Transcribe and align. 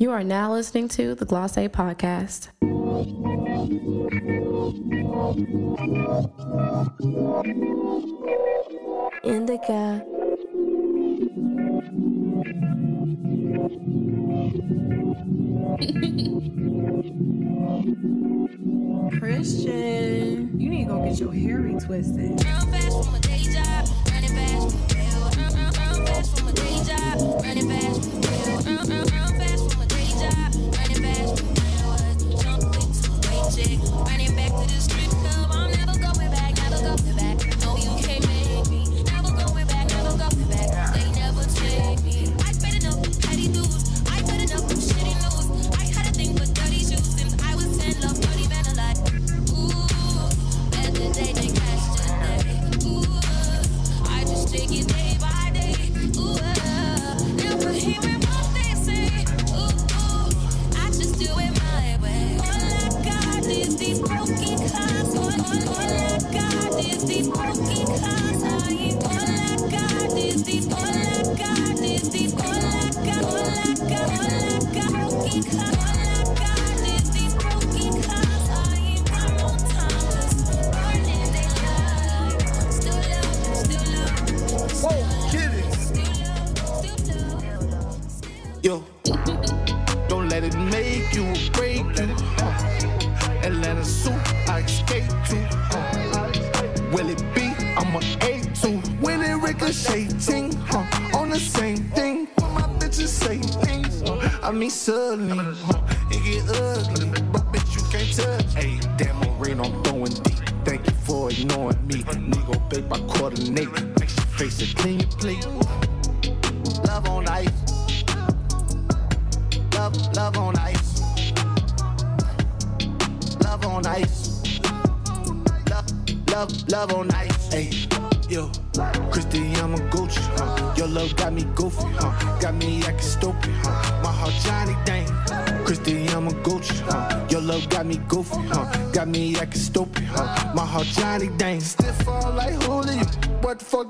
You 0.00 0.12
are 0.12 0.22
now 0.22 0.52
listening 0.52 0.86
to 0.90 1.16
the 1.16 1.24
Gloss 1.24 1.56
A 1.56 1.68
Podcast. 1.68 2.50
Indica. 9.24 10.04
Christian, 19.18 20.60
you 20.60 20.70
need 20.70 20.84
to 20.84 20.90
go 20.90 21.04
get 21.04 21.18
your 21.18 21.32
hair 21.32 21.58
retwisted. 21.58 22.44
Real 22.44 22.60
fast 22.70 23.04
from 23.04 23.16
a 23.16 23.18
day 23.18 23.42
job, 23.52 23.88
running 24.12 24.30
fast 24.30 24.76
from 26.38 26.46
a 26.46 26.52
day 26.52 26.84
job, 26.84 27.42
running 27.42 27.68
fast 27.68 28.10
from 28.10 28.18
a 28.20 28.22
day 28.22 28.62
job. 28.62 28.77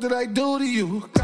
that 0.08 0.16
I 0.16 0.24
do 0.24 0.58
to 0.58 0.64
you. 0.64 1.17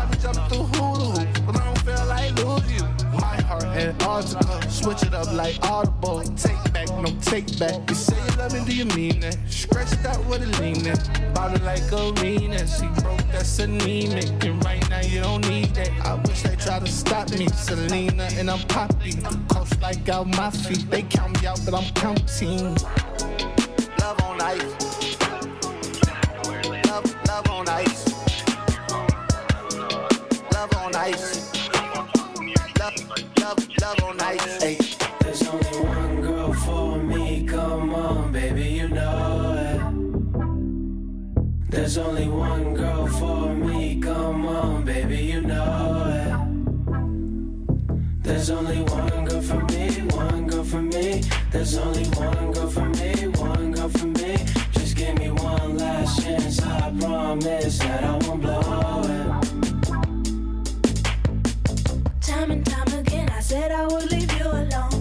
only 51.85 52.05
one 52.09 52.53
girl 52.53 52.69
for 52.69 52.89
me, 52.89 53.13
one 53.39 53.73
girl 53.73 53.89
for 53.89 54.07
me. 54.07 54.37
Just 54.73 54.97
give 54.97 55.19
me 55.19 55.31
one 55.31 55.77
last 55.77 56.23
chance. 56.23 56.61
I 56.63 56.91
promise 56.99 57.79
that 57.79 58.05
I 58.05 58.17
won't 58.27 58.41
blow 58.41 59.03
it. 59.05 59.27
Time 62.23 62.51
and 62.51 62.65
time 62.65 62.93
again, 62.99 63.29
I 63.31 63.41
said 63.41 63.71
I 63.71 63.87
would 63.87 64.11
leave 64.11 64.33
you 64.39 64.47
alone. 64.47 65.01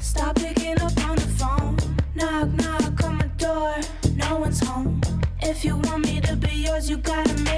Stop 0.00 0.36
picking 0.36 0.80
up 0.80 0.96
on 1.06 1.16
the 1.16 1.28
phone. 1.38 1.76
Knock, 2.14 2.48
knock 2.62 3.04
on 3.04 3.16
my 3.18 3.26
door. 3.36 3.74
No 4.14 4.36
one's 4.36 4.60
home. 4.60 5.00
If 5.42 5.64
you 5.64 5.76
want 5.76 6.06
me 6.06 6.20
to 6.22 6.36
be 6.36 6.54
yours, 6.66 6.88
you 6.88 6.96
gotta 6.96 7.34
make 7.42 7.57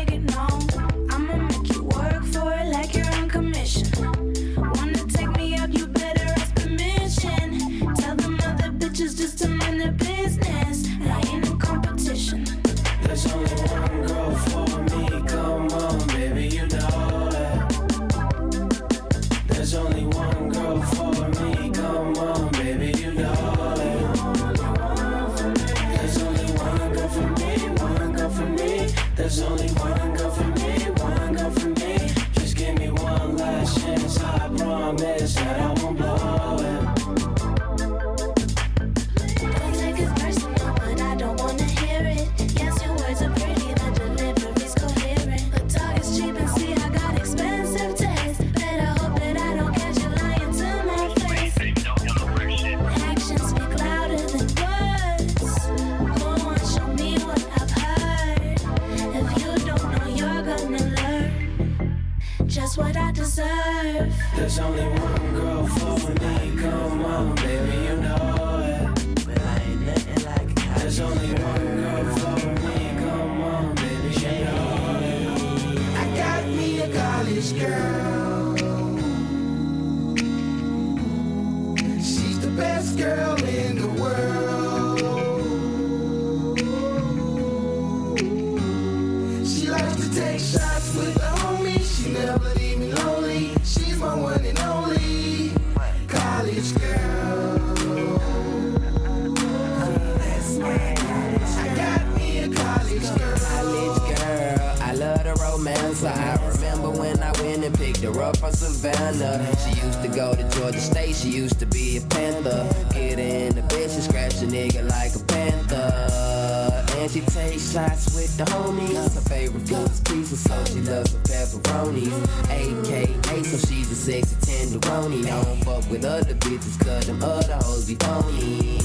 from 108.57 108.73
Savannah. 108.73 109.45
She 109.59 109.71
used 109.81 110.03
to 110.03 110.09
go 110.09 110.35
to 110.35 110.43
Georgia 110.51 110.81
State. 110.81 111.15
She 111.17 111.29
used 111.31 111.59
to 111.61 111.67
be 111.67 111.97
a 111.99 112.01
Panther. 112.03 112.67
Get 112.93 113.19
in 113.19 113.55
the 113.55 113.63
bitch 113.63 113.95
and 113.95 114.03
scratch 114.03 114.35
a 114.43 114.47
nigga 114.47 114.87
like 114.89 115.15
a 115.15 115.21
panther. 115.21 116.85
And 116.99 117.11
she 117.11 117.21
takes 117.21 117.73
shots 117.73 118.15
with 118.15 118.37
the 118.37 118.45
homies. 118.45 119.15
Her 119.15 119.21
favorite 119.23 119.67
food 119.69 119.91
is 119.91 120.01
pizza, 120.01 120.37
so 120.37 120.65
she 120.67 120.81
loves 120.81 121.13
her 121.13 121.19
pepperonis. 121.21 122.13
AKA, 122.51 123.43
so 123.43 123.57
she's 123.67 123.91
a 123.91 123.95
sexy 123.95 124.37
tenderoni. 124.37 125.25
Don't 125.27 125.65
fuck 125.65 125.89
with 125.91 126.05
other 126.05 126.35
bitches, 126.35 126.79
cause 126.85 127.07
them 127.07 127.23
other 127.23 127.55
hoes 127.63 127.87
be 127.87 127.95
phony. 127.95 128.79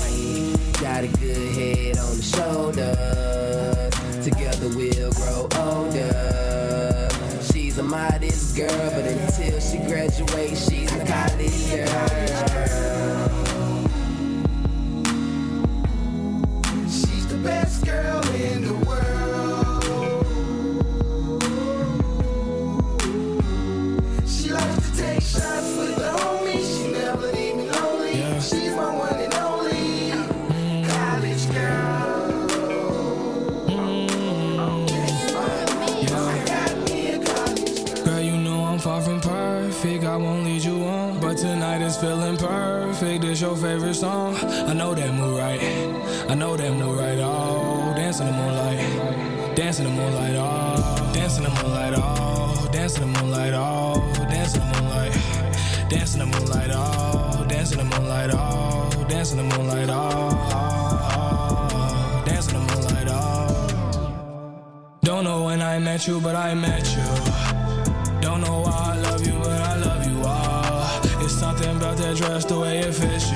Got 0.81 1.03
a 1.03 1.07
good 1.19 1.53
head 1.55 1.97
on 1.97 2.15
the 2.15 2.23
shoulders. 2.23 3.91
Together 4.23 4.69
we'll 4.69 5.11
grow 5.11 5.49
older. 5.59 7.09
She's 7.51 7.77
a 7.77 7.83
modest 7.83 8.55
girl, 8.55 8.69
but 8.69 9.05
until 9.05 9.34
she 9.71 9.77
graduates, 9.79 10.69
she's 10.69 10.91
a 10.93 11.05
college 11.05 11.69
girl. 11.71 12.44
Favorite 43.85 43.99
song. 43.99 44.35
I 44.67 44.73
know 44.73 44.95
that 44.95 45.13
move 45.13 45.37
right. 45.37 45.61
I 46.27 46.33
know 46.33 46.57
that 46.57 46.73
move 46.73 46.97
right. 46.97 47.19
Oh, 47.19 47.93
dance 47.95 48.19
in 48.19 48.25
the 48.25 48.31
moonlight. 48.31 49.55
Dance 49.55 49.79
in 49.79 49.85
the 49.85 49.91
moonlight. 49.91 50.35
Oh, 50.35 51.11
dance 51.13 51.37
in 51.37 51.43
the 51.43 51.49
moonlight. 51.51 51.93
Oh, 51.95 52.69
dance 52.71 52.97
in 52.97 53.01
the 53.01 53.19
moonlight. 53.19 53.53
Oh, 53.53 54.11
dance 54.27 54.55
in 54.55 54.61
the 54.61 54.65
moonlight. 54.73 55.13
Dance 55.89 56.13
in 56.15 56.19
the 56.19 56.25
moonlight. 56.25 56.71
Oh, 56.73 57.45
dance 57.47 57.71
in 57.73 57.77
the 57.77 57.83
moonlight. 57.83 58.31
Oh, 58.33 59.05
dance 59.07 59.31
in 59.33 59.37
the 59.37 59.55
moonlight. 59.55 59.89
Oh, 59.89 60.29
oh, 60.51 61.69
oh, 61.71 62.23
in 62.27 62.53
the 62.53 62.59
moonlight. 62.59 63.07
Oh. 63.09 64.97
Don't 65.03 65.23
know 65.23 65.43
when 65.45 65.61
I 65.61 65.77
met 65.77 66.07
you, 66.07 66.19
but 66.19 66.35
I 66.35 66.55
met 66.55 66.85
you. 66.95 67.05
Don't 68.19 68.41
know 68.41 68.61
why 68.61 68.95
I 68.95 68.99
love 68.99 69.27
you, 69.27 69.33
but 69.33 69.61
I 69.61 69.75
love 69.77 70.07
you 70.07 70.23
all. 70.23 71.23
It's 71.23 71.33
something 71.33 71.77
about 71.77 71.97
that 71.97 72.15
dress, 72.17 72.45
the 72.45 72.59
way 72.59 72.79
it 72.79 72.93
fits 72.95 73.31
you. 73.31 73.34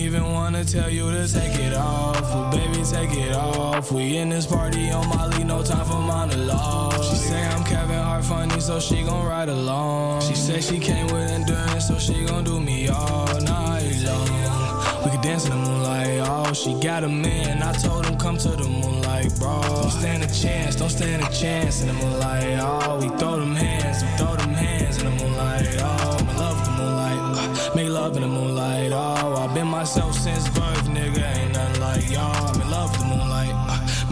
Even 0.00 0.32
wanna 0.32 0.64
tell 0.64 0.88
you 0.88 1.10
to 1.10 1.28
take 1.30 1.56
it 1.58 1.74
off, 1.74 2.18
but 2.32 2.50
baby, 2.52 2.82
take 2.82 3.12
it 3.12 3.34
off. 3.34 3.92
We 3.92 4.16
in 4.16 4.30
this 4.30 4.46
party 4.46 4.90
on 4.90 5.06
Molly, 5.10 5.44
no 5.44 5.62
time 5.62 5.84
for 5.84 6.00
monologue. 6.00 7.04
She 7.04 7.16
say 7.16 7.46
I'm 7.46 7.62
Kevin 7.64 8.02
Hart 8.02 8.24
funny, 8.24 8.58
so 8.60 8.80
she 8.80 9.02
gon' 9.02 9.26
ride 9.26 9.50
along. 9.50 10.22
She 10.22 10.34
say 10.34 10.62
she 10.62 10.78
came 10.78 11.06
with 11.08 11.30
endurance, 11.30 11.88
so 11.88 11.98
she 11.98 12.24
gon' 12.24 12.44
do 12.44 12.58
me 12.58 12.88
all 12.88 13.26
night 13.42 14.02
long. 14.02 15.04
We 15.04 15.10
could 15.10 15.20
dance 15.20 15.44
in 15.44 15.50
the 15.50 15.56
moonlight, 15.56 16.20
oh, 16.24 16.52
she 16.54 16.80
got 16.80 17.04
a 17.04 17.08
man. 17.08 17.62
I 17.62 17.72
told 17.72 18.06
him 18.06 18.16
come 18.16 18.38
to 18.38 18.48
the 18.48 18.68
moonlight, 18.68 19.38
bro. 19.38 19.60
Don't 19.60 19.90
stand 19.90 20.22
a 20.22 20.32
chance, 20.32 20.76
don't 20.76 20.88
stand 20.88 21.22
a 21.22 21.30
chance 21.30 21.82
in 21.82 21.88
the 21.88 21.94
moonlight, 21.94 22.58
oh. 22.58 23.00
We 23.02 23.08
throw 23.18 23.38
them 23.38 23.54
hands, 23.54 24.02
we 24.02 24.08
throw 24.16 24.34
them 24.34 24.39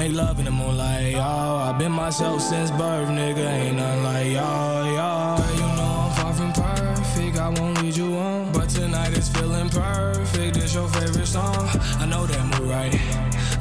make 0.09 0.17
love 0.17 0.39
in 0.39 0.45
the 0.45 0.51
moonlight, 0.51 1.15
oh. 1.17 1.57
I've 1.69 1.79
been 1.79 1.93
myself 1.93 2.41
since 2.41 2.71
birth, 2.71 3.09
nigga, 3.09 3.47
ain't 3.47 3.77
nothing 3.77 4.03
like 4.03 4.27
y'all, 4.27 4.87
y'all. 4.95 5.39
Girl, 5.39 5.55
you 5.55 5.61
know 5.77 5.93
I'm 6.05 6.13
far 6.17 6.33
from 6.35 6.53
perfect, 6.53 7.39
I 7.39 7.49
won't 7.49 7.83
lead 7.83 7.97
you 7.97 8.17
on. 8.17 8.53
But 8.53 8.69
tonight 8.69 9.17
is 9.17 9.29
feeling 9.29 9.69
perfect, 9.69 10.55
this 10.55 10.75
your 10.75 10.89
favorite 10.89 11.27
song. 11.27 11.69
I 12.01 12.07
know 12.07 12.27
that 12.27 12.61
move 12.61 12.69
right, 12.69 12.95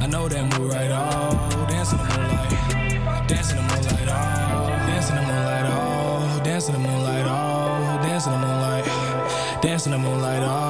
I 0.00 0.06
know 0.06 0.28
that 0.28 0.58
move 0.58 0.72
right, 0.72 0.90
oh. 0.90 1.66
Dance 1.68 1.92
in 1.92 1.98
the 1.98 2.04
moonlight, 2.04 3.28
dance 3.28 3.50
in 3.50 3.56
the 3.56 3.62
moonlight, 3.62 4.08
oh. 4.08 4.68
Dance 4.86 5.10
in 5.10 5.16
the 5.16 5.22
moonlight, 5.22 5.66
oh. 5.66 6.40
Dance 6.44 6.68
in 6.68 6.72
the 6.74 6.80
moonlight, 6.80 7.26
oh. 7.26 8.00
Dance 8.02 8.26
in 8.26 8.32
the 8.32 8.38
moonlight, 8.38 8.84
dance 9.62 9.86
in 9.86 9.92
the 9.92 9.98
moonlight, 9.98 10.42
oh. 10.42 10.67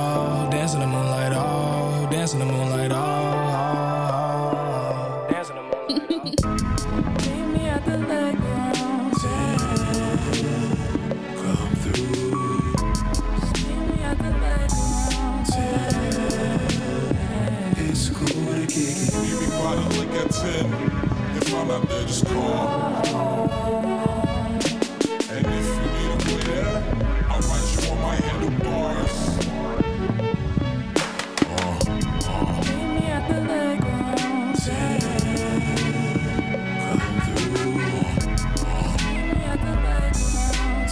Just 22.08 22.25
call. 22.26 23.05
And 25.31 25.46
if 25.46 25.66
you 25.69 25.88
need 25.93 26.10
a 26.10 26.16
way 26.32 26.64
I'll 27.28 27.43
write 27.43 27.69
you 27.75 27.90
on 27.90 27.96
my 28.00 28.14
handlebars. 28.16 29.16
Meet 32.67 32.88
me 32.94 33.05
at 33.08 33.24
the 33.29 33.38
leg 33.43 33.84
room. 33.84 34.55
Come 36.88 37.15
through. 37.20 37.53
Meet 39.05 39.27
me 39.34 39.41
at 39.44 39.60
the 39.60 39.74
leg 39.84 40.15
room. 40.17 40.86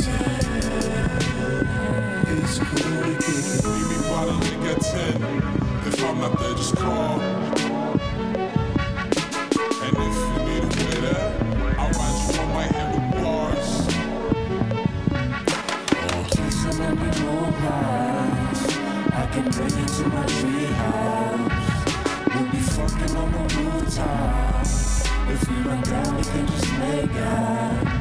It's 2.28 2.56
cool 2.58 3.00
to 3.02 3.12
kick 3.24 3.46
it. 3.54 3.64
Meet 3.64 3.86
me 3.88 3.96
by 4.10 4.22
the 4.26 4.34
lick 4.44 4.64
at 4.68 4.80
10. 4.82 5.22
If 5.86 5.96
I'm 6.04 6.16
not 6.20 6.32
there, 6.38 6.54
just 6.54 6.76
call. 6.76 7.15
Bring 19.52 19.70
you 19.70 19.86
to 19.86 20.08
my 20.08 20.26
treehouse. 20.26 21.54
We'll 22.34 22.50
be 22.50 22.58
fucking 22.58 23.16
on 23.16 23.30
the 23.30 23.54
rooftop. 23.54 24.66
If 25.30 25.48
we 25.48 25.56
run 25.62 25.82
down, 25.82 26.16
we 26.16 26.22
can 26.24 26.46
just 26.48 26.72
make 26.78 27.14
out. 27.14 27.95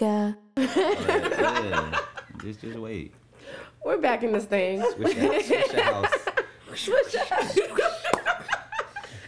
Indica. 0.00 0.36
yeah. 0.56 1.98
Just, 2.42 2.60
just 2.60 2.78
wait. 2.78 3.12
We're 3.84 3.98
back 3.98 4.22
in 4.22 4.32
this 4.32 4.44
thing. 4.44 4.82
Switch 4.92 5.16
your, 5.16 5.40
switch 6.74 7.14
your 7.14 7.24
house. 7.24 7.58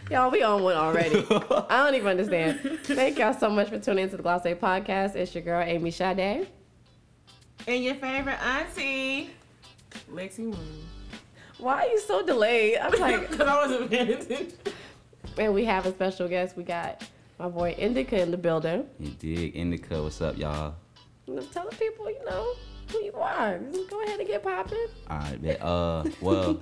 Y'all, 0.09 0.29
we 0.31 0.43
on 0.43 0.61
one 0.63 0.75
already. 0.75 1.25
I 1.69 1.83
don't 1.83 1.95
even 1.95 2.07
understand. 2.07 2.59
Thank 2.83 3.17
y'all 3.19 3.33
so 3.33 3.49
much 3.49 3.69
for 3.69 3.79
tuning 3.79 4.03
into 4.05 4.17
the 4.17 4.23
Gloss 4.23 4.45
A 4.45 4.55
podcast. 4.55 5.15
It's 5.15 5.33
your 5.33 5.43
girl, 5.43 5.61
Amy 5.61 5.91
Sade. 5.91 6.47
And 7.67 7.83
your 7.83 7.95
favorite 7.95 8.41
auntie, 8.43 9.29
Lexi 10.11 10.39
Moon. 10.39 10.87
Why 11.59 11.85
are 11.85 11.87
you 11.87 11.99
so 11.99 12.25
delayed? 12.25 12.77
I'm 12.77 12.99
like, 12.99 13.29
Because 13.31 13.47
I 13.47 13.67
wasn't 13.67 13.89
paying 13.91 14.09
attention. 14.09 14.53
and 15.37 15.53
we 15.53 15.63
have 15.65 15.85
a 15.85 15.91
special 15.91 16.27
guest. 16.27 16.57
We 16.57 16.63
got 16.63 17.03
my 17.41 17.49
boy 17.49 17.71
Indica 17.71 18.21
in 18.21 18.29
the 18.29 18.37
building. 18.37 18.85
You 18.99 19.09
dig? 19.17 19.55
Indica, 19.55 20.03
what's 20.03 20.21
up, 20.21 20.37
y'all? 20.37 20.75
Tell 21.25 21.67
the 21.67 21.75
people, 21.75 22.07
you 22.07 22.23
know, 22.23 22.53
who 22.91 23.03
you 23.03 23.13
are. 23.13 23.57
Just 23.57 23.89
go 23.89 24.03
ahead 24.03 24.19
and 24.19 24.27
get 24.27 24.43
popping. 24.43 24.77
Alright, 25.09 25.41
bet. 25.41 25.59
Uh, 25.59 26.03
well, 26.21 26.61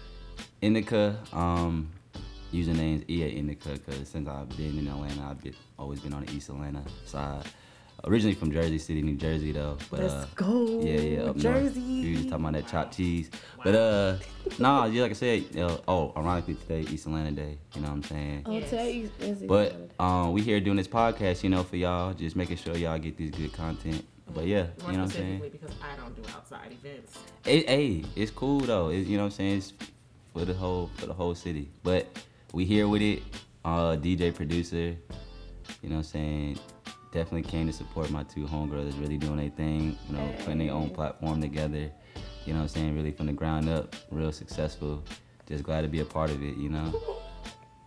Indica, 0.60 1.18
um, 1.32 1.90
username's 2.52 3.08
EA 3.08 3.30
Indica, 3.30 3.70
because 3.70 4.10
since 4.10 4.28
I've 4.28 4.54
been 4.58 4.78
in 4.78 4.88
Atlanta, 4.88 5.22
I've 5.22 5.42
been, 5.42 5.54
always 5.78 6.00
been 6.00 6.12
on 6.12 6.26
the 6.26 6.32
East 6.34 6.50
Atlanta 6.50 6.82
side. 7.06 7.46
Originally 8.04 8.34
from 8.34 8.50
Jersey 8.50 8.78
City, 8.78 9.02
New 9.02 9.16
Jersey, 9.16 9.52
though. 9.52 9.76
But, 9.90 10.00
Let's 10.00 10.14
uh, 10.14 10.26
go. 10.34 10.80
Yeah, 10.80 11.00
yeah, 11.00 11.20
up 11.24 11.36
Jersey. 11.36 11.80
north. 11.80 12.02
We 12.04 12.10
was 12.10 12.18
just 12.20 12.30
talking 12.30 12.46
about 12.46 12.52
that 12.62 12.70
chopped 12.70 12.96
cheese. 12.96 13.30
But, 13.62 13.74
uh, 13.74 14.16
nah, 14.58 14.86
yeah, 14.86 15.02
like 15.02 15.10
I 15.10 15.14
said, 15.14 15.44
uh, 15.58 15.78
oh, 15.86 16.12
ironically 16.16 16.54
today, 16.54 16.80
East 16.90 17.06
Atlanta 17.06 17.32
Day, 17.32 17.58
you 17.74 17.82
know 17.82 17.88
what 17.88 17.94
I'm 17.94 18.02
saying? 18.04 18.42
Oh, 18.46 18.60
tell 18.60 18.88
you. 18.88 19.10
is 19.20 19.42
it- 19.42 19.48
But 19.48 19.90
um, 19.98 20.32
we 20.32 20.40
here 20.40 20.60
doing 20.60 20.76
this 20.78 20.88
podcast, 20.88 21.42
you 21.42 21.50
know, 21.50 21.62
for 21.62 21.76
y'all, 21.76 22.14
just 22.14 22.36
making 22.36 22.56
sure 22.56 22.74
y'all 22.76 22.98
get 22.98 23.16
these 23.16 23.30
good 23.32 23.52
content. 23.52 24.04
But 24.32 24.46
yeah, 24.46 24.66
More 24.82 24.92
you 24.92 24.96
know 24.96 25.04
what 25.04 25.10
I'm 25.14 25.16
saying? 25.16 25.48
because 25.50 25.74
I 25.82 25.96
don't 25.96 26.14
do 26.14 26.22
outside 26.32 26.72
events. 26.72 27.18
It, 27.44 27.68
hey, 27.68 28.04
it's 28.14 28.30
cool 28.30 28.60
though. 28.60 28.88
It, 28.90 29.06
you 29.06 29.16
know 29.16 29.24
what 29.24 29.32
I'm 29.32 29.36
saying? 29.36 29.58
It's 29.58 29.72
for 30.32 30.44
the 30.44 30.54
whole 30.54 30.88
for 30.96 31.06
the 31.06 31.12
whole 31.12 31.34
city. 31.34 31.68
But 31.82 32.06
we 32.52 32.64
here 32.64 32.86
with 32.86 33.02
it. 33.02 33.22
Uh, 33.64 33.96
DJ 33.96 34.32
producer. 34.32 34.96
You 35.82 35.88
know 35.88 35.96
what 35.96 35.98
I'm 35.98 36.02
saying? 36.04 36.58
Definitely 37.12 37.42
came 37.42 37.66
to 37.66 37.72
support 37.72 38.10
my 38.10 38.22
two 38.22 38.46
homegirls 38.46 38.84
that's 38.84 38.96
really 38.96 39.18
doing 39.18 39.36
their 39.38 39.50
thing. 39.50 39.98
You 40.08 40.16
know, 40.16 40.32
putting 40.40 40.58
their 40.58 40.72
own 40.72 40.90
platform 40.90 41.40
together. 41.40 41.90
You 42.46 42.52
know 42.54 42.60
what 42.60 42.62
I'm 42.62 42.68
saying? 42.68 42.94
Really 42.96 43.10
from 43.12 43.26
the 43.26 43.32
ground 43.32 43.68
up, 43.68 43.96
real 44.10 44.32
successful. 44.32 45.02
Just 45.46 45.64
glad 45.64 45.82
to 45.82 45.88
be 45.88 46.00
a 46.00 46.04
part 46.04 46.30
of 46.30 46.42
it. 46.42 46.56
You 46.56 46.68
know. 46.68 47.02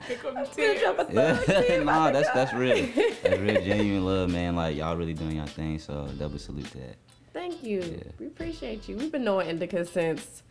Yeah, 0.10 1.80
nah, 1.84 2.12
that's 2.12 2.30
that's 2.32 2.53
real. 2.53 2.86
That's 3.24 3.39
real 3.39 3.62
genuine 3.63 4.06
love, 4.06 4.30
man. 4.30 4.56
Like 4.56 4.75
y'all 4.75 4.98
really 4.98 5.13
doing 5.13 5.38
your 5.38 5.48
thing. 5.48 5.80
So 5.80 6.08
double 6.20 6.38
salute 6.39 6.65
to 6.72 6.77
that. 6.80 6.98
Thank 7.34 7.63
you. 7.63 8.01
We 8.20 8.27
appreciate 8.27 8.88
you. 8.88 8.98
We've 8.98 9.12
been 9.12 9.24
knowing 9.24 9.48
Indica 9.50 9.86
since 9.86 10.44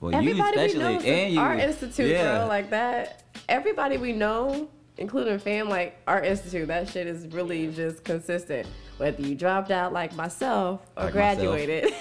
Well, 0.00 0.14
everybody 0.14 0.28
you 0.38 0.42
we 0.42 0.48
especially, 0.48 0.78
know 0.80 0.90
and 0.94 1.02
since 1.02 1.32
you, 1.32 1.40
Art 1.40 1.60
Institute, 1.60 2.10
yeah. 2.10 2.38
bro. 2.38 2.48
Like 2.48 2.70
that. 2.70 3.22
Everybody 3.48 3.96
we 3.96 4.12
know, 4.12 4.68
including 5.00 5.34
a 5.34 5.38
fam, 5.38 5.68
like 5.68 5.96
Art 6.06 6.24
Institute, 6.24 6.68
that 6.68 6.88
shit 6.88 7.06
is 7.06 7.26
really 7.28 7.68
just 7.72 8.04
consistent. 8.04 8.68
Whether 8.98 9.22
you 9.22 9.34
dropped 9.34 9.70
out 9.70 9.92
like 9.92 10.14
myself 10.14 10.82
or 10.96 11.04
Like 11.06 11.14
myself. 11.14 11.36
graduated, 11.38 11.92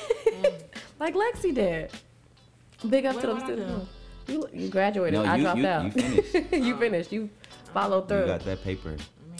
like 0.99 1.15
Lexi 1.15 1.53
did. 1.55 1.91
Big 2.87 3.05
up 3.05 3.15
What 3.15 3.21
to 3.21 3.27
them 3.27 3.37
did 3.37 3.45
students. 3.45 3.85
You, 4.27 4.47
you 4.53 4.69
graduated. 4.69 5.19
No, 5.19 5.25
I 5.25 5.35
you- 5.37 5.43
dropped 5.43 5.59
you- 5.59 5.67
out. 5.67 5.83
you 5.85 5.91
finished. 6.21 6.53
you 6.53 6.77
finished. 6.77 7.11
You 7.11 7.29
followed 7.73 8.03
You 8.03 8.07
through. 8.17 8.25
got 8.27 8.41
that 8.41 8.63
paper. 8.63 8.95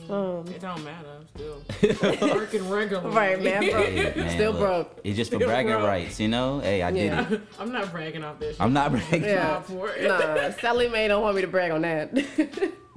Um, 0.10 0.44
It 0.48 0.60
don't 0.62 0.84
matter. 0.84 1.08
I'm 1.20 1.28
still 1.36 2.30
working 2.36 2.68
regularly. 2.68 3.16
Right, 3.16 3.42
man, 3.44 3.70
bro. 3.70 3.84
Hey, 3.84 4.14
man, 4.16 4.30
Still 4.32 4.52
look, 4.54 4.60
broke. 4.60 5.00
It's 5.04 5.16
just 5.16 5.30
for 5.30 5.36
Still 5.38 5.48
bragging 5.50 5.74
broke. 5.74 5.86
rights, 5.88 6.20
you 6.20 6.28
know. 6.30 6.60
Hey, 6.60 6.82
I 6.82 6.90
Yeah. 6.90 7.24
did 7.26 7.34
it. 7.34 7.42
I'm 7.60 7.72
not 7.72 7.92
bragging 7.92 8.24
off 8.24 8.40
this. 8.40 8.58
I'm 8.60 8.74
not 8.74 8.92
bragging. 8.92 9.24
Yeah. 9.24 9.62
for 9.62 9.90
it. 9.90 10.08
Nah, 10.08 10.50
Sallie 10.60 10.90
Mae 10.90 11.08
don't 11.08 11.22
want 11.22 11.36
me 11.36 11.42
to 11.44 11.48
brag 11.48 11.72
on 11.72 11.82
that. 11.84 12.10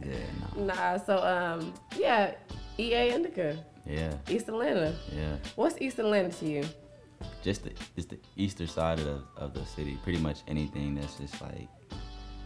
Yeah, 0.05 0.17
no. 0.57 0.65
nah, 0.75 0.97
so 0.99 1.19
um, 1.19 1.75
yeah, 1.97 2.35
EA 2.79 3.11
Indica, 3.15 3.57
Yeah, 3.87 4.15
East 4.29 4.49
Atlanta. 4.49 4.95
yeah. 5.15 5.37
What's 5.57 5.81
East 5.81 5.99
Atlanta 5.99 6.31
to 6.31 6.47
you? 6.49 6.65
Just 7.43 7.65
the 7.65 7.73
just 7.95 8.09
the 8.11 8.19
eastern 8.37 8.67
side 8.69 8.99
of 8.99 9.05
the 9.05 9.23
of 9.37 9.55
the 9.55 9.65
city. 9.65 9.99
Pretty 10.03 10.19
much 10.19 10.41
anything 10.49 10.95
that's 10.97 11.17
just 11.17 11.41
like 11.41 11.69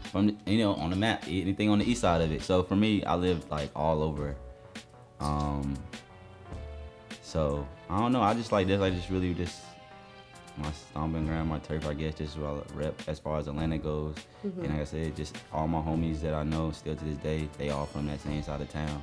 from 0.02 0.26
the, 0.28 0.36
you 0.46 0.58
know 0.58 0.74
on 0.74 0.90
the 0.90 0.96
map. 0.96 1.24
Anything 1.26 1.70
on 1.70 1.78
the 1.78 1.90
east 1.90 2.00
side 2.02 2.20
of 2.20 2.30
it. 2.32 2.42
So 2.42 2.62
for 2.62 2.76
me, 2.76 3.02
I 3.04 3.14
live 3.14 3.50
like 3.50 3.70
all 3.74 4.02
over. 4.02 4.36
Um. 5.20 5.74
So 7.22 7.66
I 7.90 7.98
don't 7.98 8.12
know. 8.12 8.22
I 8.22 8.34
just 8.34 8.52
like 8.52 8.66
this. 8.66 8.80
I 8.80 8.90
just 8.90 9.08
really 9.10 9.32
just 9.34 9.60
my 10.58 10.70
stomping 10.72 11.26
ground, 11.26 11.48
my 11.48 11.58
turf. 11.58 11.86
I 11.86 11.94
guess 11.94 12.14
just 12.14 12.38
what 12.38 12.66
I 12.70 12.74
rep 12.78 13.00
as 13.08 13.18
far 13.18 13.38
as 13.38 13.48
Atlanta 13.48 13.78
goes. 13.78 14.14
Mm-hmm. 14.46 14.60
And 14.62 14.72
like 14.72 14.80
I 14.82 14.84
said, 14.84 15.16
just 15.16 15.36
all 15.52 15.68
my 15.68 15.80
homies 15.80 16.20
that 16.22 16.34
I 16.34 16.42
know 16.42 16.70
still 16.72 16.96
to 16.96 17.04
this 17.04 17.18
day, 17.18 17.48
they 17.58 17.70
all 17.70 17.86
from 17.86 18.06
that 18.06 18.20
same 18.20 18.42
side 18.42 18.60
of 18.60 18.70
town. 18.70 19.02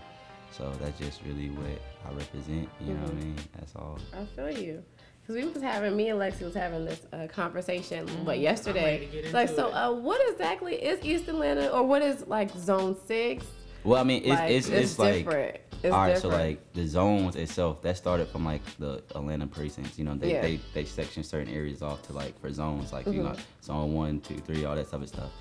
So 0.51 0.71
that's 0.79 0.97
just 0.99 1.21
really 1.25 1.49
what 1.49 1.79
I 2.07 2.13
represent. 2.13 2.69
You 2.81 2.93
know 2.93 3.01
what 3.01 3.09
I 3.11 3.13
Mm-hmm. 3.15 3.19
mean? 3.19 3.35
That's 3.57 3.75
all. 3.75 3.97
I 4.13 4.25
feel 4.35 4.51
you. 4.63 4.83
Cause 5.25 5.37
we 5.37 5.45
was 5.45 5.61
having 5.63 5.95
me 5.95 6.09
and 6.09 6.19
Lexi 6.19 6.41
was 6.41 6.53
having 6.53 6.83
this 6.83 6.99
uh, 7.13 7.27
conversation, 7.27 8.05
but 8.05 8.13
I'm 8.13 8.25
ready 8.27 8.41
yesterday, 8.41 8.99
to 8.99 9.21
get 9.21 9.33
like, 9.33 9.49
into 9.49 9.61
so 9.61 9.67
it. 9.69 9.73
uh, 9.73 9.91
what 9.93 10.19
exactly 10.29 10.75
is 10.75 10.99
East 11.05 11.29
Atlanta, 11.29 11.69
or 11.69 11.81
what 11.83 12.01
is 12.01 12.27
like 12.27 12.51
Zone 12.57 12.97
Six? 13.07 13.45
Well, 13.85 14.01
I 14.01 14.03
mean, 14.03 14.21
it's 14.23 14.29
Like, 14.29 14.51
it's, 14.51 14.67
it's, 14.67 14.99
like 14.99 15.13
different. 15.23 15.57
It's 15.83 15.93
all 15.93 15.99
right. 15.99 16.13
different. 16.13 16.33
So 16.33 16.39
like 16.39 16.73
the 16.73 16.87
zones 16.87 17.35
itself, 17.35 17.81
that 17.81 17.97
started 17.97 18.27
from 18.29 18.45
like 18.45 18.63
the 18.77 19.03
Atlanta 19.15 19.45
precincts. 19.47 19.97
You 19.99 20.05
know, 20.05 20.15
they 20.15 20.31
Yeah. 20.33 20.41
they, 20.41 20.59
they 20.73 20.85
section 20.85 21.23
certain 21.23 21.53
areas 21.53 21.81
off 21.81 22.01
to 22.03 22.13
like 22.13 22.39
for 22.39 22.51
zones, 22.51 22.93
like 22.93 23.05
you 23.07 23.13
Mm-hmm. 23.13 23.23
know, 23.23 23.35
zone 23.61 23.93
one, 23.93 24.19
two, 24.21 24.37
three, 24.37 24.63
all 24.65 24.75
that 24.75 24.89
type 24.89 25.01
of 25.01 25.09
stuff. 25.09 25.31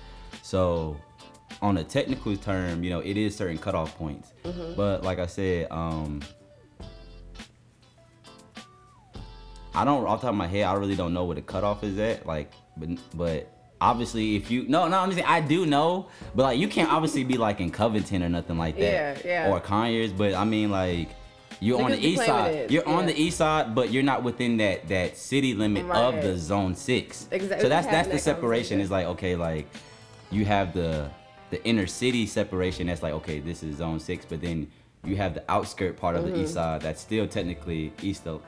So 0.41 0.97
on 1.61 1.77
a 1.77 1.83
technical 1.83 2.35
term, 2.35 2.83
you 2.83 2.89
know, 2.89 2.99
it 2.99 3.15
is 3.15 3.35
certain 3.35 3.57
cutoff 3.57 3.95
points. 3.97 4.33
Mm-hmm. 4.43 4.73
But 4.75 5.03
like 5.03 5.19
I 5.19 5.27
said, 5.27 5.67
um, 5.71 6.21
I 9.75 9.85
don't 9.85 10.05
off 10.05 10.21
the 10.21 10.27
top 10.27 10.33
of 10.33 10.37
my 10.37 10.47
head, 10.47 10.63
I 10.65 10.73
really 10.73 10.95
don't 10.95 11.13
know 11.13 11.25
where 11.25 11.35
the 11.35 11.41
cutoff 11.41 11.83
is 11.83 11.97
at. 11.97 12.25
Like, 12.27 12.51
but 12.77 12.89
but 13.15 13.49
obviously, 13.83 14.35
if 14.35 14.49
you 14.49 14.65
no 14.67 14.87
no, 14.87 14.99
I'm 14.99 15.11
saying 15.11 15.25
I 15.27 15.41
do 15.41 15.65
know, 15.65 16.07
but 16.35 16.43
like 16.43 16.59
you 16.59 16.67
can't 16.67 16.91
obviously 16.91 17.23
be 17.23 17.37
like 17.37 17.59
in 17.59 17.69
Covington 17.69 18.23
or 18.23 18.29
nothing 18.29 18.57
like 18.57 18.75
that, 18.77 19.23
Yeah, 19.25 19.45
yeah. 19.45 19.51
or 19.51 19.59
Conyers. 19.59 20.11
But 20.11 20.33
I 20.33 20.45
mean, 20.45 20.71
like 20.71 21.09
you're 21.59 21.81
on 21.81 21.91
the 21.91 22.05
east 22.05 22.25
side. 22.25 22.71
You're 22.71 22.87
on 22.87 23.05
the 23.05 23.15
east 23.19 23.37
side, 23.37 23.75
but 23.75 23.91
you're 23.91 24.03
not 24.03 24.23
within 24.23 24.57
that 24.57 24.87
that 24.87 25.17
city 25.17 25.53
limit 25.53 25.85
of 25.91 26.21
the 26.23 26.37
zone 26.37 26.75
six. 26.75 27.27
Exactly. 27.31 27.61
So 27.63 27.69
that's 27.69 27.87
that's 27.87 28.07
the 28.07 28.13
that 28.15 28.19
separation. 28.21 28.79
Is 28.79 28.89
like 28.89 29.05
okay, 29.07 29.35
like 29.35 29.67
you 30.31 30.45
have 30.45 30.73
the 30.73 31.09
the 31.51 31.63
inner 31.65 31.85
city 31.87 32.25
separation. 32.25 32.87
That's 32.87 33.03
like 33.03 33.13
okay, 33.13 33.39
this 33.39 33.61
is 33.63 33.77
zone 33.77 33.99
six, 33.99 34.25
but 34.25 34.41
then 34.41 34.71
you 35.03 35.17
have 35.17 35.33
the 35.33 35.43
outskirt 35.51 35.97
part 35.97 36.15
of 36.15 36.23
the 36.23 36.31
Mm-hmm. 36.31 36.43
east 36.43 36.53
side. 36.53 36.81
That's 36.81 37.01
still 37.01 37.27
technically 37.27 37.91
east 38.01 38.25
of 38.25 38.41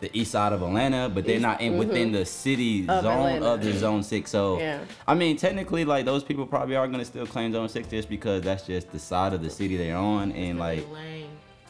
the 0.00 0.10
east 0.18 0.32
side 0.32 0.52
of 0.52 0.62
Atlanta, 0.62 1.08
but 1.08 1.24
they're 1.24 1.36
East- 1.36 1.42
not 1.42 1.60
in 1.60 1.70
mm-hmm. 1.72 1.78
within 1.78 2.12
the 2.12 2.24
city 2.26 2.82
Of 2.88 3.02
zone 3.02 3.12
Atlanta. 3.28 3.46
of 3.46 3.62
the 3.62 3.72
zone 3.72 4.02
six. 4.02 4.30
So 4.30 4.58
Yeah. 4.58 4.80
I 5.06 5.14
mean, 5.14 5.36
technically, 5.36 5.84
like 5.84 6.04
those 6.04 6.22
people 6.22 6.46
probably 6.46 6.76
are 6.76 6.86
gonna 6.86 7.04
still 7.04 7.26
claim 7.26 7.52
zone 7.52 7.68
six 7.68 7.88
just 7.88 8.08
because 8.08 8.42
that's 8.42 8.66
just 8.66 8.92
the 8.92 8.98
side 8.98 9.32
of 9.32 9.42
the 9.42 9.50
city 9.50 9.76
they're 9.76 9.96
on, 9.96 10.32
and 10.32 10.58
like. 10.58 10.86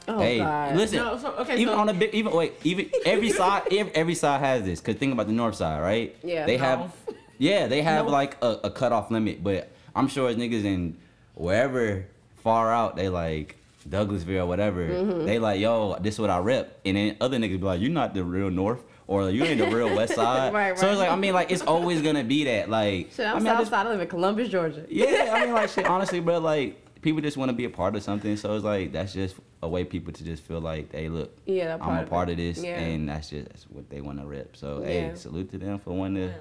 Oh 0.08 0.18
hey, 0.20 0.38
God. 0.38 0.76
listen. 0.76 0.98
No, 0.98 1.18
so- 1.18 1.32
okay, 1.38 1.56
even 1.58 1.74
so- 1.74 1.80
on 1.80 1.88
a 1.88 1.94
big, 1.94 2.14
even 2.14 2.32
wait, 2.32 2.54
even 2.64 2.88
every 3.04 3.30
side, 3.30 3.62
every, 3.72 3.92
every 3.94 4.14
side 4.14 4.40
has 4.40 4.62
this. 4.64 4.80
Cause 4.80 4.94
think 4.96 5.12
about 5.12 5.26
the 5.26 5.32
north 5.32 5.56
side, 5.56 5.80
right? 5.80 6.16
Yeah. 6.22 6.46
They 6.46 6.56
have, 6.58 6.78
North. 6.78 7.08
yeah, 7.38 7.66
they 7.66 7.82
have 7.82 8.04
North. 8.04 8.12
like 8.12 8.36
a, 8.42 8.58
a 8.64 8.70
cutoff 8.70 9.10
limit. 9.10 9.42
But 9.42 9.70
I'm 9.96 10.06
sure 10.08 10.28
as 10.28 10.36
niggas 10.36 10.64
in 10.64 10.96
wherever 11.34 12.06
far 12.42 12.72
out, 12.72 12.94
they 12.96 13.08
like 13.08 13.55
Douglasville 13.88 14.42
or 14.42 14.46
whatever. 14.46 14.86
Mm-hmm. 14.88 15.24
They 15.26 15.38
like, 15.38 15.60
yo, 15.60 15.96
this 16.00 16.14
is 16.14 16.20
what 16.20 16.30
I 16.30 16.38
rep. 16.38 16.80
And 16.84 16.96
then 16.96 17.16
other 17.20 17.38
niggas 17.38 17.58
be 17.60 17.66
like, 17.66 17.80
you're 17.80 17.90
not 17.90 18.14
the 18.14 18.24
real 18.24 18.50
north. 18.50 18.80
Or 19.08 19.30
you 19.30 19.44
ain't 19.44 19.60
the 19.60 19.68
real 19.74 19.94
west 19.94 20.14
side. 20.16 20.52
Right, 20.52 20.76
So 20.76 20.88
it's 20.90 20.98
like 20.98 21.10
I 21.10 21.14
mean, 21.14 21.32
like 21.32 21.52
it's 21.52 21.62
always 21.62 22.02
gonna 22.02 22.24
be 22.24 22.42
that. 22.44 22.68
Like 22.68 23.12
Shit, 23.12 23.24
I'm 23.26 23.36
I 23.36 23.38
mean, 23.38 23.46
I 23.46 23.50
south 23.50 23.58
just- 23.60 23.70
side. 23.70 23.86
I 23.86 23.90
live 23.90 24.00
in 24.00 24.08
Columbus, 24.08 24.48
Georgia. 24.48 24.84
yeah, 24.88 25.30
I 25.32 25.44
mean, 25.44 25.54
like 25.54 25.68
shit. 25.74 25.86
Honestly, 25.86 26.18
bro, 26.18 26.38
like 26.38 27.00
people 27.02 27.20
just 27.20 27.36
want 27.36 27.48
to 27.50 27.52
be 27.56 27.64
a 27.66 27.70
part 27.70 27.94
of 27.94 28.02
something. 28.02 28.36
So 28.36 28.54
it's 28.56 28.64
like 28.64 28.90
that's 28.92 29.12
just 29.12 29.36
a 29.62 29.68
way 29.68 29.84
people 29.84 30.12
to 30.12 30.24
just 30.24 30.42
feel 30.42 30.60
like, 30.60 30.90
hey, 30.92 31.08
look, 31.08 31.36
Yeah, 31.46 31.78
I'm 31.80 31.98
a 31.98 32.02
of 32.02 32.10
part 32.10 32.28
it. 32.30 32.32
of 32.32 32.38
this, 32.38 32.58
Yeah. 32.58 32.80
and 32.80 33.08
that's 33.08 33.30
just 33.30 33.48
that's 33.48 33.62
what 33.70 33.88
they 33.90 34.00
want 34.00 34.18
to 34.20 34.26
rep. 34.26 34.56
So 34.56 34.80
Yeah. 34.80 34.86
hey, 34.86 35.12
salute 35.14 35.50
to 35.52 35.58
them 35.58 35.78
for 35.78 35.92
wanting 35.92 36.28
to 36.28 36.34
Well, 36.34 36.40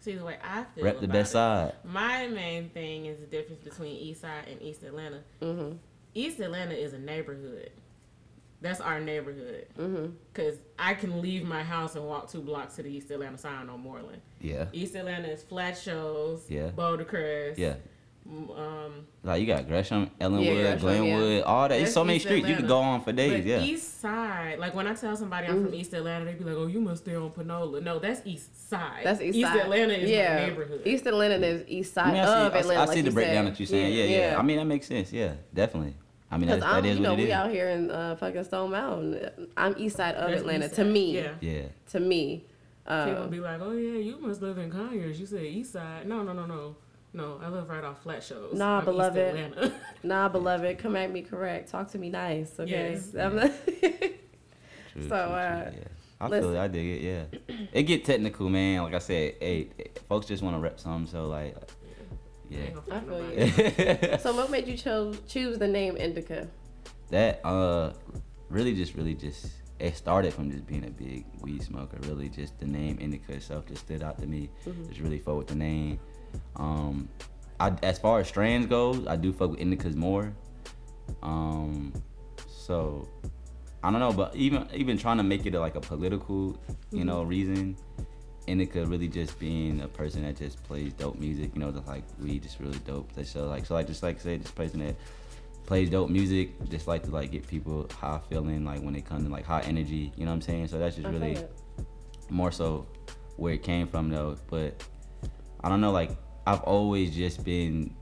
See 0.00 0.14
the 0.16 0.24
way 0.24 0.38
I 0.42 0.64
feel. 0.74 0.84
rep 0.84 0.98
the 0.98 1.04
about 1.04 1.12
best 1.14 1.30
it. 1.30 1.32
side. 1.34 1.72
My 1.84 2.26
main 2.26 2.68
thing 2.70 3.06
is 3.06 3.20
the 3.20 3.26
difference 3.26 3.62
between 3.62 3.96
East 3.96 4.22
Side 4.22 4.48
and 4.50 4.60
East 4.60 4.82
Atlanta. 4.82 5.20
Mm-hmm. 5.40 5.76
East 6.16 6.40
Atlanta 6.40 6.74
is 6.74 6.94
a 6.94 6.98
neighborhood. 6.98 7.70
That's 8.62 8.80
our 8.80 8.98
neighborhood. 9.00 9.66
Mm-hmm. 9.78 10.06
Cause 10.32 10.54
I 10.78 10.94
can 10.94 11.20
leave 11.20 11.44
my 11.44 11.62
house 11.62 11.94
and 11.94 12.06
walk 12.06 12.30
two 12.30 12.40
blocks 12.40 12.76
to 12.76 12.82
the 12.82 12.88
East 12.88 13.10
Atlanta 13.10 13.36
sign 13.36 13.68
on 13.68 13.80
Moreland. 13.80 14.22
Yeah, 14.40 14.64
East 14.72 14.94
Atlanta 14.94 15.28
is 15.28 15.42
Flat 15.42 15.76
Shoals, 15.76 16.50
Yeah. 16.50 16.68
Boulder 16.70 17.04
Crest, 17.04 17.58
yeah, 17.58 17.74
Um, 18.26 19.06
Like 19.22 19.40
you 19.42 19.46
got 19.46 19.68
Gresham, 19.68 20.10
Ellenwood, 20.18 20.56
Yeah, 20.56 20.76
Glenwood, 20.76 21.32
yeah. 21.34 21.40
all 21.42 21.68
that. 21.68 21.78
It's 21.80 21.92
so 21.92 22.02
many 22.02 22.16
East 22.16 22.24
streets. 22.26 22.48
You 22.48 22.54
Atlanta. 22.54 22.62
could 22.62 22.68
go 22.68 22.78
on 22.78 23.04
for 23.04 23.12
days. 23.12 23.32
but 23.32 23.44
yeah. 23.44 23.60
East 23.60 24.00
Side, 24.00 24.58
like 24.58 24.74
when 24.74 24.86
I 24.86 24.94
tell 24.94 25.14
somebody 25.16 25.48
I'm 25.48 25.64
from 25.64 25.74
East 25.74 25.92
Atlanta, 25.92 26.24
they 26.24 26.34
be 26.34 26.44
like, 26.44 26.56
"Oh, 26.56 26.66
you 26.66 26.80
must 26.80 27.02
stay 27.02 27.14
on 27.14 27.30
Panola." 27.30 27.80
No, 27.82 27.98
that's 27.98 28.22
East 28.24 28.68
Side. 28.70 29.02
That's 29.04 29.20
East, 29.20 29.38
Side. 29.40 29.60
Atlanta 29.60 29.92
is 29.92 30.10
yeah. 30.10 30.34
my 30.40 30.46
neighborhood. 30.46 30.82
East 30.86 31.06
Atlanta 31.06 31.46
is 31.46 31.62
East 31.68 31.92
side 31.92 32.08
I 32.08 32.12
mean, 32.12 32.20
I 32.22 32.24
see, 32.24 32.46
of 32.46 32.54
I 32.54 32.58
Atlanta. 32.60 32.80
I 32.80 32.84
like 32.86 32.94
see 32.94 33.00
the 33.02 33.10
breakdown 33.10 33.44
said. 33.44 33.52
that 33.52 33.60
you're 33.60 33.66
saying. 33.66 33.92
Yeah, 33.94 34.04
yeah, 34.30 34.38
I 34.38 34.42
mean, 34.42 34.56
that 34.56 34.64
makes 34.64 34.86
sense. 34.86 35.12
Yeah, 35.12 35.34
definitely. 35.52 35.94
I 36.36 36.38
mean, 36.38 36.48
that, 36.48 36.56
Because 36.56 36.82
that 36.82 36.90
I'm, 36.90 36.96
you 36.96 37.00
know, 37.00 37.12
it 37.14 37.16
we 37.16 37.24
is. 37.24 37.30
out 37.30 37.50
here 37.50 37.68
in 37.70 37.90
uh, 37.90 38.14
fucking 38.16 38.44
Stone 38.44 38.70
Mountain. 38.72 39.48
I'm 39.56 39.74
east 39.78 39.96
side 39.96 40.14
of 40.16 40.28
That's 40.28 40.42
Atlanta. 40.42 40.66
East 40.66 40.74
To 40.74 40.84
me, 40.84 41.14
yeah. 41.16 41.32
Yeah. 41.40 41.62
to 41.92 42.00
me, 42.00 42.44
People 42.84 43.22
um, 43.22 43.30
be 43.30 43.40
like, 43.40 43.60
"Oh 43.62 43.72
yeah, 43.72 43.98
you 43.98 44.18
must 44.18 44.42
live 44.42 44.58
in 44.58 44.70
Conyers." 44.70 45.18
You 45.18 45.24
said 45.26 45.42
East 45.42 45.72
Side. 45.72 46.06
No, 46.06 46.22
no, 46.22 46.32
no, 46.34 46.44
no, 46.46 46.76
no. 47.14 47.40
I 47.42 47.48
live 47.48 47.68
right 47.70 47.82
off 47.82 48.02
Flat 48.02 48.22
Shoals. 48.22 48.56
Nah, 48.56 48.78
I'm 48.78 48.84
beloved. 48.84 49.16
Atlanta. 49.16 49.72
nah, 50.04 50.28
beloved, 50.28 50.78
come 50.78 50.94
at 50.94 51.10
me 51.10 51.22
correct. 51.22 51.70
Talk 51.70 51.90
to 51.92 51.98
me 51.98 52.10
nice, 52.10 52.52
okay? 52.60 52.92
Yes. 52.92 53.14
I'm 53.18 53.38
True, 53.40 53.48
so, 55.02 55.08
true, 55.08 55.08
uh, 55.16 55.64
true, 55.70 55.72
yeah. 55.78 55.84
I 56.20 56.28
listen. 56.28 56.50
feel 56.52 56.60
it. 56.60 56.64
I 56.64 56.68
dig 56.68 56.86
it. 56.86 57.02
Yeah. 57.02 57.56
It 57.72 57.82
get 57.84 58.04
technical, 58.04 58.48
man. 58.50 58.82
Like 58.82 58.94
I 58.94 58.98
said, 58.98 59.34
hey, 59.40 59.68
folks 60.08 60.26
just 60.26 60.42
want 60.42 60.54
to 60.56 60.60
rep 60.60 60.78
something. 60.78 61.10
So 61.10 61.26
like, 61.28 61.56
yeah. 62.48 62.66
I 62.90 63.00
feel 63.00 64.12
you. 64.12 64.18
so, 64.24 64.34
what 64.36 64.50
made 64.50 64.66
you 64.68 64.76
choose 64.76 65.20
choose 65.28 65.58
the 65.58 65.68
name 65.68 65.96
Indica? 65.96 66.48
that 67.10 67.40
uh 67.44 67.92
really 68.48 68.74
just 68.74 68.94
really 68.94 69.14
just 69.14 69.46
it 69.78 69.96
started 69.96 70.34
from 70.34 70.50
just 70.50 70.66
being 70.66 70.84
a 70.84 70.90
big 70.90 71.24
weed 71.40 71.62
smoker 71.62 71.96
really 72.08 72.28
just 72.28 72.58
the 72.58 72.66
name 72.66 72.98
indica 73.00 73.32
itself 73.34 73.64
just 73.66 73.82
stood 73.86 74.02
out 74.02 74.18
to 74.18 74.26
me 74.26 74.48
Mhm. 74.66 74.88
just 74.88 75.00
really 75.00 75.20
fuck 75.20 75.36
with 75.38 75.46
the 75.46 75.54
name 75.54 76.00
um 76.56 77.08
I, 77.60 77.72
as 77.84 77.98
far 78.00 78.18
as 78.18 78.26
strands 78.26 78.66
goes 78.66 79.06
i 79.06 79.14
do 79.14 79.32
fuck 79.32 79.50
with 79.52 79.60
indicas 79.60 79.94
more 79.94 80.32
um 81.22 81.92
so 82.48 83.08
i 83.84 83.90
don't 83.90 84.00
know 84.00 84.12
but 84.12 84.34
even 84.34 84.66
even 84.74 84.98
trying 84.98 85.18
to 85.18 85.22
make 85.22 85.46
it 85.46 85.54
a, 85.54 85.60
like 85.60 85.76
a 85.76 85.80
political 85.80 86.58
you 86.90 87.04
know 87.04 87.22
reason 87.22 87.76
indica 88.46 88.84
really 88.86 89.08
just 89.08 89.38
being 89.38 89.80
a 89.80 89.88
person 89.88 90.22
that 90.22 90.36
just 90.36 90.62
plays 90.64 90.92
dope 90.94 91.18
music 91.18 91.50
you 91.54 91.60
know 91.60 91.70
like 91.86 92.04
we 92.22 92.38
just 92.38 92.60
really 92.60 92.78
dope 92.80 93.12
they 93.14 93.24
so 93.24 93.46
like 93.48 93.66
so 93.66 93.74
like 93.74 93.86
just 93.86 94.02
like 94.02 94.20
said 94.20 94.40
just 94.42 94.54
person 94.54 94.78
that 94.84 94.94
plays 95.64 95.90
dope 95.90 96.08
music 96.08 96.50
just 96.68 96.86
like 96.86 97.02
to 97.02 97.10
like 97.10 97.32
get 97.32 97.46
people 97.46 97.88
high 98.00 98.20
feeling 98.28 98.64
like 98.64 98.80
when 98.82 98.94
it 98.94 99.04
comes 99.04 99.24
to 99.24 99.30
like 99.32 99.44
high 99.44 99.62
energy 99.62 100.12
you 100.16 100.24
know 100.24 100.30
what 100.30 100.36
i'm 100.36 100.40
saying 100.40 100.68
so 100.68 100.78
that's 100.78 100.94
just 100.96 101.08
I 101.08 101.10
really 101.10 101.36
more 102.30 102.52
so 102.52 102.86
where 103.36 103.52
it 103.54 103.62
came 103.62 103.86
from 103.88 104.08
though 104.10 104.36
but 104.48 104.80
i 105.64 105.68
don't 105.68 105.80
know 105.80 105.90
like 105.90 106.10
i've 106.46 106.60
always 106.62 107.14
just 107.14 107.42
been 107.44 107.94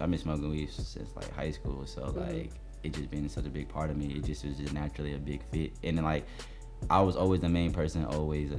i've 0.00 0.10
been 0.10 0.18
smoking 0.18 0.50
weed 0.50 0.70
since 0.72 1.14
like 1.14 1.30
high 1.32 1.50
school 1.52 1.86
so 1.86 2.02
Mhm. 2.02 2.26
like 2.26 2.50
it 2.82 2.92
just 2.94 3.10
been 3.10 3.28
such 3.28 3.44
a 3.46 3.50
big 3.50 3.68
part 3.68 3.90
of 3.90 3.96
me 3.96 4.06
it 4.14 4.24
just 4.24 4.44
was 4.44 4.56
just 4.56 4.72
naturally 4.72 5.14
a 5.14 5.18
big 5.18 5.42
fit 5.52 5.72
and 5.84 5.96
then 5.96 6.04
like 6.04 6.24
i 6.88 7.00
was 7.00 7.14
always 7.14 7.40
the 7.40 7.48
main 7.48 7.72
person 7.72 8.04
always 8.06 8.50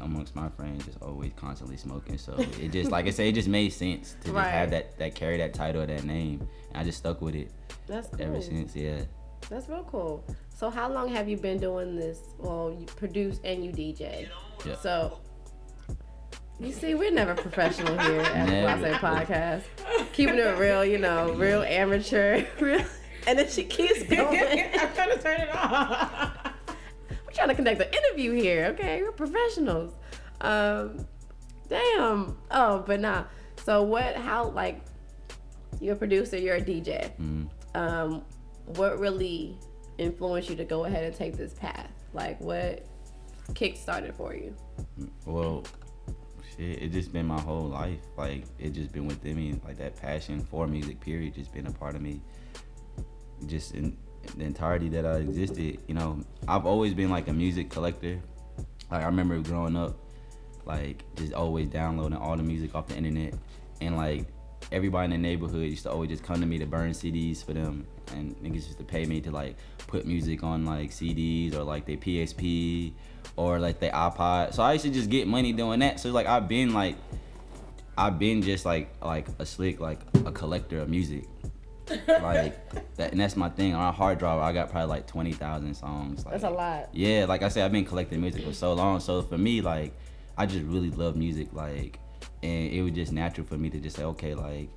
amongst 0.00 0.34
my 0.36 0.48
friends 0.48 0.84
just 0.84 1.00
always 1.02 1.32
constantly 1.36 1.76
smoking 1.76 2.18
so 2.18 2.34
it 2.60 2.70
just 2.72 2.90
like 2.90 3.06
i 3.06 3.10
say 3.10 3.28
it 3.28 3.32
just 3.32 3.48
made 3.48 3.70
sense 3.72 4.16
to 4.22 4.30
just 4.32 4.46
have 4.48 4.70
that 4.70 4.96
that 4.98 5.14
carry 5.14 5.36
that 5.36 5.54
title 5.54 5.82
of 5.82 5.88
that 5.88 6.04
name 6.04 6.46
and 6.70 6.76
i 6.78 6.84
just 6.84 6.98
stuck 6.98 7.20
with 7.20 7.34
it 7.34 7.50
That's 7.86 8.08
cool. 8.08 8.22
ever 8.22 8.40
since 8.42 8.74
yeah 8.76 9.02
That's 9.48 9.68
real 9.68 9.84
cool. 9.84 10.24
So, 10.58 10.70
how 10.70 10.90
long 10.90 11.08
have 11.14 11.28
you 11.28 11.36
been 11.36 11.58
doing 11.60 11.94
this? 11.94 12.18
Well, 12.38 12.74
you 12.76 12.86
produce 12.86 13.38
and 13.44 13.62
you 13.64 13.70
DJ. 13.70 14.26
Yeah. 14.64 14.74
So, 14.76 15.20
you 16.58 16.72
see, 16.72 16.94
we're 16.94 17.12
never 17.12 17.34
professional 17.34 17.96
here 17.98 18.20
at 18.22 18.46
the 18.46 18.50
Never. 18.52 18.80
Blase 18.80 18.96
Podcast. 18.96 19.62
Keeping 20.14 20.38
it 20.38 20.58
real, 20.58 20.84
you 20.84 20.98
know, 20.98 21.32
real 21.34 21.62
amateur, 21.62 22.44
real. 22.60 22.82
And 23.26 23.38
then 23.38 23.48
she 23.48 23.64
keeps 23.64 24.02
going. 24.04 24.40
I'm 24.80 24.94
trying 24.94 25.10
to 25.16 25.18
turn 25.22 25.40
it 25.42 25.54
off. 25.54 26.45
Trying 27.36 27.48
to 27.48 27.54
conduct 27.54 27.82
an 27.82 27.88
interview 27.92 28.32
here, 28.32 28.64
okay? 28.72 29.02
We're 29.02 29.12
professionals. 29.12 29.92
Um, 30.40 31.06
damn. 31.68 32.38
Oh, 32.50 32.82
but 32.86 32.98
nah. 33.00 33.24
So 33.62 33.82
what? 33.82 34.16
How? 34.16 34.48
Like, 34.48 34.80
you're 35.80 35.94
a 35.94 35.98
producer. 35.98 36.38
You're 36.38 36.56
a 36.56 36.60
DJ. 36.62 37.12
Mhm. 37.20 37.50
Um, 37.74 38.24
what 38.76 38.98
really 38.98 39.58
influenced 39.98 40.48
you 40.48 40.56
to 40.56 40.64
go 40.64 40.86
ahead 40.86 41.04
and 41.04 41.14
take 41.14 41.36
this 41.36 41.52
path? 41.52 41.90
Like, 42.14 42.40
what 42.40 42.86
kick 43.54 43.76
started 43.76 44.14
for 44.14 44.34
you? 44.34 44.56
Well, 45.26 45.64
shit, 46.56 46.82
it 46.82 46.92
just 46.92 47.12
been 47.12 47.26
my 47.26 47.40
whole 47.40 47.68
life. 47.68 48.00
Like 48.16 48.44
it 48.58 48.70
just 48.70 48.92
been 48.92 49.06
within 49.06 49.36
me. 49.36 49.60
Like 49.64 49.76
that 49.76 49.94
passion 49.96 50.40
for 50.40 50.66
music, 50.66 51.00
period, 51.00 51.34
just 51.34 51.52
been 51.52 51.66
a 51.66 51.72
part 51.72 51.94
of 51.96 52.00
me. 52.00 52.22
Just 53.44 53.74
in 53.74 53.96
the 54.34 54.44
entirety 54.44 54.88
that 54.90 55.06
I 55.06 55.16
existed. 55.16 55.78
You 55.86 55.94
know, 55.94 56.20
I've 56.48 56.66
always 56.66 56.94
been 56.94 57.10
like 57.10 57.28
a 57.28 57.32
music 57.32 57.70
collector. 57.70 58.20
Like 58.90 59.02
I 59.02 59.06
remember 59.06 59.38
growing 59.40 59.76
up, 59.76 59.96
like 60.64 61.04
just 61.16 61.32
always 61.32 61.68
downloading 61.68 62.18
all 62.18 62.36
the 62.36 62.42
music 62.42 62.74
off 62.74 62.88
the 62.88 62.96
internet, 62.96 63.34
and 63.80 63.96
like 63.96 64.26
everybody 64.72 65.04
in 65.04 65.10
the 65.10 65.18
neighborhood 65.18 65.68
used 65.68 65.84
to 65.84 65.90
always 65.90 66.10
just 66.10 66.22
come 66.22 66.40
to 66.40 66.46
me 66.46 66.58
to 66.58 66.66
burn 66.66 66.90
CDs 66.90 67.44
for 67.44 67.52
them, 67.52 67.86
and 68.12 68.36
niggas 68.36 68.54
used 68.54 68.78
to 68.78 68.84
pay 68.84 69.04
me 69.04 69.20
to 69.20 69.30
like 69.30 69.56
put 69.86 70.06
music 70.06 70.42
on 70.42 70.64
like 70.64 70.90
CDs 70.90 71.54
or 71.54 71.62
like 71.62 71.86
their 71.86 71.96
PSP 71.96 72.92
or 73.36 73.58
like 73.58 73.80
their 73.80 73.92
iPod. 73.92 74.54
So 74.54 74.62
I 74.62 74.74
used 74.74 74.84
to 74.84 74.90
just 74.90 75.10
get 75.10 75.26
money 75.26 75.52
doing 75.52 75.80
that. 75.80 76.00
So 76.00 76.10
like 76.10 76.26
I've 76.26 76.48
been 76.48 76.72
like 76.72 76.96
I've 77.98 78.18
been 78.18 78.42
just 78.42 78.64
like 78.64 78.94
like 79.02 79.26
a 79.38 79.46
slick 79.46 79.80
like 79.80 80.00
a 80.24 80.32
collector 80.32 80.80
of 80.80 80.88
music. 80.88 81.24
Like 82.06 82.94
that, 82.96 83.12
and 83.12 83.20
that's 83.20 83.36
my 83.36 83.48
thing. 83.48 83.74
On 83.74 83.82
a 83.88 83.92
hard 83.92 84.18
drive, 84.18 84.40
I 84.40 84.52
got 84.52 84.70
probably 84.70 84.88
like 84.88 85.06
twenty 85.06 85.32
thousand 85.32 85.74
songs. 85.74 86.24
Like, 86.24 86.32
That's 86.32 86.44
a 86.44 86.50
lot. 86.50 86.88
yeah, 86.92 87.24
like 87.26 87.42
I 87.42 87.48
said, 87.48 87.64
I've 87.64 87.72
been 87.72 87.84
collecting 87.84 88.20
music 88.20 88.44
for 88.44 88.52
so 88.52 88.72
long. 88.72 89.00
So 89.00 89.22
for 89.22 89.38
me, 89.38 89.60
like, 89.60 89.92
I 90.36 90.46
just 90.46 90.64
really 90.64 90.90
love 90.90 91.16
music. 91.16 91.48
Like, 91.52 91.98
and 92.42 92.72
it 92.72 92.82
was 92.82 92.92
just 92.92 93.12
natural 93.12 93.46
for 93.46 93.56
me 93.56 93.70
to 93.70 93.78
just 93.78 93.96
say, 93.96 94.04
okay, 94.04 94.34
like, 94.34 94.68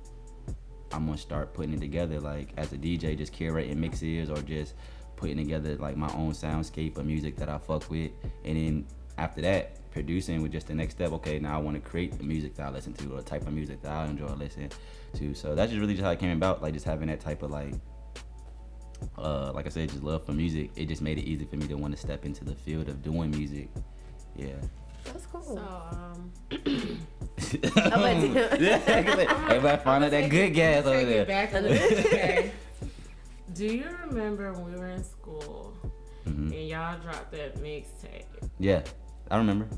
I'm 0.92 1.06
gonna 1.06 1.18
start 1.18 1.52
putting 1.54 1.74
it 1.74 1.80
together. 1.80 2.20
Like, 2.20 2.52
as 2.56 2.72
a 2.72 2.76
DJ, 2.76 3.16
just 3.16 3.32
curating 3.32 3.76
mixes 3.76 4.30
or 4.30 4.40
just 4.42 4.74
putting 5.16 5.36
together 5.36 5.76
like 5.76 5.96
my 5.96 6.10
own 6.14 6.32
soundscape 6.32 6.96
of 6.96 7.04
music 7.06 7.36
that 7.36 7.48
I 7.48 7.58
fuck 7.58 7.90
with. 7.90 8.12
And 8.44 8.56
then 8.56 8.86
after 9.18 9.40
that, 9.42 9.76
producing 9.90 10.42
was 10.42 10.50
just 10.52 10.66
the 10.68 10.74
next 10.74 10.94
step. 10.94 11.12
Okay, 11.12 11.38
now 11.38 11.54
I 11.56 11.60
want 11.60 11.82
to 11.82 11.88
create 11.90 12.16
the 12.16 12.24
music 12.24 12.54
that 12.56 12.66
I 12.66 12.70
listen 12.70 12.92
to 12.94 13.12
or 13.14 13.16
the 13.18 13.22
type 13.22 13.46
of 13.46 13.52
music 13.52 13.82
that 13.82 13.92
I 13.92 14.06
enjoy 14.06 14.26
listening 14.34 14.70
to. 15.14 15.34
So 15.34 15.54
that's 15.54 15.70
just 15.70 15.80
really 15.80 15.94
just 15.94 16.04
how 16.04 16.10
it 16.10 16.18
came 16.18 16.36
about. 16.36 16.62
Like, 16.62 16.74
just 16.74 16.86
having 16.86 17.08
that 17.08 17.20
type 17.20 17.42
of 17.42 17.50
like 17.50 17.74
uh, 19.18 19.50
like 19.54 19.66
I 19.66 19.70
said, 19.70 19.88
just 19.88 20.02
love 20.02 20.24
for 20.26 20.32
music. 20.32 20.70
It 20.76 20.86
just 20.86 21.02
made 21.02 21.18
it 21.18 21.24
easy 21.24 21.44
for 21.44 21.56
me 21.56 21.66
to 21.68 21.74
want 21.74 21.94
to 21.94 22.00
step 22.00 22.24
into 22.24 22.44
the 22.44 22.54
field 22.54 22.88
of 22.88 23.02
doing 23.02 23.30
music. 23.30 23.70
Yeah. 24.36 24.52
That's 25.04 25.26
cool. 25.26 25.42
So, 25.42 25.58
um, 25.58 26.30
yeah, 28.60 28.82
everybody 29.48 29.82
find 29.82 30.04
out 30.04 30.10
that 30.10 30.28
good 30.30 30.50
gas 30.54 30.84
over 30.84 31.04
there. 31.04 31.24
back 31.24 31.54
a 31.54 31.60
little 31.60 31.88
bit. 31.88 32.06
Okay. 32.06 32.52
Do 33.54 33.66
you 33.66 33.86
remember 34.06 34.52
when 34.52 34.72
we 34.72 34.78
were 34.78 34.90
in 34.90 35.02
school 35.02 35.74
Mhm. 36.26 36.52
and 36.52 36.68
y'all 36.68 36.98
dropped 37.00 37.32
that 37.32 37.56
mixtape? 37.56 38.24
Yeah, 38.58 38.82
I 39.30 39.36
remember. 39.38 39.68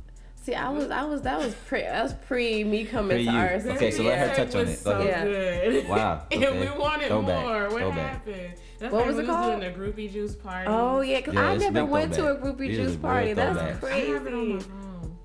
See, 0.42 0.54
I 0.56 0.70
was, 0.70 0.90
I 0.90 1.04
was, 1.04 1.22
that 1.22 1.38
was 1.38 1.54
pre, 1.68 1.82
that 1.82 2.02
was 2.02 2.14
pre 2.26 2.64
me 2.64 2.84
coming 2.84 3.16
Pre 3.18 3.26
to 3.26 3.30
you. 3.30 3.38
ours. 3.38 3.64
Okay, 3.64 3.92
so 3.92 4.02
let 4.02 4.18
her 4.18 4.34
touch 4.34 4.54
on 4.56 4.62
it. 4.62 4.66
Go 4.66 4.90
So 4.90 5.00
ahead. 5.00 5.24
good. 5.26 5.86
Wow, 5.88 6.26
and 6.32 6.44
okay. 6.44 6.60
we 6.72 6.78
wanted 6.78 7.08
Throwback, 7.08 7.44
more. 7.44 7.62
What 7.68 7.78
throwback. 7.80 8.10
happened? 8.12 8.54
That's 8.80 8.92
What 8.92 8.98
like 9.00 9.06
was 9.06 9.16
we 9.16 9.22
it 9.22 9.26
was 9.28 9.36
called? 9.36 9.60
doing 9.60 9.72
the 9.72 9.78
groupie 9.78 10.12
juice 10.12 10.34
party. 10.34 10.66
Oh 10.68 11.00
yeah, 11.00 11.20
cause 11.20 11.34
Yeah, 11.34 11.48
I 11.50 11.56
never 11.58 11.84
went 11.84 12.14
to 12.14 12.26
a 12.32 12.36
groupie 12.36 12.64
It 12.64 12.70
is 12.72 12.76
juice 12.88 12.96
a 12.96 12.98
party. 12.98 13.32
That's 13.34 13.56
throwback. 13.78 13.84
I 13.92 13.96
have 13.98 14.26
it 14.26 14.34
on 14.34 14.48
my 14.48 14.54
crazy. 14.56 14.68
phone. 14.68 15.16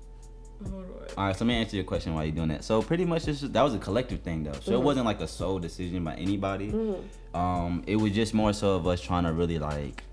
Hold 0.70 0.84
on. 0.84 0.90
All 1.16 1.24
right, 1.26 1.34
so 1.36 1.44
let 1.44 1.48
me 1.48 1.54
answer 1.54 1.74
your 1.74 1.84
question 1.84 2.14
while 2.14 2.24
you're 2.24 2.34
doing 2.36 2.48
that. 2.50 2.62
So 2.62 2.80
pretty 2.80 3.04
much 3.04 3.24
this, 3.24 3.40
that 3.40 3.62
was 3.62 3.74
a 3.74 3.78
collective 3.78 4.20
thing 4.20 4.44
though. 4.44 4.52
So 4.60 4.74
it 4.74 4.80
Mhm. 4.80 4.82
wasn't 4.84 5.06
like 5.06 5.20
a 5.20 5.26
sole 5.26 5.58
decision 5.58 6.04
by 6.04 6.14
anybody. 6.14 6.70
Mhm. 6.70 7.02
Um, 7.34 7.82
it 7.88 7.96
was 7.96 8.12
just 8.12 8.34
more 8.34 8.52
so 8.52 8.76
of 8.76 8.86
us 8.86 9.00
trying 9.00 9.24
to 9.24 9.32
really 9.32 9.58
like 9.58 10.04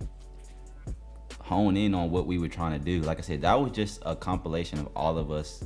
hone 1.45 1.77
in 1.77 1.93
on 1.93 2.09
what 2.11 2.25
we 2.25 2.37
were 2.39 2.47
trying 2.47 2.77
to 2.77 2.83
do. 2.83 3.01
Like 3.01 3.19
I 3.19 3.21
said, 3.21 3.41
that 3.41 3.59
was 3.59 3.71
just 3.71 4.01
a 4.05 4.15
compilation 4.15 4.79
of 4.79 4.89
all 4.95 5.17
of 5.17 5.31
us 5.31 5.63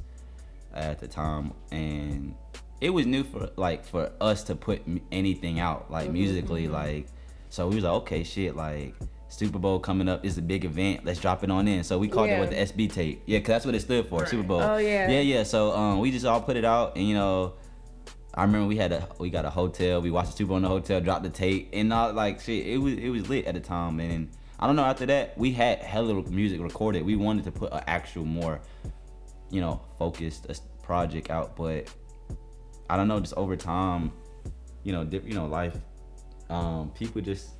at 0.74 1.00
the 1.00 1.08
time, 1.08 1.54
and 1.72 2.36
it 2.82 2.90
was 2.92 3.06
new 3.06 3.24
for 3.24 3.50
like 3.56 3.86
for 3.86 4.12
us 4.22 4.44
to 4.44 4.56
put 4.56 4.82
anything 5.12 5.60
out 5.60 5.90
like 5.90 6.10
Mhm, 6.10 6.14
musically. 6.14 6.68
mhm. 6.68 6.72
Like, 6.74 7.08
so 7.50 7.68
we 7.68 7.76
was 7.76 7.84
like, 7.84 7.94
okay, 8.04 8.24
shit, 8.24 8.56
like. 8.56 8.94
Super 9.32 9.60
Bowl 9.60 9.80
coming 9.80 10.10
up 10.10 10.26
is 10.26 10.40
a 10.40 10.42
big 10.42 10.66
event. 10.66 11.06
Let's 11.06 11.20
drop 11.20 11.44
it 11.44 11.52
on 11.52 11.68
in. 11.68 11.84
So 11.84 12.00
we 12.00 12.08
called 12.08 12.30
Yeah. 12.30 12.38
it 12.38 12.40
with 12.42 12.50
the 12.50 12.56
SB 12.60 12.88
tape. 12.92 13.22
Yeah, 13.28 13.38
cause 13.42 13.48
that's 13.50 13.66
what 13.68 13.76
it 13.76 13.82
stood 13.82 14.08
for. 14.08 14.26
Super 14.26 14.42
Bowl. 14.42 14.60
Oh, 14.60 14.78
yeah. 14.78 15.08
Yeah, 15.08 15.20
yeah. 15.20 15.44
So 15.44 15.72
um, 15.78 16.00
we 16.00 16.10
just 16.10 16.26
all 16.26 16.42
put 16.42 16.58
it 16.58 16.66
out, 16.66 16.96
and 16.98 17.08
you 17.08 17.14
know, 17.14 17.54
I 18.34 18.42
remember 18.42 18.66
we 18.68 18.78
had 18.78 18.92
a 18.92 19.08
we 19.20 19.30
got 19.30 19.46
a 19.46 19.52
hotel. 19.52 20.02
We 20.02 20.10
watched 20.10 20.32
the 20.32 20.38
Super 20.38 20.48
Bowl 20.48 20.58
in 20.58 20.64
the 20.64 20.70
hotel, 20.70 21.00
dropped 21.00 21.22
the 21.22 21.30
tape, 21.30 21.70
and 21.74 21.94
all 21.94 22.12
like 22.12 22.42
shit. 22.42 22.66
It 22.66 22.80
was 22.80 22.94
it 22.96 23.10
was 23.10 23.30
lit 23.30 23.46
at 23.46 23.54
the 23.54 23.60
time, 23.60 24.00
and 24.00 24.30
I 24.60 24.68
don't 24.68 24.76
know. 24.76 24.84
After 24.84 25.06
that, 25.06 25.38
we 25.38 25.52
had 25.52 25.80
hella 25.80 26.22
music 26.30 26.60
recorded. 26.62 27.06
We 27.06 27.16
wanted 27.16 27.46
to 27.46 27.52
put 27.52 27.72
an 27.72 27.82
actual 27.88 28.26
more, 28.26 28.60
you 29.50 29.62
know, 29.62 29.82
focused 29.98 30.48
uh, 30.50 30.54
project 30.84 31.30
out, 31.30 31.56
but 31.56 31.88
I 32.90 32.98
don't 32.98 33.08
know. 33.08 33.20
Just 33.22 33.36
over 33.36 33.56
time, 33.56 34.12
you 34.84 34.92
know, 34.92 35.06
diff, 35.06 35.26
you 35.26 35.34
know, 35.34 35.48
life, 35.48 35.78
um, 36.50 36.92
people 36.92 37.22
just 37.22 37.52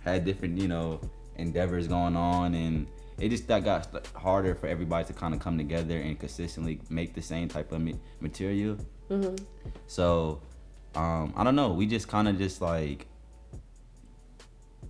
had 0.00 0.24
different, 0.24 0.58
you 0.58 0.66
know, 0.66 1.00
endeavors 1.36 1.86
going 1.86 2.16
on, 2.16 2.54
and 2.54 2.88
it 3.20 3.28
just 3.28 3.46
that 3.46 3.62
got 3.62 4.04
harder 4.16 4.54
for 4.56 4.66
everybody 4.66 5.06
to 5.06 5.12
kind 5.12 5.34
of 5.34 5.38
come 5.40 5.56
together 5.56 5.98
and 5.98 6.18
consistently 6.18 6.80
make 6.90 7.14
the 7.14 7.22
same 7.22 7.46
type 7.48 7.70
of 7.70 7.80
ma- 7.80 7.92
material. 8.20 8.76
Mhm. 9.08 9.38
So, 9.86 10.40
um, 10.96 11.32
I 11.36 11.44
don't 11.44 11.54
know. 11.54 11.72
We 11.72 11.86
just 11.86 12.08
kind 12.08 12.26
of 12.26 12.36
just 12.36 12.60
like 12.60 13.06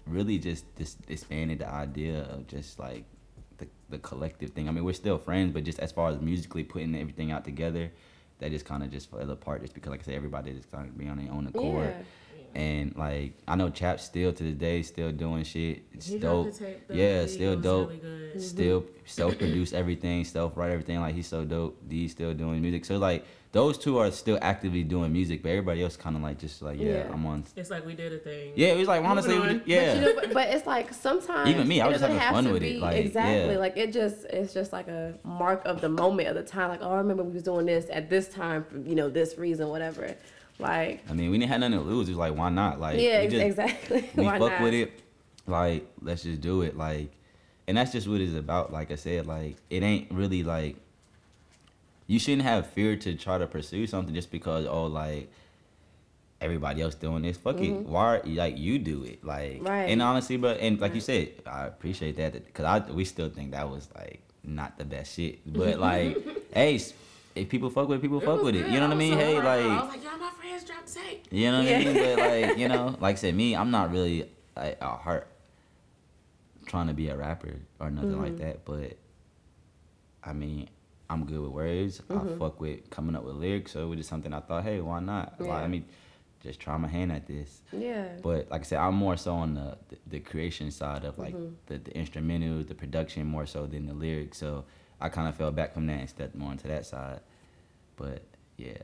really 0.06 0.38
just 0.38 0.64
just 0.76 0.98
expanded 1.08 1.60
the 1.60 1.68
idea 1.70 2.22
of 2.30 2.46
just 2.46 2.78
like 2.78 3.04
the 3.58 3.66
the 3.90 3.98
collective 3.98 4.50
thing. 4.50 4.68
I 4.68 4.72
mean, 4.72 4.84
we're 4.84 4.92
still 4.94 5.18
friends, 5.18 5.52
but 5.52 5.64
just 5.64 5.78
as 5.78 5.92
far 5.92 6.10
as 6.10 6.20
musically 6.20 6.64
putting 6.64 6.94
everything 6.94 7.30
out 7.30 7.44
together, 7.44 7.90
that 8.38 8.50
just 8.50 8.64
kind 8.64 8.82
of 8.82 8.90
just 8.90 9.10
fell 9.10 9.30
apart. 9.30 9.62
Just 9.62 9.74
because, 9.74 9.90
like 9.90 10.00
I 10.00 10.04
said, 10.04 10.14
everybody 10.14 10.52
just 10.52 10.70
kind 10.70 10.88
of 10.88 10.96
be 10.98 11.08
on 11.08 11.18
their 11.18 11.32
own 11.32 11.46
accord. 11.46 11.94
Yeah. 11.96 12.02
And 12.54 12.94
like 12.96 13.32
I 13.48 13.56
know 13.56 13.70
Chap 13.70 13.98
still 13.98 14.30
to 14.32 14.42
this 14.44 14.54
day 14.54 14.82
still 14.82 15.10
doing 15.10 15.42
shit. 15.44 15.84
It's 15.92 16.06
He 16.08 16.18
dope. 16.18 16.52
yeah, 16.90 17.24
still 17.26 17.56
dope. 17.56 17.90
really. 18.02 18.38
Still 18.40 18.84
self 19.06 19.38
produce 19.38 19.72
everything, 19.72 20.24
self 20.24 20.54
write 20.56 20.70
everything. 20.70 21.00
Like 21.00 21.14
he's 21.14 21.28
so 21.28 21.44
dope. 21.44 21.78
D 21.88 22.08
still 22.08 22.34
doing 22.34 22.60
music. 22.60 22.84
So 22.84 22.98
like 22.98 23.24
those 23.52 23.76
two 23.76 23.98
are 23.98 24.10
still 24.10 24.38
actively 24.40 24.82
doing 24.82 25.12
music, 25.12 25.42
but 25.42 25.50
everybody 25.50 25.82
else 25.82 25.94
kind 25.96 26.16
of 26.16 26.22
like 26.22 26.38
just 26.38 26.62
like 26.62 26.80
yeah, 26.80 27.04
Yeah. 27.04 27.10
I'm 27.12 27.24
on. 27.26 27.44
It's 27.54 27.70
like 27.70 27.84
we 27.84 27.94
did 27.94 28.12
a 28.12 28.18
thing. 28.18 28.52
Yeah, 28.56 28.68
it 28.68 28.78
was 28.78 28.88
like 28.88 29.04
honestly, 29.04 29.38
we 29.38 29.46
on. 29.46 29.54
just- 29.58 29.68
yeah. 29.68 29.94
But, 29.94 29.94
you 29.94 30.00
know, 30.14 30.20
but, 30.22 30.32
but 30.34 30.48
it's 30.48 30.66
like 30.66 30.94
sometimes 30.94 31.50
Even 31.50 31.68
me, 31.68 31.80
I 31.82 31.86
was 31.86 31.96
it 31.98 32.00
just 32.06 32.12
having 32.18 32.34
fun 32.34 32.44
to 32.44 32.52
with 32.54 32.62
it, 32.62 32.74
be- 32.74 32.78
like, 32.80 32.96
exactly 33.04 33.52
yeah. 33.52 33.58
like 33.58 33.76
it 33.76 33.92
just 33.92 34.24
it's 34.26 34.54
just 34.54 34.72
like 34.72 34.88
a 34.88 35.14
mark 35.22 35.62
of 35.66 35.80
the 35.82 35.88
moment 35.90 36.28
of 36.28 36.34
the 36.34 36.42
time. 36.42 36.70
Like 36.70 36.80
oh, 36.82 36.90
I 36.92 36.96
remember 36.96 37.22
we 37.24 37.32
was 37.34 37.42
doing 37.42 37.66
this 37.66 37.86
at 37.90 38.08
this 38.08 38.26
time 38.28 38.64
for 38.64 38.78
you 38.78 38.94
know 38.94 39.10
this 39.10 39.36
reason, 39.36 39.68
whatever. 39.68 40.14
Like 40.58 41.02
I 41.10 41.12
mean, 41.12 41.30
we 41.30 41.38
didn't 41.38 41.50
have 41.50 41.60
nothing 41.60 41.78
to 41.78 41.84
lose. 41.84 42.08
It 42.08 42.12
was 42.12 42.18
like, 42.18 42.34
why 42.36 42.48
not? 42.48 42.80
Like, 42.80 42.98
yeah, 43.00 43.20
we 43.20 43.26
ex- 43.26 43.32
just- 43.32 43.44
exactly. 43.46 44.10
we 44.16 44.24
Why 44.24 44.38
fuck 44.38 44.52
not? 44.52 44.62
with 44.62 44.74
it. 44.74 45.00
Like, 45.46 45.86
let's 46.00 46.22
just 46.22 46.40
do 46.40 46.62
it. 46.62 46.76
Like, 46.76 47.10
and 47.68 47.76
that's 47.76 47.92
just 47.92 48.06
what 48.08 48.20
it's 48.20 48.34
about. 48.34 48.72
Like 48.72 48.90
I 48.90 48.94
said, 48.96 49.26
like 49.26 49.56
it 49.68 49.82
ain't 49.82 50.10
really 50.10 50.42
like 50.42 50.76
you 52.06 52.18
shouldn't 52.18 52.42
have 52.42 52.66
fear 52.68 52.96
to 52.96 53.14
try 53.14 53.38
to 53.38 53.46
pursue 53.46 53.86
something 53.86 54.14
just 54.14 54.30
because 54.30 54.66
oh 54.66 54.84
like 54.86 55.30
everybody 56.40 56.82
else 56.82 56.94
doing 56.96 57.22
this. 57.22 57.36
Fuck 57.36 57.60
it. 57.60 57.70
Mhm. 57.72 57.84
Why 57.84 58.20
like 58.24 58.58
you 58.58 58.78
do 58.78 59.04
it? 59.04 59.24
Like, 59.24 59.60
Right. 59.62 59.84
and 59.90 60.02
honestly, 60.02 60.36
but 60.36 60.58
and 60.60 60.80
like 60.80 60.94
you 60.94 61.00
said, 61.00 61.28
I 61.46 61.66
appreciate 61.66 62.16
that 62.16 62.32
because 62.32 62.64
I 62.64 62.90
we 62.90 63.04
still 63.04 63.28
think 63.30 63.52
that 63.52 63.68
was 63.70 63.88
like 63.94 64.22
not 64.42 64.76
the 64.78 64.84
best 64.84 65.14
shit. 65.14 65.40
But 65.50 65.78
like, 65.88 66.18
hey. 66.54 66.80
If 67.34 67.48
people 67.48 67.70
fuck 67.70 67.88
with 67.88 68.00
it, 68.00 68.02
people 68.02 68.20
fuck 68.20 68.42
with 68.42 68.54
it. 68.54 68.66
You 68.68 68.78
know 68.78 68.88
what 68.88 68.94
I 68.94 68.98
mean? 68.98 69.14
Hey, 69.16 69.36
like, 69.36 69.46
I 69.46 69.80
was 69.80 69.88
like, 69.88 70.04
y'all, 70.04 70.18
my 70.18 70.30
friends 70.38 70.64
dropped 70.64 70.92
tape. 70.92 71.26
you 71.30 71.50
know 71.50 71.60
what 71.60 71.66
Yeah. 71.70 71.78
I 71.78 71.84
mean? 71.84 71.94
But 71.94 72.18
like, 72.18 72.58
you 72.58 72.68
know, 72.68 72.96
like 73.00 73.16
I 73.16 73.18
said, 73.18 73.34
me, 73.34 73.56
I'm 73.56 73.70
not 73.70 73.90
really 73.90 74.28
like 74.54 74.76
a 74.82 74.88
heart 74.90 75.28
trying 76.66 76.88
to 76.88 76.92
be 76.92 77.08
a 77.08 77.16
rapper 77.16 77.56
or 77.80 77.90
nothing 77.90 78.20
like 78.20 78.32
Mhm. 78.32 78.38
that. 78.40 78.64
But 78.66 78.98
I 80.22 80.34
mean, 80.34 80.68
I'm 81.12 81.24
good 81.24 81.40
with 81.40 81.50
words. 81.50 82.02
I 82.08 82.14
Mhm. 82.14 82.38
fuck 82.38 82.58
with 82.60 82.88
coming 82.90 83.14
up 83.14 83.24
with 83.24 83.36
lyrics. 83.36 83.72
So 83.72 83.82
it 83.84 83.86
was 83.86 83.98
just 83.98 84.08
something 84.08 84.32
I 84.32 84.40
thought, 84.40 84.64
hey, 84.64 84.80
why 84.80 85.00
not? 85.00 85.38
Like, 85.38 85.48
Yeah. 85.48 85.60
let 85.60 85.70
me 85.70 85.84
just 86.40 86.58
try 86.58 86.76
my 86.78 86.88
hand 86.88 87.12
at 87.12 87.26
this. 87.26 87.62
Yeah. 87.70 88.16
But 88.22 88.50
like 88.50 88.62
I 88.62 88.64
said, 88.64 88.78
I'm 88.78 88.94
more 88.94 89.16
so 89.16 89.34
on 89.34 89.54
the 89.54 89.76
the, 89.88 89.98
the 90.06 90.20
creation 90.20 90.70
side 90.70 91.04
of 91.04 91.18
like 91.18 91.34
Mhm. 91.34 91.54
the, 91.66 91.78
the 91.78 91.90
instrumentals, 91.92 92.66
the 92.68 92.74
production 92.74 93.26
more 93.26 93.46
so 93.46 93.66
than 93.66 93.86
the 93.86 93.94
lyrics. 93.94 94.38
So 94.38 94.64
I 95.00 95.08
kind 95.10 95.28
of 95.28 95.34
fell 95.36 95.52
back 95.52 95.72
from 95.74 95.86
that 95.86 96.00
and 96.00 96.08
stepped 96.08 96.34
more 96.34 96.50
into 96.52 96.66
that 96.68 96.86
side. 96.86 97.20
But 97.96 98.22
yeah, 98.56 98.78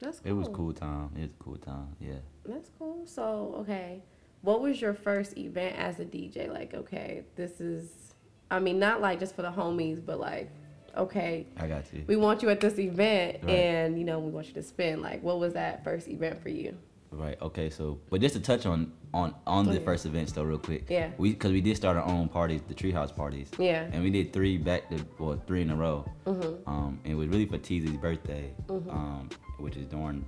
That's 0.00 0.20
it 0.24 0.32
was 0.32 0.46
cool. 0.48 0.56
cool 0.56 0.72
time. 0.72 1.10
It 1.16 1.20
was 1.22 1.30
a 1.30 1.42
cool 1.42 1.56
time. 1.58 1.96
Yeah. 2.00 2.20
That's 2.44 2.70
cool. 2.78 3.06
So, 3.06 3.54
okay. 3.60 4.02
What 4.40 4.60
was 4.62 4.80
your 4.80 4.94
first 4.94 5.36
event 5.36 5.76
as 5.76 5.98
a 6.00 6.04
DJ? 6.04 6.48
Like, 6.48 6.72
okay, 6.72 7.24
this 7.34 7.60
is, 7.60 8.14
I 8.50 8.60
mean, 8.60 8.78
not 8.78 9.00
like 9.00 9.18
just 9.20 9.34
for 9.34 9.42
the 9.42 9.50
homies, 9.50 10.04
but 10.04 10.18
like, 10.20 10.50
okay, 10.96 11.46
I 11.56 11.66
got 11.66 11.84
you. 11.92 12.04
we 12.06 12.16
want 12.16 12.42
you 12.42 12.48
at 12.50 12.60
this 12.60 12.78
event 12.78 13.38
Right. 13.42 13.50
and, 13.50 13.98
you 13.98 14.04
know, 14.04 14.18
we 14.18 14.30
want 14.30 14.46
you 14.48 14.54
to 14.54 14.62
spend. 14.62 15.02
Like, 15.02 15.22
what 15.22 15.38
was 15.38 15.52
that 15.54 15.84
first 15.84 16.08
event 16.08 16.42
for 16.42 16.48
you? 16.48 16.76
Right. 17.10 17.40
Okay. 17.40 17.70
So, 17.70 17.98
but 18.10 18.20
just 18.20 18.34
to 18.34 18.40
touch 18.40 18.66
on 18.66 18.92
on 19.14 19.34
on 19.46 19.64
the 19.64 19.74
yeah. 19.78 19.80
first 19.80 20.04
event 20.04 20.34
though, 20.34 20.42
real 20.42 20.58
quick. 20.58 20.84
Yeah. 20.90 21.08
We 21.16 21.30
because 21.30 21.52
we 21.52 21.62
did 21.62 21.74
start 21.74 21.96
our 21.96 22.04
own 22.04 22.28
parties, 22.28 22.60
the 22.68 22.74
treehouse 22.74 23.16
parties. 23.16 23.50
Yeah. 23.58 23.88
And 23.90 24.02
we 24.02 24.10
did 24.10 24.30
three 24.34 24.58
back 24.58 24.90
to 24.90 24.98
well 25.18 25.42
three 25.46 25.62
in 25.62 25.70
a 25.70 25.76
row. 25.76 26.04
Mhm. 26.26 26.58
Um, 26.66 27.00
and 27.04 27.12
it 27.14 27.16
was 27.16 27.28
really 27.28 27.46
for 27.46 27.56
Teasy's 27.56 27.96
birthday. 27.96 28.52
Mhm. 28.66 28.92
Um, 28.92 29.28
which 29.58 29.78
is 29.78 29.86
during 29.86 30.22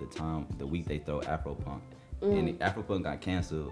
the 0.00 0.06
time 0.06 0.48
the 0.58 0.66
week 0.66 0.86
they 0.86 0.98
throw 0.98 1.22
Afro 1.22 1.54
Punk, 1.54 1.82
Mm. 2.22 2.38
and 2.50 2.60
Afro 2.62 2.82
Punk 2.82 3.04
got 3.04 3.20
canceled. 3.20 3.70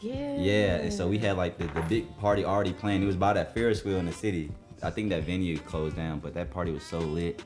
Yeah. 0.00 0.36
Yeah, 0.38 0.76
and 0.76 0.90
so 0.92 1.06
we 1.08 1.18
had 1.18 1.36
like 1.36 1.58
the, 1.58 1.66
the 1.78 1.82
big 1.82 2.04
party 2.16 2.42
already 2.46 2.72
planned. 2.72 3.02
It 3.02 3.06
was 3.06 3.16
by 3.16 3.34
that 3.34 3.52
Ferris 3.52 3.84
wheel 3.84 3.98
in 3.98 4.06
the 4.06 4.12
city. 4.12 4.50
I 4.82 4.90
think 4.90 5.08
that 5.10 5.24
venue 5.24 5.58
closed 5.58 5.96
down, 5.96 6.18
but 6.20 6.34
that 6.34 6.50
party 6.50 6.70
was 6.72 6.82
so 6.82 6.98
lit. 6.98 7.42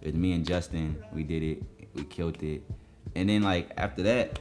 It 0.00 0.06
was 0.06 0.14
me 0.14 0.32
and 0.32 0.46
Justin. 0.46 1.02
We 1.12 1.22
did 1.22 1.42
it. 1.42 1.62
We 1.94 2.04
killed 2.04 2.42
it. 2.42 2.62
And 3.14 3.28
then 3.28 3.42
like 3.42 3.70
after 3.76 4.02
that, 4.02 4.38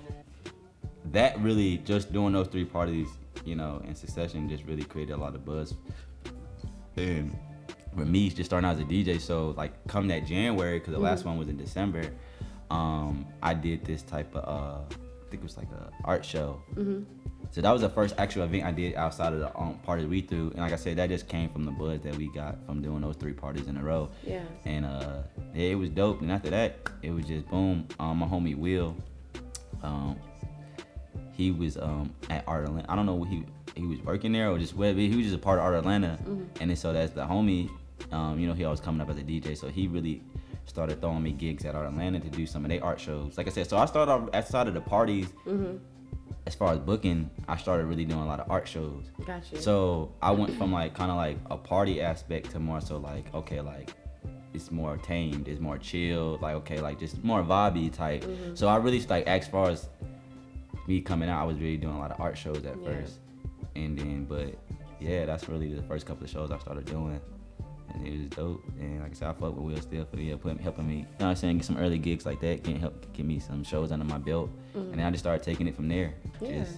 that 1.11 1.39
really 1.39 1.77
just 1.79 2.11
doing 2.11 2.33
those 2.33 2.47
three 2.47 2.65
parties, 2.65 3.07
you 3.45 3.55
know, 3.55 3.81
in 3.87 3.95
succession, 3.95 4.49
just 4.49 4.63
really 4.65 4.83
created 4.83 5.13
a 5.13 5.17
lot 5.17 5.35
of 5.35 5.45
buzz. 5.45 5.75
And 6.97 7.35
for 7.95 8.05
me, 8.05 8.29
just 8.29 8.49
starting 8.49 8.67
out 8.69 8.75
as 8.75 8.81
a 8.81 8.85
DJ, 8.85 9.19
so 9.19 9.53
like 9.57 9.71
come 9.87 10.07
that 10.07 10.25
January, 10.25 10.79
because 10.79 10.93
the 10.93 10.99
last 10.99 11.23
Mhm. 11.23 11.27
one 11.27 11.37
was 11.37 11.47
in 11.49 11.57
December, 11.57 12.11
um, 12.71 13.25
I 13.41 13.53
did 13.53 13.85
this 13.85 14.01
type 14.01 14.35
of 14.35 14.43
uh, 14.47 14.95
think 15.33 15.41
it 15.41 15.47
was 15.47 15.57
like 15.57 15.71
a 15.71 15.89
art 16.05 16.23
show. 16.23 16.61
Mhm. 16.75 17.05
So 17.49 17.61
that 17.61 17.71
was 17.71 17.81
the 17.81 17.89
first 17.89 18.15
actual 18.19 18.43
event 18.43 18.63
I 18.65 18.71
did 18.71 18.95
outside 18.95 19.33
of 19.33 19.39
the 19.39 19.55
um, 19.57 19.79
party 19.83 20.05
we 20.05 20.21
threw, 20.21 20.49
and 20.51 20.59
like 20.59 20.73
I 20.73 20.75
said, 20.75 20.97
that 20.97 21.09
just 21.09 21.27
came 21.27 21.49
from 21.49 21.65
the 21.65 21.71
buzz 21.71 22.01
that 22.01 22.15
we 22.15 22.27
got 22.31 22.63
from 22.65 22.81
doing 22.81 23.01
those 23.01 23.15
three 23.15 23.33
parties 23.33 23.67
in 23.67 23.77
a 23.77 23.83
row. 23.83 24.09
Yeah. 24.25 24.43
And 24.65 24.85
uh, 24.85 25.23
yeah, 25.55 25.69
it 25.71 25.75
was 25.75 25.89
dope. 25.89 26.21
And 26.21 26.31
after 26.31 26.49
that, 26.51 26.77
it 27.01 27.11
was 27.11 27.25
just 27.25 27.47
boom. 27.49 27.87
Um, 27.99 28.17
my 28.19 28.27
homie 28.27 28.55
Will, 28.57 28.95
um, 29.81 30.15
he 31.31 31.49
was 31.51 31.77
um 31.77 32.13
at 32.29 32.43
Art 32.47 32.65
Atlanta. 32.65 32.91
I 32.91 32.95
don't 32.95 33.05
know 33.07 33.15
what 33.15 33.29
he 33.29 33.43
he 33.75 33.85
was 33.87 33.99
working 34.01 34.31
there 34.31 34.51
or 34.51 34.59
just 34.59 34.75
whatever. 34.75 34.99
He 34.99 35.15
was 35.15 35.25
just 35.25 35.35
a 35.35 35.39
part 35.39 35.57
of 35.57 35.65
Art 35.65 35.75
Atlanta, 35.75 36.19
Mhm. 36.23 36.45
and 36.61 36.69
then 36.69 36.77
so 36.77 36.93
that's 36.93 37.13
the 37.13 37.25
homie. 37.25 37.69
Um, 38.11 38.39
you 38.39 38.47
know, 38.47 38.53
he 38.53 38.63
always 38.65 38.79
coming 38.79 39.01
up 39.01 39.09
as 39.09 39.17
a 39.17 39.23
DJ, 39.23 39.55
so 39.57 39.67
he 39.67 39.87
really 39.87 40.21
started 40.65 41.01
throwing 41.01 41.23
me 41.23 41.31
gigs 41.31 41.65
at 41.65 41.75
Art 41.75 41.87
Atlanta 41.87 42.19
to 42.19 42.29
do 42.29 42.45
some 42.45 42.63
of 42.65 42.69
their 42.69 42.83
art 42.83 42.99
shows. 42.99 43.37
Like 43.37 43.47
I 43.47 43.51
said, 43.51 43.67
so 43.69 43.77
I 43.77 43.85
started 43.85 44.11
off 44.11 44.29
outside 44.33 44.67
of 44.67 44.73
the 44.73 44.81
parties. 44.81 45.27
Mhm. 45.45 45.79
As 46.45 46.55
far 46.55 46.73
as 46.73 46.79
booking, 46.79 47.29
I 47.47 47.55
started 47.57 47.85
really 47.85 48.03
doing 48.05 48.21
a 48.21 48.25
lot 48.25 48.39
of 48.41 48.51
art 48.51 48.67
shows. 48.67 49.05
Gotcha. 49.25 49.61
So 49.61 50.11
I 50.21 50.31
went 50.31 50.53
from 50.55 50.73
like 50.73 50.93
kind 50.93 51.09
of 51.09 51.15
like 51.17 51.37
a 51.49 51.55
party 51.57 52.01
aspect 52.01 52.51
to 52.51 52.59
more 52.59 52.81
so 52.81 52.97
like 52.97 53.33
okay 53.33 53.61
like 53.61 53.93
it's 54.53 54.69
more 54.69 54.97
tamed, 54.97 55.47
it's 55.47 55.61
more 55.61 55.77
chill, 55.77 56.37
like 56.41 56.55
okay 56.55 56.79
like 56.79 56.99
just 56.99 57.23
more 57.23 57.41
vibey 57.43 57.91
type. 57.91 58.23
Mhm. 58.23 58.57
So 58.57 58.67
I 58.67 58.75
really 58.77 58.99
like 59.07 59.25
as 59.27 59.47
far 59.47 59.69
as 59.69 59.89
me 60.87 60.99
coming 61.01 61.29
out, 61.29 61.41
I 61.41 61.45
was 61.45 61.57
really 61.59 61.77
doing 61.77 61.95
a 61.95 61.99
lot 61.99 62.11
of 62.11 62.19
art 62.19 62.37
shows 62.37 62.57
at 62.65 62.77
Yeah. 62.81 62.85
first, 62.89 63.19
and 63.75 63.97
then 63.97 64.25
but 64.25 64.53
yeah, 64.99 65.25
that's 65.25 65.47
really 65.47 65.73
the 65.73 65.83
first 65.83 66.05
couple 66.05 66.23
of 66.25 66.29
shows 66.29 66.51
I 66.51 66.57
started 66.59 66.85
doing. 66.85 67.21
And 67.93 68.07
it 68.07 68.19
was 68.21 68.29
dope, 68.31 68.63
and 68.79 69.01
like 69.01 69.11
I 69.11 69.13
said, 69.13 69.27
I 69.29 69.33
fuck 69.33 69.55
with 69.55 69.65
Will 69.75 69.81
still 69.81 70.05
for 70.05 70.17
yeah, 70.17 70.35
put, 70.35 70.59
helping 70.59 70.87
me. 70.87 70.95
You 70.95 71.01
know 71.01 71.07
what 71.17 71.25
I'm 71.27 71.35
saying? 71.35 71.57
Get 71.57 71.65
some 71.65 71.77
early 71.77 71.97
gigs 71.99 72.25
like 72.25 72.39
that, 72.41 72.63
can 72.63 72.75
help 72.75 73.11
get 73.13 73.25
me 73.25 73.39
some 73.39 73.63
shows 73.63 73.91
under 73.91 74.05
my 74.05 74.17
belt, 74.17 74.49
Mhm. 74.75 74.91
and 74.91 74.99
then 74.99 75.05
I 75.05 75.11
just 75.11 75.23
started 75.23 75.43
taking 75.43 75.67
it 75.67 75.75
from 75.75 75.87
there. 75.87 76.13
Yeah. 76.41 76.63
Just 76.63 76.77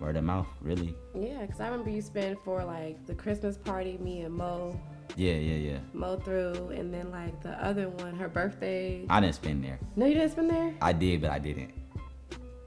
word 0.00 0.16
of 0.16 0.24
mouth, 0.24 0.46
really. 0.60 0.94
Yeah, 1.14 1.40
because 1.42 1.60
I 1.60 1.68
remember 1.68 1.90
you 1.90 2.02
spin 2.02 2.36
for 2.44 2.62
like 2.64 3.04
the 3.06 3.14
Christmas 3.14 3.56
party, 3.56 3.96
me 3.98 4.20
and 4.20 4.34
Mo, 4.34 4.78
Yeah, 5.16 5.32
yeah, 5.34 5.56
yeah. 5.72 5.78
Mo 5.94 6.16
through, 6.18 6.68
and 6.76 6.92
then 6.94 7.10
like 7.10 7.42
the 7.42 7.52
other 7.64 7.88
one, 7.88 8.14
her 8.16 8.28
birthday. 8.28 9.04
I 9.08 9.20
didn't 9.20 9.34
spend 9.34 9.64
there. 9.64 9.78
No, 9.96 10.06
you 10.06 10.14
didn't 10.14 10.32
spin 10.32 10.46
there? 10.48 10.74
I 10.82 10.92
did, 10.92 11.22
but 11.22 11.30
I 11.30 11.38
didn't. 11.38 11.72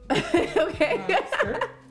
okay. 0.11 1.17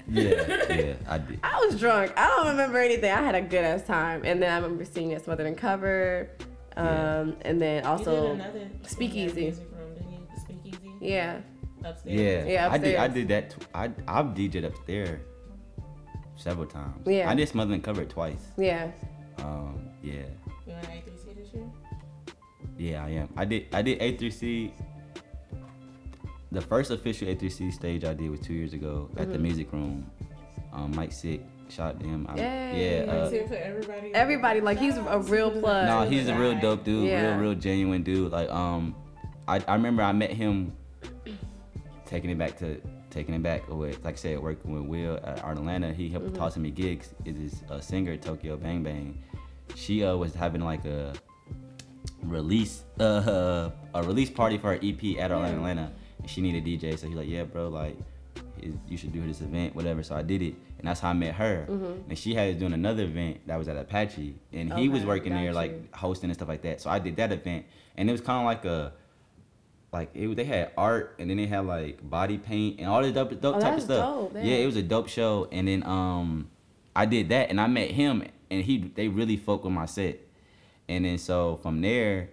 Yeah, 0.09 0.23
yeah, 0.71 0.95
I 1.09 1.19
did. 1.19 1.41
I 1.43 1.65
was 1.67 1.79
drunk. 1.79 2.13
I 2.17 2.27
don't 2.29 2.49
remember 2.49 2.79
anything. 2.79 3.11
I 3.11 3.23
had 3.23 3.35
a 3.35 3.41
good 3.43 3.65
ass 3.65 3.83
time. 3.83 4.23
And 4.25 4.43
then 4.43 4.51
I 4.53 4.57
remember 4.57 4.85
seeing 4.85 5.11
it 5.13 5.25
smothered 5.25 5.47
and 5.47 5.57
covered. 5.57 6.31
Um, 6.77 7.37
and 7.43 7.61
then 7.61 7.85
also 7.85 8.39
Speakeasy. 8.87 9.41
Music 9.43 9.67
room, 9.73 9.95
didn't 9.95 10.13
you? 10.13 10.27
The 10.35 10.41
speakeasy. 10.41 10.93
Yeah. 11.01 11.41
Upstairs. 11.85 12.47
Yeah, 12.47 12.53
Yeah, 12.53 12.69
I 12.73 12.79
did. 12.79 12.97
I 12.97 13.09
did 13.09 13.29
that. 13.29 13.51
Tw- 13.51 13.67
I 13.75 13.85
I've 14.07 14.27
DJed 14.27 14.65
up 14.65 14.75
there 14.87 15.21
several 16.37 16.67
times. 16.67 17.07
Yeah. 17.07 17.29
I 17.31 17.35
did 17.35 17.49
Smothered 17.49 17.75
and 17.75 17.85
Covered 17.85 18.09
twice. 18.11 18.49
Yeah. 18.57 18.91
Um, 19.39 19.89
yeah, 20.03 20.13
You 20.67 20.75
on 20.75 20.81
A3C 20.83 21.35
this 21.37 21.55
year? 21.55 21.71
yeah, 22.77 23.05
I 23.05 23.09
am. 23.11 23.29
I 23.37 23.45
did. 23.47 23.67
I 23.75 23.83
did 23.83 23.99
A3C. 24.01 24.73
The 26.53 26.61
first 26.61 26.91
official 26.91 27.29
A3C 27.29 27.73
stage 27.73 28.05
I 28.05 28.15
did 28.15 28.31
was 28.31 28.41
two 28.41 28.55
years 28.55 28.73
ago 28.75 29.09
at 29.17 29.31
the 29.33 29.39
Mhm. 29.39 29.43
Music 29.43 29.73
Room. 29.73 30.11
Um, 30.73 30.93
Mike 30.97 31.13
Sick 31.13 31.43
shot 31.69 32.01
him. 32.03 32.27
I, 32.29 32.37
Yay. 32.37 33.05
yeah. 33.07 33.13
Uh, 33.13 33.31
Like, 33.31 33.49
for 33.49 33.55
everybody. 33.55 34.15
Everybody, 34.15 34.61
like 34.61 34.79
he's 34.79 34.97
a 34.97 35.19
real 35.21 35.51
plug. 35.53 35.87
No, 35.87 36.09
he's 36.09 36.29
a 36.29 36.35
real 36.37 36.59
dope 36.61 36.85
dude, 36.85 37.09
Yeah. 37.09 37.33
real, 37.37 37.51
real 37.51 37.55
genuine 37.55 38.03
dude. 38.03 38.33
Like, 38.33 38.51
um, 38.51 38.95
I, 39.47 39.61
I 39.69 39.75
remember 39.75 40.03
I 40.03 40.13
met 40.13 40.31
him 40.31 40.73
taking 42.07 42.31
it 42.31 42.39
back 42.39 42.57
to 42.59 42.81
taking 43.11 43.35
it 43.35 43.43
back 43.43 43.69
with 43.69 44.05
like 44.05 44.15
I 44.15 44.17
said, 44.17 44.39
working 44.41 44.73
with 44.73 44.83
Will 44.89 45.19
at 45.25 45.43
Art 45.45 45.59
Atlanta, 45.59 45.93
he 45.93 46.09
helped 46.09 46.29
Mhm. 46.33 46.35
tossing 46.35 46.63
me 46.63 46.71
gigs. 46.71 47.13
It 47.25 47.37
is 47.37 47.63
a 47.69 47.81
singer, 47.83 48.17
Tokyo 48.17 48.57
Bang 48.57 48.83
Bang. 48.85 49.19
She 49.77 50.05
uh, 50.05 50.17
was 50.17 50.35
having 50.35 50.61
like 50.63 50.85
a 50.85 51.13
release 52.25 52.85
uh 53.01 53.71
a 53.95 54.03
release 54.03 54.31
party 54.31 54.59
for 54.59 54.69
her 54.75 54.79
EP 54.83 55.19
at 55.19 55.31
Art 55.33 55.49
Yeah. 55.49 55.55
Atlanta, 55.57 55.83
and 55.83 55.95
she 56.27 56.41
needed 56.41 56.67
a 56.67 56.67
DJ. 56.67 56.99
So 56.99 57.07
he's 57.07 57.17
like, 57.17 57.29
yeah, 57.29 57.45
bro, 57.45 57.69
like 57.69 57.97
you 58.89 58.97
should 58.97 59.13
do 59.13 59.27
this 59.27 59.41
event, 59.41 59.75
whatever. 59.75 60.03
So 60.03 60.15
I 60.15 60.23
did 60.23 60.43
it, 60.43 60.55
and 60.79 60.87
that's 60.87 61.01
how 61.01 61.11
I 61.11 61.13
met 61.15 61.35
her. 61.35 61.67
Mhm. 61.69 62.09
And 62.11 62.19
she 62.19 62.35
had 62.35 62.59
doing 62.59 62.73
another 62.73 63.05
event 63.05 63.39
that 63.47 63.57
was 63.59 63.69
at 63.69 63.77
Apache, 63.77 64.35
and 64.53 64.73
he 64.75 64.89
was 64.89 65.05
working 65.05 65.33
there 65.33 65.47
got 65.47 65.55
like 65.55 65.95
hosting 65.95 66.31
and 66.31 66.37
stuff 66.37 66.49
like 66.49 66.63
that. 66.63 66.81
So 66.81 66.91
I 66.91 66.99
did 66.99 67.17
that 67.17 67.33
event, 67.33 67.65
and 67.97 68.09
it 68.09 68.13
was 68.13 68.21
kind 68.21 68.39
of 68.41 68.45
like 68.45 68.65
a 68.65 68.93
like 69.93 70.11
it, 70.15 70.33
they 70.37 70.45
had 70.45 70.71
art 70.79 71.17
and 71.19 71.29
then 71.29 71.37
they 71.37 71.47
had 71.47 71.67
like 71.67 71.99
body 72.09 72.39
paint 72.39 72.79
and 72.79 72.89
all 72.89 73.03
this 73.03 73.11
dope, 73.13 73.41
dope 73.41 73.57
Oh, 73.57 73.61
type 73.61 73.77
of 73.77 73.83
stuff. 73.83 74.05
dope, 74.31 74.35
yeah, 74.37 74.43
yeah. 74.43 74.57
it 74.59 74.67
was 74.67 74.77
a 74.77 74.83
dope 74.85 75.09
show. 75.09 75.49
And 75.51 75.67
then 75.67 75.83
um, 75.85 76.49
I 76.95 77.07
did 77.07 77.29
that 77.31 77.51
and 77.51 77.61
I 77.61 77.67
met 77.67 77.91
him 77.91 78.23
and 78.53 78.63
he 78.65 78.79
they 78.95 79.09
really 79.09 79.37
fucked 79.37 79.65
with 79.65 79.73
my 79.73 79.87
set. 79.87 80.21
And 80.89 81.05
then 81.05 81.19
so 81.19 81.59
from 81.61 81.81
there, 81.81 82.29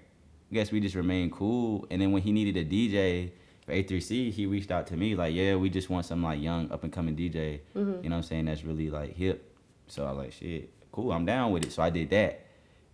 I 0.52 0.54
guess 0.54 0.71
we 0.71 0.80
just 0.80 0.93
remained 0.93 1.32
cool. 1.32 1.88
And 1.89 2.00
then 2.00 2.12
when 2.12 2.21
he 2.21 2.32
needed 2.32 2.58
a 2.58 2.63
DJ 2.63 3.32
for 3.67 3.73
A3C, 3.73 4.32
he 4.32 4.45
reached 4.45 4.71
out 4.71 4.88
to 4.88 4.95
me 4.95 5.13
like, 5.13 5.36
yeah, 5.36 5.56
we 5.56 5.69
just 5.69 5.89
want 5.89 6.06
some 6.06 6.23
like 6.23 6.41
young 6.41 6.71
up 6.71 6.84
and 6.86 6.93
coming 6.93 7.17
DJ. 7.17 7.60
Mhm. 7.75 8.01
You 8.01 8.10
know 8.10 8.15
what 8.15 8.19
I'm 8.19 8.23
saying? 8.23 8.45
That's 8.45 8.63
really 8.63 8.89
like 8.89 9.13
hip. 9.13 9.53
So 9.88 10.06
I 10.06 10.12
was 10.12 10.17
like, 10.19 10.32
shit, 10.32 10.69
cool, 10.93 11.12
I'm 11.12 11.25
down 11.25 11.51
with 11.51 11.65
it. 11.65 11.73
So 11.73 11.84
I 11.84 11.89
did 11.89 12.10
that. 12.12 12.45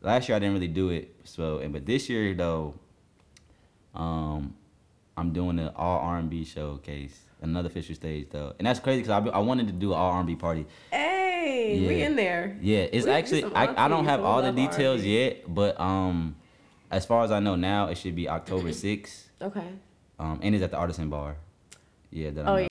Last 0.02 0.28
year 0.28 0.36
I 0.36 0.40
didn't 0.40 0.56
really 0.56 0.68
do 0.68 0.90
it. 0.90 1.16
So 1.26 1.60
and 1.60 1.72
but 1.72 1.86
this 1.86 2.10
year 2.10 2.34
though, 2.34 2.74
um, 3.94 4.56
I'm 5.16 5.32
doing 5.32 5.60
an 5.60 5.70
all 5.76 6.00
R&B 6.00 6.44
showcase, 6.44 7.20
another 7.44 7.70
Fisher 7.70 7.94
stage 7.94 8.28
though, 8.32 8.54
and 8.58 8.66
that's 8.66 8.80
crazy 8.80 9.04
because 9.04 9.28
I, 9.28 9.30
I 9.30 9.40
wanted 9.40 9.68
to 9.68 9.74
do 9.74 9.94
an 9.94 10.00
all 10.00 10.12
R&B 10.14 10.36
party. 10.38 10.66
Hey, 10.90 11.86
we 11.88 12.02
in 12.02 12.16
there. 12.16 12.58
Yeah, 12.62 12.88
it's 12.92 13.06
We 13.06 13.12
actually 13.12 13.44
I, 13.44 13.86
I 13.86 13.88
don't 13.88 14.06
have 14.06 14.24
all 14.24 14.42
the 14.42 14.52
details 14.52 15.02
R&B. 15.02 15.20
yet, 15.24 15.54
but 15.54 15.80
um, 15.80 16.36
as 16.90 17.06
far 17.06 17.24
as 17.24 17.30
I 17.32 17.40
know 17.40 17.56
now, 17.56 17.90
it 17.90 17.98
should 18.00 18.16
be 18.16 18.28
October 18.28 18.70
6th. 18.70 19.26
Okay. 19.40 19.68
Um, 20.20 20.40
and 20.42 20.54
it's 20.56 20.64
at 20.64 20.72
the 20.72 20.78
Artisan 20.78 21.10
Bar. 21.10 21.36
Yeah. 22.12 22.30
That 22.32 22.46
I 22.46 22.50
Oh, 22.50 22.54
know. 22.56 22.58
yeah. 22.62 22.68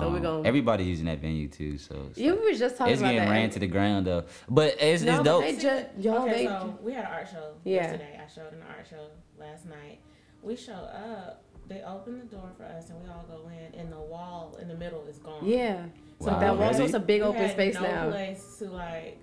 So 0.00 0.10
we 0.10 0.16
Um, 0.18 0.22
gon- 0.22 0.46
Everybody's 0.46 0.86
using 0.86 1.06
that 1.06 1.18
venue 1.18 1.48
too, 1.48 1.76
so. 1.78 2.06
it's 2.10 2.18
You 2.18 2.32
like- 2.32 2.44
was 2.44 2.58
just 2.58 2.76
talking 2.76 2.92
It's 2.92 3.00
about 3.02 3.12
getting 3.12 3.28
that. 3.28 3.34
ran 3.34 3.50
to 3.50 3.58
the 3.58 3.66
ground 3.66 4.06
though, 4.06 4.24
but 4.48 4.76
it's, 4.80 5.02
No, 5.02 5.10
it's 5.10 5.18
but 5.18 5.24
dope. 5.24 5.42
they 5.42 5.56
just 5.56 5.86
yo 5.98 6.22
okay, 6.22 6.32
they 6.32 6.44
so 6.46 6.78
we 6.82 6.92
had 6.92 7.04
an 7.04 7.10
art 7.10 7.28
show 7.28 7.54
Yeah. 7.64 7.74
yesterday. 7.82 8.20
I 8.22 8.28
showed 8.28 8.52
an 8.52 8.62
art 8.68 8.86
show 8.88 9.06
last 9.38 9.66
night. 9.66 9.98
We 10.42 10.56
show 10.56 10.72
up. 10.74 11.42
They 11.66 11.82
open 11.82 12.18
the 12.18 12.24
door 12.26 12.50
for 12.56 12.64
us, 12.64 12.88
and 12.90 13.02
we 13.02 13.08
all 13.10 13.24
go 13.28 13.48
in, 13.48 13.78
and 13.78 13.92
the 13.92 13.98
wall 13.98 14.56
in 14.60 14.68
the 14.68 14.74
middle 14.76 15.04
is 15.06 15.18
gone. 15.18 15.44
yeah. 15.44 15.86
So 16.20 16.28
Wow, 16.32 16.38
that 16.40 16.56
was 16.56 16.70
really? 16.78 16.82
also 16.82 16.96
a 16.96 17.00
big 17.00 17.20
We 17.22 17.26
open 17.28 17.40
had 17.42 17.50
space 17.50 17.74
no 17.74 17.80
now. 17.82 18.10
place 18.10 18.56
to 18.58 18.70
like 18.70 19.18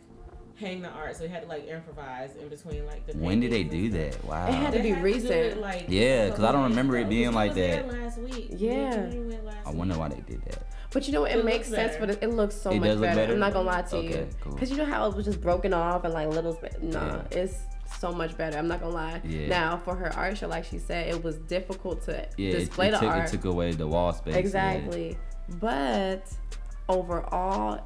hang 0.58 0.82
the 0.82 0.90
art, 0.90 1.16
so 1.16 1.24
we 1.24 1.30
had 1.30 1.44
to 1.44 1.48
like 1.50 1.68
improvise 1.68 2.36
in 2.36 2.48
between 2.50 2.86
like 2.86 3.06
the. 3.06 3.18
When 3.18 3.40
did 3.40 3.52
they 3.52 3.64
do 3.64 3.90
that? 3.90 4.24
Wow. 4.26 4.48
It 4.48 4.54
had 4.54 4.72
to 4.74 4.78
They 4.78 4.84
be 4.84 4.90
had 4.90 5.00
do 5.00 5.04
recent. 5.04 5.32
it, 5.32 5.58
like, 5.58 5.86
Yeah, 5.90 6.30
because 6.30 6.44
I 6.44 6.52
don't 6.52 6.64
remember 6.70 6.96
it 6.98 7.02
ago. 7.02 7.10
being 7.10 7.30
She 7.30 7.36
like 7.36 7.50
was 7.50 7.56
there 7.58 7.84
that. 7.84 7.92
Last 7.92 8.18
week. 8.20 8.48
Yeah. 8.56 9.08
Junior 9.08 9.42
last 9.44 9.68
I 9.68 9.72
wonder 9.72 9.98
why 9.98 10.10
they 10.10 10.22
did 10.22 10.44
that. 10.46 10.64
But 10.92 11.08
you 11.08 11.14
know? 11.14 11.26
It 11.26 11.38
It 11.40 11.46
makes 11.46 11.68
sense, 11.68 11.94
better. 11.94 12.00
but 12.00 12.10
it, 12.12 12.24
it 12.24 12.30
looks 12.34 12.56
so 12.56 12.72
It 12.72 12.80
much 12.80 12.88
does 12.90 13.00
look 13.02 13.10
better. 13.10 13.22
better? 13.22 13.34
I'm 13.34 13.40
not 13.40 13.54
gonna 13.54 13.68
lie 13.68 13.82
to 13.82 14.02
you, 14.02 14.10
Okay, 14.10 14.28
cool. 14.42 14.54
because 14.54 14.72
you 14.72 14.78
know 14.78 14.86
how 14.86 15.08
it 15.10 15.16
was 15.16 15.26
just 15.26 15.42
broken 15.42 15.74
off 15.74 16.04
and 16.06 16.14
like 16.14 16.30
little. 16.30 16.54
sp- 16.56 16.80
Nah, 16.82 17.06
Yeah. 17.32 17.38
it's 17.40 17.58
so 18.00 18.12
much 18.14 18.38
better. 18.38 18.58
I'm 18.58 18.68
not 18.70 18.80
gonna 18.80 18.94
lie. 18.96 19.22
Yeah. 19.26 19.48
Now 19.48 19.78
for 19.78 19.94
her 19.96 20.14
art 20.16 20.38
show, 20.38 20.48
like 20.48 20.64
she 20.64 20.80
said, 20.80 21.08
it 21.14 21.22
was 21.24 21.36
difficult 21.40 22.04
to 22.06 22.28
Yeah, 22.38 22.50
it, 22.52 22.60
display 22.60 22.88
it 22.88 22.92
the 22.92 23.00
took, 23.00 23.10
art. 23.10 23.28
it 23.28 23.32
took 23.32 23.46
away 23.46 23.72
the 23.74 23.88
wall 23.88 24.14
space. 24.14 24.34
yeah. 24.34 24.40
Exactly. 24.40 25.18
But 25.60 26.32
overall, 26.88 27.82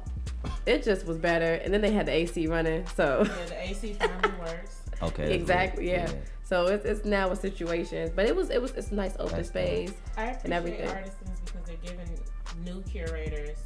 it 0.66 0.82
just 0.82 1.06
was 1.06 1.18
better. 1.18 1.54
And 1.54 1.72
then 1.72 1.80
they 1.80 1.90
had 1.92 2.06
the 2.06 2.12
AC 2.12 2.46
running, 2.46 2.86
so 2.96 3.24
Yeah, 3.26 3.44
the 3.46 3.68
AC 3.70 3.92
finally 3.94 4.38
works. 4.40 4.76
Okay. 5.02 5.32
exactly, 5.34 5.84
good. 5.86 5.92
yeah. 5.92 6.12
So 6.44 6.66
it's, 6.66 6.84
it's 6.84 7.04
now 7.06 7.30
a 7.30 7.36
situation, 7.36 8.12
but 8.14 8.26
it 8.26 8.36
was 8.36 8.50
it 8.50 8.60
was 8.60 8.72
it's 8.72 8.90
a 8.90 8.94
nice 8.94 9.14
open 9.18 9.36
That's 9.36 9.48
dope. 9.48 9.62
space. 9.64 9.92
I 10.18 10.22
appreciate 10.24 10.44
and 10.44 10.52
everything. 10.52 10.88
artisans 10.90 11.40
because 11.44 11.62
they're 11.66 11.76
giving 11.82 12.18
new 12.64 12.82
curators 12.82 13.56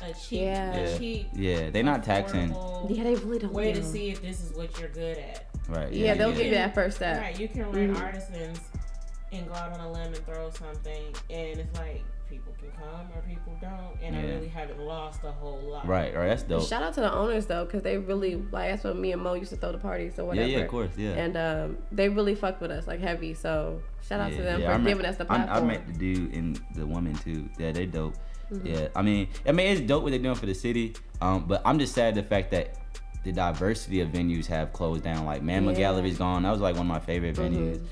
a 0.00 0.14
cheap, 0.14 0.40
Yeah. 0.42 0.74
a 0.74 0.90
Yeah. 0.92 0.98
cheap, 0.98 1.26
Yeah, 1.34 1.70
they're 1.70 1.82
not 1.82 2.04
taxing. 2.04 2.50
affordable 2.54 2.96
Yeah, 2.96 3.02
they 3.04 3.14
really 3.16 3.38
don't. 3.40 3.52
way 3.52 3.72
to 3.74 3.82
see 3.82 4.08
if 4.10 4.22
this 4.22 4.42
is 4.42 4.52
what 4.56 4.78
you're 4.78 4.88
good 4.88 5.18
at. 5.18 5.46
Right. 5.68 5.92
Yeah, 5.92 6.14
they'll 6.14 6.30
yeah. 6.30 6.36
give 6.36 6.46
you 6.46 6.52
that 6.54 6.74
first 6.74 6.96
step. 6.96 7.20
Right, 7.20 7.38
you 7.38 7.48
can 7.48 7.70
rent 7.70 7.94
Mhm. 7.94 8.00
artisans 8.02 8.60
and 9.32 9.46
go 9.46 9.52
out 9.54 9.72
on 9.72 9.80
a 9.80 9.92
limb 9.92 10.14
and 10.14 10.24
throw 10.24 10.48
something, 10.50 11.14
and 11.28 11.58
it's 11.58 11.78
like 11.78 12.02
people 12.30 12.52
can 12.60 12.70
come 12.72 13.06
or 13.14 13.22
people 13.22 13.52
don't, 13.60 13.96
and 14.02 14.14
I 14.16 14.22
really 14.22 14.48
haven't 14.48 14.80
lost 14.80 15.24
a 15.24 15.32
whole 15.32 15.58
lot. 15.60 15.86
Right, 15.86 16.14
right. 16.14 16.28
That's 16.28 16.42
dope. 16.42 16.66
Shout 16.68 16.82
out 16.82 16.94
to 16.94 17.00
the 17.00 17.12
owners 17.12 17.46
though, 17.46 17.64
because 17.64 17.82
they 17.82 17.98
really 17.98 18.36
like 18.52 18.70
that's 18.70 18.84
what 18.84 18.96
me 18.96 19.12
and 19.12 19.22
Mo 19.22 19.34
used 19.34 19.50
to 19.50 19.56
throw 19.56 19.72
the 19.72 19.78
parties 19.78 20.18
or 20.18 20.22
Yeah, 20.22 20.28
whatever. 20.28 20.48
yeah, 20.48 20.58
of 20.58 20.68
course, 20.68 20.90
yeah. 20.96 21.10
And 21.10 21.36
um, 21.36 21.78
they 21.92 22.08
really 22.08 22.34
fucked 22.34 22.60
with 22.60 22.70
us 22.70 22.86
like 22.86 23.00
heavy. 23.00 23.34
So 23.34 23.80
shout 24.06 24.20
out 24.20 24.32
to 24.32 24.42
them 24.42 24.60
yeah, 24.60 24.70
I 24.70 24.74
for 24.74 24.78
met- 24.80 24.88
giving 24.90 25.06
us 25.06 25.16
the 25.16 25.24
platform. 25.24 25.64
I 25.64 25.66
met 25.66 25.86
the 25.86 25.92
dude 25.94 26.34
and 26.34 26.60
the 26.74 26.86
woman 26.86 27.14
too. 27.14 27.48
Yeah, 27.58 27.72
they 27.72 27.86
dope. 27.86 28.14
Mhm. 28.52 28.64
Yeah, 28.66 28.88
I 28.96 29.02
mean, 29.02 29.28
I 29.46 29.52
mean, 29.52 29.66
it's 29.72 29.80
dope 29.82 30.02
what 30.02 30.10
they're 30.10 30.18
doing 30.18 30.34
for 30.34 30.46
the 30.46 30.54
city. 30.54 30.94
Um, 31.20 31.44
but 31.46 31.60
I'm 31.64 31.78
just 31.78 31.94
sad 31.94 32.14
the 32.14 32.22
fact 32.22 32.50
that 32.52 32.76
the 33.24 33.32
diversity 33.32 34.00
of 34.00 34.08
venues 34.10 34.46
have 34.46 34.72
closed 34.72 35.02
down. 35.04 35.26
Like 35.26 35.42
Mamma 35.42 35.72
Yeah. 35.72 35.78
Gallery's 35.78 36.16
gone. 36.18 36.44
That 36.44 36.52
was 36.52 36.60
like 36.60 36.74
one 36.76 36.86
of 36.86 36.88
my 36.88 37.00
favorite 37.00 37.34
Mhm. 37.36 37.50
venues. 37.52 37.86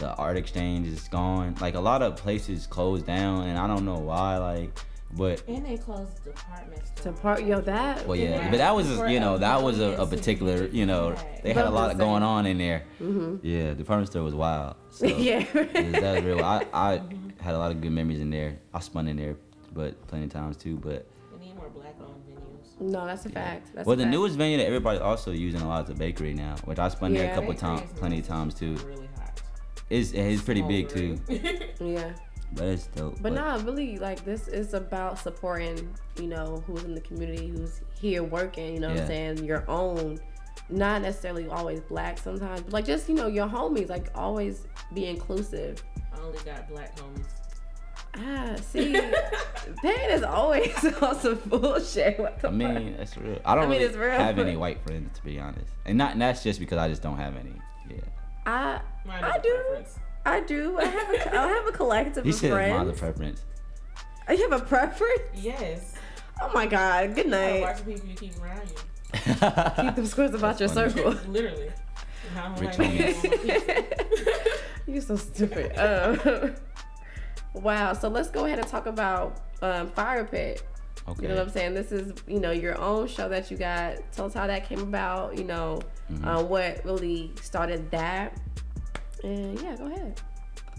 The 0.00 0.14
Art 0.16 0.36
Exchange 0.38 0.86
is 0.88 1.06
gone. 1.08 1.54
Like 1.60 1.74
a 1.74 1.80
lot 1.80 2.00
of 2.02 2.16
places 2.16 2.66
closed 2.66 3.06
down, 3.06 3.46
and 3.48 3.58
I 3.58 3.66
don't 3.66 3.84
know 3.84 3.98
why. 3.98 4.38
Like, 4.38 4.78
but 5.12 5.42
And 5.46 5.64
they 5.66 5.76
closed 5.76 6.24
departments. 6.24 6.90
To 7.02 7.12
part 7.12 7.44
yo 7.44 7.60
that. 7.60 8.06
well, 8.06 8.16
yeah, 8.16 8.30
Yeah. 8.40 8.50
but 8.50 8.56
that 8.58 8.74
was 8.74 8.86
just, 8.86 8.98
For 8.98 9.08
you 9.08 9.20
know 9.20 9.36
that 9.38 9.62
was 9.62 9.78
a, 9.78 9.90
a 10.00 10.06
particular 10.06 10.66
you 10.68 10.86
know 10.86 11.14
they 11.42 11.52
had 11.52 11.66
a 11.66 11.70
lot 11.70 11.88
just 11.88 11.98
going 11.98 12.22
on 12.22 12.46
in 12.46 12.58
there. 12.58 12.84
Mhm. 13.00 13.40
Yeah, 13.42 13.70
the 13.70 13.74
department 13.76 14.10
store 14.10 14.22
was 14.22 14.34
wild. 14.34 14.76
So. 14.90 15.06
yeah. 15.28 15.44
Yeah, 15.54 16.00
that 16.00 16.14
was 16.16 16.24
real. 16.24 16.42
I, 16.44 16.64
I 16.72 17.02
had 17.40 17.54
a 17.54 17.58
lot 17.58 17.70
of 17.72 17.80
good 17.80 17.92
memories 17.92 18.20
in 18.20 18.30
there. 18.30 18.58
I 18.72 18.80
spun 18.80 19.06
in 19.08 19.16
there, 19.16 19.36
but 19.74 20.00
plenty 20.08 20.24
of 20.24 20.30
times 20.32 20.56
too. 20.56 20.76
But 20.76 21.06
We 21.38 21.46
need 21.46 21.56
more 21.56 21.68
black-owned 21.70 22.22
venues. 22.28 22.80
No, 22.80 23.04
that's 23.04 23.26
a 23.26 23.30
fact. 23.30 23.70
That's 23.74 23.86
well, 23.86 23.94
a 23.94 23.96
the 23.96 24.04
fact. 24.04 24.12
newest 24.12 24.36
venue 24.36 24.56
that 24.58 24.66
everybody's 24.66 25.00
also 25.02 25.32
using 25.32 25.60
a 25.60 25.68
lot 25.68 25.82
is 25.82 25.88
the 25.88 25.94
bakery 25.94 26.32
now, 26.34 26.54
which 26.64 26.78
I 26.78 26.88
spun 26.88 27.12
there 27.14 27.30
a 27.30 27.34
couple 27.34 27.52
times, 27.54 27.82
plenty 27.96 28.20
of 28.20 28.26
times 28.28 28.54
too. 28.54 28.74
Really 28.86 29.06
hot. 29.06 29.09
It's 29.90 30.12
it's 30.12 30.40
pretty 30.42 30.62
big 30.62 30.88
too, 30.88 31.18
Yeah. 31.80 32.12
but 32.52 32.64
it's 32.64 32.86
dope. 32.86 33.20
But 33.20 33.32
nah, 33.32 33.56
really, 33.64 33.98
like 33.98 34.24
this 34.24 34.46
is 34.48 34.72
about 34.72 35.18
supporting, 35.18 35.92
you 36.16 36.28
know, 36.28 36.62
who's 36.66 36.84
in 36.84 36.94
the 36.94 37.00
community, 37.00 37.48
who's 37.48 37.80
here 38.00 38.22
working. 38.22 38.74
You 38.74 38.80
know 38.80 38.90
what 38.90 39.00
I'm 39.00 39.06
saying? 39.08 39.44
Your 39.44 39.68
own, 39.68 40.18
not 40.68 41.02
necessarily 41.02 41.48
always 41.48 41.80
black 41.80 42.18
sometimes, 42.18 42.62
but 42.62 42.72
like 42.72 42.84
just 42.84 43.08
you 43.08 43.16
know 43.16 43.26
your 43.26 43.48
homies. 43.48 43.88
Like 43.88 44.08
always 44.14 44.66
be 44.94 45.06
inclusive. 45.06 45.82
I 46.14 46.20
only 46.20 46.38
got 46.44 46.68
black 46.68 46.96
homies. 46.96 47.26
Ah, 48.16 48.56
see, 48.60 48.92
Pan 48.92 50.10
is 50.10 50.22
always 50.22 50.84
on 51.02 51.18
some 51.18 51.40
bullshit. 51.46 52.18
What 52.18 52.40
the 52.40 52.48
I 52.48 52.50
mean, 52.52 52.96
that's 52.96 53.16
real. 53.16 53.40
I 53.44 53.54
don't 53.54 53.64
I 53.64 53.66
mean, 53.66 53.78
really 53.78 53.84
it's 53.90 53.96
real, 53.96 54.10
have 54.10 54.38
any 54.38 54.56
white 54.56 54.80
friends 54.82 55.16
to 55.18 55.24
be 55.24 55.38
honest, 55.40 55.66
and 55.84 55.98
not 55.98 56.12
and 56.12 56.22
that's 56.22 56.42
just 56.44 56.60
because 56.60 56.78
I 56.78 56.88
just 56.88 57.02
don't 57.02 57.16
have 57.18 57.36
any. 57.36 57.54
Yeah, 57.88 57.96
I 58.46 58.80
Mine 59.04 59.24
I 59.24 59.38
do. 59.38 59.54
preference. 59.54 59.98
I 60.26 60.40
do. 60.40 60.78
I 60.78 60.84
have 60.84 61.10
a, 61.10 61.40
I 61.40 61.46
have 61.48 61.66
a 61.66 61.72
collective 61.72 62.24
he 62.24 62.30
of 62.30 62.36
said 62.36 62.50
it's 62.52 62.72
my 62.72 62.82
friends. 62.84 62.98
preference. 63.00 63.44
You 64.30 64.50
have 64.50 64.60
a 64.62 64.64
preference? 64.64 65.22
Yes. 65.34 65.94
Oh 66.42 66.50
my 66.54 66.66
god. 66.66 67.14
Good 67.14 67.26
night. 67.28 67.60
watch 67.62 67.78
the 67.78 67.84
people 67.94 68.08
you 68.08 68.14
keep 68.16 68.40
around 68.42 68.62
you. 68.68 68.76
Keep 69.84 69.94
them 69.96 70.06
squares 70.06 70.34
about 70.34 70.58
That's 70.58 70.74
your 70.76 70.88
funny. 70.88 71.12
circle. 71.12 71.30
Literally. 71.30 71.70
Rich 72.58 72.78
like 72.78 72.90
homies. 72.90 73.22
people 73.22 73.40
on 73.40 73.46
my 73.46 73.58
pizza. 73.58 74.34
You're 74.86 75.00
so 75.02 75.16
stupid. 75.16 75.76
Um, 75.78 76.54
wow. 77.62 77.92
So 77.92 78.08
let's 78.08 78.30
go 78.30 78.44
ahead 78.46 78.58
and 78.60 78.68
talk 78.68 78.86
about 78.86 79.40
um, 79.62 79.88
Fire 79.90 80.24
Pit. 80.24 80.62
Okay. 81.10 81.22
You 81.22 81.28
know 81.28 81.34
what 81.36 81.46
I'm 81.48 81.52
saying? 81.52 81.74
This 81.74 81.90
is, 81.90 82.12
you 82.28 82.38
know, 82.38 82.52
your 82.52 82.78
own 82.80 83.08
show 83.08 83.28
that 83.28 83.50
you 83.50 83.56
got. 83.56 83.96
Tell 84.12 84.26
us 84.26 84.34
how 84.34 84.46
that 84.46 84.68
came 84.68 84.80
about, 84.80 85.36
you 85.36 85.44
know, 85.44 85.80
Mhm. 86.10 86.24
uh, 86.26 86.42
what 86.44 86.84
really 86.84 87.32
started 87.42 87.90
that. 87.90 88.40
And 89.24 89.60
yeah, 89.60 89.76
go 89.76 89.86
ahead. 89.86 90.20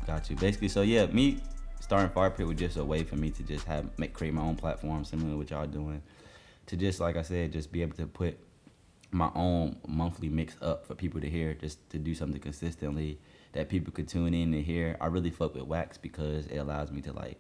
Got 0.08 0.30
you. 0.30 0.36
Basically, 0.38 0.70
so 0.70 0.82
yeah, 0.82 1.06
me 1.08 1.40
starting 1.80 2.10
Fire 2.10 2.30
Pit 2.30 2.48
was 2.48 2.58
just 2.58 2.78
a 2.78 2.84
way 2.84 3.04
for 3.04 3.18
me 3.18 3.30
to 3.32 3.44
just 3.44 3.66
have 3.66 3.90
make 4.00 4.14
create 4.14 4.34
my 4.34 4.42
own 4.42 4.56
platform, 4.56 5.04
similar 5.04 5.32
to 5.32 5.38
what 5.38 5.50
y'all 5.50 5.68
doing, 5.68 6.02
to 6.68 6.78
just 6.78 7.00
like 7.00 7.18
I 7.18 7.22
said, 7.24 7.52
just 7.52 7.72
be 7.72 7.82
able 7.82 7.98
to 7.98 8.08
put 8.08 8.38
my 9.12 9.30
own 9.36 9.76
monthly 9.88 10.30
mix 10.30 10.56
up 10.62 10.86
for 10.88 10.96
people 10.96 11.20
to 11.20 11.30
hear, 11.30 11.54
just 11.54 11.88
to 11.90 12.00
do 12.00 12.16
something 12.16 12.40
consistently 12.40 13.20
that 13.52 13.68
people 13.68 13.92
could 13.92 14.08
tune 14.08 14.34
in 14.34 14.54
and 14.54 14.64
hear. 14.64 14.96
I 15.02 15.08
really 15.08 15.32
fuck 15.32 15.54
with 15.54 15.64
Wax 15.64 15.98
because 15.98 16.48
it 16.48 16.58
allows 16.58 16.90
me 16.92 17.02
to 17.02 17.12
like 17.12 17.38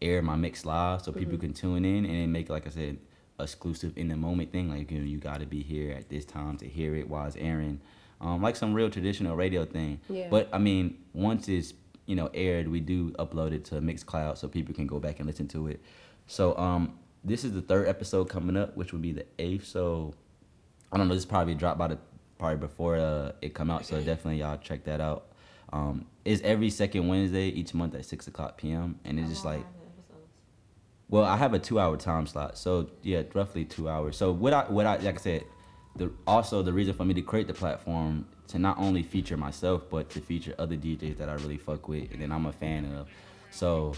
air 0.00 0.22
my 0.22 0.36
mix 0.36 0.64
live, 0.64 1.02
so 1.02 1.12
people 1.12 1.36
Mhm. 1.36 1.40
can 1.40 1.52
tune 1.52 1.84
in 1.84 2.04
and 2.04 2.14
then 2.14 2.32
make 2.32 2.48
like 2.48 2.66
I 2.66 2.70
said, 2.70 2.98
exclusive 3.40 3.92
in 3.96 4.08
the 4.08 4.16
moment 4.16 4.52
thing. 4.52 4.68
Like 4.70 4.90
you 4.90 4.98
know, 4.98 5.04
you 5.06 5.18
got 5.18 5.40
to 5.40 5.46
be 5.46 5.62
here 5.62 5.92
at 5.92 6.08
this 6.08 6.24
time 6.24 6.56
to 6.58 6.66
hear 6.68 6.94
it 6.94 7.08
while 7.08 7.26
it's 7.26 7.36
airing. 7.36 7.80
Um, 8.20 8.42
like 8.42 8.56
some 8.56 8.74
real 8.74 8.90
traditional 8.90 9.36
radio 9.36 9.64
thing. 9.64 10.00
Yeah. 10.08 10.26
But 10.28 10.48
I 10.52 10.58
mean, 10.58 10.98
once 11.12 11.48
it's 11.48 11.74
you 12.06 12.16
know 12.16 12.30
aired, 12.34 12.68
we 12.68 12.80
do 12.80 13.10
upload 13.12 13.52
it 13.52 13.64
to 13.66 13.76
Mixcloud 13.76 14.38
so 14.38 14.48
people 14.48 14.74
can 14.74 14.86
go 14.86 14.98
back 14.98 15.18
and 15.20 15.26
listen 15.26 15.46
to 15.48 15.68
it. 15.68 15.80
So 16.26 16.56
um, 16.58 16.98
this 17.24 17.44
is 17.44 17.52
the 17.52 17.60
third 17.62 17.86
episode 17.88 18.28
coming 18.28 18.56
up, 18.56 18.76
which 18.76 18.92
will 18.92 19.00
be 19.00 19.12
the 19.12 19.26
eighth. 19.38 19.66
So 19.66 20.14
I 20.92 20.96
don't 20.96 21.08
know. 21.08 21.14
This 21.14 21.24
probably 21.24 21.54
dropped 21.54 21.78
by 21.78 21.88
the 21.88 21.98
probably 22.38 22.56
before 22.58 22.96
uh, 22.96 23.32
it 23.42 23.54
come 23.54 23.70
out. 23.70 23.84
So 23.86 23.96
definitely 23.98 24.38
y'all 24.40 24.58
check 24.58 24.84
that 24.84 25.00
out. 25.00 25.26
Um, 25.72 26.06
it's 26.24 26.40
every 26.42 26.70
second 26.70 27.08
Wednesday 27.08 27.48
each 27.48 27.74
month 27.74 27.94
at 27.94 28.04
six 28.04 28.26
o'clock 28.26 28.56
p.m. 28.58 28.98
and 29.04 29.18
it's 29.20 29.28
just 29.28 29.44
like. 29.44 29.64
Well, 31.10 31.24
I 31.24 31.36
have 31.36 31.54
a 31.54 31.58
two-hour 31.58 31.96
time 31.96 32.26
slot, 32.26 32.58
so 32.58 32.90
yeah, 33.02 33.22
roughly 33.32 33.64
two 33.64 33.88
hours. 33.88 34.16
So 34.16 34.30
what 34.30 34.52
I 34.52 34.64
what 34.64 34.84
I 34.84 34.96
like 34.96 35.14
I 35.14 35.18
said, 35.18 35.44
the 35.96 36.12
also 36.26 36.62
the 36.62 36.72
reason 36.72 36.94
for 36.94 37.04
me 37.04 37.14
to 37.14 37.22
create 37.22 37.46
the 37.46 37.54
platform 37.54 38.26
to 38.48 38.58
not 38.58 38.78
only 38.78 39.02
feature 39.02 39.36
myself 39.36 39.82
but 39.90 40.08
to 40.10 40.20
feature 40.20 40.54
other 40.58 40.76
DJs 40.76 41.18
that 41.18 41.28
I 41.28 41.34
really 41.34 41.58
fuck 41.58 41.88
with 41.88 42.10
and 42.12 42.20
then 42.20 42.30
I'm 42.30 42.46
a 42.46 42.52
fan 42.52 42.84
of. 42.94 43.08
So 43.50 43.94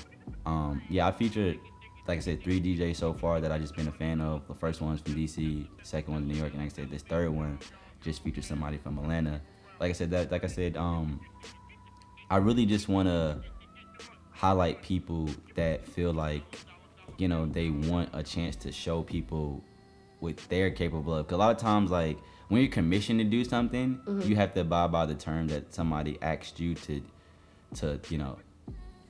um, 0.47 0.83
yeah, 0.89 1.09
I 1.09 1.13
featured 1.13 1.59
like 2.07 2.19
I 2.19 2.21
said 2.21 2.43
three 2.43 2.61
DJs 2.61 2.97
so 2.97 3.13
far 3.13 3.41
that 3.41 3.51
I 3.51 3.59
just 3.59 3.75
been 3.75 3.89
a 3.89 3.93
fan 3.93 4.21
of. 4.21 4.47
The 4.47 4.55
first 4.55 4.81
one's 4.81 5.01
from 5.01 5.15
DC, 5.15 5.35
the 5.37 5.85
second 5.85 6.15
one's 6.15 6.27
New 6.27 6.39
York, 6.39 6.53
and 6.53 6.63
like 6.63 6.73
I 6.73 6.75
said 6.75 6.91
this 6.91 7.03
third 7.03 7.31
one 7.31 7.59
just 8.03 8.23
featured 8.23 8.45
somebody 8.45 8.79
from 8.79 8.99
Atlanta. 8.99 9.41
Like 9.81 9.91
I 9.91 9.93
said 9.95 10.11
that 10.13 10.31
like 10.31 10.45
I 10.45 10.49
said 10.49 10.77
um, 10.77 11.21
I 12.31 12.37
really 12.37 12.67
just 12.67 12.89
want 12.89 13.09
to 13.09 13.41
highlight 14.31 14.81
people 14.83 15.29
that 15.57 15.87
feel 15.87 16.13
like 16.13 16.59
you 17.21 17.29
know 17.29 17.47
they 17.47 17.71
want 17.71 18.09
a 18.13 18.23
chance 18.23 18.57
to 18.57 18.73
show 18.73 19.03
people 19.03 19.63
what 20.21 20.37
they're 20.49 20.71
capable 20.71 21.15
of. 21.15 21.27
Cause 21.27 21.35
a 21.35 21.39
lot 21.39 21.51
of 21.55 21.59
times, 21.59 21.91
like 21.91 22.19
when 22.49 22.61
you're 22.63 22.71
commissioned 22.71 23.21
to 23.21 23.25
do 23.25 23.45
something, 23.45 23.99
Mhm. 24.07 24.27
you 24.27 24.37
have 24.37 24.55
to 24.55 24.61
abide 24.63 24.91
by 24.93 25.07
the 25.07 25.15
term 25.15 25.49
that 25.49 25.73
somebody 25.73 26.19
asked 26.21 26.59
you 26.61 26.75
to, 26.75 27.03
to 27.77 28.01
you 28.11 28.19
know, 28.19 28.37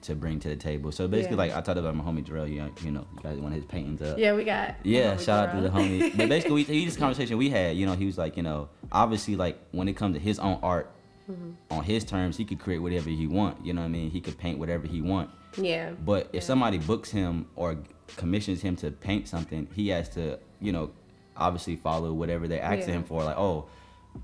to 0.02 0.14
bring 0.14 0.38
to 0.40 0.48
the 0.48 0.56
table. 0.56 0.90
So 0.92 1.06
basically, 1.08 1.36
Yeah. 1.36 1.42
like 1.54 1.56
I 1.56 1.60
talked 1.60 1.78
about 1.78 1.94
my 1.94 2.04
homie 2.04 2.24
Jarrell. 2.24 2.48
You 2.50 2.62
know, 2.62 2.70
you 2.82 2.90
know, 2.90 3.06
you 3.16 3.22
guys 3.22 3.38
one 3.38 3.52
of 3.52 3.56
his 3.56 3.64
paintings 3.66 4.00
up. 4.02 4.18
Yeah, 4.18 4.34
we 4.34 4.44
got 4.44 4.76
Yeah, 4.84 5.16
shout 5.16 5.48
out 5.48 5.54
to 5.56 5.60
the 5.60 5.68
homie. 5.68 6.16
But 6.16 6.28
basically, 6.28 6.54
we, 6.54 6.62
he 6.64 6.84
just 6.84 6.98
conversation 7.04 7.36
we 7.38 7.50
had. 7.50 7.76
You 7.76 7.86
know, 7.86 7.94
he 7.94 8.06
was 8.06 8.16
like, 8.18 8.36
you 8.36 8.42
know, 8.42 8.68
obviously, 8.92 9.36
like 9.36 9.58
when 9.72 9.88
it 9.88 9.94
comes 9.96 10.14
to 10.16 10.20
his 10.20 10.38
own 10.38 10.58
art, 10.62 10.90
Mhm. 11.30 11.54
on 11.70 11.84
his 11.84 12.04
terms, 12.04 12.36
he 12.36 12.44
could 12.44 12.58
create 12.58 12.78
whatever 12.78 13.08
he 13.10 13.26
want. 13.26 13.64
You 13.64 13.72
know 13.72 13.82
what 13.82 13.86
I 13.86 13.90
mean? 13.90 14.10
He 14.10 14.20
could 14.20 14.36
paint 14.38 14.58
whatever 14.58 14.86
he 14.88 15.00
want. 15.00 15.30
Yeah. 15.56 15.90
But 16.04 16.28
if 16.32 16.42
somebody 16.42 16.78
books 16.78 17.10
him 17.10 17.46
or 17.56 17.76
commissions 18.16 18.60
him 18.62 18.76
to 18.76 18.90
paint 18.90 19.28
something, 19.28 19.68
he 19.74 19.88
has 19.88 20.08
to, 20.10 20.38
you 20.60 20.72
know, 20.72 20.90
obviously 21.36 21.76
follow 21.76 22.12
whatever 22.12 22.46
they're 22.48 22.62
asking 22.62 22.88
Yeah. 22.88 22.94
him 22.96 23.04
for. 23.04 23.22
Like, 23.24 23.38
oh, 23.38 23.66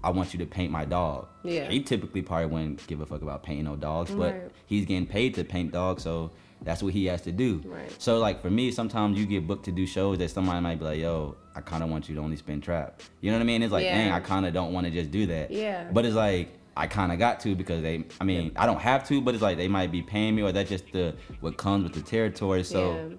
I 0.03 0.11
want 0.11 0.33
you 0.35 0.39
to 0.41 0.47
paint 0.47 0.71
my 0.73 0.85
dog. 0.85 1.29
Yeah. 1.45 1.69
He 1.71 1.81
typically 1.81 2.21
probably 2.23 2.47
wouldn't 2.47 2.87
give 2.87 3.01
a 3.01 3.07
fuck 3.07 3.23
about 3.23 3.43
painting 3.43 3.65
no 3.65 3.77
dogs, 3.77 4.11
but 4.11 4.33
Right. 4.35 4.51
he's 4.67 4.85
getting 4.85 5.07
paid 5.07 5.35
to 5.37 5.45
paint 5.45 5.73
dogs, 5.73 6.03
so 6.03 6.31
that's 6.63 6.83
what 6.83 6.93
he 6.93 7.07
has 7.07 7.23
to 7.23 7.33
do. 7.33 7.63
Right. 7.65 7.91
So 7.99 8.19
like 8.19 8.41
for 8.43 8.51
me, 8.51 8.71
sometimes 8.73 9.19
you 9.19 9.27
get 9.27 9.47
booked 9.47 9.65
to 9.67 9.73
do 9.73 9.87
shows 9.87 10.19
that 10.19 10.31
somebody 10.31 10.61
might 10.61 10.79
be 10.79 10.85
like, 10.85 10.99
yo, 11.01 11.37
I 11.55 11.61
kind 11.61 11.83
of 11.85 11.91
want 11.91 12.09
you 12.09 12.15
to 12.17 12.21
only 12.21 12.37
spin 12.37 12.61
trap. 12.61 13.01
You 13.21 13.31
know 13.31 13.37
what 13.39 13.43
I 13.43 13.47
mean? 13.47 13.63
It's 13.63 13.73
like, 13.73 13.85
Yeah. 13.85 13.97
dang, 13.97 14.13
I 14.13 14.21
kind 14.21 14.45
of 14.45 14.53
don't 14.53 14.73
want 14.73 14.87
to 14.87 14.91
just 14.93 15.11
do 15.11 15.27
that. 15.27 15.51
Yeah. 15.51 15.85
But 15.93 16.05
it's 16.05 16.17
like 16.17 16.49
I 16.79 16.87
kind 16.87 17.11
of 17.13 17.19
got 17.19 17.41
to 17.41 17.55
because 17.55 17.81
they. 17.83 18.05
I 18.21 18.25
mean, 18.25 18.53
I 18.57 18.67
don't 18.67 18.81
have 18.81 19.07
to, 19.09 19.23
but 19.23 19.33
it's 19.35 19.43
like 19.43 19.57
they 19.57 19.69
might 19.69 19.91
be 19.91 20.03
paying 20.03 20.35
me, 20.35 20.43
or 20.43 20.53
that's 20.53 20.69
just 20.69 20.93
the 20.93 21.15
what 21.41 21.57
comes 21.57 21.85
with 21.85 21.95
the 21.95 22.03
territory. 22.03 22.65
So. 22.65 22.93
Yeah. 22.93 23.17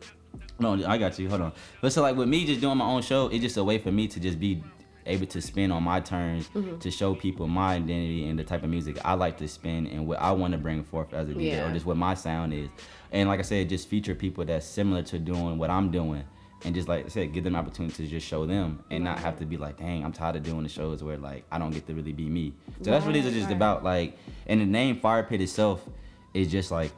No, 0.59 0.73
I 0.87 0.97
got 0.97 1.17
you. 1.19 1.29
Hold 1.29 1.41
on. 1.41 1.53
But 1.81 1.93
so 1.93 2.01
like 2.01 2.15
with 2.15 2.27
me 2.27 2.45
just 2.45 2.61
doing 2.61 2.77
my 2.77 2.85
own 2.85 3.01
show, 3.01 3.27
it's 3.27 3.41
just 3.41 3.57
a 3.57 3.63
way 3.63 3.77
for 3.77 3.91
me 3.91 4.07
to 4.07 4.19
just 4.19 4.39
be 4.39 4.63
able 5.05 5.25
to 5.27 5.41
spin 5.41 5.71
on 5.71 5.83
my 5.83 6.01
terms 6.01 6.49
Mhm. 6.53 6.79
to 6.81 6.91
show 6.91 7.15
people 7.15 7.47
my 7.47 7.75
identity 7.75 8.27
and 8.27 8.37
the 8.37 8.43
type 8.43 8.63
of 8.63 8.69
music 8.69 8.97
I 9.05 9.13
like 9.13 9.37
to 9.37 9.47
spin 9.47 9.87
and 9.87 10.05
what 10.05 10.19
I 10.21 10.31
want 10.33 10.51
to 10.51 10.57
bring 10.57 10.83
forth 10.83 11.13
as 11.13 11.29
a 11.29 11.33
DJ 11.33 11.51
Yeah. 11.51 11.69
or 11.69 11.73
just 11.73 11.85
what 11.85 11.95
my 11.95 12.13
sound 12.13 12.53
is. 12.53 12.67
And 13.13 13.29
like 13.29 13.39
I 13.39 13.43
said, 13.43 13.69
just 13.69 13.87
feature 13.87 14.15
people 14.15 14.43
that's 14.43 14.65
similar 14.65 15.01
to 15.03 15.17
doing 15.19 15.57
what 15.57 15.69
I'm 15.69 15.91
doing. 15.91 16.23
And 16.65 16.73
just 16.75 16.89
like 16.89 17.05
I 17.05 17.07
said, 17.09 17.31
give 17.33 17.43
them 17.45 17.53
the 17.53 17.59
opportunity 17.59 18.03
to 18.03 18.09
just 18.09 18.27
show 18.27 18.45
them 18.47 18.79
and 18.91 19.03
not 19.03 19.19
have 19.19 19.37
to 19.39 19.45
be 19.45 19.55
like, 19.57 19.77
dang, 19.77 20.03
I'm 20.03 20.11
tired 20.11 20.35
of 20.35 20.43
doing 20.43 20.63
the 20.63 20.69
shows 20.69 21.01
where 21.03 21.15
like 21.17 21.45
I 21.51 21.57
don't 21.59 21.71
get 21.71 21.85
to 21.87 21.93
really 21.93 22.11
be 22.13 22.27
me. 22.27 22.53
So 22.81 22.89
that's 22.91 23.05
really 23.05 23.21
Right, 23.21 23.31
just 23.31 23.45
right. 23.45 23.55
about 23.55 23.83
like 23.85 24.17
and 24.47 24.59
the 24.59 24.65
name 24.65 24.97
Fire 24.99 25.23
Pit 25.23 25.39
itself 25.39 25.87
is 26.33 26.51
just 26.51 26.69
like 26.71 26.91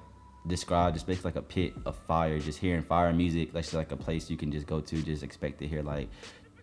described 0.47 0.95
just 0.95 1.05
basically 1.07 1.29
like 1.31 1.35
a 1.37 1.41
pit 1.41 1.73
of 1.85 1.95
fire 2.07 2.39
just 2.39 2.59
hearing 2.59 2.81
fire 2.83 3.11
music. 3.13 3.53
That's 3.53 3.67
just 3.67 3.75
like 3.75 3.91
a 3.91 3.97
place 3.97 4.29
you 4.29 4.37
can 4.37 4.51
just 4.51 4.67
go 4.67 4.79
to 4.81 5.01
just 5.01 5.23
expect 5.23 5.59
to 5.59 5.67
hear 5.67 5.81
like 5.83 6.09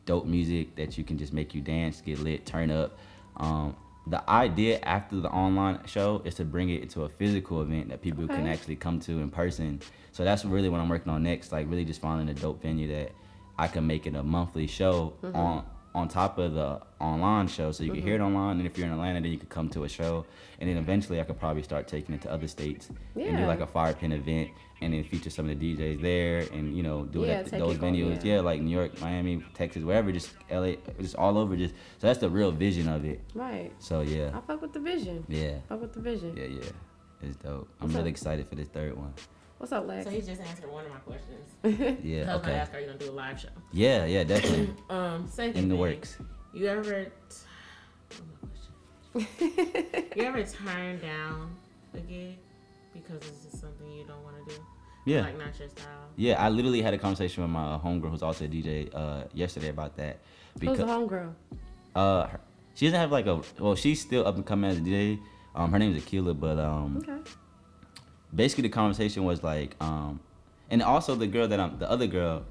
dope 0.06 0.26
music 0.26 0.76
that 0.76 0.96
you 0.96 1.04
can 1.04 1.18
just 1.18 1.32
make 1.32 1.54
you 1.54 1.60
dance 1.60 2.00
get 2.00 2.18
lit 2.20 2.46
turn 2.46 2.70
up. 2.70 2.98
Um, 3.36 3.76
the 4.08 4.28
idea 4.30 4.78
after 4.82 5.16
the 5.20 5.28
online 5.30 5.80
show 5.86 6.22
is 6.24 6.36
to 6.36 6.44
bring 6.44 6.70
it 6.70 6.80
into 6.82 7.02
a 7.02 7.08
physical 7.08 7.60
event 7.60 7.88
that 7.88 8.00
people 8.02 8.26
can 8.28 8.46
actually 8.46 8.76
come 8.76 9.00
to 9.00 9.18
in 9.18 9.30
person. 9.30 9.80
So 10.12 10.24
that's 10.24 10.44
really 10.44 10.68
what 10.70 10.80
i'm 10.80 10.88
working 10.88 11.12
on 11.12 11.22
next 11.24 11.52
like 11.52 11.68
really 11.68 11.84
just 11.84 12.00
finding 12.00 12.28
a 12.30 12.34
dope 12.34 12.62
venue 12.62 12.88
that 12.88 13.12
i 13.58 13.68
can 13.68 13.86
make 13.86 14.06
it 14.06 14.14
a 14.14 14.22
monthly 14.22 14.66
show 14.66 15.12
Mhm. 15.22 15.34
on 15.34 15.64
on 15.96 16.08
top 16.08 16.36
of 16.36 16.52
the 16.52 16.78
online 17.00 17.48
show 17.48 17.72
so 17.72 17.82
you 17.82 17.90
can 17.92 18.02
hear 18.02 18.16
it 18.16 18.20
Mhm. 18.20 18.26
online 18.26 18.58
and 18.58 18.66
if 18.66 18.76
you're 18.76 18.86
in 18.86 18.92
atlanta 18.92 19.18
then 19.22 19.32
you 19.32 19.38
could 19.38 19.48
come 19.48 19.68
to 19.70 19.84
a 19.84 19.88
show 19.88 20.26
and 20.60 20.68
then 20.68 20.76
eventually 20.76 21.18
i 21.22 21.24
could 21.24 21.38
probably 21.40 21.62
start 21.62 21.88
taking 21.88 22.14
it 22.14 22.20
to 22.20 22.30
other 22.30 22.46
states 22.56 22.90
and 23.14 23.36
do 23.38 23.44
like 23.46 23.60
a 23.60 23.66
Fire 23.66 23.94
Pit 23.94 24.12
event 24.12 24.50
and 24.82 24.92
then 24.92 25.02
feature 25.04 25.30
some 25.30 25.48
of 25.48 25.58
the 25.58 25.74
DJs 25.74 26.02
there 26.02 26.40
and 26.52 26.76
you 26.76 26.82
know 26.82 26.98
do 27.06 27.24
it 27.24 27.28
Yeah, 27.28 27.34
at 27.40 27.46
take 27.46 27.60
those 27.60 27.78
venues. 27.78 28.22
yeah. 28.22 28.34
Yeah. 28.34 28.40
like 28.42 28.60
New 28.60 28.76
York, 28.80 29.00
Miami, 29.00 29.42
Texas, 29.54 29.82
wherever, 29.84 30.12
just 30.12 30.28
LA, 30.50 30.72
just 31.00 31.16
all 31.16 31.38
over. 31.38 31.56
Just 31.56 31.74
so 31.98 32.06
that's 32.08 32.18
the 32.18 32.28
real 32.28 32.52
vision 32.52 32.86
of 32.96 33.02
it. 33.06 33.18
Right. 33.34 33.72
So 33.78 34.02
yeah, 34.02 34.32
I 34.36 34.40
fuck 34.46 34.60
with 34.60 34.74
the 34.74 34.80
vision. 34.80 35.24
yeah, 35.30 35.54
I 35.64 35.68
fuck 35.70 35.80
with 35.80 35.94
the 35.94 36.00
vision. 36.00 36.36
yeah, 36.36 36.44
yeah. 36.58 36.70
It's 37.22 37.36
dope. 37.38 37.68
I'm 37.80 37.86
What's 37.86 37.94
really 37.96 38.10
up? 38.10 38.16
excited 38.16 38.46
for 38.46 38.54
this 38.60 38.68
third 38.68 38.94
one. 38.98 39.14
What's 39.58 39.72
up, 39.72 39.86
Lex? 39.86 40.04
So 40.04 40.10
he 40.10 40.20
just 40.20 40.40
answered 40.42 40.70
one 40.70 40.84
of 40.84 40.90
my 40.90 40.98
questions. 40.98 41.32
Yeah, 42.04 42.30
I 42.30 42.34
was 42.36 42.42
gonna 42.42 42.52
okay. 42.52 42.52
ask, 42.54 42.74
are 42.74 42.80
you 42.80 42.86
gonna 42.86 42.98
do 42.98 43.10
a 43.10 43.12
live 43.12 43.40
show? 43.40 43.48
Yeah, 43.72 44.04
yeah, 44.04 44.24
definitely. 44.24 44.70
Um, 44.90 45.26
second 45.28 45.56
In 45.56 45.68
the 45.68 45.76
works. 45.76 46.18
You 46.54 46.66
ever? 46.68 47.04
T- 47.04 47.10
what 49.12 49.24
my 49.24 49.24
question? 49.28 50.12
you 50.16 50.22
ever 50.22 50.42
turn 50.44 51.00
down 51.00 51.56
a 51.94 52.00
gig 52.00 52.36
because 52.92 53.16
it's 53.16 53.44
just 53.44 53.60
something 53.60 53.90
you 53.90 54.04
don't 54.04 54.22
want 54.22 54.36
to 54.46 54.54
do? 54.54 54.60
Yeah. 55.06 55.22
Like 55.22 55.38
not 55.38 55.58
your 55.58 55.68
style. 55.68 55.86
Yeah, 56.16 56.42
I 56.44 56.48
literally 56.50 56.82
had 56.82 56.92
a 56.94 56.98
conversation 56.98 57.42
with 57.42 57.50
my 57.50 57.78
homegirl 57.82 58.10
who's 58.10 58.22
also 58.22 58.44
a 58.44 58.48
DJ 58.48 58.90
uh, 58.94 59.24
yesterday 59.34 59.68
about 59.68 59.96
that. 59.96 60.18
Who's 60.60 60.78
the 60.78 60.84
homegirl? 60.84 61.32
Uh, 61.94 62.26
her- 62.26 62.40
she 62.74 62.86
doesn't 62.86 63.00
have 63.00 63.10
like 63.10 63.26
a 63.26 63.40
well, 63.58 63.74
she's 63.74 64.00
still 64.00 64.26
up 64.26 64.36
and 64.36 64.44
coming 64.44 64.70
as 64.70 64.76
a 64.76 64.80
DJ. 64.80 65.18
Um, 65.54 65.72
her 65.72 65.78
name 65.78 65.96
is 65.96 66.02
Akila, 66.04 66.38
but 66.38 66.58
um, 66.58 66.98
Okay. 66.98 67.18
Basically 68.34 68.62
the 68.62 68.68
conversation 68.68 69.24
was 69.24 69.42
like, 69.42 69.76
um, 69.80 70.20
and 70.70 70.82
also 70.82 71.14
the 71.14 71.26
girl 71.26 71.48
that 71.48 71.60
I'm, 71.60 71.78
the 71.78 71.90
other 71.90 72.06
girl 72.06 72.44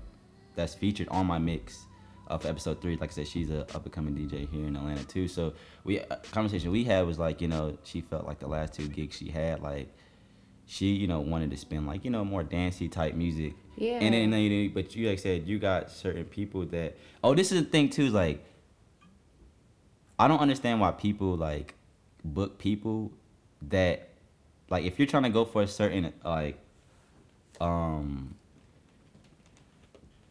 that's 0.55 0.73
featured 0.73 1.07
on 1.09 1.25
my 1.25 1.37
mix 1.37 1.85
of 2.27 2.45
episode 2.45 2.81
three, 2.81 2.95
like 2.97 3.11
I 3.11 3.13
said, 3.13 3.27
she's 3.27 3.51
a 3.51 3.61
up 3.75 3.85
and 3.85 3.91
coming 3.91 4.15
DJ 4.15 4.49
here 4.49 4.65
in 4.65 4.75
Atlanta 4.75 5.03
too. 5.03 5.27
So 5.27 5.53
we 5.83 5.99
a 5.99 6.17
conversation 6.31 6.71
we 6.71 6.83
had 6.83 7.05
was 7.05 7.19
like, 7.19 7.41
you 7.41 7.47
know, 7.47 7.77
she 7.83 8.01
felt 8.01 8.25
like 8.25 8.39
the 8.39 8.47
last 8.47 8.73
two 8.73 8.87
gigs 8.87 9.17
she 9.17 9.29
had, 9.29 9.61
like 9.61 9.93
she, 10.65 10.87
you 10.87 11.07
know, 11.07 11.19
wanted 11.19 11.51
to 11.51 11.57
spin 11.57 11.85
like, 11.85 12.03
you 12.03 12.11
know, 12.11 12.25
more 12.25 12.43
dancey 12.43 12.87
type 12.87 13.13
music. 13.13 13.53
Yeah. 13.77 13.99
And 13.99 14.13
then, 14.13 14.39
you 14.41 14.67
know, 14.67 14.71
but 14.73 14.95
you 14.95 15.07
like 15.09 15.19
said, 15.19 15.47
you 15.47 15.59
got 15.59 15.91
certain 15.91 16.25
people 16.25 16.65
that. 16.67 16.97
Oh, 17.23 17.35
this 17.35 17.51
is 17.51 17.63
the 17.63 17.69
thing 17.69 17.89
too. 17.89 18.05
is, 18.05 18.13
Like, 18.13 18.43
I 20.17 20.27
don't 20.27 20.39
understand 20.39 20.79
why 20.79 20.91
people 20.91 21.35
like 21.35 21.75
book 22.23 22.57
people 22.57 23.11
that, 23.63 24.09
like, 24.69 24.85
if 24.85 24.97
you're 24.99 25.07
trying 25.07 25.23
to 25.23 25.29
go 25.29 25.45
for 25.45 25.61
a 25.61 25.67
certain 25.67 26.11
like, 26.23 26.57
um, 27.61 28.35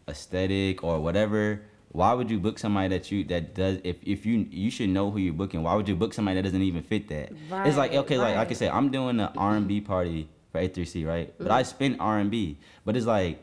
aesthetic 0.09 0.83
or 0.85 1.01
whatever. 1.01 1.63
Why 1.93 2.13
would 2.13 2.31
you 2.31 2.41
book 2.41 2.59
somebody 2.59 2.89
that 2.89 3.11
you 3.13 3.23
that 3.25 3.55
does 3.55 3.79
if 3.85 3.97
if 4.03 4.27
you 4.27 4.47
you 4.51 4.71
should 4.71 4.89
know 4.89 5.11
who 5.11 5.19
you're 5.19 5.33
booking? 5.33 5.63
Why 5.63 5.75
would 5.75 5.89
you 5.89 5.95
book 5.95 6.13
somebody 6.13 6.37
that 6.37 6.43
doesn't 6.43 6.61
even 6.63 6.83
fit 6.83 7.09
that? 7.09 7.31
it's 7.65 7.77
like 7.77 7.93
Right, 7.93 7.99
okay, 8.01 8.19
like 8.19 8.35
like 8.35 8.49
I 8.49 8.51
right. 8.51 8.57
said, 8.57 8.71
I'm 8.73 8.91
doing 8.91 9.17
the 9.17 9.31
R 9.37 9.55
and 9.57 9.69
B 9.69 9.81
party 9.81 10.29
for 10.51 10.61
A3C, 10.61 11.07
right? 11.07 11.33
But 11.39 11.51
I 11.53 11.63
spin 11.63 11.97
R 12.01 12.19
and 12.19 12.31
B. 12.31 12.59
But 12.85 12.97
it's 12.97 13.07
like, 13.07 13.39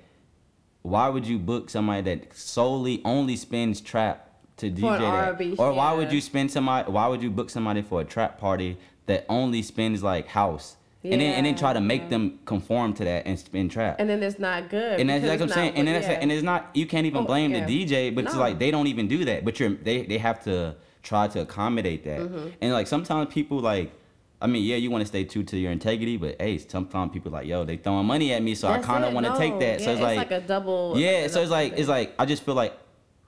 why 0.81 1.07
would 1.07 1.25
you 1.25 1.39
book 1.39 1.69
somebody 1.69 2.01
that 2.01 2.35
solely 2.35 3.01
only 3.05 3.37
spins 3.37 3.79
trap 3.79 4.29
to 4.57 4.69
DJ 4.69 4.81
For 4.81 4.95
an 4.95 5.01
that? 5.01 5.27
R&B, 5.29 5.55
Or 5.57 5.71
why 5.73 5.93
would 5.93 6.11
you 6.11 6.19
spend 6.19 6.51
somebody? 6.51 6.91
Why 6.91 7.07
would 7.07 7.23
you 7.23 7.31
book 7.31 7.49
somebody 7.49 7.81
for 7.81 8.01
a 8.01 8.05
trap 8.05 8.37
party 8.37 8.77
that 9.05 9.25
only 9.29 9.61
spins 9.61 10.03
like 10.03 10.27
house? 10.27 10.75
And 11.03 11.13
then 11.19 11.33
and 11.33 11.45
then 11.47 11.55
try 11.55 11.73
to 11.73 11.81
make 11.81 12.09
them 12.09 12.39
conform 12.45 12.93
to 12.93 13.03
that 13.05 13.25
and 13.25 13.37
spin 13.39 13.69
trap. 13.69 13.95
And 13.97 14.07
then 14.07 14.21
it's 14.21 14.37
not 14.37 14.69
good. 14.69 14.99
And 14.99 15.09
that's 15.09 15.25
like 15.25 15.39
I'm 15.39 15.45
it's 15.45 15.53
saying, 15.55 15.73
and 15.75 15.87
then 15.87 15.95
what- 15.95 16.03
that's 16.03 16.21
and 16.21 16.31
it's 16.31 16.43
not 16.43 16.69
you 16.75 16.85
can't 16.85 17.07
even 17.07 17.23
Oh, 17.23 17.25
blame 17.25 17.51
yeah. 17.53 17.65
the 17.65 17.85
DJ, 17.85 18.13
but 18.13 18.25
it's 18.25 18.35
like 18.35 18.59
they 18.59 18.69
don't 18.69 18.85
even 18.87 19.07
do 19.07 19.25
that. 19.25 19.43
But 19.43 19.59
you're 19.59 19.69
they 19.71 20.03
they 20.03 20.19
have 20.19 20.43
to 20.43 20.75
try 21.01 21.27
to 21.29 21.41
accommodate 21.41 22.03
that. 22.03 22.19
Mhm. 22.19 22.51
And 22.61 22.73
like 22.73 22.85
sometimes 22.85 23.33
people 23.33 23.57
like, 23.59 23.91
I 24.39 24.45
mean, 24.45 24.63
yeah, 24.63 24.75
you 24.75 24.91
want 24.91 25.01
to 25.01 25.07
stay 25.07 25.23
true 25.23 25.41
to 25.43 25.57
your 25.57 25.71
integrity, 25.71 26.17
but 26.17 26.35
hey, 26.39 26.59
sometimes 26.59 27.11
people 27.13 27.31
like, 27.31 27.47
yo, 27.47 27.63
they 27.65 27.77
throwing 27.77 28.05
money 28.05 28.31
at 28.33 28.43
me, 28.43 28.53
so 28.53 28.67
That's 28.67 28.83
I 28.83 28.87
kind 28.91 29.03
of 29.03 29.13
want 29.13 29.25
to 29.25 29.33
no. 29.33 29.37
take 29.39 29.59
that. 29.59 29.81
so 29.81 29.87
Yeah, 29.87 29.91
it's 29.93 30.01
like, 30.01 30.17
like 30.17 30.31
a 30.31 30.41
double. 30.41 30.93
yeah, 30.99 31.25
so 31.27 31.41
it's 31.41 31.49
like 31.51 31.73
it's 31.77 31.89
like 31.89 32.13
I 32.19 32.25
just 32.27 32.43
feel 32.43 32.53
like 32.53 32.77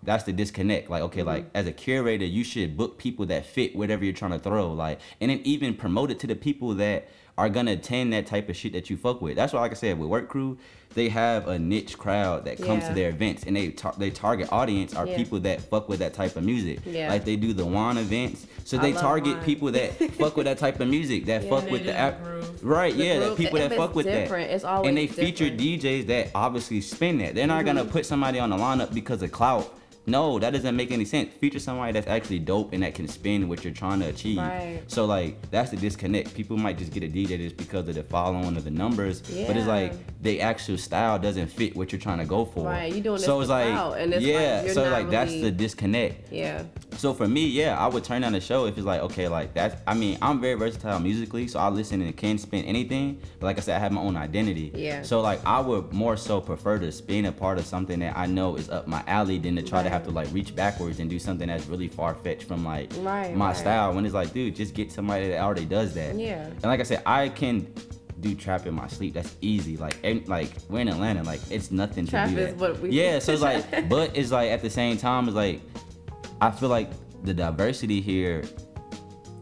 that's 0.04 0.26
the 0.26 0.34
disconnect. 0.34 0.92
Like 0.92 1.02
okay, 1.04 1.24
like 1.24 1.46
Mm-hmm. 1.46 1.58
as 1.58 1.66
a 1.66 1.72
curator, 1.72 2.26
you 2.26 2.44
should 2.44 2.78
book 2.78 3.00
people 3.00 3.26
that 3.28 3.48
fit 3.48 3.76
whatever 3.76 4.04
you're 4.06 4.14
trying 4.14 4.32
to 4.32 4.40
throw. 4.40 4.72
Like 4.74 5.00
and 5.20 5.32
then 5.32 5.42
even 5.44 5.74
promote 5.74 6.12
it 6.12 6.20
to 6.20 6.28
the 6.28 6.36
people 6.36 6.76
that 6.76 7.08
are 7.38 7.50
gonna 7.50 7.72
attend 7.72 8.14
that 8.14 8.28
type 8.28 8.48
of 8.50 8.56
shit 8.56 8.74
that 8.74 8.90
you 8.90 8.98
fuck 8.98 9.22
with. 9.22 9.36
That's 9.36 9.54
why, 9.54 9.62
like 9.62 9.72
I 9.72 9.76
said, 9.76 9.98
with 9.98 10.08
Work 10.10 10.30
Crew, 10.30 10.58
they 10.94 11.10
have 11.10 11.48
a 11.48 11.58
niche 11.58 11.98
crowd 11.98 12.46
that 12.46 12.58
comes 12.62 12.84
Yeah. 12.84 12.90
to 12.90 12.94
their 12.94 13.10
events, 13.10 13.44
and 13.48 13.56
they 13.56 13.70
tar- 13.70 13.96
they 13.98 14.12
target 14.12 14.50
audience 14.52 14.94
are 14.94 15.08
Yeah. 15.08 15.18
people 15.18 15.40
that 15.40 15.62
fuck 15.62 15.90
with 15.90 15.98
that 16.00 16.14
type 16.14 16.36
of 16.36 16.44
music. 16.44 16.80
Yeah. 16.86 17.10
Like 17.10 17.26
they 17.26 17.36
do 17.36 17.52
the 17.52 17.66
Wine 17.66 17.98
events, 17.98 18.46
so 18.64 18.78
I 18.78 18.82
they 18.82 18.92
target 18.94 19.38
Wine. 19.38 19.46
people 19.46 19.72
that 19.72 19.98
fuck 20.20 20.38
with 20.38 20.46
that 20.46 20.60
type 20.60 20.80
of 20.80 20.88
music, 20.88 21.26
that 21.26 21.44
Yeah. 21.44 21.50
fuck 21.50 21.72
with 21.72 21.86
the 21.86 21.98
app. 21.98 22.24
the. 22.24 22.44
Right, 22.68 22.96
The 22.96 23.04
yeah, 23.04 23.16
groove, 23.18 23.30
that 23.30 23.38
people 23.38 23.60
that 23.60 23.74
fuck 23.74 23.96
with 23.96 24.06
different, 24.06 24.50
that. 24.50 24.56
it's 24.56 24.64
always 24.64 24.88
and 24.90 24.96
they 24.98 25.08
feature. 25.08 25.50
DJs 25.50 26.06
that 26.08 26.30
obviously 26.36 26.82
spin 26.82 27.18
that. 27.18 27.34
They're 27.34 27.48
not 27.48 27.66
gonna 27.66 27.84
Mhm. 27.86 27.90
put 27.92 28.06
somebody 28.06 28.38
on 28.38 28.52
the 28.52 28.58
lineup 28.58 28.94
because 28.94 29.24
of 29.24 29.32
clout. 29.32 29.74
No, 30.06 30.38
that 30.40 30.52
doesn't 30.52 30.76
make 30.76 30.92
any 30.92 31.06
sense. 31.06 31.34
Feature 31.34 31.60
somebody 31.60 31.94
that's 31.94 32.08
actually 32.08 32.40
dope 32.40 32.74
and 32.74 32.84
that 32.84 32.94
can 32.94 33.08
spin 33.08 33.48
what 33.48 33.64
you're 33.64 33.74
trying 33.74 34.02
to 34.02 34.08
achieve. 34.08 34.38
Right. 34.38 34.82
So 34.88 35.06
like 35.06 35.50
that's 35.50 35.72
the 35.72 35.78
disconnect. 35.78 36.34
People 36.34 36.58
might 36.58 36.78
just 36.78 36.92
get 36.92 37.04
a 37.04 37.08
DJ 37.08 37.38
just 37.38 37.58
because 37.58 37.88
of 37.88 37.96
the 37.96 38.04
following 38.04 38.58
of 38.58 38.64
the 38.64 38.72
numbers, 38.72 39.22
but 39.22 39.56
it's 39.56 39.68
like 39.68 39.94
the 40.22 40.42
actual 40.42 40.78
style 40.78 41.18
doesn't 41.20 41.48
fit 41.48 41.76
what 41.76 41.92
you're 41.92 42.02
trying 42.02 42.20
to 42.20 42.26
go 42.26 42.46
for. 42.46 42.66
Right, 42.66 42.94
you 42.94 43.02
doing 43.02 43.20
so 43.20 43.40
it's 43.40 43.50
like 43.50 43.68
and 43.68 44.14
it's 44.14 44.24
like, 44.24 44.34
yeah, 44.34 44.64
you're 44.64 44.74
so 44.74 44.90
like 44.90 45.10
that's 45.10 45.32
the 45.32 45.52
disconnect. 45.52 46.32
Yeah. 46.32 46.64
So 46.98 47.14
for 47.14 47.28
me, 47.28 47.48
yeah, 47.48 47.78
I 47.78 47.88
would 47.88 48.04
turn 48.04 48.24
on 48.24 48.34
the 48.34 48.42
show 48.42 48.66
if 48.66 48.78
it's 48.78 48.86
like, 48.86 49.02
okay, 49.02 49.28
like 49.28 49.54
that's. 49.54 49.82
I 49.88 49.94
mean, 49.94 50.18
I'm 50.22 50.40
very 50.40 50.54
versatile 50.56 51.00
musically, 51.00 51.48
so 51.48 51.60
I 51.60 51.70
listen 51.70 52.02
and 52.02 52.16
can 52.16 52.38
spin 52.38 52.66
anything. 52.66 53.20
But 53.40 53.48
like 53.48 53.58
I 53.58 53.62
said, 53.62 53.76
I 53.78 53.80
have 53.80 53.92
my 53.92 54.02
own 54.02 54.16
identity. 54.16 54.72
Yeah. 54.76 55.02
So 55.02 55.22
like, 55.22 55.44
I 55.46 55.60
would 55.60 55.92
more 55.92 56.18
so 56.18 56.40
prefer 56.40 56.78
to 56.80 56.92
spin 56.92 57.26
a 57.26 57.32
part 57.32 57.58
of 57.58 57.66
something 57.66 58.00
that 58.00 58.18
I 58.18 58.26
know 58.28 58.56
is 58.56 58.70
up 58.70 58.88
my 58.88 59.04
alley 59.08 59.40
than 59.40 59.56
to 59.56 59.64
try 59.64 59.82
to 59.84 59.90
have 59.94 60.04
to 60.06 60.12
like 60.12 60.28
reach 60.34 60.56
backwards 60.56 61.00
and 61.00 61.10
do 61.10 61.20
something 61.20 61.48
that's 61.48 61.68
really 61.68 61.88
far 61.88 62.14
fetched 62.16 62.44
from 62.44 62.66
like 62.66 62.92
Right, 63.00 63.36
my 63.36 63.48
right. 63.48 63.56
style. 63.58 63.94
When 63.94 64.06
it's 64.06 64.14
like, 64.14 64.34
dude, 64.34 64.56
just 64.56 64.74
get 64.74 64.92
somebody 64.92 65.30
that 65.30 65.40
already 65.40 65.66
does 65.66 65.94
that. 65.94 66.16
Yeah. 66.16 66.46
And 66.46 66.64
like 66.64 66.80
I 66.80 66.84
said, 66.84 67.02
I 67.06 67.30
can. 67.30 67.74
Do 68.20 68.34
trap 68.36 68.66
in 68.68 68.74
my 68.74 68.88
sleep. 68.88 69.16
That's 69.16 69.36
easy. 69.42 69.76
Like, 69.76 69.98
and, 70.02 70.26
like 70.30 70.50
we're 70.70 70.80
in 70.80 70.88
Atlanta. 70.88 71.24
Like, 71.24 71.42
it's 71.52 71.72
nothing 71.72 72.08
Trap 72.08 72.30
to 72.30 72.36
do 72.36 72.40
is 72.42 72.48
that. 72.52 72.58
what 72.58 72.80
we- 72.80 72.92
yeah. 72.92 73.20
So 73.20 73.34
it's 73.34 73.42
like, 73.42 73.90
but 73.90 74.16
it's 74.16 74.32
like 74.32 74.50
at 74.50 74.62
the 74.62 74.70
same 74.70 74.96
time, 74.98 75.28
it's 75.28 75.36
like 75.36 75.60
I 76.40 76.50
feel 76.50 76.70
like 76.70 76.90
the 77.26 77.34
diversity 77.34 78.00
here 78.00 78.44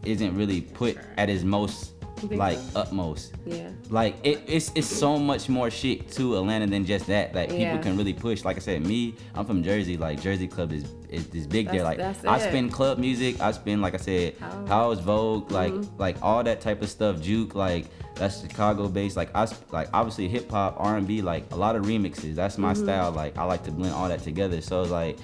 isn't 0.04 0.34
really 0.36 0.62
put 0.62 0.98
at 1.16 1.30
its 1.30 1.44
most 1.44 1.92
Think 2.28 2.38
like 2.40 2.58
so? 2.58 2.80
utmost. 2.80 3.34
Yeah. 3.44 3.70
Like 3.90 4.16
it, 4.24 4.42
it's 4.46 4.70
it's 4.74 4.86
so 4.86 5.18
much 5.18 5.48
more 5.48 5.70
shit 5.70 6.10
to 6.12 6.36
Atlanta 6.36 6.66
than 6.66 6.84
just 6.84 7.06
that. 7.08 7.34
Like 7.34 7.48
people 7.48 7.62
Yeah. 7.64 7.78
can 7.78 7.96
really 7.96 8.12
push. 8.12 8.44
Like 8.44 8.56
I 8.56 8.60
said, 8.60 8.86
me, 8.86 9.14
I'm 9.34 9.44
from 9.44 9.62
Jersey. 9.62 9.96
Like 9.96 10.20
Jersey 10.20 10.46
club 10.48 10.72
is 10.72 10.84
is, 11.08 11.26
is 11.34 11.46
big 11.46 11.70
there. 11.70 11.82
Like 11.84 11.98
That's- 11.98 12.24
I 12.24 12.38
that's 12.38 12.44
spin 12.44 12.70
club 12.70 12.98
music. 12.98 13.40
I 13.40 13.50
spin 13.52 13.80
like 13.80 13.94
I 13.94 13.98
said, 13.98 14.36
House. 14.38 14.68
house 14.68 14.98
Vogue, 15.00 15.50
like 15.50 15.72
Mhm. 15.72 15.88
like 15.98 16.16
all 16.22 16.42
that 16.44 16.60
type 16.60 16.80
of 16.82 16.88
stuff. 16.88 17.20
Juke, 17.20 17.54
like 17.54 17.86
that's 18.14 18.40
Chicago 18.42 18.88
based. 18.88 19.16
Like 19.16 19.30
I 19.34 19.44
sp- 19.48 19.68
like 19.72 19.88
obviously 19.92 20.28
hip 20.28 20.50
hop, 20.50 20.76
R 20.78 20.96
and 20.96 21.06
B, 21.06 21.22
like 21.22 21.44
a 21.52 21.56
lot 21.56 21.76
of 21.76 21.84
remixes. 21.86 22.34
That's 22.34 22.56
my 22.58 22.72
Mhm. 22.72 22.82
style. 22.84 23.10
Like 23.12 23.36
I 23.36 23.44
like 23.44 23.62
to 23.64 23.70
blend 23.72 23.94
all 23.94 24.08
that 24.08 24.22
together. 24.22 24.60
So 24.60 24.82
like 24.82 25.18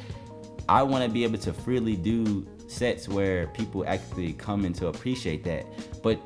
I 0.69 0.83
want 0.83 1.03
to 1.05 1.11
be 1.11 1.25
able 1.25 1.39
to 1.39 1.53
freely 1.53 1.97
do 1.97 2.47
sets 2.67 3.09
where 3.09 3.47
people 3.49 3.83
actually 3.87 4.35
come 4.35 4.67
in 4.67 4.75
to 4.75 4.89
appreciate 4.89 5.43
that. 5.45 5.65
But 6.03 6.19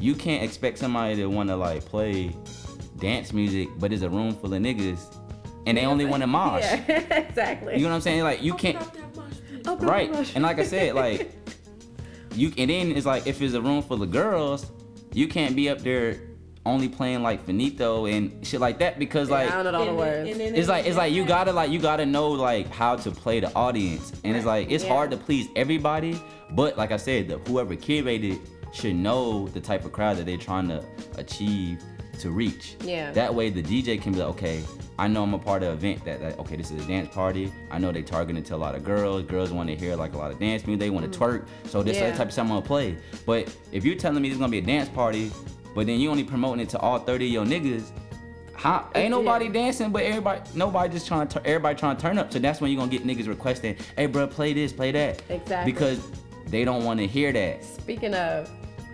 you 0.00 0.14
can't 0.14 0.42
expect 0.42 0.78
somebody 0.78 1.16
to 1.16 1.26
want 1.26 1.48
to 1.48 1.56
like 1.56 1.84
play 1.84 2.34
dance 2.98 3.32
music, 3.32 3.68
but 3.78 3.90
there's 3.90 4.02
a 4.02 4.08
room 4.10 4.34
full 4.34 4.52
of 4.54 4.60
niggas 4.62 5.00
and 5.66 5.76
they 5.76 5.84
only 5.84 6.04
want 6.04 6.22
to 6.22 6.26
mosh. 6.26 6.62
Yeah, 6.62 7.00
exactly. 7.28 7.74
You 7.76 7.82
know 7.82 7.88
what 7.90 7.96
I'm 7.96 8.00
saying? 8.00 8.22
Like 8.22 8.42
you 8.42 8.54
can't. 8.54 8.76
Open 8.80 9.02
up 9.66 9.82
Right. 9.82 10.10
the. 10.12 10.30
And 10.34 10.42
like 10.44 10.58
I 10.58 10.64
said, 10.64 10.94
like 10.94 11.30
you 12.34 12.52
and 12.56 12.70
then 12.70 12.92
it's 12.92 13.06
like 13.06 13.26
if 13.26 13.42
it's 13.42 13.54
a 13.54 13.60
room 13.60 13.82
full 13.82 14.02
of 14.02 14.10
girls, 14.10 14.70
you 15.12 15.26
can't 15.28 15.54
be 15.56 15.68
up 15.68 15.78
there 15.80 16.20
only 16.66 16.88
playing 16.88 17.22
like 17.22 17.44
finito 17.46 18.04
and 18.06 18.46
shit 18.46 18.60
like 18.60 18.78
that 18.78 18.98
because 18.98 19.30
like 19.30 19.50
I 19.50 19.62
don't 19.62 19.72
know 19.72 19.78
all 19.80 19.86
the 19.86 19.94
words. 19.94 20.28
it's 20.38 20.68
like 20.68 20.86
it's 20.86 20.96
like 20.98 21.12
you 21.14 21.24
gotta 21.24 21.50
like 21.52 21.70
you 21.70 21.78
gotta 21.78 22.04
know 22.04 22.28
like 22.30 22.68
how 22.70 22.94
to 22.96 23.10
play 23.10 23.40
the 23.40 23.50
audience 23.54 24.12
and 24.22 24.36
it's 24.36 24.44
like 24.44 24.70
it's 24.70 24.84
Yeah. 24.84 24.90
hard 24.90 25.10
to 25.12 25.16
please 25.16 25.48
everybody 25.56 26.20
but 26.50 26.76
like 26.76 26.92
i 26.92 26.98
said 26.98 27.28
the, 27.28 27.38
whoever 27.38 27.74
curated 27.74 28.38
should 28.72 28.94
know 28.96 29.48
the 29.48 29.60
type 29.60 29.84
of 29.84 29.92
crowd 29.92 30.16
that 30.16 30.26
they're 30.26 30.36
trying 30.36 30.68
to 30.68 30.84
achieve 31.16 31.82
to 32.18 32.30
reach 32.30 32.74
Yeah. 32.80 33.12
that 33.12 33.32
way 33.32 33.48
the 33.48 33.62
dj 33.62 34.02
can 34.02 34.12
be 34.12 34.18
like 34.18 34.28
okay 34.30 34.64
i 34.98 35.06
know 35.06 35.22
i'm 35.22 35.34
a 35.34 35.38
part 35.38 35.62
of 35.62 35.68
an 35.68 35.74
event 35.74 36.04
that, 36.04 36.20
that 36.20 36.38
okay 36.40 36.56
this 36.56 36.70
is 36.72 36.84
a 36.84 36.88
dance 36.88 37.14
party 37.14 37.52
i 37.70 37.78
know 37.78 37.92
they 37.92 38.02
targeting 38.02 38.42
to 38.42 38.54
a 38.54 38.56
lot 38.56 38.74
of 38.74 38.82
girls 38.84 39.22
girls 39.22 39.52
want 39.52 39.68
to 39.68 39.76
hear 39.76 39.94
like 39.94 40.14
a 40.14 40.18
lot 40.18 40.32
of 40.32 40.38
dance 40.40 40.66
music 40.66 40.80
they 40.80 40.90
want 40.90 41.10
to 41.10 41.18
mm. 41.18 41.22
twerk 41.22 41.46
so 41.66 41.82
this 41.82 41.96
is 41.96 42.02
Yeah. 42.02 42.10
the 42.10 42.16
type 42.16 42.26
of 42.26 42.32
stuff 42.32 42.44
i'm 42.44 42.48
gonna 42.48 42.62
play 42.62 42.96
but 43.24 43.54
if 43.70 43.84
you're 43.84 43.94
telling 43.94 44.20
me 44.20 44.28
it's 44.28 44.38
gonna 44.38 44.50
be 44.50 44.58
a 44.58 44.62
dance 44.62 44.88
party 44.88 45.30
but 45.76 45.86
then 45.86 46.00
you 46.00 46.10
only 46.10 46.24
promoting 46.24 46.60
it 46.60 46.68
to 46.70 46.78
all 46.80 46.98
30 46.98 47.26
of 47.26 47.32
your 47.32 47.44
niggas 47.44 47.90
how, 48.54 48.90
ain't 48.96 49.12
nobody 49.12 49.44
Yeah. 49.44 49.52
dancing, 49.52 49.92
but 49.92 50.02
everybody, 50.02 50.40
nobody 50.52 50.92
just 50.92 51.06
trying 51.06 51.28
to, 51.28 51.46
everybody 51.46 51.78
trying 51.78 51.94
to 51.94 52.02
turn 52.02 52.18
up. 52.18 52.32
So 52.32 52.40
that's 52.40 52.60
when 52.60 52.72
you're 52.72 52.80
gonna 52.80 52.90
get 52.90 53.06
niggas 53.06 53.28
requesting, 53.28 53.76
hey, 53.96 54.06
bro, 54.06 54.26
play 54.26 54.52
this, 54.52 54.72
play 54.72 54.90
that. 54.90 55.22
Exactly. 55.28 55.70
Because 55.72 56.00
they 56.48 56.64
don't 56.64 56.84
want 56.84 56.98
to 56.98 57.06
hear 57.06 57.32
that. 57.32 57.62
Speaking 57.64 58.14
of 58.14 58.50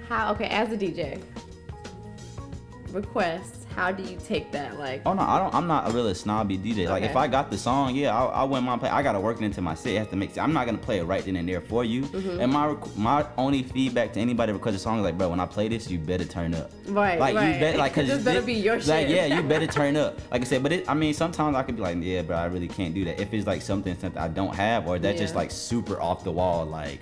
how, 0.08 0.32
okay, 0.32 0.46
as 0.46 0.72
a 0.72 0.76
DJ, 0.76 1.20
requests, 2.92 3.66
how 3.74 3.90
do 3.90 4.04
you 4.04 4.16
take 4.24 4.52
that? 4.52 4.78
Like, 4.78 5.02
Oh 5.04 5.14
no, 5.14 5.22
I 5.22 5.40
don't. 5.40 5.52
I'm 5.52 5.66
not 5.66 5.90
a 5.90 5.92
really 5.92 6.14
snobby 6.14 6.56
DJ. 6.56 6.88
Like 6.88 7.02
if 7.02 7.16
I 7.16 7.26
got 7.26 7.50
the 7.50 7.58
song, 7.58 7.92
yeah, 7.96 8.16
I, 8.16 8.26
I 8.26 8.44
wouldn't 8.44 8.64
mind 8.64 8.80
play. 8.80 8.88
I 8.88 9.02
gotta 9.02 9.18
work 9.18 9.40
it 9.40 9.44
into 9.44 9.60
my 9.60 9.74
set. 9.74 9.94
It 9.94 9.98
has 9.98 10.08
to 10.08 10.16
make 10.16 10.28
sense. 10.30 10.38
I'm 10.44 10.52
not 10.52 10.66
gonna 10.66 10.78
play 10.78 10.98
it 11.00 11.02
right 11.04 11.24
then 11.24 11.34
and 11.34 11.48
there 11.48 11.60
for 11.60 11.84
you. 11.84 12.02
Mhm. 12.02 12.38
And 12.40 12.52
my 12.52 12.76
my 12.96 13.26
only 13.36 13.64
feedback 13.64 14.12
to 14.12 14.20
anybody 14.20 14.52
that 14.52 14.58
requests 14.58 14.76
a 14.76 14.78
song 14.78 14.98
is 14.98 15.02
like, 15.04 15.18
bro, 15.18 15.28
when 15.28 15.40
I 15.40 15.46
play 15.46 15.66
this, 15.66 15.90
you 15.90 15.98
better 15.98 16.24
turn 16.24 16.54
up. 16.54 16.70
Right, 16.86 17.18
Like 17.18 17.34
right. 17.34 17.54
you 17.54 17.60
better 17.60 17.78
like 17.78 17.94
cause 17.94 18.06
This 18.06 18.22
better 18.22 18.42
be 18.42 18.52
your 18.54 18.76
Like 18.76 18.84
shit. 18.84 19.10
yeah, 19.10 19.26
you 19.26 19.42
better 19.42 19.66
turn 19.80 19.96
up. 19.96 20.20
Like 20.30 20.42
I 20.42 20.44
said, 20.44 20.62
but 20.62 20.70
it, 20.70 20.88
I 20.88 20.94
mean 20.94 21.12
sometimes 21.12 21.56
I 21.56 21.64
could 21.64 21.74
be 21.74 21.82
like, 21.82 21.98
yeah, 22.00 22.22
bro, 22.22 22.36
I 22.36 22.44
really 22.44 22.68
can't 22.68 22.94
do 22.94 23.04
that. 23.06 23.18
If 23.20 23.34
it's 23.34 23.44
like 23.46 23.60
something 23.60 23.98
something 23.98 24.22
I 24.22 24.28
don't 24.28 24.54
have 24.54 24.86
or 24.86 25.00
that's 25.00 25.18
just 25.20 25.34
like 25.34 25.50
super 25.50 26.00
off 26.00 26.22
the 26.22 26.30
wall, 26.32 26.64
like. 26.64 27.00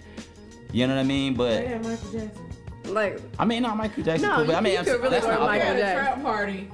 You 0.75 0.87
know 0.87 0.95
what 0.95 1.01
I 1.03 1.05
mean? 1.05 1.35
But 1.35 1.65
Yeah, 1.65 1.77
Michael 1.77 2.13
Jackson. 2.13 2.47
Like, 2.87 3.21
I 3.39 3.45
mean, 3.45 3.63
not 3.63 3.77
Michael 3.77 4.03
Jackson, 4.03 4.29
No, 4.29 4.37
cool, 4.37 4.47
but 4.47 4.55
I 4.57 4.61
mean, 4.61 4.73
you 4.75 4.79
I'm, 4.81 4.85
could 4.85 4.93
really 4.99 5.11
that's 5.11 5.27
work 5.27 5.39
not 5.39 5.47
Michael 5.49 5.67
off 5.69 5.73
At 5.73 5.77
a 5.77 5.81
Jackson. 5.81 6.05
trap 6.15 6.23
party, 6.23 6.71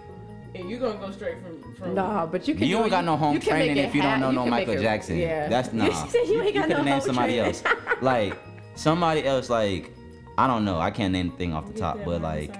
and 0.54 0.70
you 0.70 0.78
gonna 0.78 0.98
go 0.98 1.10
straight 1.10 1.36
from 1.42 1.74
from. 1.74 1.94
nah, 1.94 2.26
but 2.26 2.48
you 2.48 2.54
can. 2.54 2.64
You 2.66 2.76
do 2.76 2.80
don't 2.82 2.90
got 2.90 3.04
no 3.04 3.16
home 3.16 3.38
training 3.40 3.76
if 3.76 3.94
you 3.94 4.02
don't 4.02 4.10
ha- 4.12 4.16
know 4.18 4.30
no 4.30 4.46
Michael 4.46 4.74
it- 4.74 4.80
Jackson. 4.82 5.16
Yeah, 5.18 5.48
That's 5.48 5.72
nah. 5.72 5.84
you 5.86 5.92
said 6.10 6.26
you 6.26 6.42
ain't 6.42 6.54
got 6.54 6.62
coulda 6.68 6.78
no 6.78 6.82
named 6.82 6.90
home 6.90 7.00
somebody 7.02 7.32
training. 7.38 7.46
else. 7.54 7.62
Like 8.02 8.38
somebody 8.74 9.24
else. 9.24 9.48
Like 9.50 9.92
I 10.36 10.46
don't 10.46 10.64
know. 10.64 10.78
I 10.80 10.90
can't 10.90 11.12
name 11.12 11.28
anything 11.28 11.52
off 11.54 11.66
the 11.72 11.78
top, 11.78 11.98
but 12.04 12.22
like. 12.22 12.54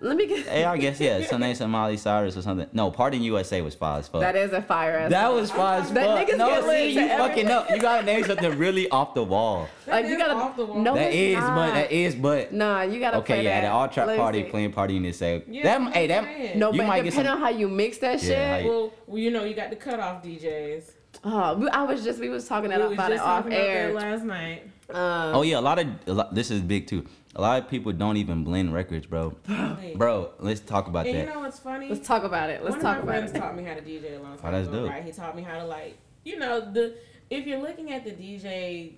Let 0.00 0.16
me 0.16 0.26
get. 0.26 0.46
Hey, 0.46 0.64
I 0.64 0.76
guess 0.76 1.00
yeah. 1.00 1.26
Some 1.26 1.40
name 1.40 1.54
some 1.56 1.70
Miley 1.72 1.96
Cyrus 1.96 2.36
or 2.36 2.42
something. 2.42 2.68
No, 2.72 2.90
Party 2.90 3.16
in 3.16 3.22
USA 3.24 3.60
was 3.62 3.74
fire 3.74 3.98
as 3.98 4.06
fuck. 4.08 4.20
That 4.20 4.36
is 4.36 4.52
a 4.52 4.62
fire 4.62 4.92
ass. 4.96 5.10
That 5.10 5.26
song. 5.26 5.34
was 5.34 5.50
fire 5.50 5.80
as 5.80 5.90
That 5.92 6.04
fuck. 6.06 6.28
niggas 6.28 6.38
No, 6.38 6.48
get 6.48 6.66
lit 6.66 6.78
see, 6.78 6.94
to 6.94 7.00
you 7.00 7.08
fucking 7.08 7.46
up. 7.48 7.70
You 7.70 7.80
gotta 7.80 8.06
name 8.06 8.24
something 8.24 8.56
really 8.58 8.88
off 8.90 9.14
the 9.14 9.24
wall. 9.24 9.68
Like 9.86 10.06
you 10.06 10.16
gotta. 10.16 10.34
off 10.34 10.56
the 10.56 10.66
wall. 10.66 10.78
No, 10.80 10.94
that 10.94 11.08
it's 11.12 11.14
is, 11.16 11.34
not. 11.38 11.54
but 11.56 11.74
that 11.74 11.90
is, 11.92 12.14
but. 12.14 12.52
Nah, 12.52 12.82
you 12.82 13.00
gotta. 13.00 13.16
Okay, 13.18 13.34
play 13.34 13.44
yeah, 13.44 13.60
that. 13.62 13.66
the 13.68 13.72
all 13.72 13.88
trap 13.88 14.16
party 14.16 14.44
see. 14.44 14.50
playing 14.50 14.72
party 14.72 14.96
in 14.96 15.02
this 15.02 15.18
say 15.18 15.42
Yeah, 15.48 15.78
that 15.78 15.92
hey 15.92 16.06
that. 16.06 16.56
No, 16.56 16.70
you 16.72 16.78
but 16.78 16.86
might 16.86 17.02
get 17.02 17.10
depending 17.10 17.32
some 17.32 17.42
on 17.42 17.42
how 17.42 17.48
you 17.58 17.68
mix 17.68 17.98
that 17.98 18.22
Yeah, 18.22 18.56
shit. 18.58 18.64
you- 18.66 18.70
Well, 18.70 18.92
well, 19.08 19.18
you 19.18 19.30
know, 19.32 19.44
you 19.44 19.54
got 19.54 19.70
the 19.70 19.76
cutoff 19.76 20.22
DJs. 20.22 20.92
Oh, 21.24 21.68
I 21.72 21.82
was 21.82 22.04
just 22.04 22.20
we 22.20 22.28
was 22.28 22.46
talking 22.46 22.70
We 22.70 22.76
about 22.76 22.90
was 23.10 23.18
it 23.18 23.18
off 23.20 23.42
talking 23.42 23.52
about 23.52 23.66
air. 23.66 23.88
that 23.88 23.94
last 23.94 24.22
night. 24.24 24.62
Um, 24.90 25.34
Oh 25.34 25.42
yeah, 25.42 25.58
a 25.58 25.60
lot 25.60 25.78
of 25.80 25.86
a 26.06 26.12
lot, 26.12 26.34
this 26.34 26.50
is 26.52 26.60
big 26.60 26.86
too. 26.86 27.04
A 27.36 27.40
lot 27.40 27.62
of 27.62 27.68
people 27.68 27.92
don't 27.92 28.16
even 28.16 28.42
blend 28.42 28.72
records, 28.72 29.06
bro. 29.06 29.30
Bro, 29.96 30.32
let's 30.40 30.60
talk 30.60 30.88
about 30.88 31.06
And 31.06 31.18
you 31.18 31.26
know 31.26 31.40
what's 31.40 31.58
funny? 31.58 31.88
Let's 31.88 32.06
talk 32.06 32.24
about 32.24 32.50
it. 32.50 32.64
Let's 32.64 32.76
talk 32.82 33.02
about 33.02 33.02
it. 33.02 33.02
One 33.02 33.02
talk 33.02 33.02
of 33.02 33.06
my 33.06 33.16
about 33.16 33.20
friends 33.30 33.36
it. 33.36 33.38
taught 33.40 33.56
me 33.56 33.64
how 33.64 33.74
to 33.74 33.80
DJ 33.82 34.18
a 34.18 34.22
long 34.22 34.34
Oh, 34.38 34.42
time 34.42 34.52
that's 34.52 34.68
ago, 34.68 34.80
dope. 34.82 34.90
right? 34.90 35.04
He 35.04 35.12
taught 35.12 35.36
me 35.36 35.42
how 35.42 35.58
to 35.58 35.64
like, 35.64 35.98
you 36.24 36.38
know, 36.38 36.60
the 36.72 36.94
if 37.30 37.46
you're 37.46 37.60
looking 37.60 37.92
at 37.92 38.04
the 38.04 38.12
DJ, 38.12 38.94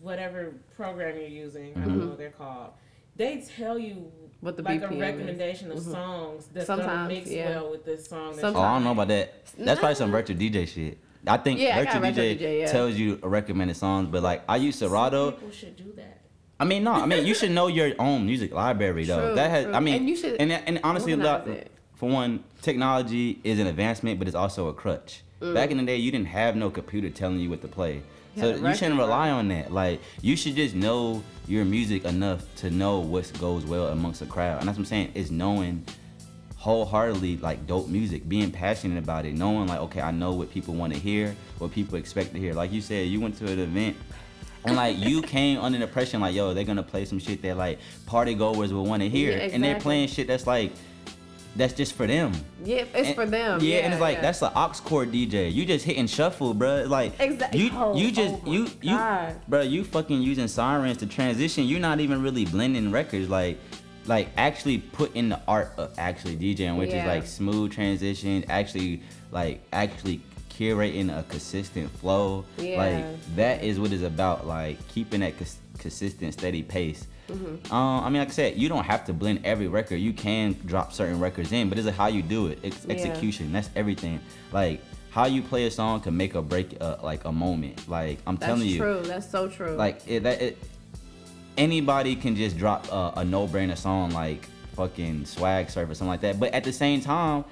whatever 0.00 0.54
program 0.76 1.16
you're 1.16 1.26
using, 1.28 1.74
I 1.74 1.78
Mm-hmm. 1.80 1.88
don't 1.88 1.98
know 2.00 2.06
what 2.06 2.18
they're 2.18 2.30
called. 2.30 2.70
They 3.16 3.44
tell 3.56 3.78
you 3.78 4.10
What 4.40 4.56
the 4.56 4.62
like 4.62 4.80
BPM 4.80 4.90
a 4.90 4.94
is. 4.94 5.00
recommendation 5.00 5.70
of 5.72 5.78
Mhm. 5.78 5.92
songs 5.92 6.46
that's 6.52 6.66
gonna 6.68 6.82
Sometimes, 6.82 7.08
mix 7.14 7.30
yeah. 7.30 7.48
well 7.50 7.70
with 7.70 7.84
this 7.84 8.06
song. 8.08 8.34
that 8.36 8.44
Oh, 8.44 8.60
I 8.60 8.74
don't 8.74 8.84
know 8.84 8.92
about 8.92 9.08
that. 9.08 9.44
That's 9.58 9.78
probably 9.78 9.94
some 9.96 10.10
virtual 10.10 10.36
DJ 10.36 10.66
shit. 10.66 10.98
I 11.26 11.36
think 11.36 11.60
Yeah, 11.60 11.78
I 11.78 11.84
got 11.84 11.94
virtual 11.94 12.00
virtual 12.12 12.24
DJ, 12.24 12.38
DJ, 12.38 12.58
yeah. 12.60 12.66
tells 12.72 12.94
you 12.94 13.18
recommended 13.22 13.76
songs, 13.76 14.08
but 14.10 14.22
like 14.22 14.42
I 14.48 14.56
use 14.56 14.78
Some 14.78 14.88
Serato. 14.88 15.32
people 15.32 15.50
should 15.50 15.76
do 15.76 15.92
that. 15.96 16.20
I 16.60 16.64
mean, 16.64 16.84
no, 16.84 16.92
I 16.92 17.06
mean 17.06 17.24
you 17.24 17.34
should 17.34 17.52
know 17.52 17.68
your 17.68 17.92
own 17.98 18.26
music 18.26 18.52
library 18.52 19.04
though. 19.04 19.26
True, 19.26 19.34
that 19.36 19.50
has, 19.50 19.64
true. 19.64 19.74
I 19.74 19.80
mean, 19.80 19.94
And 19.94 20.08
you 20.08 20.16
should 20.16 20.40
and, 20.40 20.50
and 20.52 20.80
honestly, 20.82 21.12
organize 21.12 21.46
look, 21.46 21.56
it. 21.56 21.70
for 21.94 22.08
one, 22.08 22.42
technology 22.62 23.38
is 23.44 23.58
an 23.58 23.66
advancement, 23.66 24.18
but 24.18 24.26
it's 24.26 24.34
also 24.36 24.68
a 24.68 24.74
crutch. 24.74 25.22
Mm. 25.40 25.54
Back 25.54 25.70
in 25.70 25.76
the 25.76 25.84
day, 25.84 25.96
you 25.96 26.10
didn't 26.10 26.26
have 26.26 26.56
no 26.56 26.68
computer 26.70 27.10
telling 27.10 27.38
you 27.38 27.48
what 27.48 27.62
to 27.62 27.68
play. 27.68 28.02
You 28.34 28.42
So 28.42 28.56
you 28.56 28.74
shouldn't 28.74 28.98
rely 28.98 29.30
on 29.30 29.48
that. 29.48 29.72
Like 29.72 30.00
you 30.20 30.36
should 30.36 30.56
just 30.56 30.74
know 30.74 31.22
your 31.46 31.64
music 31.64 32.04
enough 32.04 32.42
to 32.56 32.70
know 32.70 32.98
what 32.98 33.30
goes 33.38 33.64
well 33.64 33.88
amongst 33.88 34.20
the 34.20 34.26
crowd. 34.26 34.58
And 34.58 34.68
that's 34.68 34.78
what 34.78 34.82
I'm 34.82 34.86
saying. 34.86 35.12
Is 35.14 35.30
knowing 35.30 35.84
wholeheartedly 36.56 37.36
like 37.36 37.66
dope 37.68 37.88
music, 37.88 38.28
being 38.28 38.50
passionate 38.50 38.98
about 38.98 39.24
it, 39.24 39.34
knowing 39.34 39.68
like 39.68 39.78
okay, 39.80 40.00
I 40.00 40.10
know 40.10 40.32
what 40.32 40.50
people 40.50 40.74
want 40.74 40.92
to 40.92 40.98
hear, 40.98 41.36
what 41.58 41.70
people 41.70 41.96
expect 41.98 42.32
to 42.32 42.38
hear. 42.40 42.52
Like 42.52 42.72
you 42.72 42.80
said, 42.80 43.06
you 43.06 43.20
went 43.20 43.38
to 43.38 43.46
an 43.46 43.60
event 43.60 43.96
And 44.64 44.76
like 44.76 44.98
you 44.98 45.22
came 45.22 45.58
under 45.60 45.78
the 45.78 45.84
impression 45.84 46.20
like, 46.20 46.34
yo, 46.34 46.52
they're 46.54 46.64
gonna 46.64 46.82
play 46.82 47.04
some 47.04 47.18
shit 47.18 47.42
that 47.42 47.56
like 47.56 47.78
party 48.06 48.34
goers 48.34 48.72
will 48.72 48.84
want 48.86 49.02
to 49.02 49.08
hear, 49.08 49.30
Yeah, 49.32 49.48
and 49.52 49.62
they're 49.62 49.80
playing 49.80 50.08
shit 50.08 50.26
that's 50.26 50.46
like, 50.46 50.72
that's 51.56 51.72
just 51.72 51.94
for 51.94 52.06
them. 52.06 52.32
Yeah, 52.64 52.84
it's 52.94 53.08
And- 53.08 53.14
for 53.16 53.26
them. 53.26 53.60
Yeah, 53.62 53.78
and 53.78 53.92
it's 53.94 54.00
like 54.00 54.16
yeah. 54.16 54.22
that's 54.22 54.42
an 54.42 54.50
aux 54.54 54.72
cord 54.84 55.10
DJ. 55.10 55.50
You 55.52 55.64
just 55.64 55.84
hitting 55.84 56.06
shuffle, 56.06 56.54
bro. 56.54 56.84
Like 56.86 57.18
Exactly. 57.18 57.60
you, 57.60 57.70
Oh, 57.74 57.96
you 57.96 58.12
just 58.12 58.34
oh 58.46 58.52
you 58.52 58.62
you, 58.82 58.96
God. 58.96 59.40
bro. 59.48 59.62
You 59.62 59.82
fucking 59.84 60.20
using 60.22 60.46
sirens 60.48 60.98
to 60.98 61.06
transition. 61.06 61.64
You're 61.64 61.80
not 61.80 62.00
even 62.00 62.22
really 62.22 62.44
blending 62.44 62.92
records. 62.92 63.28
Like, 63.28 63.58
like 64.06 64.28
actually 64.36 64.78
put 64.78 65.14
in 65.16 65.28
the 65.30 65.40
art 65.48 65.72
of 65.78 65.92
actually 65.98 66.36
DJing, 66.36 66.76
which 66.78 66.90
Yeah. 66.90 67.02
is 67.02 67.06
like 67.06 67.26
smooth 67.26 67.72
transition. 67.72 68.44
Actually, 68.48 69.02
like 69.32 69.60
actually 69.72 70.20
curating 70.58 71.16
a 71.16 71.22
consistent 71.24 71.90
flow. 71.98 72.44
Yeah. 72.58 72.78
Like 72.78 73.36
that 73.36 73.62
is 73.62 73.78
what 73.78 73.92
it's 73.92 74.02
about. 74.02 74.46
Like 74.46 74.76
keeping 74.88 75.20
that 75.20 75.36
cons- 75.38 75.58
consistent, 75.78 76.32
steady 76.34 76.62
pace. 76.62 77.06
Mhm. 77.28 77.70
Um, 77.70 78.04
I 78.04 78.08
mean, 78.08 78.20
like 78.20 78.28
I 78.28 78.32
said, 78.32 78.56
you 78.56 78.68
don't 78.68 78.84
have 78.84 79.04
to 79.06 79.12
blend 79.12 79.40
every 79.44 79.68
record. 79.68 79.96
You 79.96 80.12
can 80.12 80.56
drop 80.64 80.92
certain 80.92 81.20
records 81.20 81.52
in, 81.52 81.68
but 81.68 81.78
it's 81.78 81.86
like 81.86 81.94
how 81.94 82.06
you 82.08 82.22
do 82.22 82.46
it. 82.48 82.58
Ex- 82.64 82.84
Yeah. 82.86 82.94
execution. 82.94 83.52
That's 83.52 83.70
everything. 83.76 84.18
Like 84.52 84.80
how 85.10 85.26
you 85.26 85.42
play 85.42 85.66
a 85.66 85.70
song 85.70 86.00
can 86.00 86.16
make 86.16 86.34
or 86.34 86.42
break 86.42 86.76
uh, 86.80 86.96
like 87.02 87.24
a 87.24 87.32
moment. 87.32 87.88
Like 87.88 88.18
I'm 88.26 88.36
That's 88.36 88.46
telling 88.46 88.66
you, 88.66 88.78
That's 88.78 89.00
true. 89.02 89.08
That's 89.12 89.30
so 89.30 89.48
true. 89.48 89.76
like 89.76 90.00
it, 90.08 90.22
that 90.24 90.40
it, 90.42 90.58
anybody 91.56 92.16
can 92.16 92.34
just 92.34 92.56
drop 92.58 92.90
a, 92.90 93.12
a 93.20 93.24
no-brainer 93.24 93.76
song 93.76 94.10
like 94.10 94.46
fucking 94.74 95.24
swag 95.26 95.70
surf 95.70 95.90
or 95.90 95.94
something 95.94 96.08
like 96.10 96.20
that. 96.22 96.40
But 96.40 96.52
at 96.52 96.64
the 96.64 96.72
same 96.72 97.00
time. 97.00 97.44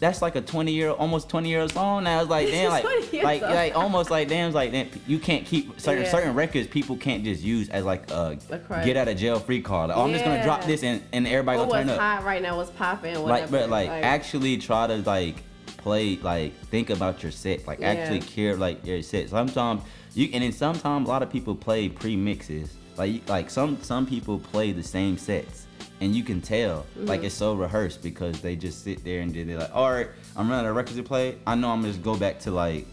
That's 0.00 0.22
like 0.22 0.34
a 0.34 0.40
20 0.40 0.72
year, 0.72 0.90
almost 0.90 1.28
20 1.28 1.48
year 1.50 1.60
old 1.60 1.72
song 1.72 2.04
now. 2.04 2.22
It's 2.22 2.30
like 2.30 2.48
damn, 2.48 2.70
like 2.70 2.82
20 2.82 3.22
like 3.22 3.42
old. 3.42 3.52
like 3.52 3.76
almost 3.76 4.10
like 4.10 4.28
damn, 4.28 4.48
it's 4.48 4.54
like 4.54 4.72
damn, 4.72 4.88
you 5.06 5.18
can't 5.18 5.44
keep 5.44 5.78
certain 5.78 6.04
Yeah. 6.04 6.10
certain 6.10 6.34
records. 6.34 6.66
People 6.68 6.96
can't 6.96 7.22
just 7.22 7.42
use 7.42 7.68
as 7.68 7.84
like 7.84 8.10
a 8.10 8.38
A 8.50 8.84
get 8.84 8.96
out 8.96 9.08
of 9.08 9.18
jail 9.18 9.38
free 9.38 9.60
card. 9.60 9.90
Like, 9.90 9.98
oh, 9.98 10.04
I'm 10.04 10.12
just 10.12 10.24
gonna 10.24 10.42
drop 10.42 10.64
this 10.64 10.82
and, 10.82 11.02
and 11.12 11.26
everybody 11.26 11.58
what 11.58 11.68
gonna 11.68 11.82
turn 11.82 11.90
up. 11.90 12.00
hot 12.00 12.24
right 12.24 12.40
now? 12.40 12.56
What's 12.56 12.70
popping? 12.70 13.22
Like, 13.22 13.50
but 13.50 13.68
like, 13.68 13.90
actually 13.90 14.56
try 14.56 14.86
to 14.86 14.96
like 14.98 15.36
play 15.76 16.16
like 16.16 16.54
think 16.66 16.88
about 16.88 17.22
your 17.22 17.30
set. 17.30 17.66
Like 17.66 17.80
Yeah. 17.80 17.88
actually 17.90 18.20
care 18.20 18.56
like 18.56 18.84
your 18.86 19.02
set. 19.02 19.28
Sometimes 19.28 19.82
you 20.14 20.30
and 20.32 20.42
then 20.42 20.52
sometimes 20.52 21.08
a 21.08 21.10
lot 21.10 21.22
of 21.22 21.30
people 21.30 21.54
play 21.54 21.90
pre 21.90 22.16
mixes. 22.16 22.74
Like 22.96 23.28
like 23.28 23.50
some 23.50 23.76
some 23.82 24.06
people 24.06 24.38
play 24.38 24.72
the 24.72 24.82
same 24.82 25.18
sets. 25.18 25.66
And 26.00 26.16
you 26.16 26.22
can 26.22 26.40
tell, 26.40 26.86
like 26.96 27.20
Mhm. 27.20 27.24
it's 27.24 27.34
so 27.34 27.54
rehearsed 27.54 28.02
because 28.02 28.40
they 28.40 28.56
just 28.56 28.82
sit 28.84 29.04
there 29.04 29.20
and 29.20 29.34
they're 29.34 29.58
like, 29.58 29.74
all 29.74 29.90
right, 29.92 30.08
I'm 30.34 30.48
running 30.48 30.64
out 30.64 30.70
of 30.70 30.76
records 30.76 30.96
to 30.96 31.02
play. 31.02 31.36
I 31.46 31.54
know 31.54 31.68
I'm 31.70 31.80
gonna 31.82 31.92
just 31.92 32.02
go 32.02 32.16
back 32.16 32.40
to 32.40 32.50
like 32.50 32.86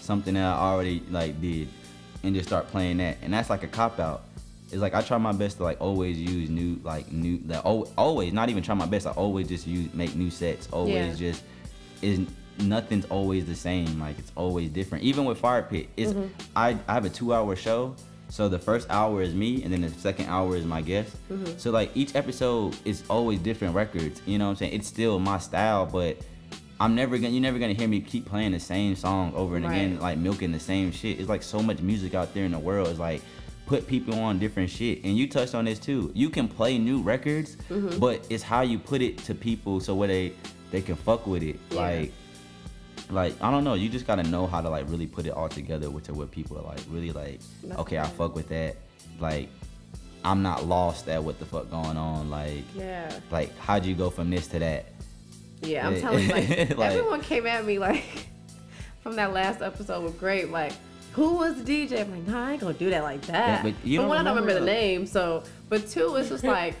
something 0.00 0.34
that 0.34 0.44
I 0.44 0.58
already 0.72 1.02
like 1.10 1.40
did, 1.40 1.66
and 2.22 2.34
just 2.34 2.48
start 2.48 2.68
playing 2.68 2.98
that. 2.98 3.16
And 3.22 3.32
that's 3.32 3.50
like 3.50 3.64
a 3.64 3.66
cop 3.68 3.98
out. 3.98 4.22
It's 4.70 4.80
like 4.80 4.94
I 4.94 5.02
try 5.02 5.18
my 5.18 5.32
best 5.32 5.56
to 5.58 5.64
like 5.64 5.80
always 5.80 6.16
use 6.18 6.48
new 6.48 6.78
like 6.84 7.10
new 7.12 7.38
that 7.46 7.64
al- 7.64 7.88
always 7.98 8.32
not 8.32 8.48
even 8.50 8.62
try 8.62 8.74
my 8.74 8.86
best. 8.86 9.06
I 9.06 9.10
always 9.10 9.48
just 9.48 9.66
use 9.66 9.92
make 9.92 10.14
new 10.14 10.30
sets. 10.30 10.68
Always 10.72 10.94
Yeah. 11.20 11.30
just 11.30 11.42
is 12.02 12.20
nothing's 12.60 13.04
always 13.06 13.46
the 13.46 13.54
same. 13.56 13.98
Like 13.98 14.16
it's 14.18 14.30
always 14.36 14.70
different. 14.70 15.02
Even 15.04 15.24
with 15.24 15.38
Fire 15.38 15.62
Pit, 15.62 15.88
it's 15.96 16.12
Mhm. 16.12 16.28
I 16.54 16.76
I 16.86 16.94
have 16.94 17.04
a 17.04 17.10
two 17.10 17.34
hour 17.34 17.56
show. 17.56 17.94
So 18.34 18.48
the 18.48 18.58
first 18.58 18.88
hour 18.90 19.22
is 19.22 19.32
me, 19.32 19.62
and 19.62 19.72
then 19.72 19.82
the 19.82 19.90
second 19.90 20.26
hour 20.26 20.56
is 20.56 20.64
my 20.64 20.82
guest. 20.82 21.14
Mhm. 21.30 21.56
So 21.56 21.70
like 21.70 21.92
each 21.94 22.16
episode 22.16 22.74
is 22.84 23.04
always 23.08 23.38
different 23.38 23.76
records. 23.76 24.20
You 24.26 24.38
know 24.38 24.46
what 24.46 24.50
I'm 24.50 24.56
saying? 24.56 24.72
It's 24.72 24.88
still 24.88 25.20
my 25.20 25.38
style, 25.38 25.86
but 25.86 26.16
I'm 26.80 26.96
never 26.96 27.16
gonna 27.16 27.28
you're 27.28 27.40
never 27.40 27.60
gonna 27.60 27.74
hear 27.74 27.86
me 27.86 28.00
keep 28.00 28.24
playing 28.26 28.50
the 28.50 28.58
same 28.58 28.96
song 28.96 29.32
over 29.36 29.54
and 29.54 29.64
again, 29.64 30.00
like 30.00 30.18
milking 30.18 30.50
the 30.50 30.58
same 30.58 30.90
shit. 30.90 31.20
It's 31.20 31.28
like 31.28 31.44
so 31.44 31.62
much 31.62 31.78
music 31.80 32.16
out 32.16 32.34
there 32.34 32.44
in 32.44 32.50
the 32.50 32.58
world. 32.58 32.88
It's 32.88 32.98
like 32.98 33.22
put 33.66 33.86
people 33.86 34.18
on 34.18 34.40
different 34.40 34.68
shit. 34.68 35.04
And 35.04 35.16
you 35.16 35.28
touched 35.28 35.54
on 35.54 35.64
this 35.66 35.78
too. 35.78 36.10
You 36.12 36.28
can 36.28 36.48
play 36.48 36.76
new 36.76 37.02
records, 37.02 37.56
Mhm. 37.70 38.00
but 38.00 38.26
it's 38.30 38.42
how 38.42 38.62
you 38.62 38.80
put 38.80 39.00
it 39.00 39.16
to 39.26 39.34
people 39.36 39.78
so 39.78 39.94
where 39.94 40.08
they 40.08 40.32
they 40.72 40.82
can 40.82 40.96
fuck 40.96 41.28
with 41.28 41.44
it. 41.44 41.60
Yeah. 41.70 41.80
Like 41.80 42.12
like 43.10 43.34
I 43.42 43.50
don't 43.50 43.64
know, 43.64 43.74
you 43.74 43.88
just 43.88 44.06
gotta 44.06 44.22
know 44.22 44.46
how 44.46 44.60
to 44.60 44.68
like 44.70 44.86
really 44.88 45.06
put 45.06 45.26
it 45.26 45.30
all 45.30 45.48
together 45.48 45.90
with 45.90 46.04
to 46.04 46.14
where 46.14 46.26
people 46.26 46.58
are 46.58 46.62
like 46.62 46.80
really 46.90 47.12
like, 47.12 47.40
That's 47.62 47.80
okay, 47.80 47.98
I 47.98 48.06
fuck 48.06 48.34
with 48.34 48.48
that. 48.48 48.76
Like 49.20 49.48
I'm 50.24 50.42
not 50.42 50.64
lost 50.66 51.08
at 51.08 51.22
what 51.22 51.38
the 51.38 51.44
fuck 51.44 51.70
going 51.70 51.96
on. 51.96 52.30
Like 52.30 52.64
Yeah. 52.74 53.12
like 53.30 53.56
how'd 53.58 53.84
you 53.84 53.94
go 53.94 54.10
from 54.10 54.30
this 54.30 54.46
to 54.48 54.58
that? 54.60 54.86
Yeah, 55.62 55.86
I'm 55.86 56.00
telling 56.00 56.24
you, 56.24 56.32
like, 56.32 56.48
Like- 56.76 56.90
everyone 56.92 57.20
came 57.20 57.46
at 57.46 57.64
me 57.64 57.78
like 57.78 58.28
from 59.02 59.16
that 59.16 59.32
last 59.32 59.62
episode 59.62 60.02
with 60.02 60.18
Grape, 60.18 60.50
like, 60.50 60.72
who 61.12 61.34
was 61.36 61.62
the 61.62 61.86
DJ? 61.86 62.00
I'm 62.00 62.10
like, 62.10 62.26
nah, 62.26 62.48
I 62.48 62.52
ain't 62.52 62.60
gonna 62.60 62.74
do 62.74 62.90
that 62.90 63.02
like 63.02 63.22
that. 63.26 63.64
Yeah, 63.64 63.70
but 63.70 63.86
you 63.86 63.98
don't 63.98 64.08
one, 64.08 64.18
I 64.18 64.24
don't 64.24 64.36
remember 64.36 64.58
the 64.58 64.66
name, 64.66 65.06
so 65.06 65.44
but 65.68 65.86
two, 65.88 66.16
it's 66.16 66.28
just 66.30 66.44
like, 66.44 66.74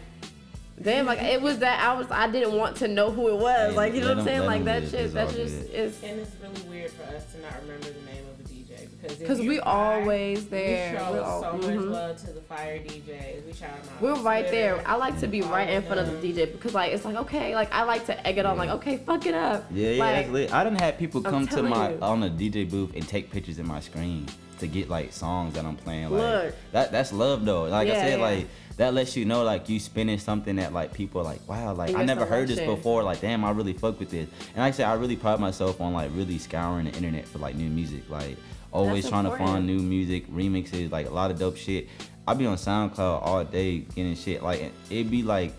damn, 0.80 1.06
like 1.06 1.22
it 1.22 1.40
was 1.40 1.58
that 1.58 1.80
I 1.80 1.94
was 1.98 2.10
I 2.10 2.30
didn't 2.30 2.54
want 2.56 2.76
to 2.78 2.88
know 2.88 3.10
who 3.10 3.28
it 3.28 3.36
was, 3.38 3.70
Hey, 3.70 3.76
like 3.76 3.94
you 3.94 4.00
know 4.00 4.08
what 4.08 4.18
I'm 4.18 4.24
saying, 4.24 4.44
Like 4.46 4.64
that 4.64 4.82
shit, 4.84 4.94
It's 4.94 5.14
that 5.14 5.30
just 5.30 5.60
good. 5.66 5.70
is. 5.74 6.02
And 6.02 6.20
it's 6.20 6.30
really 6.42 6.68
weird 6.68 6.90
for 6.90 7.02
us 7.14 7.30
to 7.32 7.40
not 7.40 7.52
remember 7.62 7.86
the 7.86 8.02
name 8.10 8.24
of 8.30 8.38
the 8.38 8.44
DJ 8.54 8.88
because 9.00 9.16
Because 9.18 9.40
we 9.40 9.58
fire, 9.58 10.00
always 10.02 10.46
there. 10.48 10.92
We 10.92 10.98
show 10.98 11.12
We're 11.12 11.20
all- 11.22 11.42
so 11.42 11.52
much 11.58 11.64
mhm. 11.76 11.90
love 11.90 12.16
to 12.18 12.26
the 12.32 12.40
fire 12.42 12.78
DJs. 12.78 13.46
We 13.46 13.52
shout 13.52 13.82
them 13.82 13.92
out. 13.94 14.02
We're 14.02 14.12
on 14.14 14.22
right 14.24 14.50
there. 14.50 14.82
I 14.86 14.96
like 14.96 15.18
to 15.20 15.26
be 15.26 15.42
right 15.42 15.68
in 15.68 15.82
front 15.82 16.00
of 16.00 16.20
the 16.20 16.32
DJ 16.32 16.46
because 16.52 16.74
like 16.74 16.92
it's 16.92 17.04
like 17.04 17.16
okay, 17.16 17.54
like 17.54 17.72
I 17.72 17.84
like 17.84 18.06
to 18.06 18.26
egg 18.26 18.38
it 18.38 18.46
on, 18.46 18.56
like 18.56 18.70
okay, 18.70 18.96
fuck 18.98 19.26
it 19.26 19.34
up. 19.34 19.64
Yeah, 19.70 19.90
yeah, 19.90 20.04
like, 20.04 20.14
that's 20.16 20.30
lit. 20.30 20.52
I 20.54 20.64
done 20.64 20.76
had 20.76 20.98
people 20.98 21.20
come 21.22 21.46
to 21.48 21.62
my 21.62 21.90
you. 21.92 21.98
on 22.02 22.20
the 22.20 22.30
DJ 22.30 22.68
booth 22.68 22.92
and 22.94 23.06
take 23.06 23.30
pictures 23.30 23.58
in 23.58 23.66
my 23.66 23.80
screen 23.80 24.26
to 24.60 24.66
get 24.66 24.88
like 24.88 25.12
songs 25.12 25.54
that 25.54 25.64
I'm 25.64 25.76
playing. 25.76 26.10
Like 26.10 26.44
Look. 26.44 26.54
that 26.72 26.92
that's 26.92 27.12
love 27.12 27.44
though. 27.44 27.64
Like 27.64 27.88
I 27.88 27.92
said, 27.92 28.18
yeah. 28.18 28.24
like 28.24 28.48
that 28.76 28.94
lets 28.94 29.16
you 29.16 29.24
know 29.24 29.44
like 29.44 29.68
you 29.68 29.78
spinning 29.78 30.18
something 30.18 30.56
that 30.56 30.72
like 30.72 30.92
people 30.92 31.20
are 31.20 31.24
like, 31.24 31.46
wow, 31.48 31.74
like 31.74 31.94
I 31.94 32.04
never 32.04 32.26
heard 32.26 32.48
this 32.48 32.60
before. 32.60 33.02
Like 33.02 33.20
damn, 33.20 33.44
I 33.44 33.50
really 33.50 33.72
fuck 33.72 33.98
with 33.98 34.10
this. 34.10 34.28
And 34.48 34.58
like 34.58 34.74
I 34.74 34.76
said, 34.76 34.86
I 34.86 34.94
really 34.94 35.16
pride 35.16 35.40
myself 35.40 35.80
on 35.80 35.92
like 35.92 36.10
really 36.14 36.38
scouring 36.38 36.86
the 36.86 36.92
internet 36.92 37.26
for 37.26 37.38
like 37.38 37.54
new 37.56 37.68
music. 37.68 38.08
Like 38.08 38.36
always 38.72 39.04
That's 39.04 39.10
trying 39.10 39.24
to 39.24 39.36
find 39.36 39.66
new 39.66 39.78
music, 39.78 40.28
remixes, 40.28 40.90
like 40.90 41.06
a 41.06 41.10
lot 41.10 41.30
of 41.30 41.38
dope 41.38 41.56
shit. 41.56 41.88
I 42.26 42.34
be 42.34 42.46
on 42.46 42.56
SoundCloud 42.56 42.98
all 43.22 43.44
day 43.44 43.78
getting 43.78 44.16
shit. 44.16 44.42
Like 44.42 44.72
it'd 44.90 45.10
be 45.10 45.22
like 45.22 45.52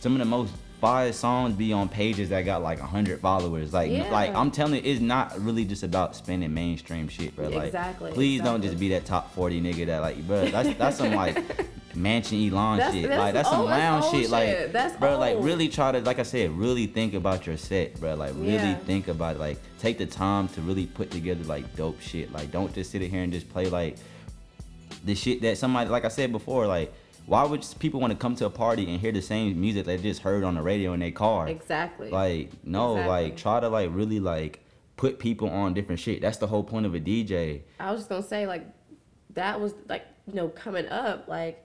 some 0.00 0.12
of 0.12 0.18
the 0.18 0.24
most 0.24 0.52
fire 0.80 1.12
songs 1.12 1.54
be 1.54 1.72
on 1.72 1.88
pages 1.88 2.28
that 2.28 2.42
got 2.42 2.62
like 2.62 2.78
hundred 2.78 3.20
followers. 3.20 3.72
Like 3.72 3.90
Yeah. 3.90 4.10
like 4.10 4.34
I'm 4.34 4.50
telling 4.50 4.74
you, 4.84 4.90
it's 4.92 5.00
not 5.00 5.38
really 5.40 5.64
just 5.64 5.82
about 5.82 6.14
spending 6.14 6.52
mainstream 6.52 7.08
shit, 7.08 7.34
bro. 7.34 7.48
Like 7.48 7.66
Exactly, 7.66 8.12
please 8.12 8.40
don't 8.42 8.60
just 8.62 8.78
be 8.78 8.88
that 8.90 9.04
top 9.04 9.32
forty 9.34 9.60
nigga 9.60 9.86
that 9.86 10.00
like, 10.00 10.26
bro. 10.26 10.46
That's 10.50 10.76
that's 10.78 10.98
some 10.98 11.14
like 11.14 11.38
mansion 11.94 12.38
Elon 12.52 12.78
That's- 12.78 12.92
shit. 12.94 13.08
that's 13.08 13.18
like 13.18 13.34
that's 13.34 13.48
some 13.48 13.60
old- 13.60 13.70
lounge 13.70 14.04
old 14.04 14.14
shit. 14.14 14.30
Like 14.30 14.48
shit. 14.48 14.72
That's 14.72 14.96
bro, 14.96 15.16
like 15.18 15.36
really 15.40 15.68
try 15.68 15.92
to 15.92 16.00
like 16.00 16.18
I 16.18 16.22
said, 16.24 16.50
really 16.50 16.86
think 16.86 17.14
about 17.14 17.46
your 17.46 17.56
set, 17.56 17.98
bro. 18.00 18.14
Like 18.14 18.32
really 18.34 18.52
Yeah. 18.54 18.74
think 18.78 19.08
about 19.08 19.36
it. 19.36 19.38
Like 19.38 19.58
take 19.78 19.96
the 19.98 20.06
time 20.06 20.48
to 20.48 20.60
really 20.60 20.86
put 20.86 21.10
together 21.10 21.44
like 21.44 21.76
dope 21.76 22.00
shit. 22.00 22.32
Like 22.32 22.50
don't 22.50 22.74
just 22.74 22.90
sit 22.90 23.00
here 23.00 23.22
and 23.22 23.32
just 23.32 23.48
play 23.48 23.66
like 23.70 23.96
the 25.04 25.14
shit 25.14 25.40
that 25.42 25.56
somebody 25.56 25.88
like 25.88 26.04
I 26.04 26.08
said 26.08 26.32
before, 26.32 26.66
like 26.66 26.92
why 27.26 27.44
would 27.44 27.64
people 27.78 28.00
want 28.00 28.12
to 28.12 28.18
come 28.18 28.34
to 28.36 28.46
a 28.46 28.50
party 28.50 28.90
and 28.90 29.00
hear 29.00 29.12
the 29.12 29.22
same 29.22 29.60
music 29.60 29.86
they 29.86 29.96
just 29.96 30.22
heard 30.22 30.44
on 30.44 30.54
the 30.54 30.62
radio 30.62 30.92
in 30.92 31.00
their 31.00 31.10
car? 31.10 31.48
Exactly. 31.48 32.10
Like 32.10 32.50
no, 32.64 32.92
Exactly. 32.96 33.08
like 33.08 33.36
try 33.36 33.60
to 33.60 33.68
like 33.68 33.90
really 33.92 34.20
like 34.20 34.60
put 34.96 35.18
people 35.18 35.48
on 35.48 35.74
different 35.74 36.00
shit. 36.00 36.20
That's 36.20 36.38
the 36.38 36.46
whole 36.46 36.62
point 36.64 36.86
of 36.86 36.94
a 36.94 37.00
DJ. 37.00 37.62
I 37.80 37.90
was 37.92 38.00
just 38.02 38.08
gonna 38.10 38.22
say 38.22 38.46
like 38.46 38.66
that 39.34 39.60
was 39.60 39.74
like 39.88 40.04
you 40.26 40.34
know 40.34 40.48
coming 40.48 40.86
up 40.88 41.26
like 41.28 41.60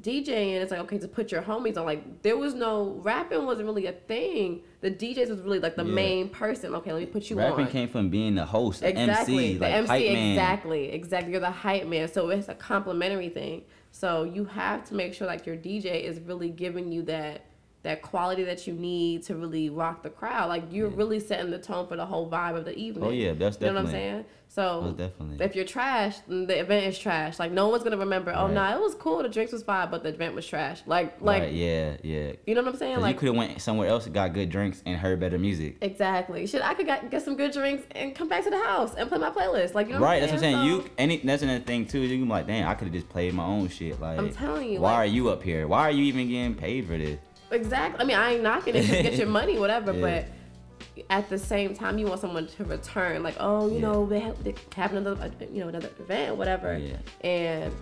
DJing 0.00 0.52
it's 0.62 0.70
like 0.70 0.78
okay 0.80 0.98
to 0.98 1.08
put 1.08 1.32
your 1.32 1.42
homies 1.42 1.76
on 1.76 1.84
like 1.84 2.22
there 2.22 2.36
was 2.36 2.54
no 2.54 3.00
rapping 3.02 3.44
wasn't 3.44 3.66
really 3.66 3.86
a 3.86 3.92
thing 3.92 4.60
the 4.80 4.90
DJs 4.92 5.28
was 5.28 5.40
really 5.40 5.58
like 5.58 5.74
the 5.74 5.84
Yeah. 5.84 5.92
main 5.92 6.28
person 6.28 6.72
okay 6.76 6.92
let 6.92 7.00
me 7.00 7.06
put 7.06 7.28
you 7.30 7.36
Rapping 7.36 7.52
on 7.52 7.58
Rapping 7.58 7.72
came 7.72 7.88
from 7.88 8.08
being 8.08 8.36
the 8.36 8.44
host, 8.46 8.80
the 8.80 8.90
exactly 8.90 9.34
MC, 9.36 9.54
the 9.54 9.60
like 9.60 9.72
MC 9.74 9.88
hype 9.88 10.12
man. 10.12 10.30
exactly 10.32 10.92
exactly 10.92 11.32
you're 11.32 11.40
the 11.40 11.50
hype 11.50 11.86
man 11.88 12.06
so 12.12 12.30
it's 12.30 12.48
a 12.48 12.54
complimentary 12.54 13.28
thing 13.28 13.62
so 13.90 14.24
you 14.24 14.44
have 14.44 14.84
to 14.88 14.94
make 14.94 15.14
sure 15.14 15.26
like 15.26 15.46
your 15.46 15.56
DJ 15.56 16.02
is 16.02 16.20
really 16.20 16.50
giving 16.50 16.92
you 16.92 17.02
that 17.02 17.44
that 17.82 18.02
quality 18.02 18.44
that 18.44 18.66
you 18.66 18.72
need 18.74 19.22
to 19.22 19.36
really 19.36 19.70
rock 19.70 20.02
the 20.02 20.10
crowd 20.10 20.48
like 20.48 20.64
you're 20.70 20.88
really 20.88 21.20
setting 21.20 21.50
the 21.50 21.58
tone 21.58 21.86
for 21.86 21.96
the 21.96 22.06
whole 22.06 22.28
vibe 22.28 22.56
of 22.56 22.64
the 22.64 22.76
evening 22.76 23.04
Oh, 23.04 23.10
yeah, 23.10 23.32
that's 23.32 23.56
definitely. 23.56 23.66
you 23.66 23.72
know 23.72 23.80
what 23.80 23.86
I'm 23.86 23.92
saying 23.92 24.24
so 24.50 24.94
definitely. 24.96 25.44
if 25.44 25.54
you're 25.54 25.66
trash, 25.66 26.16
the 26.26 26.58
event 26.58 26.86
is 26.86 26.98
trash. 26.98 27.38
Like 27.38 27.52
no 27.52 27.68
one's 27.68 27.84
gonna 27.84 27.98
remember. 27.98 28.32
Oh 28.34 28.46
no, 28.46 28.54
nah, 28.54 28.74
it 28.74 28.80
was 28.80 28.94
cool. 28.94 29.22
The 29.22 29.28
drinks 29.28 29.52
was 29.52 29.62
fine, 29.62 29.90
but 29.90 30.02
the 30.02 30.08
event 30.08 30.34
was 30.34 30.46
trash. 30.46 30.80
Like 30.86 31.20
like 31.20 31.42
right, 31.42 31.52
yeah, 31.52 31.98
yeah. 32.02 32.32
you 32.46 32.54
know 32.54 32.62
what 32.62 32.72
I'm 32.72 32.78
saying? 32.78 33.00
Like 33.00 33.14
you 33.14 33.18
could 33.20 33.26
have 33.28 33.36
went 33.36 33.60
somewhere 33.60 33.88
else 33.88 34.06
got 34.06 34.32
good 34.32 34.48
drinks 34.48 34.82
and 34.86 34.96
heard 34.96 35.20
better 35.20 35.38
music. 35.38 35.76
exactly. 35.82 36.46
Shit, 36.46 36.62
I 36.62 36.72
could 36.72 36.86
get, 36.86 37.10
get 37.10 37.22
some 37.22 37.36
good 37.36 37.52
drinks 37.52 37.84
and 37.90 38.14
come 38.14 38.28
back 38.28 38.42
to 38.44 38.50
the 38.50 38.58
house 38.58 38.94
and 38.94 39.08
play 39.08 39.18
my 39.18 39.30
playlist. 39.30 39.74
Like 39.74 39.88
you 39.88 39.94
know. 39.94 40.00
right, 40.00 40.20
that's 40.20 40.32
what 40.32 40.38
I'm 40.38 40.40
saying. 40.40 40.56
So- 40.56 40.64
You 40.64 40.90
any 40.96 41.18
that's 41.18 41.42
another 41.42 41.62
thing 41.62 41.86
too. 41.86 42.00
You 42.00 42.16
can 42.16 42.24
be 42.24 42.30
like, 42.30 42.46
damn, 42.46 42.68
I 42.68 42.74
could 42.74 42.86
have 42.86 42.94
just 42.94 43.08
played 43.10 43.34
my 43.34 43.44
own 43.44 43.68
shit. 43.68 44.00
Like 44.00 44.18
I'm 44.18 44.32
telling 44.32 44.70
you, 44.72 44.80
why 44.80 44.92
like- 44.92 44.98
are 44.98 45.06
you 45.06 45.28
up 45.28 45.42
here? 45.42 45.68
Why 45.68 45.82
are 45.82 45.90
you 45.90 46.04
even 46.04 46.26
getting 46.28 46.54
paid 46.54 46.86
for 46.86 46.96
this? 46.96 47.18
Exactly. 47.50 48.00
I 48.00 48.04
mean, 48.04 48.16
I 48.16 48.34
ain't 48.34 48.42
knocking 48.42 48.74
it. 48.76 48.82
Just 48.84 49.02
get 49.02 49.14
your 49.14 49.26
money, 49.28 49.58
whatever. 49.64 49.92
Yeah. 49.92 50.00
But 50.00 51.04
at 51.10 51.28
the 51.28 51.38
same 51.38 51.74
time 51.74 51.96
you 51.98 52.06
want 52.06 52.20
someone 52.20 52.46
to 52.46 52.64
return 52.64 53.22
like 53.22 53.36
oh 53.38 53.68
you 53.68 53.74
Yeah. 53.74 53.80
know 53.80 54.06
they 54.06 54.18
have 54.18 54.42
they 54.42 54.52
have 54.74 54.92
another 54.92 55.20
uh, 55.22 55.28
you 55.52 55.60
know 55.60 55.68
another 55.68 55.90
event 56.00 56.36
whatever 56.36 56.76
Yeah. 56.76 56.96
and 57.20 57.72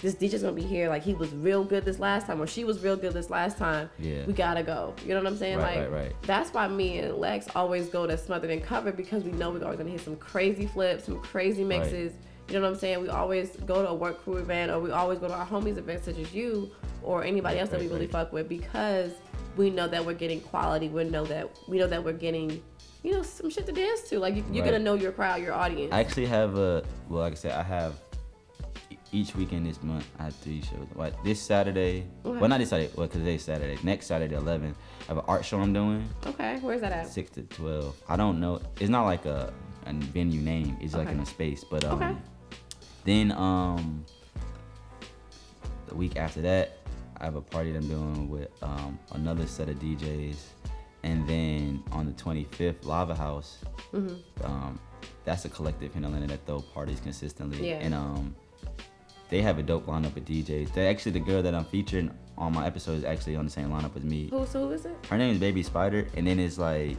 this 0.00 0.14
DJ's 0.14 0.40
gonna 0.42 0.54
be 0.54 0.62
here 0.62 0.88
like 0.88 1.02
he 1.02 1.12
was 1.12 1.30
real 1.34 1.62
good 1.62 1.84
this 1.84 1.98
last 1.98 2.26
time 2.26 2.40
or 2.40 2.46
she 2.46 2.64
was 2.64 2.82
real 2.82 2.96
good 2.96 3.12
this 3.12 3.28
last 3.28 3.58
time 3.58 3.90
Yeah. 3.98 4.24
we 4.24 4.32
gotta 4.32 4.62
go 4.62 4.94
you 5.04 5.10
know 5.10 5.16
what 5.22 5.26
I'm 5.26 5.36
saying 5.36 5.58
Right, 5.58 5.80
like 5.80 5.90
right, 5.90 6.04
right. 6.04 6.12
that's 6.22 6.54
why 6.54 6.66
me 6.68 6.98
and 7.00 7.14
Lex 7.16 7.48
always 7.54 7.88
go 7.90 8.06
to 8.06 8.16
smothered 8.16 8.50
and 8.50 8.62
covered 8.62 8.96
because 8.96 9.24
we 9.24 9.32
know 9.32 9.50
we're 9.50 9.62
always 9.62 9.78
gonna 9.78 9.90
hit 9.90 10.00
some 10.00 10.16
crazy 10.16 10.66
flips 10.66 11.04
some 11.04 11.20
crazy 11.20 11.64
mixes 11.64 12.12
you 12.48 12.54
know 12.54 12.60
what 12.62 12.68
I'm 12.74 12.78
saying 12.78 13.00
we 13.00 13.08
always 13.08 13.50
go 13.66 13.82
to 13.82 13.88
a 13.88 13.94
work 13.94 14.22
crew 14.22 14.36
event 14.36 14.70
or 14.70 14.78
we 14.80 14.90
always 14.90 15.18
go 15.18 15.28
to 15.28 15.34
our 15.34 15.46
homies 15.46 15.78
events 15.78 16.04
such 16.06 16.18
as 16.18 16.32
you 16.34 16.70
or 17.02 17.24
anybody 17.24 17.58
else 17.58 17.70
that 17.70 17.80
we 17.80 17.88
really 17.88 18.06
fuck 18.06 18.32
with 18.32 18.48
because 18.48 19.12
we 19.56 19.70
know 19.70 19.86
that 19.88 20.04
we're 20.04 20.14
getting 20.14 20.40
quality 20.40 20.88
we 20.88 21.04
know 21.04 21.24
that 21.24 21.48
we 21.68 21.78
know 21.78 21.86
that 21.86 22.02
we're 22.04 22.12
getting 22.12 22.62
you 23.02 23.12
know 23.12 23.22
some 23.22 23.48
shit 23.50 23.66
to 23.66 23.72
dance 23.72 24.02
to 24.02 24.18
like 24.18 24.34
you, 24.34 24.44
you're 24.52 24.62
Right. 24.64 24.72
gonna 24.72 24.84
know 24.84 24.94
your 24.94 25.12
crowd 25.12 25.40
your 25.42 25.52
audience 25.54 25.92
I 25.92 26.00
actually 26.00 26.26
have 26.26 26.56
a 26.58 26.82
well, 27.08 27.20
like 27.22 27.32
I 27.32 27.36
said, 27.36 27.52
I 27.52 27.62
have 27.62 27.94
each 29.12 29.36
weekend 29.36 29.64
this 29.66 29.80
month. 29.82 30.04
I 30.18 30.24
have 30.24 30.34
three 30.36 30.60
shows. 30.60 30.88
What 30.94 31.14
this 31.22 31.40
Saturday? 31.40 32.04
Okay. 32.26 32.38
Well, 32.40 32.48
not 32.48 32.58
this 32.58 32.70
Saturday. 32.70 32.90
Well, 32.96 33.06
today's 33.06 33.44
Saturday. 33.44 33.78
Next 33.84 34.06
Saturday, 34.06 34.34
11. 34.34 34.74
I 35.02 35.04
have 35.06 35.18
an 35.18 35.24
art 35.28 35.44
show 35.44 35.60
I'm 35.60 35.72
doing. 35.72 36.04
okay 36.26 36.58
where's 36.62 36.80
that 36.80 36.90
at 36.92 37.06
Six 37.06 37.30
to 37.32 37.42
12. 37.42 37.94
I 38.08 38.16
don't 38.16 38.40
know. 38.40 38.60
It's 38.80 38.90
not 38.90 39.04
like 39.04 39.24
a, 39.24 39.52
a 39.86 39.92
venue 39.92 40.40
name. 40.40 40.76
It's 40.80 40.94
like 40.94 41.08
in 41.10 41.20
a 41.20 41.26
space. 41.26 41.62
But 41.62 41.84
um, 41.84 42.02
Okay. 42.02 42.16
Then 43.04 43.32
um, 43.32 44.04
the 45.86 45.94
week 45.94 46.16
after 46.16 46.40
that, 46.42 46.78
I 47.20 47.24
have 47.24 47.36
a 47.36 47.40
party 47.40 47.72
that 47.72 47.78
I'm 47.78 47.88
doing 47.88 48.28
with 48.28 48.48
um 48.62 48.98
another 49.12 49.46
set 49.46 49.68
of 49.68 49.76
DJs, 49.78 50.36
and 51.02 51.26
then 51.28 51.82
on 51.92 52.06
the 52.06 52.12
25th, 52.12 52.84
Lava 52.84 53.14
House. 53.14 53.58
Mhm. 53.92 54.18
Um, 54.42 54.78
that's 55.24 55.44
a 55.44 55.48
collective 55.48 55.94
in 55.96 56.04
Atlanta 56.04 56.26
that 56.28 56.44
throw 56.46 56.60
parties 56.60 57.00
consistently. 57.00 57.68
Yeah. 57.70 57.76
And 57.76 57.94
um, 57.94 58.34
they 59.30 59.40
have 59.40 59.58
a 59.58 59.62
dope 59.62 59.86
lineup 59.86 60.16
of 60.16 60.24
DJs. 60.24 60.74
They 60.74 60.86
actually 60.88 61.12
the 61.12 61.20
girl 61.20 61.42
that 61.42 61.54
I'm 61.54 61.64
featuring 61.64 62.10
on 62.36 62.52
my 62.52 62.66
episode 62.66 62.98
is 62.98 63.04
actually 63.04 63.36
on 63.36 63.44
the 63.44 63.50
same 63.50 63.68
lineup 63.70 63.96
as 63.96 64.02
me. 64.04 64.28
who 64.28 64.44
so 64.46 64.66
who 64.66 64.72
is 64.72 64.84
it 64.84 64.96
Her 65.08 65.16
name 65.16 65.32
is 65.32 65.38
Baby 65.38 65.62
Spider, 65.62 66.06
and 66.16 66.26
then 66.26 66.38
it's 66.40 66.58
like 66.58 66.98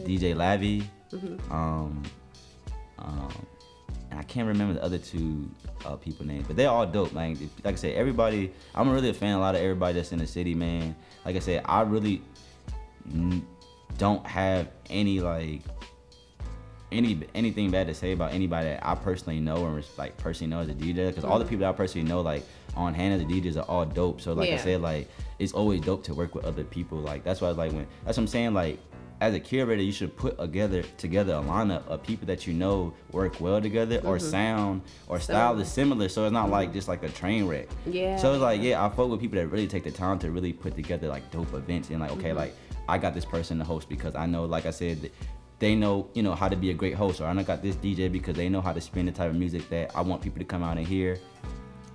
DJ 0.00 0.34
Lavi, 0.34 0.84
Mhm. 1.12 1.50
um, 1.52 2.02
um, 2.98 3.46
and 4.14 4.20
I 4.20 4.22
can't 4.22 4.46
remember 4.46 4.74
the 4.74 4.82
other 4.84 4.98
two 4.98 5.50
uh, 5.84 5.96
people 5.96 6.24
names, 6.24 6.46
but 6.46 6.54
they're 6.54 6.70
all 6.70 6.86
dope. 6.86 7.12
Like, 7.12 7.36
like 7.64 7.72
I 7.72 7.76
said, 7.76 7.96
everybody. 7.96 8.52
I'm 8.72 8.88
really 8.88 9.08
a 9.08 9.14
fan 9.14 9.34
of 9.34 9.40
a 9.40 9.42
lot 9.42 9.56
of 9.56 9.60
everybody 9.60 9.94
that's 9.94 10.12
in 10.12 10.20
the 10.20 10.26
city, 10.26 10.54
man. 10.54 10.94
Like 11.24 11.34
I 11.34 11.40
said, 11.40 11.62
I 11.64 11.80
really 11.80 12.22
don't 13.98 14.24
have 14.24 14.68
any 14.88 15.18
like 15.18 15.62
any 16.92 17.22
anything 17.34 17.72
bad 17.72 17.88
to 17.88 17.94
say 17.94 18.12
about 18.12 18.32
anybody 18.32 18.68
that 18.68 18.86
I 18.86 18.94
personally 18.94 19.40
know 19.40 19.56
or 19.56 19.72
res- 19.72 19.98
like 19.98 20.16
personally 20.16 20.48
know 20.48 20.60
as 20.60 20.68
a 20.68 20.74
DJ. 20.74 21.08
Because 21.08 21.24
all 21.24 21.40
the 21.40 21.44
people 21.44 21.62
that 21.62 21.70
I 21.70 21.72
personally 21.72 22.08
know, 22.08 22.20
like 22.20 22.44
on 22.76 22.94
hand 22.94 23.14
as 23.14 23.22
a 23.22 23.24
DJs, 23.24 23.56
are 23.56 23.68
all 23.68 23.84
dope. 23.84 24.20
So 24.20 24.32
like 24.32 24.50
I 24.50 24.58
said, 24.58 24.80
like 24.80 25.08
it's 25.40 25.52
always 25.52 25.80
dope 25.80 26.04
to 26.04 26.14
work 26.14 26.36
with 26.36 26.44
other 26.44 26.62
people. 26.62 26.98
Like 26.98 27.24
that's 27.24 27.40
why 27.40 27.48
like 27.48 27.72
when 27.72 27.88
that's 28.04 28.16
what 28.16 28.22
I'm 28.22 28.28
saying. 28.28 28.54
Like 28.54 28.78
as 29.20 29.34
a 29.34 29.40
curator, 29.40 29.82
you 29.82 29.92
should 29.92 30.16
put 30.16 30.38
together 30.38 30.82
together 30.98 31.34
a 31.34 31.42
lineup 31.42 31.86
of 31.88 32.02
people 32.02 32.26
that 32.26 32.46
you 32.46 32.52
know 32.52 32.92
work 33.12 33.40
well 33.40 33.60
together 33.60 34.00
or 34.04 34.16
Mhm. 34.18 34.30
sound 34.30 34.82
or 35.08 35.18
style 35.20 35.58
is 35.60 35.68
similar. 35.68 36.08
So 36.08 36.24
it's 36.24 36.32
not 36.32 36.50
like 36.50 36.72
just 36.72 36.88
like 36.88 37.02
a 37.02 37.08
train 37.08 37.46
wreck. 37.46 37.68
Yeah. 37.86 38.16
So 38.16 38.32
it's 38.32 38.42
like 38.42 38.60
yeah, 38.60 38.84
I 38.84 38.88
fuck 38.90 39.08
with 39.08 39.20
people 39.20 39.38
that 39.38 39.48
really 39.48 39.66
take 39.68 39.84
the 39.84 39.90
time 39.90 40.18
to 40.20 40.30
really 40.30 40.52
put 40.52 40.74
together 40.74 41.08
like 41.08 41.30
dope 41.30 41.52
events 41.54 41.90
and 41.90 42.00
like 42.00 42.10
okay, 42.12 42.30
Mhm. 42.30 42.36
like 42.36 42.56
I 42.88 42.98
got 42.98 43.14
this 43.14 43.24
person 43.24 43.58
to 43.58 43.64
host 43.64 43.88
because 43.88 44.14
I 44.14 44.26
know, 44.26 44.44
like 44.44 44.66
I 44.66 44.70
said, 44.70 45.10
they 45.58 45.74
know 45.74 46.08
you 46.14 46.22
know 46.22 46.34
how 46.34 46.48
to 46.48 46.56
be 46.56 46.70
a 46.70 46.74
great 46.74 46.94
host, 46.94 47.20
or 47.20 47.26
I 47.26 47.42
got 47.42 47.62
this 47.62 47.76
DJ 47.76 48.08
because 48.10 48.34
they 48.34 48.48
know 48.48 48.60
how 48.60 48.72
to 48.72 48.80
spin 48.80 49.06
the 49.06 49.12
type 49.12 49.30
of 49.30 49.36
music 49.36 49.68
that 49.70 49.92
I 49.94 50.00
want 50.02 50.20
people 50.22 50.40
to 50.40 50.44
come 50.44 50.62
out 50.62 50.76
and 50.76 50.86
hear, 50.86 51.18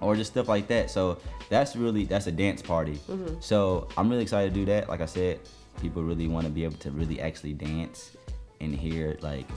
or 0.02 0.16
just 0.16 0.32
stuff 0.32 0.48
like 0.48 0.68
that. 0.70 0.90
So 0.90 1.18
that's 1.50 1.76
really 1.76 2.06
that's 2.06 2.26
a 2.28 2.32
dance 2.32 2.62
party. 2.62 2.98
Mhm. 3.10 3.44
So 3.44 3.88
I'm 3.98 4.10
really 4.10 4.24
excited 4.24 4.54
to 4.54 4.60
do 4.60 4.66
that. 4.68 4.88
Like 4.90 5.02
I 5.02 5.06
said, 5.06 5.40
people 5.82 6.04
really 6.04 6.28
want 6.28 6.46
to 6.46 6.52
be 6.52 6.64
able 6.64 6.78
to 6.78 6.92
really 6.92 7.20
actually 7.22 7.54
dance 7.54 8.16
and 8.62 8.74
hear 8.76 9.18
like 9.22 9.48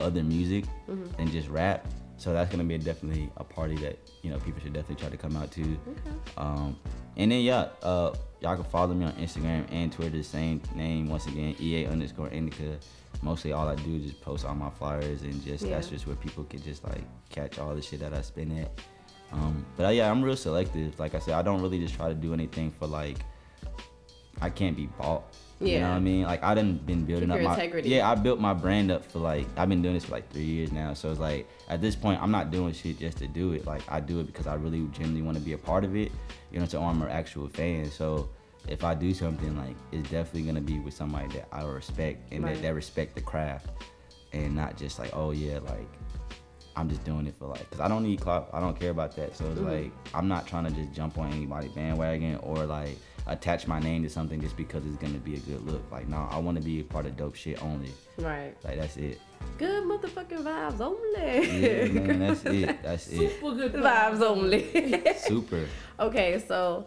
other 0.00 0.22
music 0.22 0.64
Mhm. 0.88 1.16
than 1.16 1.30
just 1.30 1.48
rap. 1.48 1.86
So 2.16 2.32
that's 2.32 2.50
gonna 2.50 2.64
be 2.64 2.78
definitely 2.78 3.30
a 3.38 3.44
party 3.44 3.76
that 3.78 3.98
you 4.22 4.30
know 4.30 4.38
people 4.38 4.60
should 4.62 4.72
definitely 4.72 4.96
try 5.02 5.08
to 5.10 5.16
come 5.16 5.36
out 5.36 5.50
to. 5.52 5.62
Okay. 5.62 6.10
Um, 6.36 6.76
and 7.16 7.30
then 7.32 7.40
yeah, 7.42 7.68
uh, 7.82 8.14
y'all 8.40 8.54
can 8.56 8.64
follow 8.64 8.94
me 8.94 9.04
on 9.06 9.12
Instagram 9.14 9.64
and 9.72 9.90
Twitter, 9.92 10.16
the 10.18 10.22
same 10.22 10.60
name 10.74 11.08
once 11.08 11.26
again, 11.26 11.54
EA 11.60 11.86
underscore 11.86 12.28
Indica. 12.28 12.78
Mostly 13.22 13.52
all 13.52 13.68
I 13.68 13.74
do 13.76 13.96
is 13.96 14.04
just 14.10 14.20
post 14.20 14.44
all 14.44 14.54
my 14.54 14.70
flyers 14.70 15.22
and 15.22 15.42
just 15.44 15.68
that's 15.68 15.88
just 15.88 16.06
where 16.06 16.16
people 16.16 16.44
can 16.44 16.62
just 16.62 16.84
like 16.84 17.02
catch 17.30 17.58
all 17.58 17.74
the 17.74 17.82
shit 17.82 18.00
that 18.00 18.12
I 18.14 18.20
spin 18.20 18.56
at. 18.58 18.70
Um, 19.32 19.64
but 19.76 19.86
uh, 19.86 19.88
yeah, 19.90 20.10
I'm 20.10 20.22
real 20.22 20.36
selective. 20.36 20.98
Like 21.00 21.14
I 21.14 21.18
said, 21.18 21.34
I 21.34 21.42
don't 21.42 21.60
really 21.62 21.80
just 21.80 21.94
try 21.94 22.08
to 22.08 22.14
do 22.14 22.32
anything 22.32 22.70
for 22.70 22.86
like 22.86 23.18
I 24.40 24.50
can't 24.50 24.76
be 24.76 24.86
bought. 24.86 25.24
You 25.60 25.78
know 25.80 25.90
what 25.90 25.96
I 25.96 26.00
mean? 26.00 26.24
Like 26.24 26.42
I 26.42 26.54
done 26.54 26.74
been 26.84 27.04
building 27.04 27.28
Keep 27.28 27.34
up 27.34 27.40
your 27.40 27.48
my 27.48 27.54
integrity. 27.54 27.88
yeah. 27.90 28.10
I 28.10 28.14
built 28.16 28.38
my 28.40 28.52
brand 28.52 28.90
up 28.90 29.04
for 29.04 29.20
like 29.20 29.46
I've 29.56 29.68
been 29.68 29.82
doing 29.82 29.94
this 29.94 30.04
for 30.04 30.12
like 30.12 30.30
three 30.30 30.44
years 30.44 30.72
now. 30.72 30.94
So 30.94 31.10
it's 31.10 31.20
like 31.20 31.48
at 31.68 31.80
this 31.80 31.94
point 31.96 32.20
I'm 32.22 32.30
not 32.30 32.50
doing 32.50 32.72
shit 32.74 32.98
just 32.98 33.18
to 33.18 33.28
do 33.28 33.52
it. 33.52 33.64
Like 33.66 33.82
I 33.88 34.00
do 34.00 34.20
it 34.20 34.24
because 34.26 34.46
I 34.46 34.54
really 34.56 34.80
genuinely 34.92 35.22
want 35.22 35.36
to 35.38 35.42
be 35.42 35.52
a 35.54 35.58
part 35.58 35.84
of 35.84 35.96
it. 35.96 36.12
You 36.50 36.60
know, 36.60 36.66
to 36.66 36.78
I'm 36.80 37.00
an 37.02 37.08
actual 37.08 37.48
fans. 37.48 37.94
So 37.94 38.28
if 38.68 38.82
I 38.84 38.94
do 38.94 39.14
something 39.14 39.56
like 39.56 39.76
it's 39.92 40.10
definitely 40.10 40.42
gonna 40.42 40.60
be 40.60 40.78
with 40.80 40.94
somebody 40.94 41.28
that 41.36 41.48
I 41.52 41.62
respect 41.64 42.32
and 42.32 42.44
Right. 42.44 42.54
that, 42.56 42.62
that 42.62 42.74
respect 42.74 43.14
the 43.14 43.20
craft 43.20 43.66
and 44.32 44.54
not 44.56 44.76
just 44.76 44.98
like 44.98 45.10
oh 45.14 45.30
yeah 45.30 45.58
like 45.60 45.86
I'm 46.76 46.88
just 46.88 47.04
doing 47.04 47.26
it 47.28 47.36
for 47.38 47.46
like 47.46 47.60
because 47.60 47.78
I 47.80 47.86
don't 47.88 48.02
need 48.02 48.20
clout. 48.20 48.50
I 48.52 48.58
don't 48.58 48.78
care 48.78 48.90
about 48.90 49.14
that. 49.16 49.36
So 49.36 49.44
it's 49.46 49.60
Mhm. 49.60 49.82
like 49.84 49.92
I'm 50.12 50.26
not 50.26 50.46
trying 50.46 50.64
to 50.64 50.70
just 50.72 50.92
jump 50.92 51.16
on 51.18 51.32
anybody 51.32 51.68
bandwagon 51.68 52.36
or 52.42 52.66
like 52.66 52.98
attach 53.26 53.66
my 53.66 53.80
name 53.80 54.02
to 54.02 54.10
something 54.10 54.40
just 54.40 54.56
because 54.56 54.84
it's 54.86 54.96
gonna 54.96 55.18
be 55.18 55.34
a 55.34 55.38
good 55.40 55.66
look. 55.66 55.82
Like 55.90 56.08
no, 56.08 56.28
I 56.30 56.38
want 56.38 56.58
to 56.58 56.62
be 56.62 56.80
a 56.80 56.84
part 56.84 57.06
of 57.06 57.16
dope 57.16 57.34
shit 57.34 57.62
only. 57.62 57.92
Right. 58.18 58.54
Like 58.64 58.78
that's 58.78 58.96
it. 58.96 59.20
Good 59.58 59.84
motherfucking 59.84 60.42
vibes 60.42 60.80
only. 60.80 61.60
Yeah, 61.62 61.88
man, 61.88 62.18
that's 62.20 62.44
it. 62.44 62.82
That's 62.82 63.08
it. 63.08 63.32
Super 63.40 63.54
good 63.54 63.72
vibes 63.74 64.20
only. 64.20 65.02
Super. 65.18 65.66
okay, 66.00 66.42
so 66.46 66.86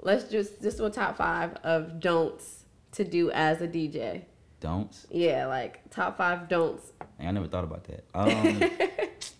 let's 0.00 0.30
just 0.30 0.62
just 0.62 0.78
do 0.78 0.86
a 0.86 0.90
top 0.90 1.16
five 1.16 1.54
of 1.62 2.00
don'ts 2.00 2.64
to 2.92 3.04
do 3.04 3.30
as 3.30 3.60
a 3.60 3.68
DJ. 3.68 4.24
Don'ts. 4.60 5.06
Yeah, 5.10 5.46
like 5.46 5.90
top 5.90 6.16
five 6.16 6.48
don'ts. 6.48 6.92
Hey, 7.18 7.26
I 7.26 7.30
never 7.30 7.48
thought 7.48 7.64
about 7.64 7.84
that. 7.84 8.04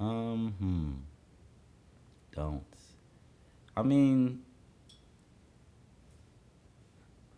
Um. 0.00 0.06
um. 0.08 0.54
Hmm. 0.58 0.92
Don'ts. 2.34 2.82
I 3.76 3.82
mean. 3.82 4.41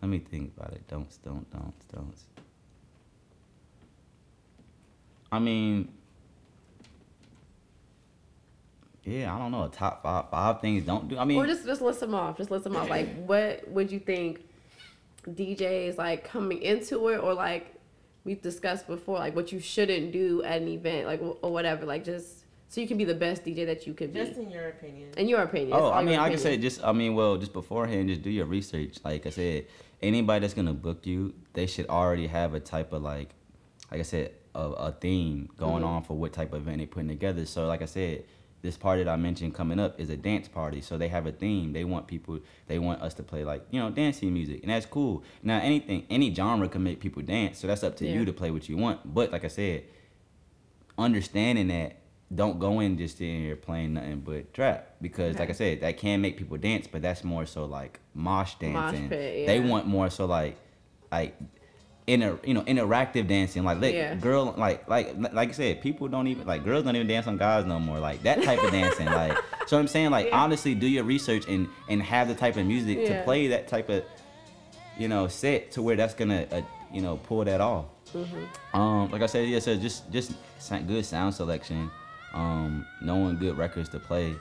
Let 0.04 0.10
me 0.10 0.18
think 0.18 0.52
about 0.54 0.74
it. 0.74 0.86
Don'ts. 0.86 1.16
Don't. 1.16 1.50
Don'ts. 1.50 1.86
Don'ts. 1.86 2.24
I 5.32 5.38
mean. 5.38 5.90
Yeah, 9.02 9.34
I 9.34 9.38
don't 9.38 9.50
know. 9.50 9.64
A 9.64 9.70
top 9.70 10.02
five 10.02 10.28
five 10.28 10.60
things 10.60 10.84
don't 10.84 11.08
do. 11.08 11.16
I 11.16 11.24
mean, 11.24 11.38
or 11.38 11.46
just 11.46 11.64
just 11.64 11.80
list 11.80 12.00
them 12.00 12.14
off. 12.14 12.36
Just 12.36 12.50
list 12.50 12.64
them 12.64 12.76
off. 12.76 12.90
Like, 12.90 13.16
what 13.26 13.66
would 13.68 13.90
you 13.90 13.98
think 13.98 14.44
DJs 15.26 15.96
like 15.96 16.22
coming 16.22 16.60
into 16.60 17.08
it, 17.08 17.16
or 17.16 17.32
like 17.32 17.74
we've 18.24 18.42
discussed 18.42 18.86
before, 18.86 19.18
like 19.18 19.34
what 19.34 19.52
you 19.52 19.58
shouldn't 19.58 20.12
do 20.12 20.42
at 20.42 20.60
an 20.60 20.68
event, 20.68 21.06
like 21.06 21.22
or 21.22 21.50
whatever. 21.50 21.86
Like 21.86 22.04
just 22.04 22.44
so 22.74 22.80
you 22.80 22.88
can 22.88 22.98
be 22.98 23.04
the 23.04 23.14
best 23.14 23.44
DJ 23.44 23.64
that 23.66 23.86
you 23.86 23.94
could 23.94 24.12
be. 24.12 24.18
Just 24.18 24.36
in 24.36 24.50
your 24.50 24.68
opinion. 24.68 25.10
In 25.16 25.28
your 25.28 25.42
opinion. 25.42 25.78
Oh, 25.80 25.92
I 25.92 26.02
mean, 26.02 26.18
I 26.18 26.28
can 26.28 26.38
say 26.38 26.56
just, 26.56 26.82
I 26.82 26.90
mean, 26.90 27.14
well, 27.14 27.36
just 27.36 27.52
beforehand, 27.52 28.08
just 28.08 28.22
do 28.22 28.30
your 28.30 28.46
research. 28.46 28.98
Like 29.04 29.26
I 29.26 29.30
said, 29.30 29.66
anybody 30.02 30.40
that's 30.40 30.54
gonna 30.54 30.74
book 30.74 31.06
you, 31.06 31.34
they 31.54 31.66
should 31.66 31.88
already 31.88 32.26
have 32.26 32.54
a 32.54 32.60
type 32.60 32.92
of 32.92 33.02
like, 33.02 33.30
like 33.90 34.00
I 34.00 34.04
said, 34.04 34.32
a, 34.54 34.60
a 34.60 34.92
theme 34.92 35.48
going 35.56 35.82
Mhm. 35.82 35.86
on 35.88 36.02
for 36.04 36.16
what 36.16 36.32
type 36.32 36.52
of 36.52 36.62
event 36.62 36.78
they're 36.78 36.86
putting 36.86 37.08
together. 37.08 37.44
So, 37.46 37.66
like 37.66 37.82
I 37.82 37.86
said, 37.86 38.24
this 38.62 38.76
party 38.78 39.02
that 39.04 39.10
I 39.10 39.16
mentioned 39.16 39.52
coming 39.54 39.78
up 39.78 40.00
is 40.00 40.08
a 40.08 40.16
dance 40.16 40.48
party. 40.48 40.80
So 40.80 40.96
they 40.96 41.08
have 41.08 41.26
a 41.26 41.32
theme. 41.32 41.72
They 41.74 41.84
want 41.84 42.06
people, 42.06 42.38
they 42.66 42.78
want 42.78 43.02
us 43.02 43.12
to 43.14 43.22
play 43.22 43.44
like, 43.44 43.62
you 43.70 43.78
know, 43.78 43.90
dancing 43.90 44.32
music, 44.32 44.60
and 44.62 44.70
that's 44.70 44.86
cool. 44.86 45.22
Now, 45.42 45.58
anything, 45.60 46.06
any 46.08 46.34
genre 46.34 46.68
can 46.68 46.82
make 46.82 46.98
people 47.00 47.20
dance. 47.22 47.58
So 47.58 47.66
that's 47.66 47.82
up 47.84 47.96
to 47.96 48.06
Yeah. 48.06 48.14
you 48.14 48.24
to 48.24 48.32
play 48.32 48.50
what 48.50 48.68
you 48.68 48.76
want. 48.78 49.14
But 49.14 49.32
like 49.32 49.44
I 49.44 49.48
said, 49.48 49.84
understanding 50.96 51.68
that 51.68 51.96
don't 52.34 52.58
go 52.58 52.80
in 52.80 52.98
just 52.98 53.20
in 53.20 53.42
here 53.42 53.56
playing 53.56 53.94
nothing 53.94 54.20
but 54.20 54.52
trap. 54.54 54.96
Because 55.00 55.38
like 55.38 55.50
I 55.50 55.52
said 55.52 55.80
that 55.82 55.96
can 55.96 56.20
make 56.20 56.36
people 56.36 56.56
dance 56.56 56.86
but 56.86 57.02
that's 57.02 57.22
more 57.24 57.46
so 57.46 57.64
like 57.64 58.00
mosh 58.14 58.54
dancing. 58.56 59.08
pit, 59.08 59.46
they 59.46 59.60
want 59.60 59.86
more 59.86 60.10
so 60.10 60.26
like 60.26 60.56
like 61.12 61.36
inter 62.06 62.38
you 62.44 62.52
know 62.54 62.62
interactive 62.62 63.26
dancing. 63.26 63.64
Like 63.64 63.80
let 63.80 63.94
Yeah. 63.94 64.14
girl 64.14 64.54
like 64.56 64.88
like 64.88 65.14
like 65.32 65.48
I 65.50 65.52
said 65.52 65.80
people 65.80 66.08
don't 66.08 66.26
even 66.28 66.46
like 66.46 66.64
girls 66.64 66.84
don't 66.84 66.96
even 66.96 67.06
dance 67.06 67.26
on 67.26 67.36
guys 67.36 67.64
no 67.64 67.78
more. 67.78 67.98
Like 67.98 68.22
that 68.24 68.42
type 68.42 68.62
of 68.62 68.70
dancing. 68.70 69.06
Like 69.20 69.36
so 69.66 69.78
I'm 69.78 69.88
saying 69.88 70.10
like 70.10 70.26
Yeah. 70.26 70.42
honestly 70.42 70.74
do 70.74 70.86
your 70.86 71.04
research 71.04 71.46
and 71.48 71.68
and 71.88 72.02
have 72.02 72.28
the 72.28 72.34
type 72.34 72.56
of 72.56 72.66
music 72.66 72.98
Yeah. 72.98 73.14
to 73.18 73.22
play 73.24 73.48
that 73.48 73.68
type 73.68 73.88
of 73.88 74.04
you 74.98 75.08
know 75.08 75.28
set 75.28 75.72
to 75.72 75.82
where 75.82 75.96
that's 75.96 76.14
gonna 76.14 76.46
uh, 76.52 76.62
you 76.92 77.00
know 77.00 77.16
pull 77.16 77.44
that 77.44 77.60
off. 77.60 77.86
Um, 78.72 79.10
like 79.10 79.22
I 79.22 79.26
said, 79.26 79.48
yeah, 79.48 79.58
so 79.58 79.76
just 79.76 80.10
just 80.12 80.32
good 80.86 81.04
sound 81.04 81.34
selection, 81.34 81.90
um, 82.34 82.84
knowing 83.00 83.36
good 83.38 83.56
records 83.56 83.88
to 83.90 83.98
play. 83.98 84.34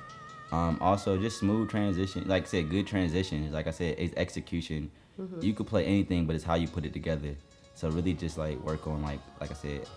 Um, 0.51 0.77
also 0.81 1.17
just 1.17 1.39
smooth 1.39 1.69
transition. 1.69 2.27
Like 2.27 2.43
I 2.43 2.45
said, 2.47 2.69
good 2.69 2.85
transitions. 2.85 3.53
Like 3.53 3.67
I 3.67 3.71
said, 3.71 3.95
it's 3.97 4.13
execution. 4.17 4.91
Mhm. 5.19 5.41
You 5.43 5.53
could 5.53 5.67
play 5.67 5.85
anything, 5.85 6.25
but 6.25 6.35
it's 6.35 6.43
how 6.43 6.55
you 6.55 6.67
put 6.67 6.85
it 6.85 6.93
together. 6.93 7.35
So 7.75 7.89
really, 7.89 8.13
just 8.13 8.37
like 8.37 8.59
work 8.63 8.85
on 8.87 9.01
like 9.01 9.19
like 9.39 9.51
I 9.51 9.55
said, 9.55 9.87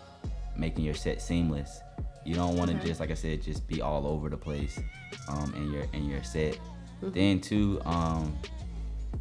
making 0.57 0.85
your 0.85 0.95
set 0.95 1.21
seamless. 1.21 1.81
You 2.25 2.35
don't 2.35 2.57
want 2.57 2.71
to 2.71 2.77
Okay. 2.77 2.89
just 2.89 3.01
like 3.01 3.11
I 3.11 3.15
said, 3.15 3.43
just 3.43 3.67
be 3.69 3.81
all 3.83 4.07
over 4.07 4.29
the 4.29 4.37
place, 4.37 4.79
um, 5.29 5.53
in 5.55 5.73
your 5.73 5.85
in 5.93 6.09
your 6.09 6.23
set. 6.23 6.59
Mhm. 7.03 7.13
Then 7.13 7.41
too, 7.41 7.81
um, 7.85 8.37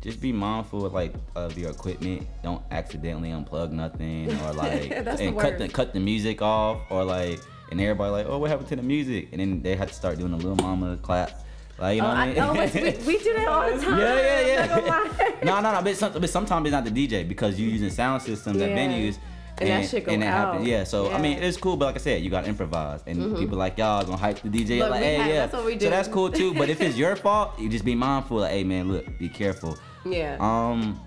just 0.02 0.22
be 0.22 0.32
mindful 0.32 0.86
of 0.86 0.94
like 0.94 1.14
of 1.36 1.58
your 1.58 1.70
equipment. 1.72 2.26
Don't 2.44 2.62
accidentally 2.72 3.30
unplug 3.30 3.72
nothing 3.72 4.32
or 4.42 4.54
like 4.64 4.92
and 4.92 5.38
cut 5.38 5.58
the 5.58 5.68
cut 5.68 5.94
the 5.94 6.00
music 6.00 6.42
off 6.42 6.80
or 6.90 7.04
like 7.04 7.40
and 7.72 7.82
everybody 7.82 8.12
like, 8.12 8.26
oh, 8.28 8.38
what 8.38 8.50
happened 8.50 8.70
to 8.70 8.76
the 8.76 8.84
music? 8.84 9.30
And 9.32 9.40
then 9.42 9.62
they 9.62 9.76
had 9.76 9.88
to 9.90 9.94
start 9.94 10.18
doing 10.18 10.34
a 10.34 10.38
little 10.38 10.56
mama 10.56 10.98
clap. 10.98 11.32
Like 11.78 11.98
you 11.98 12.02
know 12.02 12.08
oh, 12.08 12.12
what 12.12 12.18
I 12.20 12.26
mean? 12.28 12.40
I, 12.40 12.48
oh, 12.48 12.54
we, 12.54 13.06
we 13.06 13.18
do 13.24 13.34
that 13.34 13.48
all 13.48 13.76
the 13.78 13.82
time. 13.86 14.00
Yeah, 14.00 14.16
yeah, 14.16 14.48
yeah. 14.48 14.62
I'm 14.64 14.70
not 14.70 14.86
gonna 14.86 15.20
lie. 15.20 15.36
no, 15.44 15.62
no, 15.62 15.74
no. 15.74 15.82
But, 15.82 15.96
some, 15.98 16.14
but 16.14 16.30
sometimes 16.30 16.66
it's 16.68 16.72
not 16.72 16.86
the 16.86 16.92
DJ 17.08 17.28
because 17.28 17.60
you're 17.60 17.70
using 17.70 17.90
sound 17.90 18.22
systems 18.22 18.62
at 18.62 18.70
venues. 18.70 19.18
And 19.58 19.70
that 19.70 19.90
shit 19.90 20.06
go 20.06 20.12
and 20.12 20.22
that 20.22 20.26
happens. 20.28 20.62
out. 20.64 20.68
Yeah, 20.68 20.84
so 20.84 21.12
I 21.12 21.18
mean 21.22 21.42
it's 21.42 21.56
cool, 21.58 21.78
but 21.78 21.86
like 21.86 21.96
I 21.96 22.00
said, 22.00 22.22
you 22.22 22.30
gotta 22.30 22.48
improvise, 22.48 23.02
and 23.08 23.18
Mhm. 23.18 23.40
people 23.40 23.58
like 23.58 23.78
y'all 23.78 24.04
gonna 24.04 24.18
hype 24.18 24.42
the 24.42 24.50
DJ. 24.50 24.80
Look, 24.80 24.90
like, 24.90 25.02
hey, 25.04 25.16
have- 25.16 25.28
yeah, 25.28 25.34
that's 25.36 25.54
what 25.54 25.64
we 25.66 25.76
do. 25.76 25.86
so 25.86 25.90
that's 25.92 26.08
cool 26.10 26.30
too. 26.30 26.54
But 26.54 26.70
if 26.70 26.82
it's 26.82 26.98
your 26.98 27.16
fault, 27.26 27.58
you 27.58 27.70
just 27.70 27.86
be 27.86 27.96
mindful. 27.96 28.38
Like, 28.40 28.52
hey, 28.52 28.64
man, 28.66 28.92
look, 28.92 29.06
be 29.18 29.30
careful. 29.30 29.78
Yeah. 30.06 30.36
Um. 30.42 31.00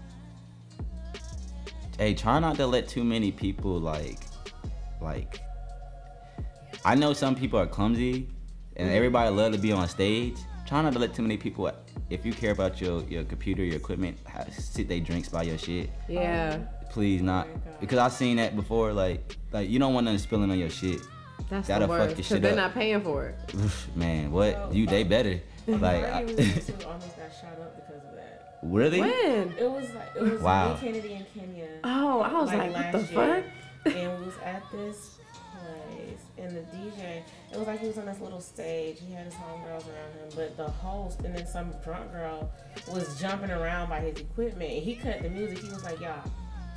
Hey, 1.98 2.14
try 2.14 2.38
not 2.38 2.56
to 2.56 2.66
let 2.66 2.88
too 2.88 3.04
many 3.04 3.32
people 3.32 3.78
like, 3.78 4.18
like. 5.00 5.40
I 6.84 6.94
know 6.94 7.12
some 7.12 7.34
people 7.34 7.58
are 7.58 7.66
clumsy, 7.66 8.28
and 8.76 8.88
everybody 8.90 9.30
love 9.30 9.52
to 9.52 9.58
be 9.58 9.72
on 9.72 9.88
stage. 9.88 10.36
Try 10.66 10.82
not 10.82 10.92
to 10.92 10.98
let 10.98 11.14
too 11.14 11.22
many 11.22 11.36
people. 11.36 11.70
If 12.10 12.24
you 12.24 12.32
care 12.32 12.52
about 12.52 12.80
your 12.80 13.02
your 13.04 13.24
computer, 13.24 13.62
your 13.64 13.76
equipment, 13.76 14.18
ha- 14.26 14.44
sit 14.52 14.88
they 14.88 15.00
drinks 15.00 15.28
by 15.28 15.42
your 15.42 15.58
shit. 15.58 15.90
Yeah. 16.08 16.58
Please 16.90 17.20
not, 17.20 17.46
oh 17.54 17.60
because 17.80 17.98
I've 17.98 18.12
seen 18.12 18.36
that 18.38 18.56
before. 18.56 18.92
Like, 18.94 19.36
like 19.52 19.68
you 19.68 19.78
don't 19.78 19.92
want 19.92 20.04
nothing 20.06 20.18
spilling 20.18 20.50
on 20.50 20.58
your 20.58 20.70
shit. 20.70 21.00
That's 21.50 21.68
That'll 21.68 21.86
the 21.88 21.94
fuck 21.94 22.00
worst. 22.00 22.08
your 22.10 22.16
Because 22.16 22.26
shit 22.28 22.42
they're 22.42 22.52
up. 22.52 22.56
not 22.56 22.74
paying 22.74 23.00
for 23.02 23.26
it. 23.26 23.36
Man, 23.94 24.30
what 24.32 24.72
you? 24.72 24.86
They 24.86 25.04
better. 25.04 25.40
Like, 25.68 25.82
Like, 25.82 26.04
I- 26.04 26.24
we 26.24 26.34
went 26.34 26.66
to 26.66 26.88
almost 26.88 27.16
got 27.18 27.30
shot 27.30 27.60
up 27.60 27.76
because 27.76 28.02
of 28.08 28.14
that. 28.14 28.58
really? 28.62 29.00
When? 29.00 29.12
It 29.58 29.70
was 29.70 29.90
like 29.92 30.08
it 30.16 30.22
was 30.22 30.40
Wow. 30.40 30.72
Lee 30.72 30.80
Kennedy 30.80 31.12
in 31.12 31.26
Kenya. 31.38 31.68
Oh, 31.84 32.20
I 32.22 32.32
was 32.40 32.48
like, 32.48 32.72
what 32.72 32.92
the 32.92 32.98
year. 33.12 33.44
fuck? 33.84 33.94
and 33.94 34.18
we 34.18 34.24
was 34.26 34.34
at 34.42 34.62
this 34.72 34.96
place, 35.10 35.17
and 36.38 36.56
the 36.56 36.60
DJ, 36.76 37.22
it 37.52 37.58
was 37.58 37.66
like 37.66 37.80
he 37.80 37.86
was 37.86 37.98
on 37.98 38.06
this 38.06 38.20
little 38.20 38.40
stage. 38.40 38.98
He 39.00 39.12
had 39.12 39.24
his 39.24 39.34
homegirls 39.34 39.86
around 39.86 40.12
him, 40.12 40.28
but 40.34 40.56
the 40.56 40.68
host 40.68 41.20
and 41.22 41.34
then 41.34 41.46
some 41.46 41.72
drunk 41.84 42.12
girl 42.12 42.50
was 42.92 43.18
jumping 43.20 43.50
around 43.50 43.88
by 43.88 44.00
his 44.00 44.18
equipment, 44.18 44.70
and 44.70 44.82
he 44.82 44.94
cut 44.94 45.22
the 45.22 45.30
music. 45.30 45.58
He 45.58 45.68
was 45.68 45.84
like, 45.84 46.00
"Y'all, 46.00 46.22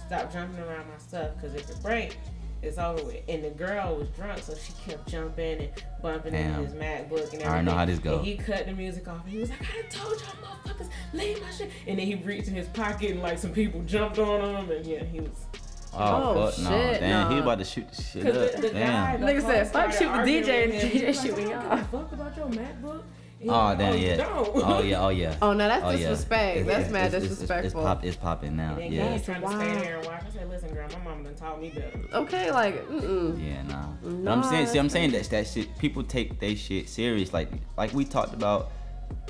stop 0.05 0.31
jumping 0.31 0.59
around 0.59 0.87
my 0.89 0.97
stuff, 0.97 1.29
cause 1.39 1.53
if 1.53 1.69
it 1.69 1.81
break." 1.81 2.17
It's 2.63 2.77
over 2.77 3.03
with. 3.03 3.23
And 3.27 3.43
the 3.43 3.49
girl 3.49 3.95
was 3.95 4.07
drunk, 4.09 4.39
so 4.39 4.53
she 4.53 4.73
kept 4.87 5.07
jumping 5.07 5.61
and 5.61 5.69
bumping 6.01 6.33
Damn. 6.33 6.59
into 6.59 6.65
his 6.65 6.73
MacBook 6.73 7.33
and 7.33 7.41
everything. 7.41 7.43
I 7.43 7.47
already 7.47 7.65
know 7.65 7.71
how 7.71 7.85
this 7.85 7.97
go. 7.97 8.17
And 8.17 8.25
he 8.25 8.37
cut 8.37 8.67
the 8.67 8.73
music 8.73 9.07
off. 9.07 9.23
And 9.23 9.31
he 9.31 9.39
was 9.39 9.49
like, 9.49 9.61
I 9.63 9.81
told 9.89 10.21
y'all 10.21 10.29
motherfuckers, 10.43 10.89
leave 11.13 11.41
my 11.41 11.49
shit. 11.49 11.71
And 11.87 11.97
then 11.97 12.05
he 12.05 12.15
reached 12.15 12.49
in 12.49 12.53
his 12.53 12.67
pocket 12.67 13.11
and 13.11 13.21
like 13.21 13.39
some 13.39 13.51
people 13.51 13.81
jumped 13.81 14.19
on 14.19 14.41
him. 14.41 14.69
And 14.69 14.85
yeah, 14.85 15.03
he 15.03 15.21
was. 15.21 15.45
Oh, 15.93 15.97
Oh, 15.99 16.49
fuck 16.51 16.59
no! 16.63 16.69
shit, 16.69 16.99
Damn, 17.01 17.31
he 17.31 17.37
about 17.39 17.59
to 17.59 17.65
shoot 17.65 17.89
the 17.91 18.01
shit 18.01 18.27
up. 18.27 18.33
the, 18.55 18.61
the 18.61 18.69
Damn. 18.69 19.21
the 19.21 19.27
Nigga 19.27 19.41
said, 19.41 19.57
host 19.59 19.73
"Fuck 19.73 19.91
shoot 19.91 19.99
the 19.99 20.31
DJ, 20.31 20.67
with 20.67 20.81
him. 20.81 20.89
DJ 20.91 21.07
He 21.07 21.13
shoot 21.13 21.37
like, 21.37 21.37
me 21.47 21.53
I 21.53 21.61
don't 21.61 21.71
off." 21.71 21.91
give 21.91 21.99
a 21.99 22.03
fuck 22.03 22.11
about 22.13 22.37
your 22.37 22.47
MacBook. 22.47 23.03
He 23.39 23.49
Oh 23.49 23.75
damn 23.75 23.97
yeah. 23.97 24.27
Oh 24.29 24.81
yeah. 24.83 25.01
Oh 25.03 25.09
yeah. 25.09 25.35
Oh, 25.41 25.51
no, 25.53 25.67
that's 25.67 25.83
Oh, 25.83 25.89
yeah. 25.89 25.97
disrespect. 25.97 26.57
It's- 26.57 26.67
That's 26.67 26.79
it's- 26.81 26.91
mad 26.93 27.05
it's- 27.07 27.23
it's- 27.23 27.31
It's, 27.31 27.39
disrespectful. 27.41 27.81
pop, 27.83 28.05
it's 28.05 28.15
popping 28.15 28.55
now. 28.55 28.73
And 28.73 28.81
then 28.83 28.91
Yeah. 28.93 29.13
he's 29.13 29.25
trying 29.25 29.41
to 29.41 29.47
Wow. 29.47 29.57
stay 29.59 29.79
there 29.81 29.97
and 29.97 30.05
watch. 30.05 30.21
I 30.27 30.31
said, 30.31 30.49
listen, 30.49 30.69
girl, 30.73 30.87
my 30.93 31.03
mom 31.11 31.23
done 31.23 31.33
taught 31.35 31.59
me 31.61 31.69
better. 31.71 31.99
Okay, 32.13 32.51
like, 32.51 32.87
mm-mm. 32.87 33.43
Yeah, 33.43 33.63
nah. 33.63 33.85
Nah, 34.03 34.31
I'm 34.33 34.43
saying, 34.43 34.67
see, 34.67 34.77
I'm 34.77 34.89
saying 34.89 35.11
that 35.11 35.23
that 35.31 35.47
shit. 35.47 35.75
People 35.79 36.03
take 36.03 36.39
they 36.39 36.53
shit 36.53 36.87
serious. 36.87 37.33
Like, 37.33 37.49
like 37.77 37.91
we 37.93 38.05
talked 38.05 38.33
about. 38.33 38.71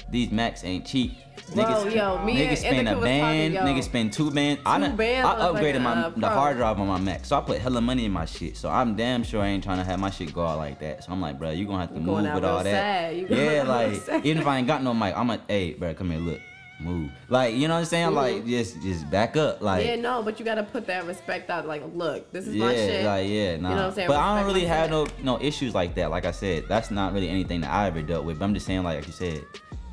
These 0.09 0.31
Macs 0.31 0.63
ain't 0.63 0.85
cheap. 0.85 1.13
Bro, 1.53 1.63
niggas, 1.63 1.95
yo, 1.95 2.23
me 2.23 2.35
niggas 2.35 2.49
and 2.49 2.57
spend 2.59 2.87
a 2.89 2.99
band. 3.01 3.55
talking, 3.55 3.75
niggas 3.75 3.83
spend 3.83 4.13
two 4.13 4.31
bands. 4.31 4.61
I, 4.65 4.79
done, 4.79 4.95
bands 4.95 5.27
I 5.27 5.33
upgraded 5.47 5.71
fucking, 5.73 5.83
my 5.83 5.91
uh, 5.93 6.09
the 6.15 6.29
hard 6.29 6.57
drive 6.57 6.79
on 6.79 6.87
my 6.87 6.99
Mac, 6.99 7.25
so 7.25 7.37
I 7.37 7.41
put 7.41 7.59
hella 7.59 7.81
money 7.81 8.05
in 8.05 8.11
my 8.11 8.25
shit. 8.25 8.55
So 8.55 8.69
I'm 8.69 8.95
damn 8.95 9.23
sure 9.23 9.41
I 9.41 9.47
ain't 9.47 9.63
trying 9.63 9.79
to 9.79 9.83
have 9.83 9.99
my 9.99 10.09
shit 10.09 10.33
go 10.33 10.45
out 10.45 10.57
like 10.57 10.79
that. 10.79 11.03
So 11.03 11.11
I'm 11.11 11.19
like, 11.19 11.37
bro, 11.39 11.51
you 11.51 11.65
gonna 11.65 11.79
have 11.79 11.89
to 11.89 11.95
You 11.95 12.01
move 12.01 12.33
with 12.33 12.45
all 12.45 12.63
that. 12.63 12.65
sad. 12.65 13.17
You 13.17 13.27
Yeah, 13.29 13.63
like 13.67 13.95
sad. 14.01 14.25
even 14.25 14.41
if 14.41 14.47
I 14.47 14.57
ain't 14.59 14.67
got 14.67 14.83
no 14.83 14.93
mic, 14.93 15.15
I'm 15.17 15.27
like, 15.27 15.41
hey, 15.49 15.73
bro, 15.73 15.93
come 15.93 16.11
here, 16.11 16.19
look, 16.19 16.39
move. 16.81 17.11
Like 17.29 17.55
you 17.55 17.67
know 17.67 17.75
what 17.75 17.79
I'm 17.81 17.85
saying? 17.85 18.09
Mhm. 18.09 18.15
Like 18.15 18.45
just 18.45 18.81
just 18.81 19.09
back 19.09 19.37
up. 19.37 19.61
Like 19.61 19.85
yeah, 19.85 19.95
no, 19.95 20.21
but 20.23 20.39
you 20.39 20.45
gotta 20.45 20.63
put 20.63 20.87
that 20.87 21.05
respect 21.05 21.49
out. 21.49 21.65
Like, 21.67 21.83
look, 21.93 22.31
this 22.31 22.47
is 22.47 22.55
yeah, 22.55 22.65
my 22.65 22.75
shit. 22.75 23.05
like 23.05 23.29
yeah, 23.29 23.57
nah. 23.57 23.69
You 23.69 23.75
know 23.75 23.81
what 23.81 23.85
I'm 23.89 23.93
saying? 23.93 24.07
But 24.07 24.17
I 24.17 24.37
don't 24.37 24.47
really 24.47 24.65
have 24.65 24.85
shit. 24.85 24.91
no 25.23 25.37
no 25.37 25.41
issues 25.41 25.73
like 25.73 25.95
that. 25.95 26.09
Like 26.09 26.25
I 26.25 26.31
said, 26.31 26.65
that's 26.67 26.91
not 26.91 27.13
really 27.13 27.29
anything 27.29 27.61
that 27.61 27.71
I 27.71 27.87
ever 27.87 28.01
dealt 28.01 28.25
with. 28.25 28.39
But 28.39 28.45
I'm 28.45 28.53
just 28.53 28.65
saying, 28.65 28.83
like, 28.83 28.97
like 28.97 29.07
you 29.07 29.13
said, 29.13 29.43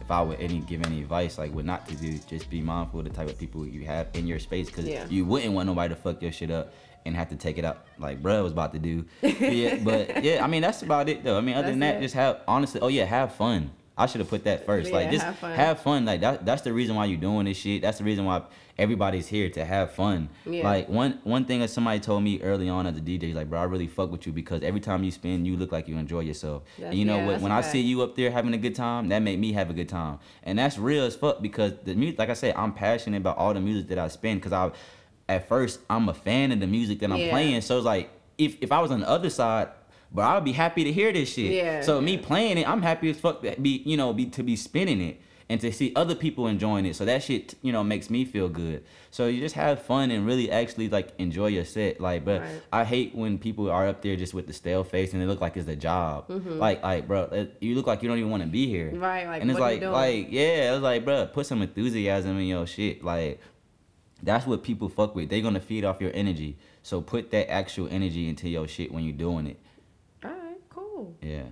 if 0.01 0.11
I 0.11 0.23
would 0.23 0.41
any 0.41 0.61
give 0.61 0.85
any 0.87 1.01
advice, 1.03 1.39
like 1.39 1.55
would 1.55 1.67
not 1.67 1.87
to 1.89 1.95
do, 1.95 2.19
just 2.29 2.49
be 2.51 2.61
mindful 2.61 3.01
of 3.01 3.05
the 3.05 3.11
type 3.13 3.29
of 3.29 3.39
people 3.39 3.67
you 3.67 3.85
have 3.85 4.09
in 4.15 4.27
your 4.27 4.39
space, 4.39 4.67
because 4.69 4.87
Yeah. 4.87 5.05
you 5.09 5.25
wouldn't 5.25 5.53
want 5.53 5.67
nobody 5.67 5.95
to 5.95 6.01
fuck 6.01 6.23
your 6.23 6.33
shit 6.33 6.51
up 6.51 6.73
and 7.07 7.15
have 7.17 7.29
to 7.31 7.37
take 7.37 7.57
it 7.59 7.65
out 7.65 7.87
like 7.99 8.21
bruh 8.23 8.43
was 8.43 8.53
about 8.53 8.73
to 8.73 8.79
do. 8.79 9.05
yeah, 9.23 9.79
but 9.83 10.23
yeah, 10.23 10.43
I 10.45 10.47
mean 10.47 10.63
that's 10.63 10.83
about 10.83 11.09
it 11.09 11.25
though. 11.25 11.39
I 11.39 11.41
mean 11.41 11.57
other 11.57 11.71
than 11.71 11.79
that, 11.81 11.97
it. 11.97 12.01
just 12.03 12.15
have 12.15 12.41
honestly. 12.49 12.81
Oh 12.81 12.89
yeah, 12.89 13.05
have 13.05 13.35
fun. 13.35 13.71
I 13.99 14.07
should 14.07 14.21
have 14.21 14.31
put 14.31 14.45
that 14.45 14.65
first. 14.65 14.93
like 14.93 15.11
just 15.11 15.25
have 15.25 15.37
fun. 15.39 15.53
have 15.57 15.81
fun. 15.81 16.05
Like 16.05 16.21
that. 16.21 16.47
That's 16.47 16.63
the 16.63 16.73
reason 16.73 16.95
why 16.95 17.07
you're 17.07 17.19
doing 17.21 17.47
this 17.47 17.57
shit. 17.57 17.83
That's 17.83 17.99
the 17.99 18.05
reason 18.05 18.25
why 18.25 18.43
everybody's 18.79 19.27
here 19.27 19.51
to 19.51 19.65
have 19.65 19.91
fun. 19.93 20.29
Yeah. 20.47 20.63
Like 20.63 20.89
one 20.89 21.19
one 21.25 21.45
thing 21.45 21.59
that 21.61 21.71
somebody 21.71 21.99
told 21.99 22.23
me 22.23 22.41
early 22.41 22.69
on 22.69 22.87
as 22.87 22.97
a 22.97 23.01
DJ, 23.01 23.35
like, 23.35 23.51
bro, 23.51 23.59
I 23.61 23.65
really 23.65 23.89
fuck 23.89 24.13
with 24.13 24.25
you 24.27 24.33
because 24.33 24.63
every 24.63 24.79
time 24.81 25.03
you 25.03 25.11
spin, 25.11 25.45
you 25.45 25.57
look 25.57 25.73
like 25.73 25.89
you 25.89 25.97
enjoy 25.99 26.21
yourself. 26.21 26.63
That's- 26.77 26.93
and 26.93 26.99
you 26.99 27.05
know 27.05 27.17
yeah, 27.17 27.27
what? 27.27 27.41
When 27.41 27.51
I 27.51 27.61
fact. 27.61 27.73
see 27.73 27.81
you 27.81 28.03
up 28.03 28.15
there 28.15 28.31
having 28.31 28.55
a 28.55 28.59
good 28.59 28.77
time, 28.77 29.09
that 29.09 29.19
make 29.19 29.39
me 29.41 29.53
have 29.55 29.69
a 29.69 29.75
good 29.75 29.89
time, 29.89 30.21
and 30.45 30.59
that's 30.59 30.79
real 30.79 31.05
as 31.05 31.17
fuck 31.17 31.43
because 31.43 31.73
the 31.85 31.95
music, 31.97 32.21
like 32.21 32.31
I 32.31 32.35
said, 32.35 32.55
I'm 32.57 32.73
passionate 32.73 33.17
about 33.19 33.37
all 33.37 33.53
the 33.53 33.61
music 33.61 33.89
that 33.89 33.99
I 33.99 34.07
spin 34.09 34.39
because 34.39 34.53
I, 34.53 34.71
at 35.29 35.49
first, 35.49 35.81
I'm 35.91 36.09
a 36.09 36.15
fan 36.15 36.53
of 36.53 36.61
the 36.61 36.69
music 36.69 37.01
that 37.01 37.11
I'm 37.11 37.19
Yeah. 37.19 37.31
playing. 37.31 37.61
So 37.63 37.77
it's 37.79 37.85
like 37.85 38.11
if 38.39 38.57
if 38.61 38.71
I 38.71 38.81
was 38.81 38.93
on 38.93 39.01
the 39.01 39.09
other 39.09 39.29
side. 39.31 39.69
But 40.13 40.23
I'll 40.23 40.41
be 40.41 40.53
happy 40.53 40.85
to 40.85 40.93
hear 40.93 41.13
this 41.13 41.33
shit. 41.35 41.53
Yeah, 41.53 41.83
So 41.83 42.01
me 42.01 42.17
playing 42.17 42.59
it, 42.59 42.69
I'm 42.69 42.83
happy 42.83 43.11
as 43.11 43.19
fuck 43.21 43.43
to 43.43 43.55
be, 43.61 43.83
you 43.85 43.97
know, 43.97 44.13
be 44.13 44.27
to 44.27 44.43
be 44.43 44.57
spinning 44.57 45.01
it 45.03 45.21
and 45.51 45.61
to 45.61 45.73
see 45.73 45.93
other 45.97 46.15
people 46.15 46.47
enjoying 46.47 46.85
it. 46.87 46.95
So 46.97 47.05
that 47.07 47.23
shit, 47.23 47.55
you 47.63 47.73
know, 47.73 47.83
makes 47.85 48.09
me 48.11 48.25
feel 48.25 48.49
good. 48.49 48.85
So 49.11 49.27
you 49.27 49.41
just 49.41 49.55
have 49.55 49.81
fun 49.83 50.11
and 50.11 50.27
really 50.27 50.51
actually 50.51 50.89
like 50.89 51.13
enjoy 51.19 51.49
your 51.49 51.65
set. 51.65 52.01
Like, 52.01 52.25
but 52.25 52.41
Right. 52.43 52.63
I 52.73 52.85
hate 52.85 53.15
when 53.15 53.39
people 53.39 53.71
are 53.71 53.87
up 53.87 54.01
there 54.03 54.17
just 54.17 54.33
with 54.35 54.47
the 54.47 54.53
stale 54.53 54.83
face 54.85 55.13
and 55.13 55.21
they 55.23 55.27
look 55.27 55.41
like 55.41 55.57
it's 55.57 55.69
a 55.69 55.77
job. 55.77 56.29
Mhm. 56.29 56.59
Like, 56.59 56.83
like, 56.83 57.07
bro, 57.07 57.47
you 57.61 57.75
look 57.75 57.87
like 57.87 58.03
you 58.03 58.09
don't 58.09 58.19
even 58.19 58.31
want 58.31 58.43
to 58.43 58.49
be 58.49 58.67
here. 58.67 58.91
Right, 58.95 59.27
like, 59.27 59.43
and 59.43 59.51
it's 59.51 59.61
what 59.61 59.81
you 59.81 59.89
like, 59.89 60.25
like, 60.25 60.29
yeah, 60.33 60.75
it's 60.75 60.83
like, 60.83 61.05
bro, 61.05 61.27
put 61.27 61.47
some 61.47 61.61
enthusiasm 61.63 62.39
in 62.39 62.47
your 62.47 62.67
shit. 62.67 63.05
Like, 63.05 63.41
that's 64.23 64.47
what 64.47 64.63
people 64.63 64.89
fuck 64.89 65.15
with. 65.15 65.29
They're 65.29 65.43
gonna 65.43 65.61
feed 65.61 65.85
off 65.85 66.01
your 66.01 66.11
energy. 66.15 66.57
So 66.83 67.01
put 67.01 67.31
that 67.31 67.51
actual 67.51 67.89
energy 67.91 68.29
into 68.29 68.49
your 68.49 68.67
shit 68.67 68.91
when 68.93 69.05
you're 69.05 69.13
doing 69.13 69.47
it. 69.47 69.59
Right, 70.99 71.05
cool. 71.05 71.17
Yeah. 71.23 71.43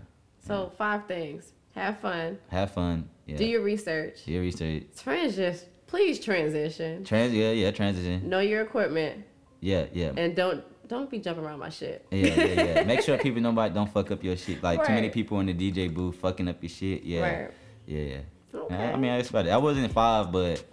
So 0.46 0.72
five 0.76 1.06
things: 1.06 1.52
have 1.74 1.98
fun, 2.00 2.38
Have 2.48 2.72
fun. 2.72 3.08
Yeah. 3.26 3.36
do 3.36 3.44
your 3.44 3.62
research, 3.62 4.24
Do 4.24 4.32
your 4.32 4.42
research. 4.42 4.84
transition. 5.02 5.68
Please 5.86 6.18
transition. 6.20 7.04
Trans. 7.04 7.32
Yeah, 7.32 7.50
yeah. 7.52 7.70
Transition. 7.70 8.28
Know 8.28 8.40
your 8.40 8.62
equipment, 8.62 9.24
Yeah, 9.60 9.86
yeah. 9.92 10.12
and 10.16 10.34
don't 10.34 10.64
don't 10.88 11.10
be 11.10 11.18
jumping 11.18 11.44
around 11.44 11.58
my 11.60 11.68
shit. 11.68 12.06
Yeah, 12.10 12.26
yeah, 12.26 12.62
yeah. 12.62 12.84
Make 12.86 13.02
sure 13.02 13.18
people 13.18 13.40
nobody 13.42 13.74
don't 13.74 13.90
fuck 13.92 14.10
up 14.10 14.22
your 14.22 14.36
shit. 14.36 14.62
Like 14.62 14.84
too 14.86 14.92
many 14.92 15.10
people 15.10 15.38
in 15.40 15.46
the 15.46 15.54
DJ 15.54 15.92
booth 15.92 16.16
fucking 16.16 16.48
up 16.48 16.62
your 16.62 16.70
shit. 16.70 17.02
Yeah, 17.04 17.20
Right. 17.22 17.50
yeah, 17.86 18.00
yeah. 18.00 18.18
Okay. 18.54 18.74
Yeah, 18.74 18.92
I 18.92 18.96
mean, 18.96 19.10
about 19.28 19.46
it. 19.46 19.50
I 19.50 19.56
wasn't 19.58 19.92
five, 19.92 20.30
but 20.32 20.64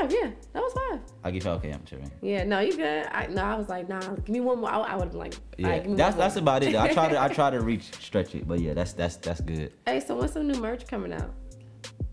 five. 0.00 0.12
Yeah, 0.12 0.30
that 0.52 0.62
was 0.62 0.72
five. 0.72 1.00
I 1.24 1.30
give 1.30 1.44
you 1.44 1.50
okay. 1.52 1.70
I'm 1.70 1.84
sure. 1.86 1.98
Yeah, 2.22 2.44
no, 2.44 2.60
you 2.60 2.76
good. 2.76 3.06
I 3.10 3.26
no, 3.26 3.42
I 3.42 3.54
was 3.56 3.68
like, 3.68 3.88
nah, 3.88 4.00
give 4.00 4.28
me 4.28 4.40
one 4.40 4.60
more. 4.60 4.70
I, 4.70 4.78
I 4.80 4.94
would 4.96 5.04
have 5.04 5.10
been 5.12 5.20
like, 5.20 5.34
Yeah, 5.58 5.66
alright, 5.66 5.82
give 5.82 5.90
me 5.92 5.96
that's 5.96 6.16
that's 6.16 6.34
more. 6.36 6.42
about 6.42 6.62
it. 6.62 6.72
Though. 6.72 6.80
I 6.80 6.92
try 6.92 7.08
to 7.08 7.20
I 7.20 7.28
try 7.28 7.50
to 7.50 7.60
reach 7.70 7.92
stretch 8.02 8.34
it, 8.34 8.46
but 8.48 8.60
yeah, 8.60 8.74
that's 8.74 8.92
that's 8.92 9.16
that's 9.16 9.40
good. 9.40 9.72
Hey, 9.86 10.00
so 10.00 10.16
when's 10.16 10.32
some 10.32 10.46
new 10.46 10.60
merch 10.60 10.86
coming 10.86 11.12
out? 11.12 11.34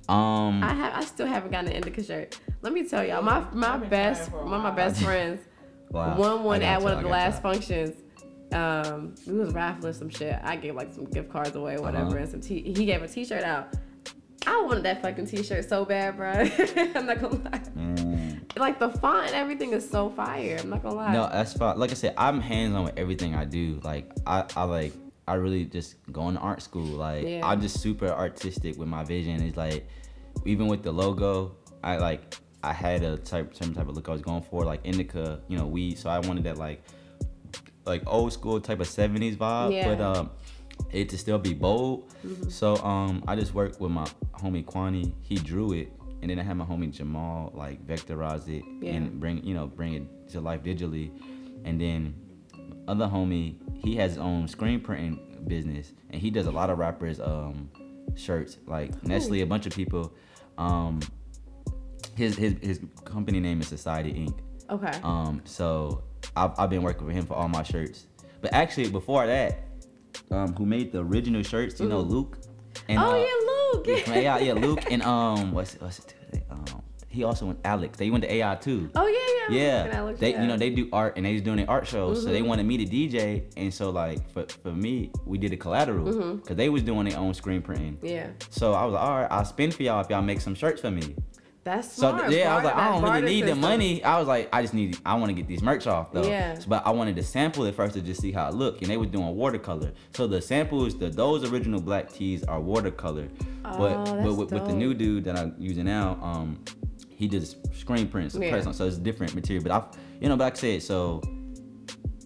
Um, 0.10 0.64
I 0.64 0.74
have 0.74 0.94
I 0.96 1.02
still 1.06 1.28
haven't 1.28 1.52
gotten 1.52 1.70
an 1.70 1.76
indica 1.76 2.02
shirt. 2.04 2.40
Let 2.62 2.72
me 2.74 2.88
tell 2.88 3.04
y'all, 3.04 3.22
my 3.22 3.42
my 3.52 3.78
best 3.78 4.32
one 4.32 4.54
of 4.54 4.62
my 4.64 4.72
best 4.72 5.02
friends 5.02 5.42
Wow. 5.92 6.18
won 6.18 6.44
one 6.44 6.62
at 6.62 6.82
one 6.82 6.92
of 6.94 6.98
the 7.00 7.08
I 7.08 7.10
got 7.10 7.12
last 7.12 7.42
functions. 7.42 7.96
Um, 8.54 9.16
we 9.26 9.34
was 9.38 9.54
raffling 9.54 9.92
some 9.94 10.10
shit. 10.10 10.38
I 10.44 10.56
gave 10.56 10.76
like 10.76 10.94
some 10.94 11.06
gift 11.06 11.30
cards 11.30 11.56
away, 11.56 11.78
whatever, 11.78 12.08
Uh-huh. 12.08 12.18
and 12.18 12.30
some 12.32 12.40
t- 12.42 12.62
he 12.74 12.86
gave 12.86 13.02
a 13.04 13.08
t-shirt 13.08 13.44
out. 13.44 13.74
I 14.48 14.62
wanted 14.66 14.84
that 14.84 15.02
fucking 15.02 15.28
t-shirt 15.28 15.68
so 15.68 15.84
bad, 15.86 16.16
bro. 16.16 16.32
I'm 16.96 17.06
not 17.06 17.20
gonna 17.22 17.36
lie. 17.36 17.62
Mm, 17.78 18.58
like 18.58 18.80
the 18.80 18.90
font 18.90 19.28
and 19.28 19.36
everything 19.36 19.74
is 19.74 19.88
so 19.88 20.10
fire. 20.10 20.58
I'm 20.62 20.70
not 20.70 20.82
gonna 20.84 20.96
lie. 20.96 21.14
No, 21.14 21.30
that's 21.32 21.54
fine. 21.54 21.78
Like 21.78 21.92
I 21.92 21.96
said, 21.96 22.14
I'm 22.18 22.40
hands 22.40 22.74
on 22.74 22.86
with 22.86 22.98
everything 22.98 23.36
I 23.36 23.44
do. 23.46 23.80
Like 23.84 24.10
I, 24.26 24.46
I 24.56 24.64
like 24.64 24.94
I 25.28 25.34
really 25.34 25.66
just 25.66 25.96
going 26.14 26.36
to 26.36 26.42
art 26.42 26.62
school. 26.62 26.86
Like 26.86 27.26
Yeah. 27.26 27.42
I'm 27.46 27.60
just 27.62 27.82
super 27.82 28.08
artistic 28.08 28.78
with 28.78 28.88
my 28.88 29.04
vision. 29.04 29.42
It's 29.44 29.58
like 29.58 29.86
even 30.46 30.68
with 30.68 30.82
the 30.82 30.92
logo, 30.94 31.58
I 31.84 31.98
like 31.98 32.38
I 32.64 32.72
had 32.72 33.04
a 33.04 33.18
type 33.18 33.54
certain 33.54 33.74
type 33.74 33.90
of 33.90 33.96
look 33.96 34.08
I 34.08 34.14
was 34.14 34.22
going 34.22 34.42
for, 34.44 34.64
like 34.64 34.80
indica, 34.86 35.42
you 35.50 35.58
know, 35.58 35.68
weed. 35.68 35.98
So 36.00 36.10
I 36.10 36.20
wanted 36.20 36.46
that 36.46 36.58
like 36.58 36.82
like 37.86 38.04
old 38.08 38.32
school 38.34 38.60
type 38.62 38.80
of 38.80 38.88
70s 38.88 39.36
vibe, 39.38 39.74
Yeah. 39.74 39.94
but 39.96 40.02
um 40.02 40.30
it 40.92 41.10
to 41.10 41.18
still 41.18 41.38
be 41.40 41.54
bold. 41.54 42.10
Mhm. 42.26 42.52
So 42.52 42.76
um 42.78 43.24
I 43.28 43.36
just 43.36 43.54
worked 43.54 43.80
with 43.82 43.92
my 43.92 44.06
homie 44.34 44.64
Kwani. 44.66 45.14
He 45.22 45.36
drew 45.36 45.74
it 45.74 45.92
and 46.22 46.30
then 46.32 46.40
I 46.40 46.44
had 46.44 46.58
my 46.58 46.66
homie 46.66 46.92
Jamal 46.92 47.52
like 47.54 47.86
vectorize 47.86 48.48
it 48.48 48.64
Yeah. 48.82 48.94
and 48.94 49.20
bring 49.20 49.44
you 49.44 49.54
know 49.54 49.68
bring 49.68 49.94
it 49.94 50.30
to 50.32 50.42
life 50.42 50.64
digitally. 50.64 51.12
And 51.66 51.80
then 51.82 52.14
other 52.88 53.06
homie, 53.08 53.56
he 53.84 53.96
has 53.98 54.12
his 54.12 54.18
own 54.20 54.48
screen 54.48 54.80
printing 54.80 55.20
business 55.48 55.94
and 56.10 56.22
he 56.22 56.30
does 56.30 56.48
a 56.48 56.52
lot 56.52 56.70
of 56.70 56.78
rappers 56.78 57.20
um 57.20 57.70
shirts 58.16 58.58
like 58.66 58.92
Nessly, 59.02 59.42
a 59.44 59.46
bunch 59.46 59.66
of 59.66 59.74
people. 59.74 60.14
Um 60.58 61.00
his 62.16 62.36
his 62.36 62.56
his 62.62 62.80
company 63.06 63.40
name 63.40 63.62
is 63.62 63.68
Society 63.68 64.12
Inc. 64.14 64.38
Okay. 64.70 65.00
Um, 65.04 65.42
so 65.46 66.04
I've, 66.36 66.52
I've 66.58 66.70
been 66.70 66.82
working 66.82 67.06
with 67.08 67.16
him 67.16 67.26
for 67.26 67.36
all 67.36 67.48
my 67.48 67.64
shirts. 67.64 68.08
But 68.42 68.54
actually, 68.54 68.90
before 68.90 69.26
that, 69.28 69.60
um, 70.32 70.54
who 70.56 70.66
made 70.66 70.92
the 70.92 71.00
original 71.04 71.44
shirts? 71.44 71.80
You 71.80 71.88
know, 71.88 72.02
Luke. 72.02 72.38
And, 72.90 73.00
oh 73.00 73.04
uh, 73.04 73.18
yeah, 73.18 73.74
Luke. 73.74 74.08
yeah, 74.08 74.38
yeah, 74.40 74.54
Luke 74.54 74.84
and 74.92 75.02
um, 75.04 75.52
what's 75.52 75.76
what's 75.76 76.00
it? 76.00 76.14
Um, 76.50 76.82
he 77.10 77.24
also 77.24 77.48
went 77.48 77.60
Alex. 77.66 77.98
They 77.98 78.10
went 78.12 78.24
to 78.24 78.32
AI 78.32 78.56
too. 78.56 78.90
Oh 78.96 79.08
yeah, 79.08 79.56
yeah. 79.58 79.86
Yeah, 79.88 79.98
Alex, 79.98 80.20
they 80.20 80.32
yeah. 80.32 80.42
you 80.42 80.48
know 80.48 80.58
they 80.58 80.70
do 80.70 80.88
art 80.94 81.14
and 81.18 81.26
they 81.26 81.34
was 81.34 81.42
doing 81.42 81.58
their 81.58 81.70
art 81.70 81.88
shows, 81.88 82.22
so 82.24 82.30
they 82.30 82.42
Mhm. 82.42 82.48
wanted 82.48 82.66
me 82.66 82.78
to 82.78 82.86
DJ, 82.86 83.46
and 83.58 83.74
so 83.74 83.90
like 83.90 84.30
for, 84.32 84.46
for 84.62 84.72
me, 84.74 85.12
we 85.26 85.38
did 85.38 85.54
a 85.54 85.58
collateral 85.58 86.36
because 86.36 86.56
they 86.58 86.70
was 86.70 86.84
doing 86.84 87.08
their 87.10 87.18
own 87.18 87.34
screen 87.34 87.62
printing. 87.62 87.98
Yeah. 88.04 88.28
So 88.50 88.74
I 88.74 88.84
was 88.86 88.94
like, 88.94 89.04
all 89.04 89.16
right, 89.22 89.28
I'll 89.32 89.46
spin 89.46 89.72
for 89.72 89.84
y'all 89.84 90.02
if 90.02 90.10
y'all 90.10 90.22
make 90.22 90.42
some 90.42 90.54
shirts 90.54 90.82
for 90.82 90.92
me. 90.92 91.16
That's 91.68 91.92
So 91.92 92.12
smart. 92.12 92.30
th- 92.30 92.40
yeah, 92.40 92.54
I 92.54 92.56
was 92.56 92.64
like, 92.64 92.76
I 92.76 92.90
don't 92.90 93.04
really 93.04 93.26
need 93.34 93.46
the 93.46 93.56
money. 93.56 94.02
I 94.02 94.18
was 94.20 94.26
like, 94.28 94.48
I 94.54 94.62
just 94.62 94.74
need, 94.74 94.98
I 95.06 95.16
want 95.16 95.28
to 95.30 95.34
get 95.34 95.48
these 95.48 95.62
merch 95.62 95.86
off 95.86 96.14
though. 96.14 96.24
Yeah. 96.26 96.54
So, 96.58 96.66
but 96.70 96.88
I 96.88 96.92
wanted 96.92 97.18
to 97.18 97.24
sample 97.24 97.66
it 97.66 97.76
first 97.76 97.94
to 97.96 98.02
just 98.02 98.22
see 98.22 98.32
how 98.32 98.48
it 98.48 98.54
looked, 98.54 98.82
and 98.82 98.90
they 98.90 98.96
were 98.96 99.06
doing 99.06 99.36
watercolor. 99.36 99.92
So 100.16 100.28
the 100.28 100.42
samples, 100.42 100.98
the 100.98 101.10
those 101.10 101.52
original 101.52 101.82
black 101.82 102.10
tees 102.14 102.44
are 102.46 102.62
watercolor, 102.62 103.28
Oh, 103.66 103.78
but 103.78 104.24
but 104.24 104.34
with, 104.36 104.54
with 104.54 104.66
the 104.66 104.74
new 104.74 104.94
dude 104.94 105.26
that 105.26 105.38
I'm 105.38 105.54
using 105.60 105.84
now, 105.86 106.18
um, 106.22 106.64
he 107.10 107.28
did 107.28 107.46
screen 107.76 108.08
prints, 108.08 108.36
and 108.36 108.44
Yeah. 108.46 108.52
press 108.52 108.66
on, 108.66 108.74
so 108.74 108.86
it's 108.86 108.98
different 108.98 109.36
material. 109.36 109.62
But 109.64 109.72
I, 109.74 109.84
you 110.22 110.30
know, 110.30 110.38
but 110.38 110.46
like 110.46 110.54
I 110.54 110.60
said, 110.60 110.84
so 110.84 111.22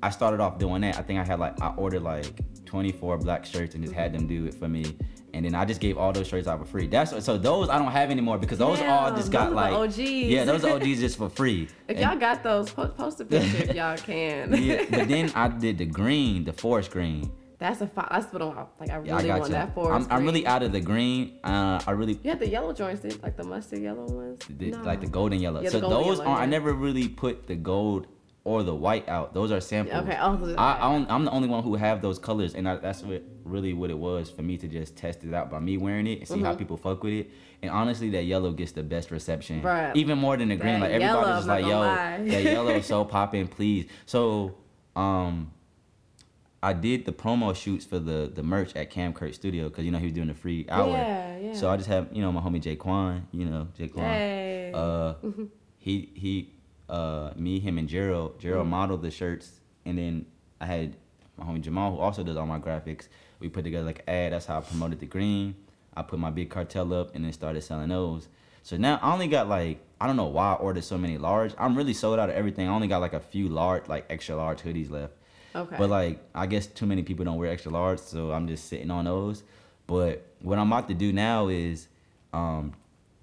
I 0.04 0.12
started 0.12 0.40
off 0.40 0.60
doing 0.60 0.82
that. 0.82 1.00
I 1.00 1.02
think 1.02 1.20
I 1.20 1.24
had 1.24 1.40
like 1.40 1.60
I 1.62 1.70
ordered 1.78 2.04
like 2.04 2.26
24 2.66 3.18
black 3.18 3.44
shirts 3.46 3.74
and 3.74 3.84
just 3.84 3.96
had 3.96 4.14
them 4.14 4.28
do 4.28 4.46
it 4.46 4.54
for 4.54 4.68
me. 4.68 4.98
And 5.34 5.46
then 5.46 5.56
I 5.56 5.64
just 5.66 5.80
gave 5.80 5.98
all 5.98 6.12
those 6.12 6.28
shirts 6.28 6.48
out 6.48 6.60
for 6.60 6.66
free. 6.66 6.88
That's 6.88 7.24
so 7.24 7.38
those 7.38 7.70
I 7.70 7.78
don't 7.80 7.92
have 7.92 8.12
anymore 8.12 8.38
because 8.38 8.58
those 8.58 8.82
all 8.82 9.16
just 9.16 9.32
got 9.32 9.46
those 9.46 9.56
like 9.56 9.74
OGs. 9.74 9.98
yeah, 9.98 10.44
those 10.44 10.64
OGs 10.74 11.00
just 11.00 11.18
for 11.18 11.30
free. 11.30 11.64
If 11.88 11.96
And- 11.96 12.00
y'all 12.00 12.18
got 12.18 12.44
those, 12.44 12.70
po- 12.72 12.88
post 12.90 13.22
a 13.22 13.26
picture 13.26 13.64
if 13.70 13.76
y'all 13.76 13.98
can. 13.98 14.54
yeah, 14.64 14.84
but 14.90 15.08
then 15.08 15.32
I 15.36 15.48
did 15.66 15.78
the 15.78 15.86
green, 15.86 16.44
the 16.44 16.54
forest 16.54 16.92
green. 16.92 17.32
That's 17.60 17.80
a 17.80 17.88
fi- 17.88 18.08
that's 18.12 18.34
what 18.34 18.42
I'm 18.42 18.56
like. 18.80 18.90
I 18.90 18.96
really 18.96 19.08
Yeah, 19.28 19.36
I 19.36 19.38
want 19.40 19.50
you. 19.50 19.54
that 19.54 19.74
forest. 19.76 20.08
I'm, 20.10 20.18
I'm 20.18 20.26
really 20.26 20.48
out 20.48 20.64
of 20.64 20.72
the 20.72 20.82
green. 20.82 21.40
Uh, 21.44 21.80
I 21.86 21.92
really 21.92 22.20
You 22.24 22.32
had 22.32 22.40
the 22.40 22.50
yellow 22.50 22.74
joints, 22.74 23.02
did 23.02 23.22
like 23.22 23.38
the 23.38 23.44
mustard 23.44 23.80
yellow 23.84 24.08
ones. 24.08 24.42
the, 24.50 24.72
No. 24.72 24.82
like 24.82 25.00
the 25.00 25.08
golden 25.08 25.40
yellow. 25.40 25.62
Yeah, 25.62 25.70
so 25.70 25.80
golden 25.80 26.08
those 26.08 26.18
yellow, 26.18 26.32
aren't. 26.32 26.42
I 26.42 26.46
never 26.48 26.74
really 26.74 27.08
put 27.08 27.46
the 27.48 27.56
gold 27.56 28.08
or 28.44 28.64
the 28.64 28.74
white 28.74 29.08
out. 29.08 29.34
Those 29.34 29.52
are 29.52 29.62
samples. 29.62 30.02
Okay, 30.04 30.16
I, 30.16 30.28
I 30.28 31.06
I'm 31.10 31.26
the 31.26 31.32
only 31.32 31.48
one 31.48 31.64
who 31.64 31.76
have 31.76 32.02
those 32.02 32.18
colors, 32.18 32.56
and 32.56 32.68
I, 32.68 32.78
that's 32.78 33.04
what 33.04 33.22
really 33.44 33.74
what 33.74 33.90
it 33.92 33.98
was 33.98 34.30
for 34.32 34.42
me 34.42 34.58
to 34.58 34.68
just 34.68 34.96
test 34.96 35.24
it 35.24 35.34
out 35.34 35.52
by 35.52 35.60
me 35.60 35.78
wearing 35.78 36.08
it 36.08 36.20
and 36.20 36.28
see 36.28 36.42
how 36.42 36.54
Mhm. 36.54 36.58
people 36.58 36.78
fuck 36.78 37.04
with 37.04 37.14
it. 37.14 37.30
And 37.62 37.70
honestly, 37.70 38.10
that 38.12 38.24
yellow 38.24 38.52
gets 38.52 38.72
the 38.72 38.82
best 38.84 39.12
reception, 39.12 39.62
Bruh. 39.62 39.96
even 39.96 40.18
more 40.18 40.38
than 40.38 40.50
the 40.50 40.56
green. 40.56 40.80
Like 40.80 40.92
everybody's 40.92 41.36
just 41.36 41.48
like, 41.48 41.66
yo, 41.66 41.80
lie. 41.80 42.18
that 42.28 42.44
yellow 42.44 42.72
is 42.72 42.86
so 42.88 43.06
popping, 43.16 43.48
please. 43.48 43.88
So, 44.06 44.56
um. 44.96 45.52
I 46.64 46.74
did 46.74 47.06
the 47.06 47.12
promo 47.12 47.56
shoots 47.56 47.86
for 47.86 47.98
the 47.98 48.32
the 48.32 48.44
merch 48.44 48.76
at 48.76 48.92
Cam 48.92 49.14
Kurt 49.14 49.34
Studio 49.34 49.68
because 49.68 49.84
you 49.84 49.90
know 49.90 49.98
he 49.98 50.06
was 50.06 50.14
doing 50.14 50.28
the 50.28 50.36
free 50.36 50.68
hour. 50.70 50.90
Yeah, 50.90 51.38
yeah. 51.40 51.54
So 51.54 51.68
I 51.72 51.76
just 51.76 51.90
have 51.90 52.10
you 52.12 52.22
know 52.22 52.32
my 52.32 52.40
homie 52.40 52.62
Jay 52.62 52.76
Quan, 52.76 53.28
you 53.32 53.46
know 53.46 53.68
Jay 53.76 53.88
Quan. 53.88 54.06
Hey. 54.06 54.72
Uh, 54.72 55.14
he 55.80 56.12
he 56.14 56.54
uh 56.92 57.32
me 57.36 57.60
him 57.60 57.78
and 57.78 57.88
Gerald 57.88 58.40
Gerald 58.40 58.68
Mhm. 58.68 58.72
modeled 58.72 59.02
the 59.02 59.10
shirts 59.12 59.60
and 59.86 59.98
then 59.98 60.26
I 60.60 60.66
had 60.68 60.96
my 61.38 61.46
homie 61.46 61.62
Jamal 61.62 61.92
who 61.96 62.00
also 62.00 62.24
does 62.24 62.38
all 62.38 62.46
my 62.46 62.60
graphics. 62.60 63.08
We 63.40 63.50
put 63.50 63.64
together 63.64 63.86
like 63.86 64.04
an 64.06 64.14
ad. 64.14 64.34
That's 64.34 64.46
how 64.46 64.58
I 64.60 64.62
promoted 64.62 65.00
the 65.00 65.06
green. 65.08 65.56
I 65.96 66.04
put 66.04 66.20
my 66.20 66.30
big 66.30 66.50
cartel 66.50 66.94
up 66.94 67.16
and 67.16 67.24
then 67.26 67.34
started 67.34 67.62
selling 67.64 67.90
those. 67.90 68.28
So 68.64 68.78
now 68.78 69.00
I 69.02 69.14
only 69.14 69.28
got 69.28 69.48
like 69.50 69.80
I 70.00 70.06
don't 70.08 70.18
know 70.18 70.28
why 70.28 70.52
I 70.54 70.56
ordered 70.56 70.84
so 70.84 70.98
many 70.98 71.18
large. 71.18 71.54
I'm 71.58 71.76
really 71.76 71.94
sold 71.94 72.20
out 72.20 72.30
of 72.30 72.36
everything. 72.36 72.68
I 72.68 72.72
only 72.74 72.88
got 72.88 73.00
like 73.02 73.14
a 73.14 73.20
few 73.20 73.48
large 73.50 73.88
like 73.88 74.06
extra 74.10 74.36
large 74.36 74.62
hoodies 74.62 74.92
left. 74.92 75.14
Okay. 75.56 75.76
But 75.78 75.90
like 75.90 76.20
I 76.36 76.46
guess 76.46 76.68
too 76.68 76.86
many 76.86 77.04
people 77.04 77.24
don't 77.26 77.38
wear 77.38 77.50
extra 77.52 77.72
large, 77.72 78.00
so 78.00 78.32
I'm 78.32 78.48
just 78.48 78.66
sitting 78.68 78.92
on 78.92 79.06
those. 79.06 79.44
But 79.88 80.26
what 80.42 80.60
I'm 80.60 80.72
about 80.72 80.88
to 80.90 80.94
do 80.94 81.12
now 81.14 81.48
is 81.48 81.88
um 82.34 82.74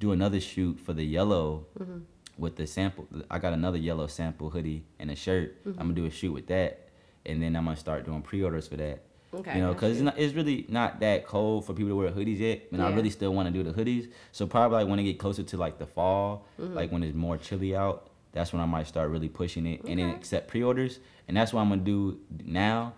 do 0.00 0.12
another 0.12 0.40
shoot 0.40 0.78
for 0.80 0.92
the 0.92 1.04
yellow 1.04 1.66
Mhm. 1.78 2.02
With 2.39 2.57
the 2.57 2.66
sample. 2.66 3.07
I 3.30 3.39
got 3.39 3.53
another 3.53 3.78
yellow 3.78 4.07
sample 4.07 4.51
hoodie 4.51 4.84
and 4.99 5.11
a 5.11 5.16
shirt. 5.16 5.62
Mhm. 5.64 5.72
I'm 5.72 5.76
gonna 5.89 5.95
do 5.95 6.05
a 6.07 6.11
shoot 6.11 6.32
with 6.32 6.47
that, 6.47 6.89
and 7.26 7.43
then 7.43 7.57
I'm 7.57 7.64
gonna 7.64 7.76
start 7.76 8.05
doing 8.07 8.22
pre-orders 8.22 8.68
for 8.68 8.76
that. 8.76 9.03
Okay, 9.34 9.57
You 9.57 9.61
know, 9.62 9.74
because 9.74 9.93
it's, 9.93 10.01
not- 10.03 10.18
it's 10.18 10.32
really 10.34 10.64
not 10.70 11.01
that 11.01 11.26
cold 11.26 11.66
for 11.66 11.74
people 11.74 11.91
to 11.91 11.97
wear 11.97 12.11
hoodies 12.11 12.39
yet, 12.39 12.62
and 12.72 12.80
I 12.80 12.91
really 12.95 13.11
still 13.11 13.34
want 13.34 13.47
to 13.47 13.53
do 13.53 13.62
the 13.68 13.74
hoodies. 13.78 14.11
So 14.32 14.47
probably 14.47 14.76
like 14.78 14.89
when 14.89 14.99
it 14.99 15.03
get 15.03 15.18
closer 15.18 15.43
to 15.43 15.57
like 15.59 15.78
the 15.78 15.86
fall, 15.86 16.47
Mhm. 16.59 16.74
like 16.74 16.91
when 16.91 17.03
it's 17.03 17.14
more 17.14 17.36
chilly 17.36 17.76
out, 17.76 18.09
that's 18.32 18.53
when 18.55 18.62
I 18.62 18.66
might 18.66 18.86
start 18.86 19.11
really 19.11 19.28
pushing 19.28 19.66
it, 19.66 19.84
and 19.84 19.99
then 20.01 20.11
accept 20.11 20.49
pre-orders. 20.49 21.01
And 21.26 21.36
that's 21.36 21.53
what 21.53 21.61
I'm 21.61 21.68
gonna 21.68 21.82
do 21.82 22.18
now. 22.45 22.95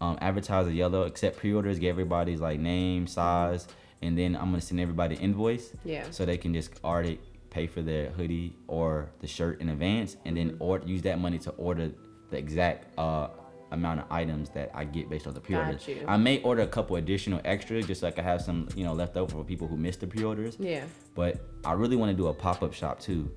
Um, 0.00 0.18
advertise 0.20 0.66
the 0.66 0.72
yellow, 0.74 1.02
accept 1.04 1.36
pre-orders, 1.38 1.78
get 1.78 1.88
everybody's 1.90 2.40
like 2.40 2.58
name, 2.58 3.06
size, 3.06 3.68
and 4.02 4.18
then 4.18 4.34
I'm 4.34 4.46
gonna 4.50 4.60
send 4.60 4.80
everybody 4.80 5.14
invoice. 5.14 5.72
Yeah. 5.84 6.10
So 6.10 6.24
they 6.26 6.36
can 6.38 6.52
just 6.54 6.72
already 6.84 7.18
pay 7.56 7.66
for 7.66 7.80
their 7.90 8.10
hoodie 8.10 8.54
or 8.68 8.88
the 9.22 9.26
shirt 9.26 9.60
in 9.62 9.68
advance, 9.70 10.10
and 10.26 10.36
then 10.36 10.48
or 10.60 10.80
use 10.84 11.02
that 11.08 11.18
money 11.18 11.38
to 11.46 11.50
order 11.52 11.90
the 12.30 12.36
exact 12.44 12.80
uh 12.98 13.28
amount 13.72 13.98
of 14.00 14.06
items 14.10 14.48
that 14.50 14.70
I 14.80 14.84
get 14.84 15.08
based 15.10 15.26
on 15.26 15.34
the 15.34 15.40
pre-orders. 15.40 15.88
I 16.06 16.16
may 16.16 16.40
order 16.42 16.62
a 16.62 16.68
couple 16.76 16.94
additional 16.96 17.40
extra 17.44 17.82
just 17.82 18.00
so 18.00 18.12
I 18.16 18.22
have 18.22 18.40
some, 18.40 18.68
you 18.76 18.84
know, 18.84 18.92
left 19.02 19.16
over 19.16 19.32
for 19.38 19.42
people 19.52 19.66
who 19.66 19.76
missed 19.76 20.00
the 20.00 20.06
pre-orders. 20.06 20.56
Yeah. 20.60 20.84
But 21.16 21.32
I 21.64 21.72
really 21.72 21.96
want 21.96 22.10
to 22.12 22.16
do 22.22 22.28
a 22.28 22.32
pop-up 22.34 22.72
shop 22.72 23.00
too. 23.00 23.28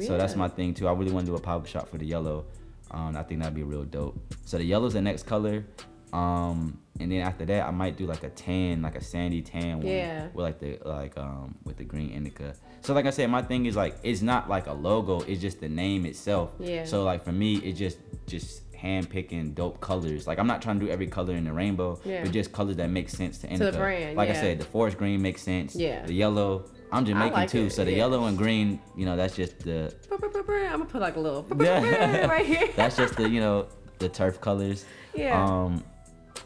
So 0.00 0.18
that's 0.18 0.34
my 0.34 0.48
thing 0.48 0.74
too. 0.74 0.88
I 0.88 0.92
really 0.92 1.12
want 1.12 1.24
to 1.26 1.30
do 1.32 1.36
a 1.36 1.40
pop-up 1.40 1.68
shop 1.68 1.88
for 1.88 1.98
the 1.98 2.04
yellow. 2.14 2.46
Um, 2.90 3.16
I 3.16 3.22
think 3.22 3.40
that'd 3.40 3.54
be 3.54 3.62
real 3.62 3.84
dope. 3.84 4.18
So 4.44 4.58
the 4.58 4.64
yellow's 4.64 4.94
the 4.94 5.00
next 5.10 5.22
color. 5.24 5.64
Um, 6.12 6.78
and 6.98 7.10
then 7.12 7.20
after 7.20 7.44
that, 7.46 7.66
I 7.66 7.70
might 7.70 7.96
do 7.96 8.06
like 8.06 8.24
a 8.24 8.30
tan, 8.30 8.82
like 8.82 8.96
a 8.96 9.04
sandy 9.04 9.40
tan 9.40 9.78
one 9.78 9.86
Yeah. 9.86 10.26
with 10.34 10.44
like 10.48 10.58
the 10.58 10.78
like 10.84 11.16
um 11.16 11.54
with 11.64 11.76
the 11.76 11.84
green 11.84 12.10
indica. 12.10 12.54
So 12.86 12.94
like 12.94 13.06
I 13.06 13.10
said, 13.10 13.28
my 13.30 13.42
thing 13.42 13.66
is 13.66 13.74
like 13.74 13.96
it's 14.04 14.22
not 14.22 14.48
like 14.48 14.68
a 14.68 14.72
logo. 14.72 15.18
It's 15.22 15.40
just 15.40 15.58
the 15.60 15.68
name 15.68 16.06
itself. 16.06 16.52
Yeah. 16.60 16.84
So 16.84 17.02
like 17.02 17.24
for 17.24 17.32
me, 17.32 17.56
it's 17.56 17.76
just 17.76 17.98
just 18.28 18.62
hand 18.76 19.10
picking 19.10 19.54
dope 19.54 19.80
colors. 19.80 20.28
Like 20.28 20.38
I'm 20.38 20.46
not 20.46 20.62
trying 20.62 20.78
to 20.78 20.86
do 20.86 20.92
every 20.92 21.08
color 21.08 21.34
in 21.34 21.42
the 21.42 21.52
rainbow, 21.52 21.98
Yeah. 22.04 22.22
but 22.22 22.30
just 22.30 22.52
colors 22.52 22.76
that 22.76 22.88
make 22.88 23.08
sense 23.08 23.38
to 23.38 23.48
the 23.48 23.54
indica. 23.54 23.76
brand, 23.76 24.16
like 24.16 24.28
I 24.30 24.34
said, 24.34 24.60
the 24.60 24.64
forest 24.64 24.98
green 24.98 25.20
makes 25.20 25.42
sense. 25.42 25.74
Yeah. 25.74 26.06
The 26.06 26.12
yellow. 26.14 26.70
I'm 26.92 27.04
Jamaican 27.04 27.32
like 27.32 27.50
too, 27.50 27.64
it, 27.64 27.70
so 27.72 27.84
the 27.84 27.90
yeah. 27.90 27.96
yellow 27.96 28.26
and 28.26 28.38
green, 28.38 28.78
you 28.96 29.04
know, 29.04 29.16
that's 29.16 29.34
just 29.34 29.58
the 29.58 29.92
I'm 30.12 30.18
gonna 30.20 30.84
put 30.84 31.00
like 31.00 31.16
a 31.16 31.20
little 31.20 31.44
Yeah. 31.58 32.26
right 32.28 32.46
here. 32.52 32.68
that's 32.76 32.96
just 32.96 33.16
the 33.16 33.28
you 33.28 33.40
know 33.40 33.66
the 33.98 34.08
turf 34.08 34.40
colors. 34.40 34.84
Yeah. 35.12 35.44
Um, 35.44 35.82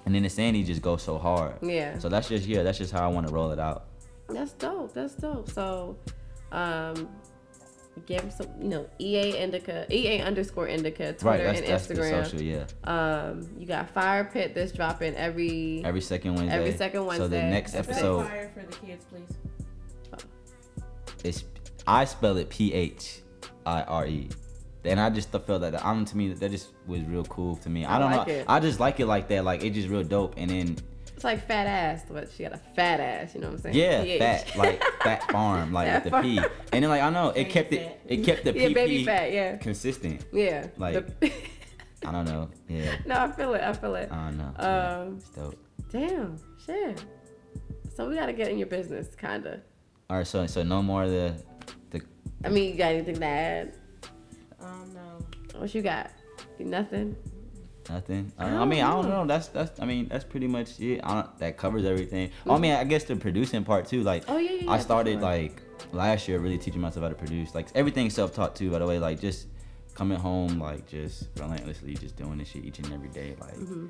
and 0.07 0.15
then 0.15 0.23
the 0.23 0.31
sandy 0.31 0.63
just 0.65 0.81
goes 0.81 1.03
so 1.03 1.19
hard. 1.19 1.57
Yeah. 1.61 1.99
So 1.99 2.09
that's 2.09 2.31
just 2.31 2.47
yeah, 2.47 2.63
that's 2.63 2.79
just 2.79 2.93
how 2.95 3.05
I 3.05 3.09
want 3.13 3.27
to 3.29 3.33
roll 3.35 3.51
it 3.51 3.59
out. 3.59 3.85
That's 4.31 4.53
dope. 4.53 4.95
That's 4.95 5.15
dope. 5.17 5.51
So, 5.51 5.97
um, 6.53 7.09
give 8.07 8.33
some, 8.33 8.47
you 8.61 8.69
know, 8.69 8.87
EA 8.99 9.37
Indica, 9.37 9.87
EA 9.95 10.21
underscore 10.23 10.69
Indica, 10.69 11.13
Twitter 11.13 11.27
Right, 11.29 11.37
that's- 11.39 11.59
and 11.61 11.69
that's 11.69 11.87
the 11.87 11.95
Instagram. 11.95 12.25
social, 12.25 12.41
yeah. 12.43 12.65
Um, 12.85 13.49
you 13.59 13.67
got 13.67 13.91
Fire 13.91 14.25
Pit 14.25 14.55
that's 14.55 14.73
dropping 14.73 15.15
every 15.17 15.83
Every 15.85 16.01
second 16.01 16.35
Wednesday. 16.37 16.57
Every 16.57 16.73
second 16.77 17.05
Wednesday. 17.07 17.25
So 17.25 17.29
the 17.29 17.43
next 17.43 17.75
episode 17.75 18.27
fire 18.27 18.51
for 18.55 18.61
the 18.67 18.77
kids, 18.87 19.05
please. 19.05 19.29
is 21.25 21.45
I 21.87 22.05
spell 22.05 22.37
it 22.37 22.49
P 22.49 22.73
H 22.73 23.21
I 23.67 23.83
R 23.83 24.07
E. 24.07 24.29
And 24.85 24.99
I 24.99 25.11
just 25.11 25.31
felt 25.31 25.47
that 25.61 25.85
um 25.85 26.05
to 26.07 26.17
me 26.17 26.33
that 26.33 26.51
just 26.51 26.71
was 26.87 27.03
real 27.03 27.25
cool 27.25 27.57
to 27.57 27.69
me. 27.69 27.85
I 27.85 27.97
I 27.97 27.99
don't 27.99 28.11
like 28.13 28.27
know. 28.29 28.33
it. 28.33 28.45
I 28.49 28.61
just 28.61 28.81
like 28.81 28.99
it 29.01 29.07
like 29.07 29.29
that. 29.29 29.45
Like 29.45 29.63
it 29.63 29.71
just 29.71 29.89
real 29.89 30.03
dope. 30.05 30.35
And 30.39 30.51
then 30.51 30.77
It's 31.21 31.25
like 31.27 31.47
fat 31.47 31.67
ass, 31.67 32.03
but 32.11 32.31
she 32.33 32.45
got 32.45 32.55
a 32.55 32.57
fat 32.75 32.99
ass. 32.99 33.35
You 33.35 33.43
know 33.43 33.49
what 33.49 33.57
I'm 33.57 33.61
saying? 33.61 33.75
Yeah, 33.77 34.03
PH. 34.05 34.19
fat 34.21 34.57
like 34.57 34.83
fat 35.03 35.31
farm, 35.31 35.71
like 35.71 35.87
Fat 35.87 36.05
with 36.05 36.13
the 36.15 36.21
P. 36.23 36.37
farm. 36.39 36.51
And 36.73 36.83
then 36.83 36.89
like 36.89 37.03
I 37.03 37.11
know 37.11 37.29
it 37.29 37.35
Baby 37.35 37.51
kept 37.51 37.73
it 37.75 37.83
fat. 37.83 38.01
it 38.07 38.17
kept 38.25 38.45
the 38.45 38.53
Yeah, 38.59 38.69
PP 38.69 38.75
baby 38.75 39.05
fat, 39.05 39.31
yeah. 39.31 39.57
consistent. 39.59 40.25
Yeah. 40.33 40.69
Like- 40.79 41.21
The- 41.21 41.31
I 42.07 42.13
don't 42.13 42.25
know. 42.25 42.49
Yeah. 42.69 42.97
no, 43.05 43.17
I 43.17 43.33
feel 43.33 43.53
it. 43.53 43.61
I 43.61 43.75
feel 43.75 43.95
it. 43.97 44.09
I 44.11 44.31
don't 44.31 44.39
know. 44.39 44.55
Um, 45.09 45.17
it's 45.19 45.29
dope. 45.29 45.57
Damn. 45.93 46.39
Shit. 46.65 47.05
So 47.95 48.09
we 48.09 48.15
gotta 48.15 48.33
get 48.33 48.49
in 48.49 48.57
your 48.57 48.69
business, 48.69 49.15
kinda. 49.15 49.61
All 50.09 50.17
right, 50.17 50.27
so 50.27 50.47
so 50.47 50.63
no 50.63 50.83
more 50.83 51.03
of 51.03 51.11
the 51.11 51.35
the 51.91 52.01
I 52.47 52.49
mean, 52.49 52.71
you 52.73 52.79
got 52.79 52.93
anything 52.93 53.17
to 53.17 53.25
add? 53.27 53.75
Um, 54.59 54.91
no. 54.95 55.59
What 55.61 55.75
you 55.75 55.83
got? 55.83 56.13
You 56.59 56.65
nothing? 56.65 57.15
Nothing. 57.93 58.33
Uh, 58.39 58.43
I 58.43 58.47
I, 58.47 58.51
don't 58.51 58.69
mean, 58.69 58.85
I 58.85 58.91
don't 58.93 59.09
know. 59.09 59.23
know. 59.23 59.27
That's 59.27 59.49
that's. 59.49 59.81
I 59.81 59.85
mean, 59.85 60.09
that's 60.09 60.25
pretty 60.25 60.47
much 60.47 60.79
it. 60.81 61.01
I 61.03 61.15
don't, 61.15 61.39
that 61.41 61.57
covers 61.57 61.85
everything. 61.85 62.31
Oh, 62.47 62.55
I 62.55 62.59
mean, 62.59 62.73
I 62.73 62.85
guess 62.85 63.05
the 63.05 63.17
producing 63.17 63.65
part 63.65 63.87
too. 63.87 64.03
Like, 64.03 64.25
Oh, 64.29 64.39
yeah, 64.39 64.53
yeah, 64.63 64.71
I 64.71 64.79
started 64.79 65.17
before. 65.17 65.31
like 65.31 65.63
last 65.93 66.29
year 66.29 66.39
really 66.39 66.59
teaching 66.59 66.81
myself 66.81 67.03
how 67.03 67.09
to 67.09 67.15
produce. 67.15 67.55
Like 67.55 67.69
everything's 67.75 68.15
self 68.15 68.35
taught 68.35 68.55
too. 68.55 68.71
By 68.71 68.79
the 68.79 68.87
way, 68.87 68.99
like 68.99 69.21
just 69.21 69.49
coming 69.95 70.19
home, 70.19 70.61
like 70.61 70.87
just 70.89 71.29
relentlessly, 71.37 71.95
just 71.95 72.17
doing 72.17 72.39
this 72.39 72.49
shit 72.49 72.65
each 72.65 72.79
and 72.79 72.93
every 72.93 73.09
day. 73.09 73.35
Like, 73.41 73.57
Mm-hmm. 73.57 73.87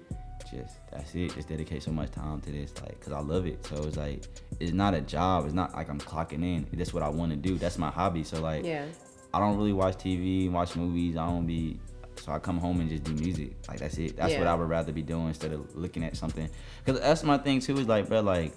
just 0.50 0.76
that's 0.90 1.14
it. 1.14 1.34
Just 1.34 1.48
dedicate 1.48 1.82
so 1.82 1.90
much 1.90 2.10
time 2.10 2.40
to 2.40 2.50
this, 2.50 2.72
like, 2.82 2.98
cause 3.00 3.12
I 3.12 3.20
love 3.20 3.46
it. 3.46 3.64
So 3.66 3.76
it's 3.84 3.96
like 3.98 4.24
it's 4.60 4.72
not 4.72 4.94
a 4.94 5.02
job. 5.02 5.44
It's 5.44 5.54
not 5.54 5.74
like 5.74 5.90
I'm 5.90 6.00
clocking 6.00 6.42
in. 6.42 6.66
That's 6.72 6.94
what 6.94 7.02
I 7.02 7.08
want 7.10 7.32
to 7.32 7.36
do. 7.36 7.58
That's 7.58 7.76
my 7.76 7.90
hobby. 7.90 8.24
So 8.24 8.40
like, 8.40 8.64
Yeah. 8.64 8.86
I 9.34 9.38
don't 9.38 9.56
really 9.58 9.72
watch 9.74 9.96
TV, 9.98 10.50
watch 10.50 10.74
movies. 10.74 11.16
I 11.16 11.26
don't 11.26 11.46
be. 11.46 11.78
So 12.20 12.32
I 12.32 12.38
come 12.38 12.58
home 12.58 12.80
and 12.80 12.88
just 12.90 13.04
do 13.04 13.12
music. 13.14 13.52
Like 13.68 13.78
that's 13.80 13.96
it. 13.98 14.16
That's 14.16 14.34
what 14.36 14.46
I 14.46 14.54
would 14.54 14.68
rather 14.68 14.92
be 14.92 15.02
doing 15.02 15.28
instead 15.28 15.52
of 15.52 15.74
looking 15.74 16.04
at 16.04 16.16
something. 16.16 16.48
Cause 16.86 17.00
that's 17.00 17.22
my 17.24 17.38
thing 17.38 17.60
too. 17.60 17.78
Is 17.78 17.88
like, 17.88 18.08
bro, 18.08 18.20
like 18.20 18.52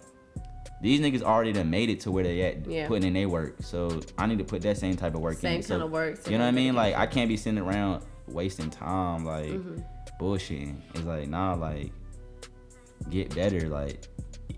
these 0.82 1.00
niggas 1.00 1.22
already 1.22 1.54
done 1.54 1.70
made 1.70 1.90
it 1.90 2.02
to 2.02 2.12
where 2.12 2.24
they 2.26 2.42
at, 2.42 2.66
Yeah. 2.68 2.88
putting 2.88 3.08
in 3.08 3.14
their 3.14 3.30
work. 3.30 3.56
So 3.62 4.02
I 4.18 4.26
need 4.26 4.38
to 4.40 4.44
put 4.44 4.62
that 4.64 4.78
same 4.78 4.98
type 4.98 5.16
of 5.16 5.22
work 5.22 5.38
Same 5.38 5.58
in. 5.58 5.64
So, 5.64 5.76
kind 5.76 5.84
of 5.84 5.92
work. 5.92 6.18
same 6.18 6.32
You 6.34 6.38
know 6.40 6.44
what 6.44 6.50
I 6.50 6.52
mean? 6.52 6.76
Like 6.76 6.96
I 6.96 7.06
can't 7.08 7.30
be 7.30 7.38
sitting 7.38 7.60
around 7.60 8.04
wasting 8.28 8.70
time, 8.70 9.26
like 9.26 9.46
Mm-hmm. 9.52 9.78
bullshitting. 10.20 10.76
It's 10.96 11.04
like 11.06 11.30
nah, 11.30 11.54
like 11.54 11.92
get 13.10 13.34
better. 13.34 13.70
Like 13.70 14.08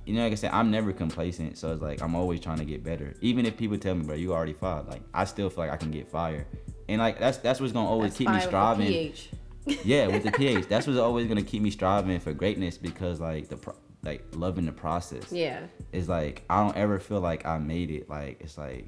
you 0.06 0.14
know, 0.14 0.24
like 0.24 0.32
I 0.34 0.36
said, 0.36 0.52
I'm 0.52 0.70
never 0.72 0.94
complacent. 0.94 1.58
So 1.58 1.72
it's 1.74 1.82
like 1.82 2.02
I'm 2.02 2.16
always 2.16 2.40
trying 2.40 2.58
to 2.60 2.66
get 2.66 2.84
better. 2.84 3.14
Even 3.22 3.46
if 3.46 3.56
people 3.58 3.78
tell 3.78 3.94
me, 3.96 4.04
bro, 4.06 4.16
you 4.16 4.34
already 4.34 4.54
fired. 4.54 4.88
Like 4.88 5.02
I 5.14 5.26
still 5.26 5.50
feel 5.50 5.64
like 5.66 5.72
I 5.74 5.78
can 5.78 5.92
get 5.92 6.08
fired. 6.08 6.46
And 6.88 7.00
like 7.00 7.20
that's 7.20 7.38
that's 7.40 7.60
what's 7.60 7.74
gonna 7.74 7.90
always 7.90 8.12
That's 8.12 8.18
keep 8.20 8.30
me 8.30 8.40
striving. 8.42 8.88
pH. 8.88 9.30
yeah, 9.84 10.08
with 10.08 10.24
the 10.24 10.32
pH, 10.38 10.68
that's 10.68 10.86
what's 10.88 11.00
always 11.00 11.28
gonna 11.28 11.42
keep 11.42 11.62
me 11.62 11.72
striving 11.72 12.20
for 12.20 12.34
greatness 12.34 12.78
because 12.78 13.20
like 13.20 13.48
the 13.50 13.58
pro- 13.58 13.76
like 14.04 14.24
loving 14.36 14.66
the 14.66 14.72
process. 14.72 15.32
Yeah. 15.32 15.62
It's 15.92 16.08
like 16.08 16.44
I 16.50 16.64
don't 16.64 16.78
ever 16.78 17.00
feel 17.00 17.22
like 17.22 17.46
I 17.46 17.58
made 17.58 17.90
it. 17.90 18.08
Like 18.10 18.40
it's 18.42 18.58
like 18.58 18.88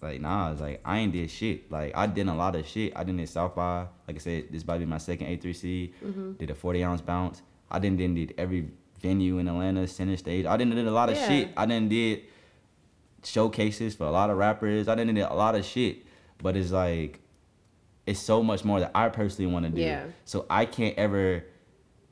like 0.00 0.20
nah, 0.20 0.52
it's 0.52 0.60
like 0.60 0.80
I 0.84 0.98
ain't 0.98 1.12
did 1.12 1.30
shit. 1.30 1.70
Like 1.70 1.92
I 1.94 2.06
did 2.06 2.28
a 2.28 2.34
lot 2.34 2.56
of 2.56 2.66
shit. 2.66 2.92
I 2.96 3.04
did 3.04 3.18
it 3.20 3.28
South 3.28 3.54
by. 3.54 3.86
Like 4.08 4.16
I 4.16 4.18
said, 4.18 4.44
this 4.50 4.62
to 4.62 4.78
be 4.78 4.86
my 4.86 4.98
second 4.98 5.26
A3C. 5.26 5.92
Mm-hmm. 6.02 6.32
Did 6.32 6.50
a 6.50 6.54
40 6.54 6.84
ounce 6.84 7.00
bounce. 7.02 7.42
I 7.70 7.78
didn't 7.78 7.98
did, 7.98 8.14
did 8.14 8.34
every 8.38 8.68
venue 9.00 9.38
in 9.38 9.48
Atlanta, 9.48 9.86
center 9.86 10.16
stage. 10.16 10.46
I 10.46 10.56
didn't 10.56 10.74
did 10.74 10.86
a 10.86 10.90
lot 10.90 11.10
of 11.10 11.16
Yeah. 11.16 11.28
shit. 11.28 11.48
I 11.56 11.66
didn't 11.66 11.88
did 11.90 12.22
showcases 13.22 13.94
for 13.94 14.04
a 14.06 14.10
lot 14.10 14.30
of 14.30 14.36
rappers. 14.36 14.88
I 14.88 14.94
didn't 14.94 15.14
did 15.14 15.22
a 15.22 15.34
lot 15.34 15.54
of 15.54 15.64
shit. 15.64 16.03
But 16.44 16.58
it's 16.58 16.70
like 16.70 17.20
it's 18.06 18.20
so 18.20 18.42
much 18.42 18.66
more 18.66 18.80
that 18.80 18.90
I 18.94 19.08
personally 19.08 19.50
want 19.50 19.64
to 19.64 19.70
do. 19.72 19.80
Yeah. 19.80 20.04
So 20.26 20.44
I 20.50 20.66
can't 20.66 20.96
ever 20.98 21.42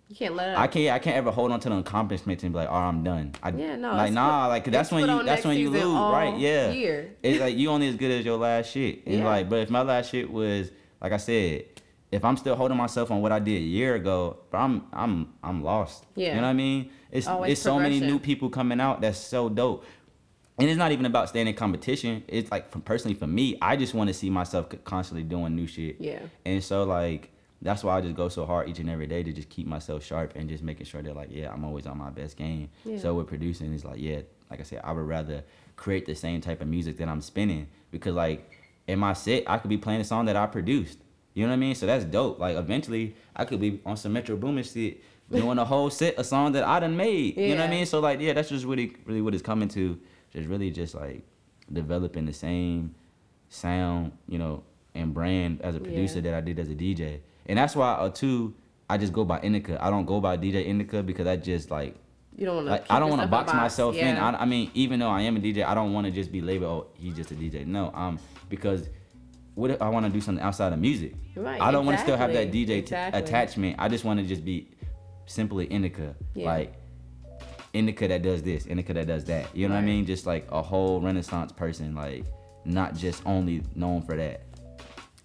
You 0.09 0.17
can't 0.17 0.35
let 0.35 0.49
it. 0.49 0.57
I 0.59 0.67
can't 0.67 0.91
I 0.95 0.99
can't 0.99 1.17
ever 1.19 1.31
hold 1.31 1.53
on 1.53 1.61
to 1.61 1.69
the 1.69 1.77
accomplishments 1.77 2.43
and 2.43 2.51
be 2.55 2.57
like, 2.61 2.71
oh, 2.71 2.75
I'm 2.75 3.05
done. 3.05 3.33
I, 3.43 3.51
Yeah, 3.51 3.77
no, 3.77 3.93
Like 3.93 4.13
nah, 4.15 4.45
put- 4.45 4.49
like 4.49 4.65
that's 4.65 4.91
when 4.91 5.07
you 5.07 5.23
that's 5.23 5.45
when 5.45 5.59
you 5.59 5.69
lose, 5.69 5.85
right? 5.85 6.35
Yeah. 6.39 6.71
year. 6.71 7.15
It's 7.23 7.41
like 7.41 7.57
you 7.59 7.69
only 7.69 7.89
as 7.89 7.97
good 7.97 8.11
as 8.11 8.25
your 8.25 8.39
last 8.39 8.71
shit. 8.71 9.03
And 9.07 9.19
Yeah. 9.19 9.25
like, 9.27 9.51
but 9.51 9.57
if 9.61 9.69
my 9.69 9.83
last 9.83 10.11
shit 10.11 10.31
was 10.33 10.71
like 11.03 11.13
I 11.13 11.19
said, 11.19 11.67
if 12.11 12.25
I'm 12.25 12.39
still 12.39 12.57
holding 12.57 12.79
myself 12.79 13.11
on 13.11 13.21
what 13.21 13.33
I 13.33 13.39
did 13.39 13.57
a 13.59 13.67
year 13.79 13.95
ago, 13.97 14.39
but 14.51 14.57
I'm 14.59 14.85
I'm 14.95 15.35
I'm 15.45 15.63
lost. 15.63 16.07
Yeah. 16.17 16.31
You 16.31 16.37
know 16.37 16.43
what 16.43 16.49
I 16.49 16.53
mean? 16.55 16.91
It's 17.11 17.27
Always 17.27 17.53
it's 17.53 17.61
so 17.61 17.79
many 17.79 18.01
new 18.01 18.19
people 18.19 18.49
coming 18.49 18.81
out 18.81 19.03
that's 19.03 19.19
so 19.19 19.51
dope. 19.51 19.85
And 20.59 20.69
it's 20.69 20.79
not 20.79 20.93
even 20.93 21.07
about 21.07 21.29
staying 21.29 21.47
in 21.47 21.55
competition. 21.55 22.23
It's 22.29 22.51
like 22.51 22.71
from 22.71 22.83
personally 22.83 23.15
for 23.15 23.27
me, 23.27 23.57
I 23.63 23.77
just 23.77 23.95
want 23.95 24.09
to 24.09 24.15
see 24.15 24.31
myself 24.31 24.67
constantly 24.85 25.23
doing 25.23 25.57
new 25.57 25.67
shit. 25.67 25.97
Yeah. 25.99 26.21
And 26.45 26.63
so 26.63 26.85
like 26.85 27.31
that's 27.63 27.85
why 27.85 27.97
I 27.97 28.01
just 28.01 28.17
go 28.17 28.29
so 28.29 28.45
hard 28.45 28.69
each 28.69 28.81
and 28.81 28.91
every 28.91 29.07
day 29.07 29.23
to 29.23 29.33
just 29.33 29.49
keep 29.49 29.67
myself 29.67 30.05
sharp 30.05 30.33
and 30.35 30.49
just 30.49 30.63
making 30.63 30.87
sure 30.87 31.01
that 31.01 31.15
like 31.15 31.29
yeah 31.31 31.53
I'm 31.53 31.65
always 31.65 31.87
on 31.87 31.97
my 31.97 32.11
best 32.11 32.37
game. 32.37 32.69
Yeah. 32.85 32.99
So 32.99 33.15
with 33.15 33.29
producing 33.29 33.73
it's 33.73 33.85
like 33.85 33.99
yeah 33.99 34.21
like 34.51 34.61
I 34.61 34.65
said 34.65 34.81
I 34.85 34.93
would 34.93 35.07
rather 35.07 35.43
create 35.77 36.05
the 36.07 36.15
same 36.15 36.41
type 36.41 36.61
of 36.61 36.69
music 36.69 36.99
that 36.99 37.09
I'm 37.09 37.21
spinning 37.21 37.69
because 37.91 38.15
like 38.15 38.51
in 38.87 38.99
my 38.99 39.15
set 39.15 39.45
I 39.47 39.59
could 39.59 39.71
be 39.71 39.79
playing 39.79 40.01
a 40.01 40.05
song 40.05 40.27
that 40.27 40.37
I 40.37 40.47
produced. 40.47 40.99
You 41.35 41.45
know 41.45 41.51
what 41.51 41.55
I 41.55 41.61
mean? 41.61 41.75
So 41.75 41.87
that's 41.87 42.05
dope. 42.05 42.39
Like 42.39 42.57
eventually 42.57 43.17
I 43.35 43.47
could 43.47 43.61
be 43.61 43.81
on 43.87 43.97
some 43.97 44.13
Metro 44.13 44.37
Boomin 44.37 44.65
shit 44.65 45.03
doing 45.31 45.57
a 45.57 45.65
whole 45.65 45.89
set 45.89 46.19
a 46.19 46.25
song 46.25 46.53
that 46.53 46.65
I 46.65 46.81
done 46.81 46.97
made. 46.97 47.37
Yeah. 47.37 47.47
You 47.47 47.55
know 47.55 47.63
what 47.63 47.69
I 47.69 47.71
mean? 47.71 47.87
So 47.87 48.01
like 48.01 48.21
yeah 48.21 48.35
that's 48.35 48.51
just 48.51 48.67
really 48.67 48.97
really 49.07 49.23
what 49.23 49.35
it's 49.35 49.43
coming 49.43 49.69
to. 49.71 49.99
Just 50.33 50.49
really 50.49 50.71
just 50.71 50.95
like 50.95 51.23
developing 51.73 52.27
the 52.27 52.33
same 52.33 52.95
sound, 53.49 54.13
you 54.29 54.39
know, 54.39 54.63
and 54.95 55.13
brand 55.15 55.61
as 55.63 55.75
a 55.77 55.81
producer 55.81 56.17
Yeah. 56.17 56.31
that 56.33 56.35
I 56.35 56.41
did 56.41 56.59
as 56.59 56.69
a 56.69 56.75
DJ. 56.75 57.21
And 57.47 57.59
that's 57.59 57.75
why 57.77 57.93
uh 57.93 58.09
too 58.11 58.55
I 58.89 58.99
just 58.99 59.13
go 59.13 59.25
by 59.25 59.41
Indica. 59.41 59.83
I 59.83 59.91
don't 59.91 60.05
go 60.07 60.21
by 60.21 60.37
DJ 60.37 60.67
Indica 60.67 61.03
because 61.03 61.27
I 61.27 61.37
just 61.37 61.71
like 61.71 61.95
You 62.37 62.47
don't 62.47 62.57
want 62.57 62.67
to. 62.67 62.71
like 62.73 62.91
I 62.91 62.99
don't 62.99 63.11
want 63.11 63.23
to 63.23 63.29
box 63.29 63.53
myself 63.53 63.95
in. 63.97 64.17
I, 64.17 64.43
I 64.43 64.45
mean, 64.45 64.71
even 64.75 65.01
though 65.01 65.09
I 65.09 65.23
am 65.23 65.37
a 65.37 65.41
DJ, 65.41 65.65
I 65.65 65.75
don't 65.75 65.93
want 65.93 66.07
to 66.07 66.11
just 66.13 66.31
be 66.33 66.41
labeled. 66.41 66.87
Oh, 66.89 66.91
he's 66.95 67.15
just 67.15 67.31
a 67.31 67.35
DJ. 67.35 67.67
No, 67.67 67.91
um, 67.95 68.19
because 68.49 68.89
what 69.55 69.71
if 69.71 69.81
I 69.83 69.89
want 69.89 70.07
to 70.07 70.13
do 70.13 70.21
something 70.21 70.43
outside 70.43 70.73
of 70.73 70.79
music? 70.79 71.15
Right, 71.37 71.61
I 71.61 71.71
don't 71.71 71.85
want 71.87 71.99
to 71.99 72.03
still 72.03 72.17
have 72.17 72.33
that 72.33 72.45
exactly, 72.49 72.65
DJ 72.65 72.67
t- 72.67 72.77
exactly. 72.81 73.21
attachment. 73.23 73.77
I 73.79 73.89
just 73.89 74.05
want 74.05 74.19
to 74.21 74.27
just 74.27 74.45
be 74.45 74.69
simply 75.27 75.67
Indica, 75.67 76.15
Yeah. 76.35 76.47
like 76.47 76.75
Indica 77.75 78.07
that 78.09 78.23
does 78.23 78.43
this, 78.43 78.67
Indica 78.67 78.93
that 78.95 79.07
does 79.07 79.25
that. 79.25 79.55
You 79.57 79.69
know 79.69 79.75
what 79.75 79.81
I 79.83 79.87
mean? 79.87 80.05
Just 80.05 80.27
like 80.27 80.47
a 80.51 80.61
whole 80.63 81.01
Renaissance 81.01 81.53
person, 81.53 81.95
like 81.95 82.25
not 82.65 82.95
just 82.95 83.23
only 83.27 83.63
known 83.75 84.03
for 84.03 84.17
that. 84.17 84.43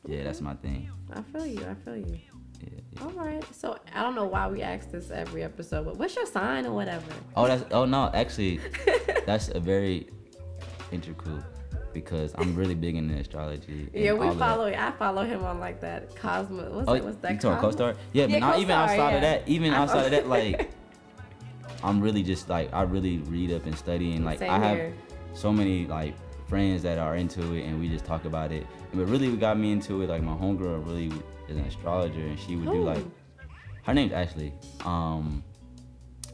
Yeah, 0.08 0.24
that's 0.24 0.40
my 0.42 0.54
thing. 0.56 0.90
I 1.14 1.22
feel 1.22 1.46
you. 1.46 1.66
I 1.66 1.74
feel 1.84 1.98
you. 1.98 2.20
Yeah, 2.62 2.70
yeah. 2.94 3.04
All 3.04 3.12
right. 3.12 3.44
So 3.54 3.78
I 3.94 4.02
don't 4.02 4.16
know 4.16 4.26
why 4.26 4.48
we 4.48 4.62
ask 4.62 4.90
this 4.92 5.12
every 5.12 5.44
episode, 5.44 5.86
but 5.86 5.98
what's 5.98 6.16
your 6.16 6.26
sign 6.26 6.66
or 6.66 6.72
whatever? 6.72 7.12
Oh, 7.36 7.48
that's 7.48 7.66
oh 7.72 7.86
no, 7.86 8.10
actually, 8.14 8.62
that's 9.26 9.50
a 9.50 9.60
very 9.60 10.08
integral 10.92 11.44
because 11.94 12.34
I'm 12.38 12.56
really 12.56 12.76
big 12.76 12.96
into 12.96 13.16
astrology. 13.16 13.90
Yeah, 13.94 14.14
we 14.14 14.30
follow. 14.38 14.68
I 14.68 14.92
follow 14.92 15.24
him 15.24 15.44
on 15.44 15.60
like 15.60 15.82
that 15.82 16.16
Cosmo. 16.16 16.70
What's, 16.72 16.88
Oh, 16.88 16.94
that, 16.94 17.04
what's 17.04 17.18
that? 17.18 17.34
you 17.34 17.40
talking 17.40 17.60
Cosmo? 17.60 17.70
co-star? 17.70 17.96
Yeah, 18.14 18.26
but 18.26 18.32
Yeah, 18.32 18.40
not 18.40 18.60
even 18.60 18.72
outside 18.72 19.16
of 19.16 19.22
that. 19.22 19.48
Even 19.48 19.74
outside 19.74 20.06
of 20.06 20.12
that, 20.12 20.28
like 20.28 20.72
I'm 21.84 22.02
really 22.02 22.24
just 22.24 22.50
like 22.50 22.74
I 22.74 22.84
really 22.84 23.20
read 23.20 23.52
up 23.52 23.66
and 23.66 23.78
study 23.78 24.14
and 24.14 24.26
like 24.26 24.40
Same 24.40 24.50
I 24.52 24.60
have 24.60 24.78
here. 24.78 24.94
so 25.34 25.52
many 25.52 25.86
like 25.86 26.16
friends 26.48 26.82
that 26.84 26.98
are 26.98 27.16
into 27.16 27.54
it 27.54 27.64
and 27.66 27.80
we 27.80 27.90
just 27.90 28.06
talk 28.06 28.26
about 28.26 28.52
it. 28.52 28.66
But 28.94 29.06
really, 29.06 29.30
what 29.30 29.40
got 29.40 29.58
me 29.60 29.72
into 29.72 30.02
it, 30.02 30.10
like 30.10 30.22
my 30.24 30.34
homegirl 30.34 30.86
really 30.86 31.08
is 31.48 31.58
an 31.58 31.64
astrologer 31.66 32.20
and 32.22 32.40
she 32.40 32.56
would 32.56 32.70
do 32.72 32.84
like 32.84 33.04
her 33.84 33.94
name's 33.94 34.12
Ashley. 34.14 34.54
Um, 34.86 35.44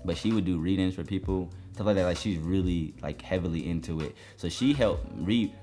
but 0.06 0.18
she 0.18 0.32
would 0.32 0.46
do 0.46 0.58
readings 0.60 0.96
for 0.96 1.04
people, 1.04 1.50
stuff 1.74 1.88
like 1.88 1.96
that. 1.96 2.04
Like 2.06 2.18
she's 2.18 2.38
really 2.38 2.94
like 3.02 3.22
heavily 3.22 3.70
into 3.70 4.02
it. 4.02 4.16
So 4.38 4.50
she 4.50 4.74
helped 4.74 5.16
me 5.16 5.54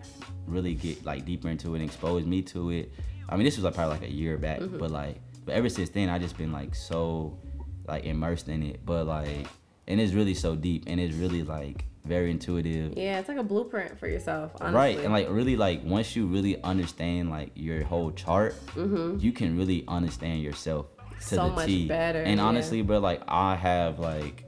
really 0.46 0.74
get 0.74 1.04
like 1.04 1.24
deeper 1.24 1.48
into 1.48 1.74
it 1.74 1.80
and 1.80 1.84
expose 1.88 2.24
me 2.26 2.42
to 2.42 2.70
it. 2.70 2.92
I 3.28 3.36
mean, 3.36 3.44
this 3.44 3.56
was 3.56 3.64
like 3.64 3.74
probably 3.74 3.94
like 3.98 4.08
a 4.08 4.12
year 4.12 4.36
back, 4.38 4.60
Mm-hmm. 4.60 4.78
but 4.78 4.90
like, 4.90 5.20
but 5.44 5.54
ever 5.54 5.68
since 5.68 5.90
then, 5.90 6.08
I 6.08 6.18
just 6.18 6.36
been 6.36 6.52
like 6.52 6.74
so 6.74 7.38
like 7.86 8.04
immersed 8.04 8.48
in 8.48 8.62
it. 8.62 8.84
But 8.84 9.06
like, 9.06 9.46
and 9.88 10.00
it's 10.00 10.12
really 10.12 10.34
so 10.34 10.54
deep 10.56 10.84
and 10.86 11.00
it's 11.00 11.14
really 11.14 11.42
like 11.42 11.84
very 12.04 12.30
intuitive. 12.30 12.94
Yeah, 12.96 13.18
it's 13.18 13.28
like 13.28 13.38
a 13.38 13.42
blueprint 13.42 13.98
for 13.98 14.08
yourself. 14.08 14.52
Honestly. 14.60 14.74
Right, 14.76 14.98
and 15.00 15.12
like 15.12 15.28
really, 15.30 15.56
like 15.56 15.82
once 15.84 16.16
you 16.16 16.26
really 16.26 16.60
understand 16.62 17.30
like 17.30 17.50
your 17.54 17.84
whole 17.84 18.10
chart, 18.12 18.54
you 18.76 19.32
can 19.32 19.56
really 19.56 19.84
understand 19.88 20.42
yourself 20.42 20.86
to 20.96 21.00
Mm-hmm. 21.20 21.22
So 21.36 21.48
the 21.48 21.54
much 21.54 21.66
T. 21.66 21.86
better, 21.86 22.22
And 22.22 22.38
yeah. 22.38 22.44
honestly, 22.46 22.80
bro, 22.82 22.98
like 22.98 23.22
I 23.28 23.54
have 23.54 23.98
like 23.98 24.44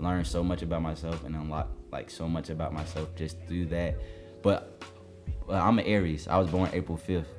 learned 0.00 0.26
so 0.26 0.42
much 0.42 0.62
about 0.62 0.82
myself 0.82 1.24
and 1.24 1.36
unlocked 1.36 1.70
like 1.92 2.10
so 2.10 2.28
much 2.28 2.50
about 2.50 2.72
myself 2.72 3.14
just 3.14 3.36
through 3.46 3.66
that. 3.66 3.96
But 4.42 4.82
I'm 5.48 5.78
an 5.78 5.86
Aries. 5.86 6.26
I 6.26 6.36
was 6.38 6.48
born 6.50 6.68
April 6.72 6.98
fifth, 6.98 7.32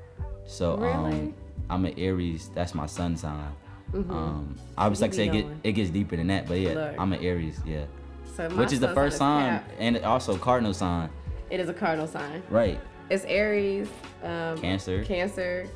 so 0.46 0.78
Really? 0.78 0.94
um, 1.12 1.34
I'm 1.70 1.86
an 1.86 1.94
Aries. 2.00 2.50
That's 2.56 2.74
my 2.74 2.86
sun 2.86 3.18
sign. 3.18 3.52
Um, 3.94 4.56
I 4.78 4.88
was 4.88 5.00
You 5.00 5.06
like 5.06 5.14
say 5.14 5.28
it, 5.28 5.32
get, 5.32 5.46
it 5.64 5.72
gets 5.74 5.90
deeper 5.90 6.16
than 6.18 6.28
that, 6.28 6.48
but 6.48 6.60
yeah, 6.60 6.74
Look. 6.74 6.96
I'm 7.00 7.14
an 7.14 7.24
Aries. 7.24 7.60
Yeah, 7.66 7.86
So 8.36 8.50
which 8.50 8.74
is 8.74 8.80
the 8.80 8.94
first 8.94 9.18
sign 9.18 9.60
Cap. 9.60 9.72
and 9.80 9.98
also 10.04 10.38
cardinal 10.38 10.74
sign. 10.74 11.10
It 11.50 11.60
is 11.60 11.70
a 11.70 11.74
cardinal 11.74 12.08
sign. 12.08 12.44
Right. 12.50 12.80
It's 13.10 13.24
Aries, 13.26 13.88
um, 14.24 14.58
Cancer. 14.58 15.04
Cancer, 15.06 15.68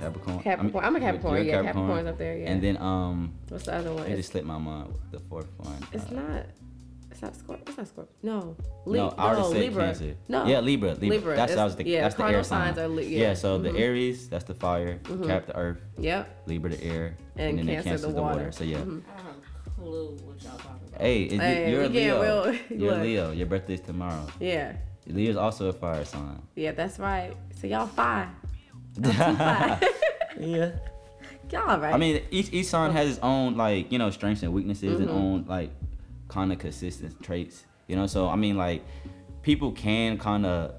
Capricorn. 0.00 0.40
Capricorn. 0.40 0.84
I'm 0.84 0.96
a 0.96 0.98
you're- 0.98 1.12
Capricorn, 1.12 1.46
yeah, 1.46 1.62
Capricorn's 1.62 2.08
up 2.08 2.18
there, 2.18 2.36
yeah. 2.36 2.50
And 2.50 2.60
then 2.60 2.76
um, 2.78 3.32
What's 3.48 3.64
the 3.66 3.74
other 3.76 3.92
one? 3.94 4.06
It 4.06 4.16
just 4.16 4.32
slipped 4.32 4.46
my 4.46 4.58
mind. 4.58 4.92
The 5.12 5.20
fourth 5.20 5.46
one. 5.58 5.78
It's 5.92 6.06
uh, 6.10 6.14
not. 6.14 6.46
It's 7.22 7.30
not 7.30 7.36
Scorpio. 7.36 7.64
It's 7.68 7.76
not 7.78 7.86
Scorpio. 7.88 8.12
No. 8.22 8.56
No, 8.84 9.14
I 9.16 9.26
already 9.26 9.42
no, 9.42 9.50
said 9.52 9.60
Libra. 9.60 9.84
Cancer. 9.84 10.14
No. 10.28 10.44
Yeah, 10.46 10.58
Libra. 10.60 10.90
Libra. 10.94 11.08
Libra. 11.08 11.36
That's 11.36 11.52
It's- 11.52 11.56
that 11.56 11.64
was 11.64 11.76
the 11.76 11.86
yeah, 11.88 12.00
that's 12.02 12.14
the 12.16 12.22
air 12.22 12.26
cardinal 12.26 12.44
sign. 12.44 12.74
signs 12.74 12.78
are 12.78 12.88
Li- 12.88 13.06
yeah. 13.06 13.20
yeah. 13.28 13.34
So 13.34 13.58
Mhm. 13.58 13.62
the 13.62 13.78
Aries, 13.78 14.28
that's 14.28 14.44
the 14.44 14.54
fire. 14.54 14.98
Mhm. 15.04 15.26
Cap 15.28 15.46
the 15.46 15.56
earth. 15.56 15.78
Yep. 15.98 16.42
Libra 16.48 16.70
the 16.70 16.82
air. 16.84 17.16
And 17.36 17.58
then 17.58 17.66
Cancer 17.66 17.88
Cancer's 17.90 18.14
the 18.14 18.20
water. 18.20 18.50
So 18.50 18.64
yeah. 18.64 18.78
Mhm. 18.78 18.80
I 18.80 18.84
don't 18.84 19.02
have 19.26 19.36
a 19.66 19.70
clue 19.80 20.16
what 20.24 20.42
y'all 20.42 20.56
talking 20.58 20.88
about. 20.88 21.00
Hey, 21.00 21.22
is 21.22 21.40
Hey, 21.40 21.70
you, 21.70 21.76
you're 21.76 21.84
a 21.84 21.88
Leo. 21.88 22.22
real- 22.22 22.54
you're 22.80 22.90
look. 22.92 23.02
Leo. 23.02 23.30
Your 23.32 23.46
birthday's 23.46 23.80
tomorrow. 23.80 24.26
Yeah. 24.40 24.72
Leo's 25.06 25.36
also 25.36 25.68
a 25.68 25.72
fire 25.72 26.04
sign. 26.04 26.42
Yeah, 26.56 26.72
that's 26.72 26.98
right. 26.98 27.36
So 27.60 27.66
y'all 27.68 27.86
fine. 27.86 28.30
yeah. 29.02 29.78
Y'all 31.50 31.78
right. 31.78 31.92
I 31.92 31.98
mean, 31.98 32.22
each 32.30 32.50
each 32.50 32.66
sign 32.66 32.92
has 32.92 33.10
its 33.10 33.18
own 33.22 33.58
like 33.58 33.92
you 33.92 33.98
know 33.98 34.08
strengths 34.10 34.42
and 34.42 34.54
weaknesses 34.54 34.98
and 35.00 35.08
Mhm. 35.10 35.12
own 35.14 35.44
like 35.46 35.70
kind 36.32 36.52
of 36.52 36.58
consistent 36.58 37.22
traits. 37.22 37.64
You 37.88 37.96
know, 37.96 38.06
so 38.06 38.28
I 38.28 38.36
mean 38.36 38.56
like 38.56 38.82
people 39.42 39.72
can 39.72 40.16
kind 40.18 40.46
of 40.46 40.74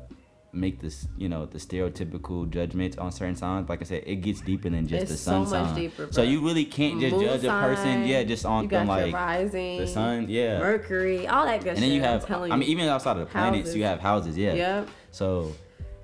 make 0.56 0.80
this 0.80 1.08
you 1.18 1.28
know 1.30 1.46
the 1.48 1.58
stereotypical 1.58 2.48
judgments 2.50 2.98
on 2.98 3.12
certain 3.12 3.36
signs. 3.36 3.68
Like 3.70 3.82
I 3.82 3.86
said, 3.86 4.04
it 4.06 4.18
gets 4.18 4.42
deeper 4.42 4.70
than 4.70 4.88
just 4.88 5.04
It's 5.04 5.12
the 5.12 5.18
so 5.18 5.32
sun 5.32 5.42
much 5.42 5.50
sign. 5.70 5.76
deeper, 5.76 6.08
so 6.12 6.22
you 6.22 6.42
really 6.46 6.66
can't 6.66 7.00
just 7.00 7.16
Moon 7.16 7.26
judge 7.26 7.44
a 7.44 7.50
person, 7.50 8.06
yeah, 8.06 8.24
just 8.24 8.46
on 8.46 8.64
you 8.64 8.70
them 8.70 8.88
like 8.88 9.14
rising, 9.14 9.80
the 9.80 9.88
sun, 9.88 10.28
yeah. 10.30 10.60
Mercury, 10.60 11.28
all 11.28 11.46
that 11.46 11.60
good 11.64 11.74
and 11.76 11.84
then 11.84 11.92
you 11.92 12.02
have, 12.02 12.22
I'm 12.22 12.28
telling 12.28 12.52
I 12.52 12.56
you. 12.56 12.60
mean, 12.62 12.70
even 12.70 12.88
outside 12.88 13.14
of 13.18 13.20
the 13.20 13.26
planets, 13.26 13.60
Houses. 13.70 13.76
you 13.76 13.84
have 13.84 14.00
houses, 14.00 14.38
yeah. 14.38 14.54
Yep. 14.54 14.90
So 15.12 15.52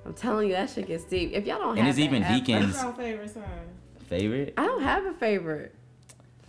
I'm 0.04 0.14
telling 0.14 0.48
you, 0.48 0.54
that 0.54 0.68
shit 0.70 0.86
gets 0.88 1.04
deep. 1.04 1.32
If 1.32 1.46
y'all 1.46 1.58
don't 1.58 1.70
And 1.78 1.86
have 1.86 1.88
it's 1.88 1.98
that 1.98 2.04
even 2.04 2.22
app- 2.24 2.44
deacons. 2.44 2.74
What's 2.74 2.82
your 2.82 2.92
favorite 2.94 3.30
sign? 3.30 3.44
favorite. 4.08 4.54
I 4.58 4.66
don't 4.66 4.82
have 4.82 5.04
a 5.06 5.12
favorite. 5.14 5.74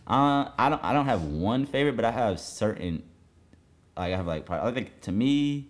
Uh, 0.07 0.49
I 0.57 0.69
don't. 0.69 0.83
I 0.83 0.93
don't 0.93 1.05
have 1.05 1.23
one 1.23 1.65
favorite, 1.65 1.95
but 1.95 2.05
I 2.05 2.11
have 2.11 2.39
certain. 2.39 3.03
Like 3.95 4.13
I 4.13 4.17
have 4.17 4.27
like 4.27 4.45
probably. 4.45 4.71
I 4.71 4.73
think 4.73 5.01
to 5.01 5.11
me. 5.11 5.69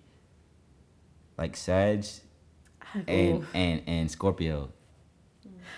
Like 1.37 1.55
Sag, 1.57 2.05
and 3.07 3.45
and 3.53 3.81
and 3.87 4.11
Scorpio. 4.11 4.69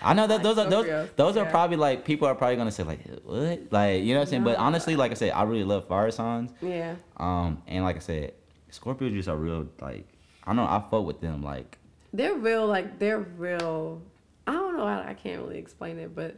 I 0.02 0.12
know 0.12 0.26
that 0.26 0.42
those 0.42 0.58
are 0.58 0.68
those 0.68 1.08
those 1.16 1.36
are 1.36 1.46
probably 1.46 1.76
like 1.76 2.04
people 2.04 2.28
are 2.28 2.34
probably 2.34 2.56
gonna 2.56 2.72
say 2.72 2.82
like 2.82 3.00
what 3.24 3.68
like 3.70 4.02
you 4.02 4.12
know 4.12 4.20
what 4.20 4.26
I'm 4.26 4.30
saying. 4.30 4.44
But 4.44 4.58
honestly, 4.58 4.96
like 4.96 5.10
I 5.10 5.14
said, 5.14 5.30
I 5.32 5.44
really 5.44 5.64
love 5.64 5.86
fire 5.88 6.10
signs. 6.10 6.52
Yeah. 6.60 6.96
Um, 7.16 7.62
and 7.66 7.84
like 7.84 7.96
I 7.96 8.00
said, 8.00 8.34
Scorpios 8.70 9.14
just 9.14 9.28
are 9.28 9.36
real 9.36 9.68
like 9.80 10.06
I 10.42 10.48
don't 10.50 10.56
know. 10.56 10.64
I 10.64 10.82
fuck 10.90 11.06
with 11.06 11.20
them 11.20 11.42
like 11.42 11.78
They're 12.12 12.34
real, 12.34 12.66
like 12.66 12.98
they're 12.98 13.20
real. 13.20 14.02
I 14.46 14.52
don't 14.52 14.76
know. 14.76 14.84
I, 14.84 15.10
I 15.10 15.14
can't 15.14 15.40
really 15.40 15.58
explain 15.58 15.98
it, 15.98 16.14
but 16.14 16.36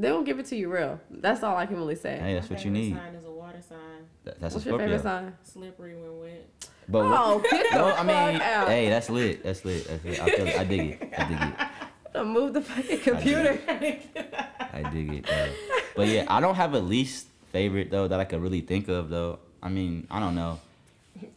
they 0.00 0.08
don't 0.08 0.24
give 0.24 0.38
it 0.38 0.46
to 0.46 0.56
you 0.56 0.72
real. 0.72 1.00
That's 1.10 1.42
all 1.42 1.56
I 1.56 1.66
can 1.66 1.76
really 1.76 1.96
say. 1.96 2.18
hey, 2.18 2.34
that's 2.34 2.48
My 2.50 2.56
what 2.56 2.64
you 2.64 2.70
need. 2.70 2.94
Sign 2.96 3.14
is 3.14 3.24
a 3.24 3.30
water 3.30 3.60
sign. 3.68 3.78
That- 4.24 4.40
that's 4.40 4.54
What's 4.54 4.66
a 4.66 4.70
your 4.70 4.78
favorite 4.78 5.02
sign? 5.02 5.34
Slippery 5.42 5.94
when 5.94 6.20
wet. 6.20 6.48
But 6.88 6.98
Oh, 7.04 7.36
what, 7.38 7.50
get 7.50 7.66
the 7.72 7.78
no, 7.78 7.84
I 7.94 8.02
mean, 8.02 8.40
out. 8.42 8.68
hey, 8.68 8.88
that's 8.88 9.08
lit. 9.10 9.42
That's 9.44 9.64
lit. 9.64 9.86
That's 9.86 10.04
lit. 10.04 10.20
I 10.20 10.30
feel 10.30 10.46
it. 10.46 10.58
I 10.58 10.64
dig 10.64 10.80
it. 10.80 11.12
I 11.18 11.24
dig 11.28 11.40
it. 11.40 11.68
I'll 12.16 12.24
move 12.24 12.52
the 12.54 12.60
fucking 12.62 12.98
computer. 13.00 13.58
I 13.68 14.82
dig 14.92 15.12
it. 15.14 15.26
Though. 15.26 15.52
But 15.96 16.08
yeah, 16.08 16.24
I 16.28 16.40
don't 16.40 16.56
have 16.56 16.74
a 16.74 16.80
least 16.80 17.28
favorite 17.52 17.90
though 17.90 18.08
that 18.08 18.18
I 18.18 18.24
could 18.24 18.40
really 18.42 18.60
think 18.62 18.88
of 18.88 19.08
though. 19.10 19.38
I 19.62 19.68
mean, 19.68 20.06
I 20.10 20.18
don't 20.18 20.34
know. 20.34 20.58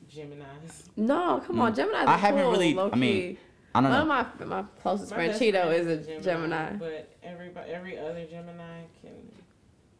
Gemini's. 0.09 0.89
No, 0.95 1.41
come 1.45 1.59
on, 1.61 1.73
Mm. 1.73 1.75
Gemini. 1.75 2.05
I 2.11 2.17
haven't 2.17 2.47
really- 2.49 2.77
I 2.79 2.95
mean, 2.95 3.37
I 3.75 3.81
don't 3.81 3.89
One 3.89 4.07
know. 4.07 4.19
of 4.19 4.39
my 4.39 4.45
my 4.45 4.63
closest 4.81 5.11
My 5.11 5.17
friend 5.17 5.33
Cheeto 5.33 5.63
friend 5.63 5.89
is 5.89 6.07
a 6.07 6.21
Gemini. 6.21 6.73
But 6.73 7.09
everybody, 7.23 7.71
every 7.71 7.97
other 7.97 8.25
Gemini 8.25 8.83
can. 9.01 9.11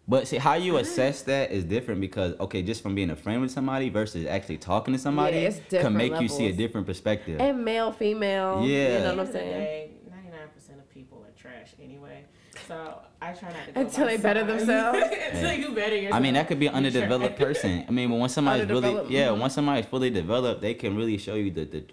But 0.07 0.28
see, 0.28 0.38
how 0.38 0.55
you 0.55 0.74
mm-hmm. 0.74 0.82
assess 0.82 1.21
that 1.24 1.51
is 1.51 1.63
different 1.63 2.01
because 2.01 2.38
okay, 2.39 2.61
just 2.61 2.84
from 2.84 2.93
being 2.93 3.09
a 3.09 3.15
friend 3.15 3.41
with 3.41 3.51
somebody 3.51 3.89
versus 3.89 4.26
actually 4.26 4.57
talking 4.57 4.93
to 4.93 4.99
somebody 4.99 5.38
it's 5.38 5.57
can 5.57 5.65
different 5.69 5.95
make 5.95 6.21
you 6.21 6.28
see 6.28 6.47
a 6.47 6.53
different 6.53 6.86
perspective. 6.86 7.39
And 7.39 7.63
male, 7.63 7.91
female. 7.91 8.61
Yeah. 8.63 8.97
You 8.97 8.99
know 8.99 8.99
what 8.99 9.05
I'm 9.05 9.09
end 9.09 9.19
of 9.19 9.28
the 9.28 9.34
saying? 9.34 9.89
99% 10.09 10.80
of 10.80 10.89
people 10.89 11.26
are 11.26 11.39
trash 11.39 11.74
anyway. 11.82 12.26
So 12.67 12.99
I 13.21 13.34
try 13.34 13.51
not 13.51 13.65
to 13.65 13.71
go 13.71 13.82
Until 13.82 14.05
by 14.05 14.17
they 14.17 14.21
better 14.21 14.43
themselves. 14.43 14.99
Until 15.32 15.53
you 15.53 15.71
better 15.71 15.95
yourself. 15.95 16.15
I 16.15 16.19
mean, 16.19 16.34
that 16.34 16.47
could 16.47 16.59
be 16.59 16.67
an 16.67 16.76
underdeveloped 16.76 17.38
person. 17.38 17.86
I 17.88 17.91
mean, 17.91 18.09
but 18.09 18.17
when 18.17 18.30
somebody's 18.30 18.67
really, 18.69 19.13
yeah, 19.13 19.32
once 19.32 19.53
somebody's 19.53 19.86
fully 19.86 20.09
developed, 20.09 20.61
they 20.61 20.74
can 20.74 20.95
really 20.95 21.17
show 21.17 21.36
you 21.36 21.51
the 21.51 21.65
the, 21.65 21.86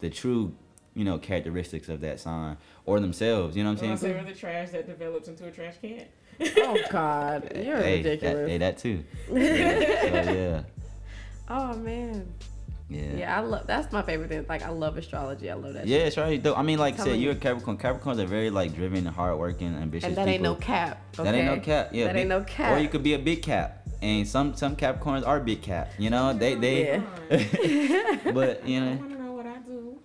the 0.00 0.10
true, 0.10 0.54
you 0.94 1.04
know, 1.04 1.18
characteristics 1.18 1.88
of 1.88 2.00
that 2.02 2.20
sign 2.20 2.56
or 2.86 3.00
themselves. 3.00 3.56
You 3.56 3.64
know 3.64 3.72
what 3.72 3.82
I'm 3.82 3.88
Well, 3.90 3.96
saying? 3.98 4.14
so 4.14 4.18
we're 4.24 4.32
the 4.32 4.38
trash 4.38 4.70
that 4.70 4.86
develops 4.86 5.28
into 5.28 5.46
a 5.46 5.50
trash 5.50 5.74
can. 5.80 6.04
Oh 6.58 6.78
God, 6.90 7.52
you're 7.56 7.76
hey, 7.76 8.02
that, 8.02 8.10
ridiculous. 8.10 8.50
hey, 8.50 8.58
that 8.58 8.78
too. 8.78 9.04
Yeah, 9.32 10.00
so, 10.24 10.32
yeah, 10.32 10.62
oh 11.48 11.76
man. 11.76 12.32
yeah. 12.88 13.16
Yeah, 13.16 13.36
I 13.38 13.40
love. 13.40 13.66
That's 13.66 13.92
my 13.92 14.02
favorite 14.02 14.28
thing. 14.28 14.44
Like 14.48 14.62
I 14.62 14.70
love 14.70 14.96
astrology. 14.96 15.50
I 15.50 15.54
love 15.54 15.74
that. 15.74 15.86
Yeah, 15.86 15.98
shit. 15.98 16.06
it's 16.08 16.16
right. 16.16 16.42
Though 16.42 16.54
I 16.54 16.62
mean, 16.62 16.78
like 16.78 16.94
I 16.94 16.96
said, 16.98 17.04
Telling 17.06 17.20
you're 17.20 17.32
a. 17.32 17.36
Capricorn. 17.36 17.78
Capricorns 17.78 18.18
are 18.18 18.26
very 18.26 18.50
like 18.50 18.74
driven, 18.74 19.04
hardworking, 19.06 19.74
ambitious. 19.76 20.08
And 20.08 20.16
that 20.16 20.28
ain't 20.28 20.42
no 20.42 20.54
cap. 20.56 21.00
Okay? 21.18 21.24
That 21.30 21.34
ain't 21.36 21.46
no 21.46 21.60
cap. 21.60 21.90
Yeah, 21.92 22.06
That 22.06 22.16
ain't 22.16 22.28
no 22.28 22.42
cap. 22.42 22.76
Or 22.76 22.80
you 22.80 22.88
could 22.88 23.02
be 23.02 23.14
a 23.14 23.18
big 23.18 23.42
cap, 23.42 23.86
and 24.02 24.26
some 24.26 24.54
some 24.56 24.74
Capricorns 24.76 25.26
are 25.26 25.38
big 25.40 25.62
cap. 25.62 25.90
You 25.98 26.10
know, 26.10 26.32
they 26.32 26.54
they. 26.56 26.86
Yeah. 27.30 28.18
but 28.32 28.66
you 28.68 28.80
know, 28.80 28.96
want 28.96 29.10
to 29.12 29.22
know 29.22 29.32
what 29.32 29.46
I 29.46 29.58
do. 29.58 29.98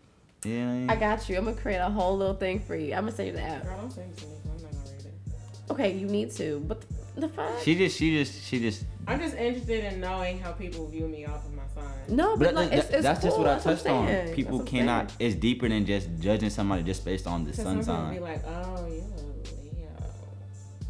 Yeah. 0.43 0.85
I 0.89 0.95
got 0.95 1.27
you. 1.29 1.37
I'm 1.37 1.45
gonna 1.45 1.57
create 1.57 1.77
a 1.77 1.89
whole 1.89 2.17
little 2.17 2.35
thing 2.35 2.59
for 2.59 2.75
you. 2.75 2.93
I'm 2.93 3.01
gonna 3.05 3.11
send 3.15 3.27
you 3.29 3.33
the 3.33 3.41
app. 3.41 3.63
Girl, 3.63 3.77
don't 3.77 3.91
send 3.91 4.11
it 4.11 4.17
to 4.19 4.27
me. 4.27 4.33
'cause 4.43 4.45
I'm 4.45 4.61
not 4.63 4.71
gonna 4.71 4.95
read 4.95 5.05
it. 5.05 5.71
Okay, 5.71 5.93
you 5.97 6.07
need 6.07 6.31
to. 6.31 6.63
But 6.67 6.81
the, 7.15 7.21
the 7.21 7.29
fuck? 7.29 7.59
She 7.63 7.75
just 7.75 7.97
she 7.97 8.17
just 8.17 8.43
she 8.45 8.59
just. 8.59 8.85
I'm 9.07 9.19
just 9.19 9.35
interested 9.35 9.91
in 9.91 9.99
knowing 9.99 10.39
how 10.39 10.51
people 10.51 10.87
view 10.87 11.07
me 11.07 11.25
off 11.25 11.43
of 11.45 11.53
my 11.53 11.63
sign. 11.73 12.15
no, 12.15 12.37
but, 12.37 12.45
But 12.47 12.53
like 12.55 12.69
that- 12.69 12.77
it's, 12.79 12.89
it's 12.89 13.03
that's 13.03 13.23
just 13.23 13.37
what 13.37 13.47
I 13.47 13.53
That's 13.55 13.63
touched 13.63 13.87
I'm 13.87 13.93
on. 13.95 14.07
People 14.33 14.59
That's 14.59 14.71
what 14.71 14.79
I'm 14.81 14.85
cannot. 14.87 15.09
saying. 15.11 15.31
It's 15.31 15.35
deeper 15.39 15.67
than 15.69 15.85
just 15.85 16.09
judging 16.19 16.49
somebody 16.51 16.83
just 16.83 17.03
based 17.03 17.25
on 17.27 17.43
the 17.43 17.53
sun 17.53 17.83
some 17.83 18.11
people 18.13 18.27
be 18.29 18.33
sign. 18.37 18.43
like, 18.43 18.43
oh, 18.47 18.85
you 18.87 18.93
a 18.93 19.75
Leo. 19.75 19.89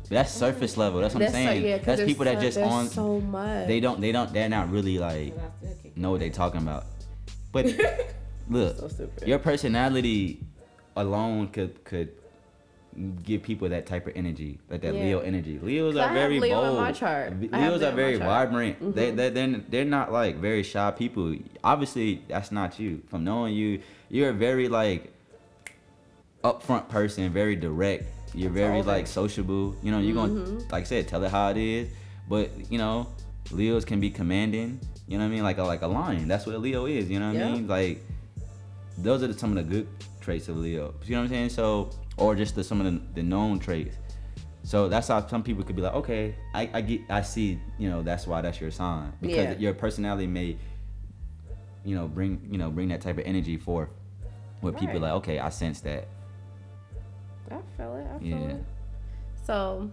That's 0.10 0.32
surface 0.34 0.76
level. 0.76 1.00
That's 1.02 1.14
what 1.14 1.24
I'm 1.24 1.32
That's 1.32 1.46
so- 1.46 1.50
saying. 1.52 1.64
that's 1.72 1.86
there's 1.86 2.10
people 2.10 2.26
that 2.26 2.40
just 2.42 2.58
there's 2.58 2.70
on. 2.72 2.88
so 2.90 3.20
much. 3.22 3.68
They 3.68 3.80
don't. 3.80 4.02
They 4.02 4.12
don't. 4.12 4.34
They're 4.34 4.50
not 4.50 4.70
really 4.72 4.98
like 5.00 5.34
But 5.36 5.44
I 5.46 5.50
still 5.58 5.76
kick 5.84 5.98
know 5.98 6.12
what 6.12 6.20
they're 6.20 6.30
talking 6.30 6.62
about. 6.62 6.86
But 7.52 7.66
look, 8.50 8.78
So 8.78 8.88
stupid. 8.88 9.28
your 9.28 9.40
personality 9.40 10.42
alone 10.96 11.48
could 11.50 11.84
could 11.86 12.10
give 13.24 13.44
people 13.44 13.70
that 13.70 13.86
type 13.86 14.08
of 14.08 14.14
energy, 14.16 14.60
like 14.70 14.82
that 14.82 14.94
Yeah. 14.94 15.04
Leo 15.04 15.20
energy. 15.20 15.60
Leos 15.62 15.94
'Cause 15.94 16.00
I 16.02 16.06
are 16.06 16.08
have 16.08 16.16
very 16.18 16.40
Leo 16.40 16.60
in 16.62 16.66
bold. 16.68 16.80
my 16.80 16.92
chart. 16.92 17.34
V- 17.34 17.50
I 17.54 17.60
have 17.60 17.70
Leos 17.74 17.82
Leo 17.82 17.90
are 17.92 17.96
very 17.96 18.16
vibrant. 18.18 18.96
They 18.96 19.12
Mhm. 19.12 19.16
they 19.16 19.30
they're, 19.30 19.62
they're 19.70 19.86
not 19.86 20.12
like 20.12 20.38
very 20.38 20.64
shy 20.64 20.92
people. 20.92 21.36
Obviously, 21.64 22.24
that's 22.28 22.52
not 22.52 22.80
you. 22.80 23.02
From 23.08 23.24
knowing 23.24 23.54
you, 23.54 23.80
you're 24.10 24.30
a 24.32 24.34
very 24.34 24.68
like 24.68 25.14
upfront 26.44 26.90
person, 26.90 27.32
very 27.32 27.56
direct. 27.56 28.06
You're 28.34 28.52
very 28.52 28.82
like 28.84 29.08
sociable. 29.08 29.76
You 29.84 29.92
know, 29.92 30.00
you're 30.00 30.16
gonna 30.16 30.34
Mhm. 30.34 30.72
like 30.72 30.82
I 30.82 30.86
said, 30.86 31.08
tell 31.08 31.24
it 31.24 31.32
how 31.32 31.50
it 31.50 31.58
is. 31.58 31.90
But 32.28 32.50
you 32.72 32.78
know, 32.78 33.08
Leos 33.52 33.86
can 33.86 34.00
be 34.00 34.10
commanding. 34.10 34.80
You 35.08 35.18
know 35.18 35.24
what 35.24 35.32
I 35.32 35.34
mean? 35.36 35.44
Like 35.44 35.58
a 35.58 35.64
like 35.64 35.82
a 35.82 35.88
lion. 35.88 36.28
That's 36.28 36.46
what 36.46 36.56
a 36.56 36.60
Leo 36.60 36.86
is. 36.86 37.10
You 37.10 37.20
know 37.20 37.28
what 37.30 37.38
Yeah. 37.38 37.50
I 37.50 37.52
mean? 37.54 37.68
Like 37.68 38.02
those 39.02 39.24
are 39.24 39.28
the, 39.28 39.38
some 39.38 39.56
of 39.56 39.58
the 39.58 39.64
good 39.64 39.88
traits 40.22 40.48
of 40.48 40.58
Leo. 40.58 40.94
You 41.06 41.16
know 41.16 41.22
what 41.22 41.24
I'm 41.26 41.30
saying? 41.30 41.50
So 41.50 41.90
or 42.18 42.36
just 42.36 42.56
the, 42.56 42.64
some 42.64 42.82
of 42.82 42.86
the, 42.92 43.02
the 43.16 43.24
known 43.24 43.60
traits. 43.60 43.96
So 44.64 44.90
that's 44.90 45.08
how 45.08 45.26
some 45.26 45.42
people 45.42 45.64
could 45.64 45.76
be 45.76 45.82
like, 45.82 45.94
okay, 45.94 46.36
I, 46.54 46.70
I 46.74 46.82
get, 46.82 47.02
I 47.10 47.22
see, 47.22 47.60
you 47.78 47.90
know, 47.90 48.04
that's 48.04 48.28
why 48.28 48.42
that's 48.42 48.60
your 48.60 48.72
sign 48.72 49.14
because 49.22 49.52
Yeah. 49.52 49.58
your 49.58 49.74
personality 49.74 50.28
may, 50.28 50.58
you 51.86 51.96
know, 51.96 52.08
bring, 52.08 52.48
you 52.52 52.58
know, 52.58 52.70
bring 52.70 52.90
that 52.90 53.02
type 53.02 53.18
of 53.18 53.24
energy 53.26 53.58
forth. 53.58 53.90
Where 54.62 54.74
people 54.74 54.96
Right. 54.96 55.04
like, 55.04 55.12
okay, 55.14 55.40
I 55.40 55.48
sense 55.50 55.80
that. 55.82 56.08
I 57.50 57.56
feel 57.78 57.96
it. 57.96 58.08
I 58.14 58.20
feel 58.20 58.28
Yeah. 58.28 58.48
it. 58.56 58.66
So, 59.46 59.90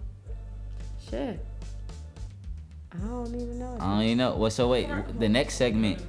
shit. 1.08 1.46
I 2.92 2.98
don't 2.98 3.28
even 3.28 3.58
know. 3.60 3.76
I 3.80 3.84
don't 3.94 4.02
even 4.02 4.18
know. 4.18 4.36
Well, 4.36 4.50
so 4.50 4.68
wait, 4.68 4.88
the 5.20 5.28
next 5.28 5.54
segment, 5.54 6.02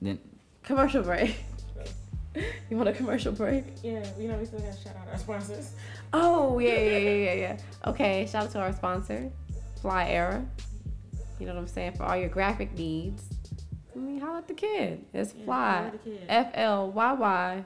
then 0.00 0.18
Commercial 0.62 1.02
break. 1.02 1.36
You 2.70 2.76
want 2.76 2.88
a 2.88 2.92
commercial 2.92 3.32
break? 3.32 3.64
Yeah, 3.82 4.04
you 4.18 4.28
know, 4.28 4.36
we 4.36 4.44
still 4.44 4.58
gotta 4.60 4.76
shout 4.76 4.96
out 4.96 5.08
our 5.10 5.18
sponsors. 5.18 5.72
Oh 6.12 6.58
yeah, 6.58 6.74
yeah, 6.78 6.98
yeah, 6.98 7.10
yeah, 7.10 7.32
yeah. 7.34 7.58
Okay, 7.86 8.26
shout 8.30 8.44
out 8.44 8.50
to 8.52 8.60
our 8.60 8.72
sponsor, 8.72 9.30
Fly 9.80 10.08
Era. 10.08 10.44
You 11.38 11.46
know 11.46 11.54
what 11.54 11.60
I'm 11.60 11.66
saying? 11.68 11.92
For 11.92 12.02
all 12.04 12.16
your 12.16 12.28
graphic 12.28 12.76
needs. 12.76 13.24
I 13.94 13.98
mean, 13.98 14.20
holla 14.20 14.38
at 14.38 14.48
the 14.48 14.54
kid. 14.54 15.04
It's 15.14 15.34
Yeah, 15.34 15.44
Fly. 15.44 15.72
holla 15.76 15.86
at 15.86 15.92
the 15.92 15.98
kid. 16.10 16.20
F 16.28 16.50
L 16.54 16.90
Y 16.90 17.12
Y 17.12 17.64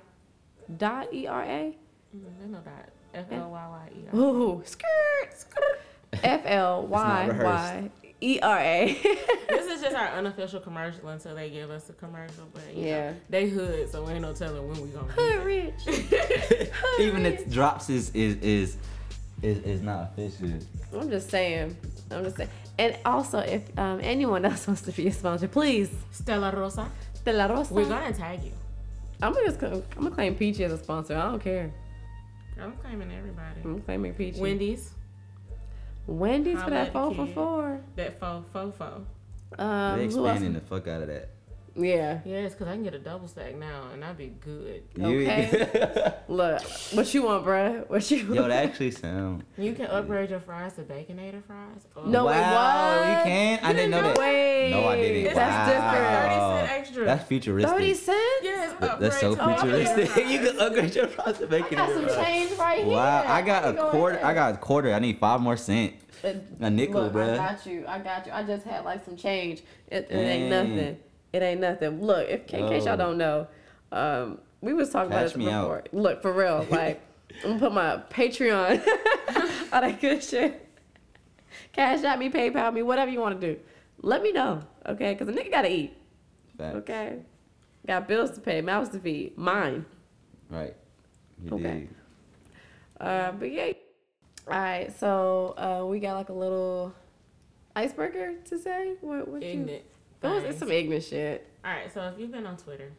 dot 0.77 1.13
E 1.13 1.27
R 1.27 1.43
A. 1.43 1.77
There's 2.13 2.51
no 2.51 2.59
dot. 2.59 2.89
F 3.15 3.27
L 3.31 3.51
Y 3.51 3.69
Y 3.69 3.89
E 3.97 4.05
R. 4.13 4.19
Ooh, 4.21 4.63
skirt, 4.65 5.35
skirt. 5.35 5.81
F 6.23 6.43
L 6.45 6.87
Y 6.87 7.29
Y 7.43 7.91
E 8.23 8.39
R 8.41 8.59
A. 8.59 8.95
this 9.49 9.67
is 9.67 9.83
just 9.83 9.97
our 9.97 10.09
unofficial 10.09 10.61
commercial 10.61 11.09
until 11.09 11.35
they 11.35 11.51
give 11.51 11.71
us 11.71 11.91
a 11.91 11.93
commercial. 11.93 12.45
But 12.53 12.75
you 12.75 12.87
Yeah. 12.87 13.11
know, 13.11 13.17
they 13.31 13.49
hood, 13.49 13.91
so 13.91 14.05
we 14.05 14.13
ain't 14.13 14.23
no 14.23 14.33
telling 14.33 14.67
when 14.69 14.81
we 14.81 14.89
gonna. 14.89 15.13
Hood 15.13 15.45
rich. 15.45 15.75
even 17.01 17.27
if 17.27 17.51
drops 17.51 17.91
is 17.91 18.11
is 18.15 18.37
is 18.37 18.77
is, 19.43 19.59
it's 19.59 19.83
not 19.83 20.13
official. 20.13 20.59
I'm 20.95 21.11
just 21.11 21.31
saying. 21.31 21.77
I'm 22.13 22.23
just 22.23 22.37
saying. 22.37 22.51
And 22.79 22.97
also, 23.05 23.39
if 23.41 23.77
um, 23.79 24.01
anyone 24.03 24.45
else 24.45 24.67
wants 24.67 24.83
to 24.83 24.93
be 24.93 25.09
a 25.09 25.13
sponsor, 25.13 25.49
please. 25.49 25.91
Stella 26.13 26.53
Rosa. 26.55 26.89
Stella 27.15 27.53
Rosa. 27.53 27.75
We're 27.75 27.89
gonna 27.89 28.13
tag 28.13 28.45
you. 28.45 28.53
I'm 29.21 29.33
gonna 29.33 29.47
just 29.47 29.63
I'm 29.63 29.83
gonna 29.97 30.11
claim 30.11 30.35
Peachy 30.37 30.65
as 30.65 30.73
a 30.73 30.79
sponsor. 30.79 31.17
I 31.17 31.23
don't 31.31 31.43
care. 31.43 31.73
I'm 32.61 32.73
claiming 32.77 33.11
everybody. 33.13 33.61
I'm 33.65 33.81
claiming 33.83 34.15
Peachy. 34.15 34.41
Wendy's. 34.41 34.93
Wendy's 36.07 36.63
for 36.63 36.71
that 36.71 36.89
at 36.89 36.93
four 36.93 37.15
for 37.15 37.27
four. 37.27 37.81
That 37.97 38.19
fo 38.19 38.45
fo 38.53 38.71
fo. 38.73 39.07
Um, 39.59 39.99
they 39.99 40.07
who 40.07 40.27
else? 40.27 40.37
expanding 40.37 40.55
the 40.55 40.61
fuck 40.61 40.89
out 40.89 41.03
of 41.03 41.09
that. 41.09 41.31
Yeah. 41.75 42.21
Yes, 42.25 42.53
because 42.53 42.69
I 42.69 42.75
can 42.75 42.83
get 42.83 42.95
a 42.95 42.99
double 42.99 43.29
stack 43.29 43.57
now, 43.57 43.89
and 43.93 44.03
that'd 44.03 44.19
be 44.19 44.33
good. 44.41 44.83
You- 44.97 45.23
Okay. 45.23 46.13
Look, 46.29 46.63
what 46.93 47.13
you 47.15 47.23
want, 47.23 47.45
bruh? 47.45 47.89
What 47.89 48.11
you? 48.11 48.19
Yo, 48.35 48.49
that 48.49 48.65
actually 48.67 48.91
sound. 48.91 49.45
You 49.57 49.73
can 49.75 49.87
upgrade 49.87 50.31
your 50.31 50.41
fries 50.41 50.75
to 50.75 50.83
Baconator 50.83 51.43
fries. 51.45 51.87
Or 51.95 52.07
No, 52.07 52.27
wait, 52.27 52.41
what? 52.41 53.09
you 53.09 53.25
can? 53.25 53.59
I 53.63 53.73
didn't 53.73 53.91
know 53.91 54.03
that. 54.03 54.19
Wait. 54.19 54.71
No, 54.71 54.87
I 54.89 54.97
didn't. 54.97 55.35
That's 55.35 55.39
wow. 55.39 55.67
different. 55.93 56.23
30 56.23 56.59
cent 56.69 56.71
extra. 56.81 57.05
That's 57.05 57.25
futuristic. 57.29 57.73
Thirty 57.73 57.95
cents. 57.95 58.19
Yes, 58.43 58.75
That- 58.81 59.01
That's 59.01 59.21
so 59.21 59.35
to 59.35 59.45
futuristic. 59.45 60.17
you 60.29 60.39
can 60.41 60.61
upgrade 60.61 60.95
your 60.95 61.07
price 61.07 61.39
to 61.39 61.47
make 61.47 61.73
I 61.73 61.77
got 61.77 61.91
some 61.91 62.25
change 62.25 62.53
right 62.59 62.85
here. 62.85 62.95
Wow, 62.95 63.25
I 63.27 63.43
got 63.43 63.65
a 63.77 63.91
quarter. 63.91 64.17
ahead. 64.17 64.27
I 64.27 64.35
got 64.35 64.55
a 64.55 64.59
quarter. 64.59 64.93
I 64.93 64.99
need 64.99 65.19
five 65.19 65.41
more 65.41 65.57
cent. 65.57 65.95
Uh, 66.25 66.35
a 66.61 66.71
nickel, 66.71 67.03
Look, 67.03 67.17
I 67.17 67.37
got 67.37 67.67
you. 67.67 67.85
I 67.89 67.99
got 67.99 68.27
you. 68.27 68.33
I 68.33 68.43
just 68.45 68.65
had 68.65 68.85
like 68.85 69.05
some 69.05 69.17
change. 69.17 69.63
It, 69.89 70.07
it 70.09 70.15
ain't 70.15 70.51
nothing. 70.51 70.99
It 71.33 71.43
ain't 71.43 71.61
nothing. 71.61 72.03
Look, 72.03 72.29
if 72.29 72.53
in 72.53 72.69
case 72.69 72.85
y'all 72.85 72.97
don't 72.97 73.17
know, 73.19 73.47
um, 73.91 74.39
we 74.61 74.75
was 74.75 74.91
talking 74.91 75.11
about 75.11 75.21
Cash 75.23 75.29
this 75.31 75.37
me 75.39 75.45
before. 75.47 75.79
out. 75.79 75.89
Look, 75.93 76.23
for 76.23 76.33
real, 76.33 76.67
like 76.71 77.01
I'm 77.45 77.59
gonna 77.59 77.61
put 77.61 77.73
my 77.73 78.03
Patreon, 78.11 78.87
all 79.73 79.81
that 79.81 80.01
good 80.01 80.23
shit. 80.23 80.69
Cash 81.73 82.05
at 82.05 82.19
me, 82.19 82.29
PayPal 82.31 82.73
me, 82.73 82.83
whatever 82.83 83.11
you 83.11 83.21
want 83.21 83.41
to 83.41 83.55
do. 83.55 83.61
Let 84.03 84.23
me 84.23 84.33
know, 84.33 84.61
okay? 84.87 85.15
Because 85.15 85.29
a 85.29 85.33
nigga 85.33 85.51
gotta 85.51 85.71
eat, 85.73 85.97
Facts. 86.59 86.77
okay? 86.77 87.19
Got 87.87 88.07
bills 88.09 88.33
to 88.33 88.41
pay, 88.41 88.61
mouths 88.61 88.91
to 88.91 88.99
feed, 88.99 89.37
mine. 89.39 89.87
Right. 90.51 90.75
You 91.43 91.55
Okay. 91.55 91.63
dig. 91.63 91.89
Uh, 93.01 93.33
but 93.33 93.51
yeah. 93.51 93.73
All 94.49 94.55
right, 94.59 94.93
so 94.99 95.55
uh, 95.57 95.87
we 95.87 95.99
got 96.01 96.15
like 96.15 96.29
a 96.29 96.33
little 96.35 96.93
icebreaker 97.75 98.35
to 98.51 98.59
say. 98.59 98.95
What? 99.01 99.29
what 99.29 99.43
you- 99.43 99.67
It 99.67 99.87
was, 100.31 100.45
it's 100.45 100.59
some 100.59 100.71
ignorant 100.71 101.05
shit. 101.05 101.49
All 101.65 101.71
right, 101.73 101.93
so 101.93 102.03
if 102.09 102.19
you've 102.19 102.33
been 102.33 102.47
on 102.47 102.57
Twitter 102.57 102.93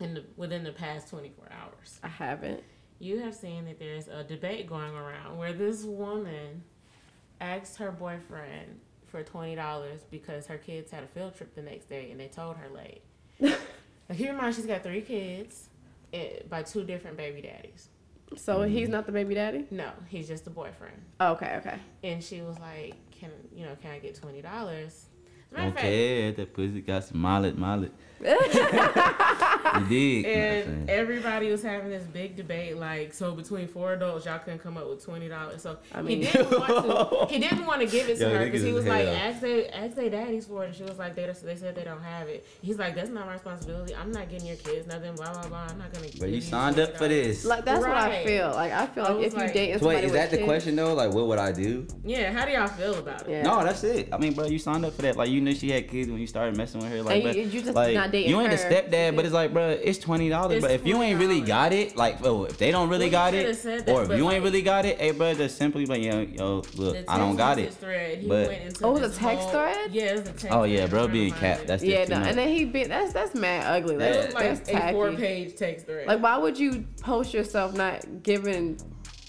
in 0.00 0.14
the, 0.14 0.24
within 0.36 0.64
the 0.64 0.72
past 0.72 1.08
24 1.08 1.48
hours, 1.52 2.00
I 2.02 2.08
haven't. 2.08 2.62
you 2.98 3.18
have 3.20 3.34
seen 3.34 3.64
that 3.66 3.78
there's 3.78 4.08
a 4.08 4.24
debate 4.24 4.66
going 4.66 4.94
around 4.94 5.38
where 5.38 5.52
this 5.52 5.84
woman 5.84 6.62
asked 7.40 7.76
her 7.78 7.90
boyfriend 7.90 8.80
for 9.06 9.22
$20 9.22 10.00
because 10.10 10.46
her 10.46 10.58
kids 10.58 10.90
had 10.90 11.02
a 11.04 11.06
field 11.06 11.34
trip 11.34 11.54
the 11.54 11.62
next 11.62 11.88
day 11.88 12.10
and 12.10 12.18
they 12.20 12.28
told 12.28 12.56
her 12.56 12.68
late. 12.74 13.02
now, 13.40 13.56
keep 14.16 14.28
in 14.28 14.36
mind, 14.36 14.54
she's 14.54 14.66
got 14.66 14.82
three 14.82 15.02
kids 15.02 15.68
eh, 16.12 16.40
by 16.48 16.62
two 16.62 16.84
different 16.84 17.16
baby 17.16 17.42
daddies. 17.42 17.88
So 18.36 18.62
he's 18.62 18.88
not 18.88 19.04
the 19.04 19.12
baby 19.12 19.34
daddy. 19.34 19.66
No, 19.70 19.90
he's 20.08 20.26
just 20.28 20.44
the 20.44 20.50
boyfriend. 20.50 20.96
Oh, 21.20 21.32
okay, 21.32 21.56
okay. 21.58 21.78
And 22.02 22.24
she 22.24 22.40
was 22.40 22.58
like, 22.58 22.94
"Can 23.10 23.30
you 23.54 23.66
know? 23.66 23.76
Can 23.82 23.90
I 23.90 23.98
get 23.98 24.14
twenty 24.14 24.40
dollars?" 24.40 25.04
As 25.54 25.58
a 25.58 25.60
matter 25.60 25.68
of 25.68 25.74
fact, 25.74 25.84
Okay, 25.84 26.30
that 26.32 26.52
pussy 26.54 26.82
got 29.62 29.72
some 29.74 29.82
mileage, 29.82 29.90
mileage. 29.90 29.90
you 29.90 30.22
dig? 30.22 30.26
And 30.26 30.90
everybody 30.90 31.50
was 31.50 31.62
having 31.62 31.90
this 31.90 32.04
big 32.04 32.36
debate, 32.36 32.76
like, 32.76 33.12
so 33.14 33.32
between 33.32 33.68
four 33.68 33.92
adults, 33.94 34.26
y'all 34.26 34.38
couldn't 34.38 34.60
come 34.60 34.76
up 34.76 34.88
with 34.88 35.04
twenty 35.04 35.28
dollars. 35.28 35.62
So 35.62 35.78
I 35.92 36.02
mean- 36.02 36.22
he 36.22 36.30
didn't 36.30 36.50
want 36.58 36.68
to. 36.68 37.26
He 37.32 37.38
didn't 37.38 37.66
want 37.66 37.80
to 37.80 37.86
give 37.86 38.08
it 38.08 38.16
to 38.18 38.24
Yo, 38.28 38.34
her 38.38 38.44
because 38.44 38.62
he 38.62 38.72
was 38.72 38.84
like, 38.86 39.06
hell. 39.06 39.14
ask 39.16 39.40
they 39.40 39.68
ask 39.68 39.94
they 39.96 40.08
daddies 40.10 40.46
for 40.46 40.64
it, 40.64 40.68
and 40.68 40.74
she 40.76 40.82
was 40.82 40.98
like, 40.98 41.14
they 41.14 41.24
they 41.44 41.56
said 41.56 41.74
they 41.74 41.84
don't 41.84 42.02
have 42.02 42.28
it. 42.28 42.46
He's 42.60 42.78
like, 42.78 42.94
that's 42.94 43.08
not 43.10 43.26
my 43.26 43.32
responsibility. 43.34 43.94
I'm 43.94 44.12
not 44.12 44.28
getting 44.28 44.46
your 44.48 44.56
kids 44.56 44.86
nothing. 44.86 45.14
Blah 45.14 45.32
blah 45.32 45.46
blah. 45.48 45.66
I'm 45.70 45.78
not 45.78 45.92
gonna. 45.92 46.08
But 46.18 46.28
you 46.30 46.40
signed 46.40 46.78
up 46.78 46.96
for 46.96 47.08
this. 47.08 47.44
Like 47.44 47.64
that's 47.64 47.80
what 47.80 47.90
I 47.96 48.24
feel. 48.24 48.50
Like 48.50 48.72
I 48.72 48.86
feel 48.86 49.04
I 49.04 49.08
like 49.08 49.16
was 49.18 49.26
if 49.28 49.32
you 49.34 49.38
like- 49.40 49.52
dating 49.54 49.86
Wait, 49.86 49.96
is 49.98 50.04
with 50.04 50.12
that 50.14 50.30
the 50.30 50.36
kids- 50.38 50.46
question 50.46 50.76
though? 50.76 50.94
Like, 50.94 51.12
what 51.12 51.26
would 51.26 51.38
I 51.38 51.52
do? 51.52 51.86
Yeah, 52.04 52.32
how 52.32 52.44
do 52.44 52.52
y'all 52.52 52.66
feel 52.68 52.94
about 52.96 53.22
it? 53.22 53.30
Yeah. 53.30 53.42
No, 53.42 53.62
that's 53.64 53.82
it. 53.84 54.08
I 54.12 54.18
mean, 54.18 54.34
bro, 54.34 54.46
you 54.46 54.58
signed 54.58 54.84
up 54.84 54.92
for 54.94 55.02
that. 55.02 55.16
Like, 55.16 55.30
you 55.30 55.40
knew 55.40 55.54
she 55.54 55.70
had 55.70 55.88
kids 55.88 56.10
when 56.10 56.20
you 56.20 56.26
started 56.26 56.56
messing 56.56 56.80
with 56.80 56.90
her. 56.90 57.02
Like, 57.02 57.14
And 57.14 57.22
bro, 57.24 57.32
you- 57.32 57.42
you 57.48 57.62
just 57.62 57.74
like, 57.74 57.94
not 57.94 58.10
dating 58.10 58.30
You 58.30 58.40
ain't 58.40 58.52
her. 58.52 58.56
a 58.68 58.82
stepdad, 58.82 59.16
but 59.16 59.24
it's 59.24 59.34
like, 59.34 59.51
bro, 59.52 59.68
it's 59.70 59.98
twenty 59.98 60.28
dollars. 60.28 60.60
But 60.62 60.70
if 60.72 60.86
you 60.86 61.02
ain't 61.02 61.18
really 61.20 61.40
got 61.40 61.72
it, 61.72 61.96
like, 61.96 62.18
oh, 62.24 62.44
if 62.44 62.58
they 62.58 62.70
don't 62.70 62.88
really 62.88 63.06
Well, 63.06 63.30
got 63.30 63.34
it, 63.34 63.56
should've 63.56 63.86
that, 63.86 63.92
or 63.92 64.02
if 64.04 64.08
you 64.18 64.24
like- 64.24 64.34
ain't 64.36 64.44
really 64.44 64.62
got 64.62 64.84
it, 64.84 64.98
hey, 65.00 65.10
bro, 65.12 65.34
just 65.34 65.56
simply 65.58 65.86
like, 65.86 66.02
yo, 66.02 66.20
yo, 66.20 66.62
look, 66.76 66.96
I 67.08 67.18
don't 67.18 67.36
got 67.36 67.58
it. 67.58 67.72
Thread, 67.74 68.18
he 68.18 68.28
But- 68.28 68.48
went 68.48 68.78
Oh, 68.82 68.90
it 68.90 68.92
was 68.92 69.02
a 69.02 69.08
this 69.08 69.18
text 69.18 69.42
whole- 69.44 69.50
thread? 69.52 69.90
Yeah, 69.92 70.02
it 70.04 70.18
a 70.20 70.32
text. 70.32 70.46
Oh 70.50 70.64
yeah, 70.64 70.86
bro, 70.86 71.00
trying 71.00 71.08
to 71.08 71.12
being 71.12 71.30
find 71.30 71.40
cap. 71.40 71.60
it. 71.60 71.66
That's 71.66 71.82
Yeah, 71.84 72.04
no, 72.08 72.16
and 72.16 72.36
then 72.38 72.48
he 72.48 72.64
be 72.64 72.84
that's 72.84 73.12
that's 73.12 73.34
mad 73.34 73.64
ugly. 73.66 73.96
Like, 73.96 74.08
Yeah. 74.14 74.20
It 74.20 74.26
was 74.26 74.34
like 74.34 74.44
that's 74.44 74.68
a 74.68 74.72
tacky. 74.72 74.92
four-page 74.94 75.56
text 75.56 75.86
thread. 75.86 76.06
Like, 76.06 76.22
why 76.22 76.36
would 76.38 76.58
you 76.58 76.84
post 77.02 77.32
yourself 77.34 77.74
not 77.76 78.22
giving 78.22 78.78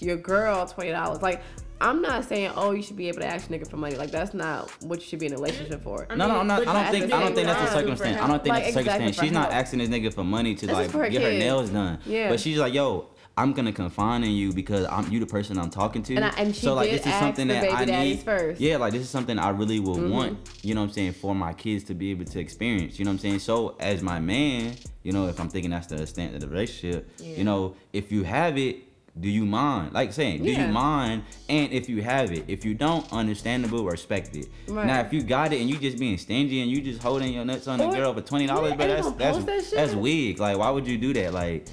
your 0.00 0.16
girl 0.16 0.66
twenty 0.66 0.90
dollars? 0.90 1.22
Like, 1.22 1.42
I'm 1.80 2.00
not 2.00 2.24
saying, 2.24 2.52
oh, 2.56 2.70
you 2.70 2.82
should 2.82 2.96
be 2.96 3.08
able 3.08 3.20
to 3.20 3.26
ask 3.26 3.50
a 3.50 3.52
nigga 3.52 3.68
for 3.68 3.76
money. 3.76 3.96
Like, 3.96 4.10
that's 4.10 4.32
not 4.32 4.70
what 4.84 5.00
you 5.00 5.06
should 5.06 5.18
be 5.18 5.26
in 5.26 5.32
a 5.32 5.36
relationship 5.36 5.82
for. 5.82 6.06
I 6.08 6.14
No, 6.14 6.28
no, 6.28 6.40
I'm 6.40 6.46
not. 6.46 6.66
I 6.66 6.82
don't 6.84 6.92
think. 6.92 7.12
I 7.12 7.20
don't 7.20 7.34
think 7.34 7.46
that's 7.46 7.70
the 7.72 7.78
circumstance. 7.78 8.20
I 8.20 8.26
don't 8.26 8.42
think 8.42 8.48
Like, 8.54 8.62
that's 8.64 8.74
the 8.74 8.80
exactly, 8.80 9.06
circumstance. 9.06 9.26
She's 9.26 9.32
not 9.32 9.50
asking 9.52 9.78
this 9.80 9.88
nigga 9.88 10.14
for 10.14 10.24
money 10.24 10.54
to 10.54 10.66
This 10.66 10.74
like 10.74 10.90
her 10.92 11.08
get 11.08 11.22
her 11.22 11.30
nails 11.30 11.70
done. 11.70 11.98
Yeah. 12.06 12.30
But 12.30 12.40
she's 12.40 12.58
like, 12.58 12.72
yo. 12.74 13.08
I'm 13.36 13.52
gonna 13.52 13.72
confine 13.72 14.22
in 14.22 14.30
you 14.30 14.52
because 14.52 14.86
I'm 14.88 15.10
you 15.10 15.18
the 15.18 15.26
person 15.26 15.58
I'm 15.58 15.68
talking 15.68 16.04
to. 16.04 16.14
And 16.14 16.24
I- 16.24 16.28
and 16.38 16.54
she 16.54 16.60
so 16.66 16.74
like 16.74 16.88
did 16.88 17.00
this 17.00 17.06
is 17.08 17.12
ask 17.14 17.18
something 17.18 17.48
that 17.48 17.68
I 17.68 17.84
need. 17.84 18.20
first. 18.20 18.60
Mm-hmm. 18.60 18.62
Yeah, 18.62 18.76
like 18.76 18.92
this 18.92 19.02
is 19.02 19.10
something 19.10 19.40
I 19.40 19.48
really 19.48 19.80
would 19.80 20.08
want. 20.08 20.38
You 20.62 20.74
know 20.76 20.82
what 20.82 20.86
I'm 20.86 20.92
saying 20.92 21.14
for 21.14 21.34
my 21.34 21.52
kids 21.52 21.82
to 21.86 21.94
be 21.94 22.12
able 22.12 22.26
to 22.26 22.38
experience. 22.38 22.96
You 22.96 23.04
know 23.04 23.10
what 23.10 23.14
I'm 23.14 23.18
saying. 23.18 23.40
So 23.40 23.74
as 23.80 24.02
my 24.04 24.20
man, 24.20 24.76
you 25.02 25.10
know 25.10 25.26
if 25.26 25.40
I'm 25.40 25.48
thinking 25.48 25.72
that's 25.72 25.88
the 25.88 26.00
extent 26.00 26.36
of 26.36 26.42
the 26.42 26.48
relationship, 26.48 27.10
Yeah. 27.18 27.36
you 27.38 27.42
know 27.42 27.74
if 27.92 28.12
you 28.12 28.22
have 28.22 28.56
it, 28.56 28.76
do 29.18 29.28
you 29.28 29.44
mind? 29.46 29.92
Like 29.92 30.12
saying, 30.12 30.42
do 30.42 30.50
Yeah. 30.50 30.66
you 30.66 30.72
mind? 30.72 31.22
And 31.48 31.72
if 31.72 31.88
you 31.88 32.02
have 32.02 32.32
it, 32.32 32.44
if 32.48 32.64
you 32.64 32.74
don't, 32.74 33.10
understandable, 33.12 33.84
respect 33.84 34.34
it. 34.36 34.48
Right. 34.68 34.86
Now 34.86 35.00
if 35.00 35.12
you 35.12 35.22
got 35.22 35.52
it 35.52 35.60
and 35.60 35.70
you 35.70 35.76
just 35.78 35.98
being 35.98 36.18
stingy 36.18 36.60
and 36.62 36.70
you 36.70 36.80
just 36.80 37.00
holding 37.02 37.32
your 37.32 37.44
nuts 37.44 37.68
on 37.68 37.78
the 37.78 37.88
girl 37.88 38.12
for 38.12 38.20
twenty 38.22 38.46
dollars, 38.46 38.70
Yeah, 38.70 38.76
but 38.76 38.86
that's 38.88 39.12
that's 39.12 39.44
that 39.44 39.76
that's 39.76 39.94
weak. 39.94 40.40
Like 40.40 40.58
why 40.58 40.70
would 40.70 40.86
you 40.86 40.98
do 40.98 41.12
that? 41.14 41.32
Like. 41.32 41.66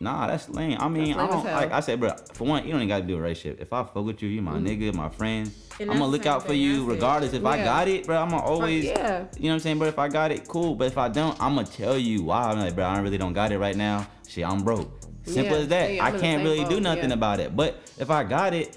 Nah, 0.00 0.26
that's 0.26 0.48
lame. 0.48 0.78
I 0.80 0.88
mean, 0.88 1.16
That's 1.16 1.32
I 1.32 1.36
don't 1.36 1.44
like 1.44 1.70
I 1.70 1.78
said, 1.78 2.00
bro. 2.00 2.10
For 2.32 2.42
one, 2.42 2.64
you 2.64 2.72
don't 2.72 2.80
even 2.80 2.88
gotta 2.88 3.04
do 3.04 3.16
a 3.16 3.20
relationship. 3.20 3.60
If 3.60 3.72
I 3.72 3.84
fuck 3.84 4.04
with 4.04 4.20
you, 4.20 4.28
you 4.30 4.42
my 4.42 4.58
nigga, 4.58 4.92
my 4.92 5.08
friend. 5.08 5.48
And 5.78 5.88
I'm 5.92 5.98
gonna 5.98 6.10
look 6.10 6.26
out 6.26 6.44
for 6.44 6.54
you 6.54 6.84
regardless. 6.84 7.34
If 7.34 7.44
I 7.44 7.62
got 7.62 7.86
it, 7.86 8.04
bro, 8.04 8.18
I'm 8.18 8.30
gonna 8.30 8.42
always. 8.42 8.84
yeah. 8.84 9.26
You 9.38 9.44
know 9.44 9.48
what 9.50 9.54
I'm 9.54 9.60
saying, 9.60 9.78
bro? 9.78 9.86
If 9.86 10.00
I 10.00 10.08
got 10.08 10.32
it, 10.32 10.48
cool. 10.48 10.74
But 10.74 10.88
if 10.88 10.98
I 10.98 11.08
don't, 11.08 11.40
I'm 11.40 11.54
gonna 11.54 11.68
tell 11.68 11.96
you 11.96 12.24
why. 12.24 12.50
I'm 12.50 12.58
like, 12.58 12.74
bro, 12.74 12.84
I 12.84 12.98
really 12.98 13.16
don't 13.16 13.32
got 13.32 13.52
it 13.52 13.58
right 13.58 13.76
now. 13.76 14.08
Shit, 14.26 14.44
I'm 14.44 14.64
broke. 14.64 14.90
Simple 15.24 15.56
Yeah, 15.56 15.62
as 15.62 15.68
that. 15.68 15.86
same. 15.86 16.00
I'm 16.00 16.04
I 16.04 16.08
in 16.08 16.14
the 16.14 16.20
can't 16.20 16.38
same 16.40 16.44
really 16.46 16.64
do 16.68 16.80
nothing 16.80 17.08
yeah. 17.10 17.14
about 17.14 17.40
it. 17.40 17.56
But 17.56 17.76
if 17.98 18.10
I 18.10 18.24
got 18.24 18.54
it, 18.54 18.76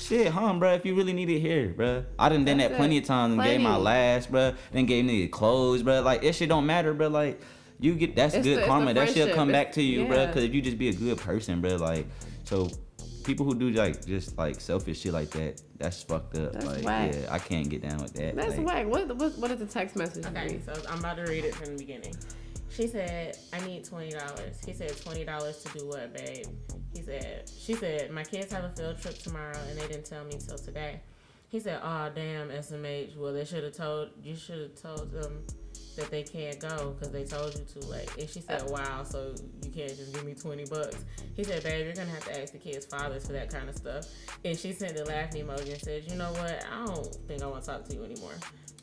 shit, 0.00 0.28
huh, 0.28 0.52
bro? 0.54 0.72
If 0.74 0.84
you 0.84 0.94
really 0.94 1.12
need 1.12 1.30
it 1.30 1.40
here, 1.40 1.68
bro. 1.68 2.04
I 2.18 2.28
done 2.28 2.44
done 2.44 2.58
That's 2.58 2.70
that 2.70 2.76
plenty 2.76 2.98
of 2.98 3.04
times 3.04 3.34
and 3.34 3.42
gave 3.42 3.60
my 3.60 3.76
last, 3.76 4.30
bro. 4.30 4.54
Then 4.72 4.86
gave 4.86 5.04
nigga 5.04 5.30
clothes, 5.30 5.82
bro. 5.82 6.02
Like 6.02 6.22
it 6.24 6.34
shit 6.34 6.48
don't 6.48 6.66
matter, 6.66 6.92
bro. 6.94 7.08
Like. 7.08 7.40
You 7.78 7.94
get 7.94 8.16
that's 8.16 8.34
It's 8.34 8.42
good 8.46 8.62
the- 8.62 8.66
karma. 8.66 8.94
That 8.94 9.08
shit 9.08 9.16
friendship. 9.16 9.34
come 9.34 9.52
back 9.52 9.72
to 9.72 9.82
you, 9.82 10.06
bro. 10.06 10.26
Cause 10.32 10.42
if 10.44 10.54
you 10.54 10.62
just 10.62 10.78
be 10.78 10.88
a 10.88 10.94
good 10.94 11.18
person, 11.18 11.60
bro, 11.60 11.76
like 11.76 12.06
so 12.44 12.70
people 13.22 13.44
who 13.44 13.54
do 13.54 13.68
like 13.68 14.06
just 14.06 14.38
like 14.38 14.60
selfish 14.62 15.00
shit 15.00 15.12
like 15.12 15.28
that, 15.32 15.60
that's 15.76 16.02
fucked 16.02 16.38
up. 16.38 16.54
That's 16.54 16.64
like 16.64 16.82
whack. 16.84 17.14
yeah, 17.14 17.26
I 17.30 17.38
can't 17.38 17.68
get 17.68 17.82
down 17.82 17.98
with 17.98 18.14
that. 18.14 18.34
That's 18.34 18.56
like, 18.56 18.66
whack. 18.66 18.86
What, 18.86 19.14
what 19.18 19.36
what 19.36 19.50
is 19.50 19.58
the 19.58 19.66
text 19.66 19.94
message? 19.94 20.24
Okay, 20.24 20.46
read? 20.46 20.64
so 20.64 20.72
I'm 20.88 21.00
about 21.00 21.16
to 21.18 21.24
read 21.24 21.44
it 21.44 21.54
from 21.54 21.76
the 21.76 21.76
beginning. 21.84 22.14
She 22.76 22.86
said, 22.88 23.38
I 23.54 23.60
need 23.66 23.84
twenty 23.84 24.10
dollars. 24.10 24.60
He 24.66 24.74
said 24.74 24.94
twenty 25.00 25.24
dollars 25.24 25.62
to 25.62 25.78
do 25.78 25.86
what, 25.86 26.12
babe? 26.12 26.44
He 26.94 27.00
said 27.00 27.50
she 27.58 27.72
said, 27.72 28.10
My 28.10 28.22
kids 28.22 28.52
have 28.52 28.64
a 28.64 28.68
field 28.68 29.00
trip 29.00 29.16
tomorrow 29.16 29.58
and 29.70 29.78
they 29.78 29.88
didn't 29.88 30.04
tell 30.04 30.24
me 30.24 30.32
till 30.32 30.58
today. 30.58 31.00
He 31.48 31.58
said, 31.58 31.80
Oh 31.82 32.10
damn, 32.14 32.50
SMH. 32.50 33.16
Well 33.16 33.32
they 33.32 33.46
should 33.46 33.64
have 33.64 33.72
told 33.72 34.10
you 34.22 34.36
should 34.36 34.60
have 34.60 34.74
told 34.74 35.10
them 35.10 35.42
that 35.96 36.10
they 36.10 36.22
can't 36.22 36.60
go 36.60 36.94
because 36.98 37.12
they 37.12 37.24
told 37.24 37.54
you 37.54 37.64
to. 37.80 37.88
Like, 37.88 38.10
And 38.18 38.28
she 38.28 38.42
said, 38.42 38.60
uh. 38.60 38.66
Wow, 38.68 39.04
so 39.04 39.34
you 39.64 39.70
can't 39.70 39.96
just 39.96 40.12
give 40.12 40.26
me 40.26 40.34
twenty 40.34 40.66
bucks. 40.66 41.02
He 41.34 41.44
said, 41.44 41.62
Babe, 41.62 41.86
you're 41.86 41.94
gonna 41.94 42.10
have 42.10 42.26
to 42.26 42.42
ask 42.42 42.52
the 42.52 42.58
kids' 42.58 42.84
fathers 42.84 43.26
for 43.26 43.32
that 43.32 43.48
kind 43.48 43.70
of 43.70 43.74
stuff. 43.74 44.04
And 44.44 44.58
she 44.58 44.74
sent 44.74 44.98
the 44.98 45.06
laughing 45.06 45.46
emoji 45.46 45.72
and 45.72 45.80
said, 45.80 46.04
You 46.06 46.16
know 46.16 46.32
what? 46.32 46.62
I 46.70 46.84
don't 46.84 47.06
think 47.26 47.42
I 47.42 47.46
want 47.46 47.64
to 47.64 47.70
talk 47.70 47.88
to 47.88 47.94
you 47.94 48.04
anymore. 48.04 48.34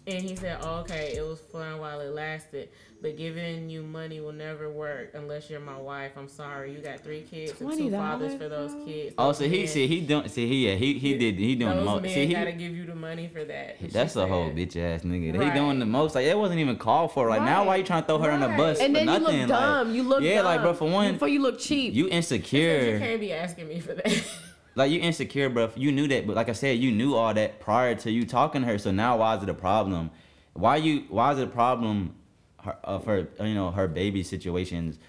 And 0.05 0.21
he 0.21 0.35
said, 0.35 0.57
oh, 0.61 0.79
okay, 0.81 1.13
it 1.15 1.21
was 1.21 1.39
fun 1.39 1.79
while 1.79 2.01
it 2.01 2.13
lasted, 2.13 2.69
but 3.03 3.17
giving 3.17 3.69
you 3.69 3.83
money 3.83 4.21
will 4.21 4.31
never 4.31 4.71
work 4.71 5.11
unless 5.13 5.49
you're 5.49 5.59
my 5.59 5.77
wife. 5.77 6.13
I'm 6.15 6.29
sorry. 6.29 6.71
You 6.71 6.77
got 6.79 7.01
three 7.01 7.21
kids 7.21 7.59
and 7.59 7.71
two 7.77 7.91
fathers 7.91 8.33
for 8.35 8.47
those 8.47 8.73
kids. 8.85 9.13
Oh, 9.17 9.27
Those 9.27 9.39
so 9.39 9.43
he 9.49 9.57
men- 9.59 9.67
see 9.67 9.87
he 9.87 9.99
doing 9.99 10.27
see 10.29 10.47
he 10.47 10.69
yeah 10.69 10.75
he 10.75 10.93
he 10.97 11.17
did 11.17 11.35
he 11.37 11.53
doing 11.55 11.71
the 11.71 11.75
Those 11.75 11.85
most. 11.85 12.01
men 12.03 12.11
See 12.13 12.25
he 12.27 12.33
gotta 12.33 12.53
give 12.53 12.73
you 12.73 12.85
the 12.85 12.95
money 12.95 13.27
for 13.27 13.43
that. 13.43 13.75
And 13.81 13.89
she 13.89 13.93
that's 13.93 14.15
a 14.15 14.25
whole 14.25 14.49
bitch 14.51 14.77
ass 14.77 15.01
nigga. 15.01 15.43
He 15.43 15.51
doing 15.51 15.79
the 15.79 15.85
most. 15.85 16.15
Like 16.15 16.25
it 16.27 16.37
wasn't 16.37 16.61
even 16.61 16.77
called 16.77 17.11
for. 17.11 17.27
Like 17.29 17.41
now 17.41 17.59
Right. 17.59 17.67
why 17.67 17.75
you 17.75 17.83
trying 17.83 18.03
to 18.03 18.07
throw 18.07 18.19
her 18.19 18.31
on 18.31 18.39
the 18.39 18.47
bus 18.47 18.79
And 18.79 18.93
for 18.93 18.99
then 18.99 19.05
nothing? 19.05 19.35
you 19.35 19.39
look 19.41 19.49
dumb. 19.49 19.87
Like, 19.89 19.95
you 19.97 20.03
look 20.03 20.23
yeah, 20.23 20.35
dumb. 20.37 20.45
like 20.45 20.61
bro, 20.61 20.73
for 20.73 20.89
one, 20.89 21.11
before 21.13 21.27
you 21.27 21.41
look 21.41 21.59
cheap. 21.59 21.93
you 21.93 22.07
insecure. 22.07 22.93
You 22.93 22.99
can't 22.99 23.19
be 23.19 23.33
asking 23.33 23.67
me 23.67 23.81
for 23.81 23.95
that. 23.95 24.23
like 24.75 24.91
you 24.91 25.01
insecure, 25.01 25.49
bro. 25.49 25.69
You 25.75 25.91
knew 25.91 26.07
that, 26.07 26.25
but 26.25 26.37
like 26.37 26.47
I 26.47 26.53
said, 26.53 26.79
you 26.79 26.89
knew 26.93 27.15
all 27.15 27.33
that 27.33 27.59
prior 27.59 27.95
to 27.95 28.09
you 28.09 28.25
talking 28.25 28.61
to 28.61 28.67
her. 28.67 28.77
So 28.77 28.91
now, 28.91 29.17
why 29.17 29.35
is 29.35 29.43
it 29.43 29.49
a 29.49 29.53
problem? 29.53 30.09
Why 30.53 30.77
you? 30.77 31.03
Why 31.09 31.33
is 31.33 31.39
it 31.39 31.43
a 31.49 31.51
problem 31.51 32.15
her, 32.63 32.77
of 32.83 33.05
her? 33.05 33.27
Uh, 33.39 33.43
you 33.43 33.55
know, 33.55 33.71
her 33.71 33.87
baby 33.87 34.23
situations, 34.23 34.99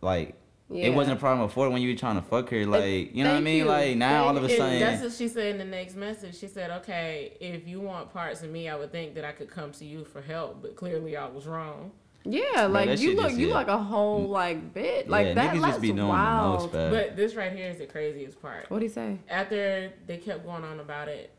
like. 0.00 0.34
Yeah. 0.70 0.86
It 0.86 0.94
wasn't 0.94 1.18
a 1.18 1.20
problem 1.20 1.46
before 1.46 1.68
when 1.68 1.82
you 1.82 1.90
were 1.90 1.98
trying 1.98 2.16
to 2.16 2.22
fuck 2.22 2.48
her, 2.48 2.64
like 2.64 3.14
you 3.14 3.22
know 3.22 3.32
what 3.32 3.36
I 3.36 3.40
mean. 3.42 3.58
you. 3.58 3.64
Like 3.66 3.96
now, 3.98 4.24
all 4.24 4.36
of 4.36 4.42
a 4.42 4.48
sudden, 4.48 4.80
that's 4.80 5.02
what 5.02 5.12
she 5.12 5.28
said 5.28 5.52
in 5.52 5.58
the 5.58 5.64
next 5.64 5.94
message. 5.94 6.38
She 6.38 6.48
said, 6.48 6.70
"Okay, 6.70 7.36
if 7.38 7.68
you 7.68 7.80
want 7.80 8.10
parts 8.14 8.42
of 8.42 8.50
me, 8.50 8.70
I 8.70 8.74
would 8.74 8.90
think 8.90 9.14
that 9.16 9.26
I 9.26 9.32
could 9.32 9.50
come 9.50 9.72
to 9.72 9.84
you 9.84 10.06
for 10.06 10.22
help, 10.22 10.62
but 10.62 10.74
clearly 10.74 11.18
I 11.18 11.28
was 11.28 11.46
wrong." 11.46 11.92
Yeah, 12.24 12.66
like 12.66 12.88
that 12.88 12.98
you 12.98 13.14
look, 13.14 13.26
just 13.26 13.38
you 13.38 13.48
hit. 13.48 13.54
like 13.54 13.68
a 13.68 13.76
whole 13.76 14.26
like 14.26 14.72
bit, 14.72 15.08
like 15.08 15.26
yeah, 15.28 15.34
that. 15.34 15.54
niggas 15.54 15.60
That's 15.60 15.72
just 15.72 15.80
be 15.82 15.92
doing 15.92 16.08
wild. 16.08 16.54
the 16.54 16.62
most, 16.62 16.72
bro. 16.72 16.90
But 16.90 17.16
this 17.16 17.34
right 17.34 17.52
here 17.52 17.68
is 17.68 17.78
the 17.78 17.86
craziest 17.86 18.40
part. 18.40 18.70
What'd 18.70 18.88
he 18.88 18.92
say? 18.92 19.18
After 19.28 19.92
they 20.06 20.16
kept 20.16 20.46
going 20.46 20.64
on 20.64 20.80
about 20.80 21.08
it, 21.08 21.30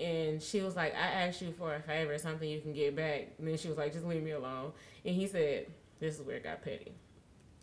and 0.00 0.42
she 0.42 0.60
was 0.60 0.74
like, 0.74 0.92
"I 0.94 1.06
asked 1.06 1.40
you 1.40 1.52
for 1.56 1.72
a 1.72 1.80
favor, 1.80 2.18
something 2.18 2.48
you 2.48 2.60
can 2.60 2.72
get 2.72 2.96
back." 2.96 3.28
And 3.38 3.46
then 3.46 3.56
she 3.56 3.68
was 3.68 3.78
like, 3.78 3.92
"Just 3.92 4.04
leave 4.04 4.24
me 4.24 4.32
alone." 4.32 4.72
And 5.06 5.14
he 5.14 5.28
said, 5.28 5.68
"This 6.00 6.18
is 6.18 6.22
where 6.22 6.36
it 6.36 6.42
got 6.42 6.62
petty." 6.62 6.92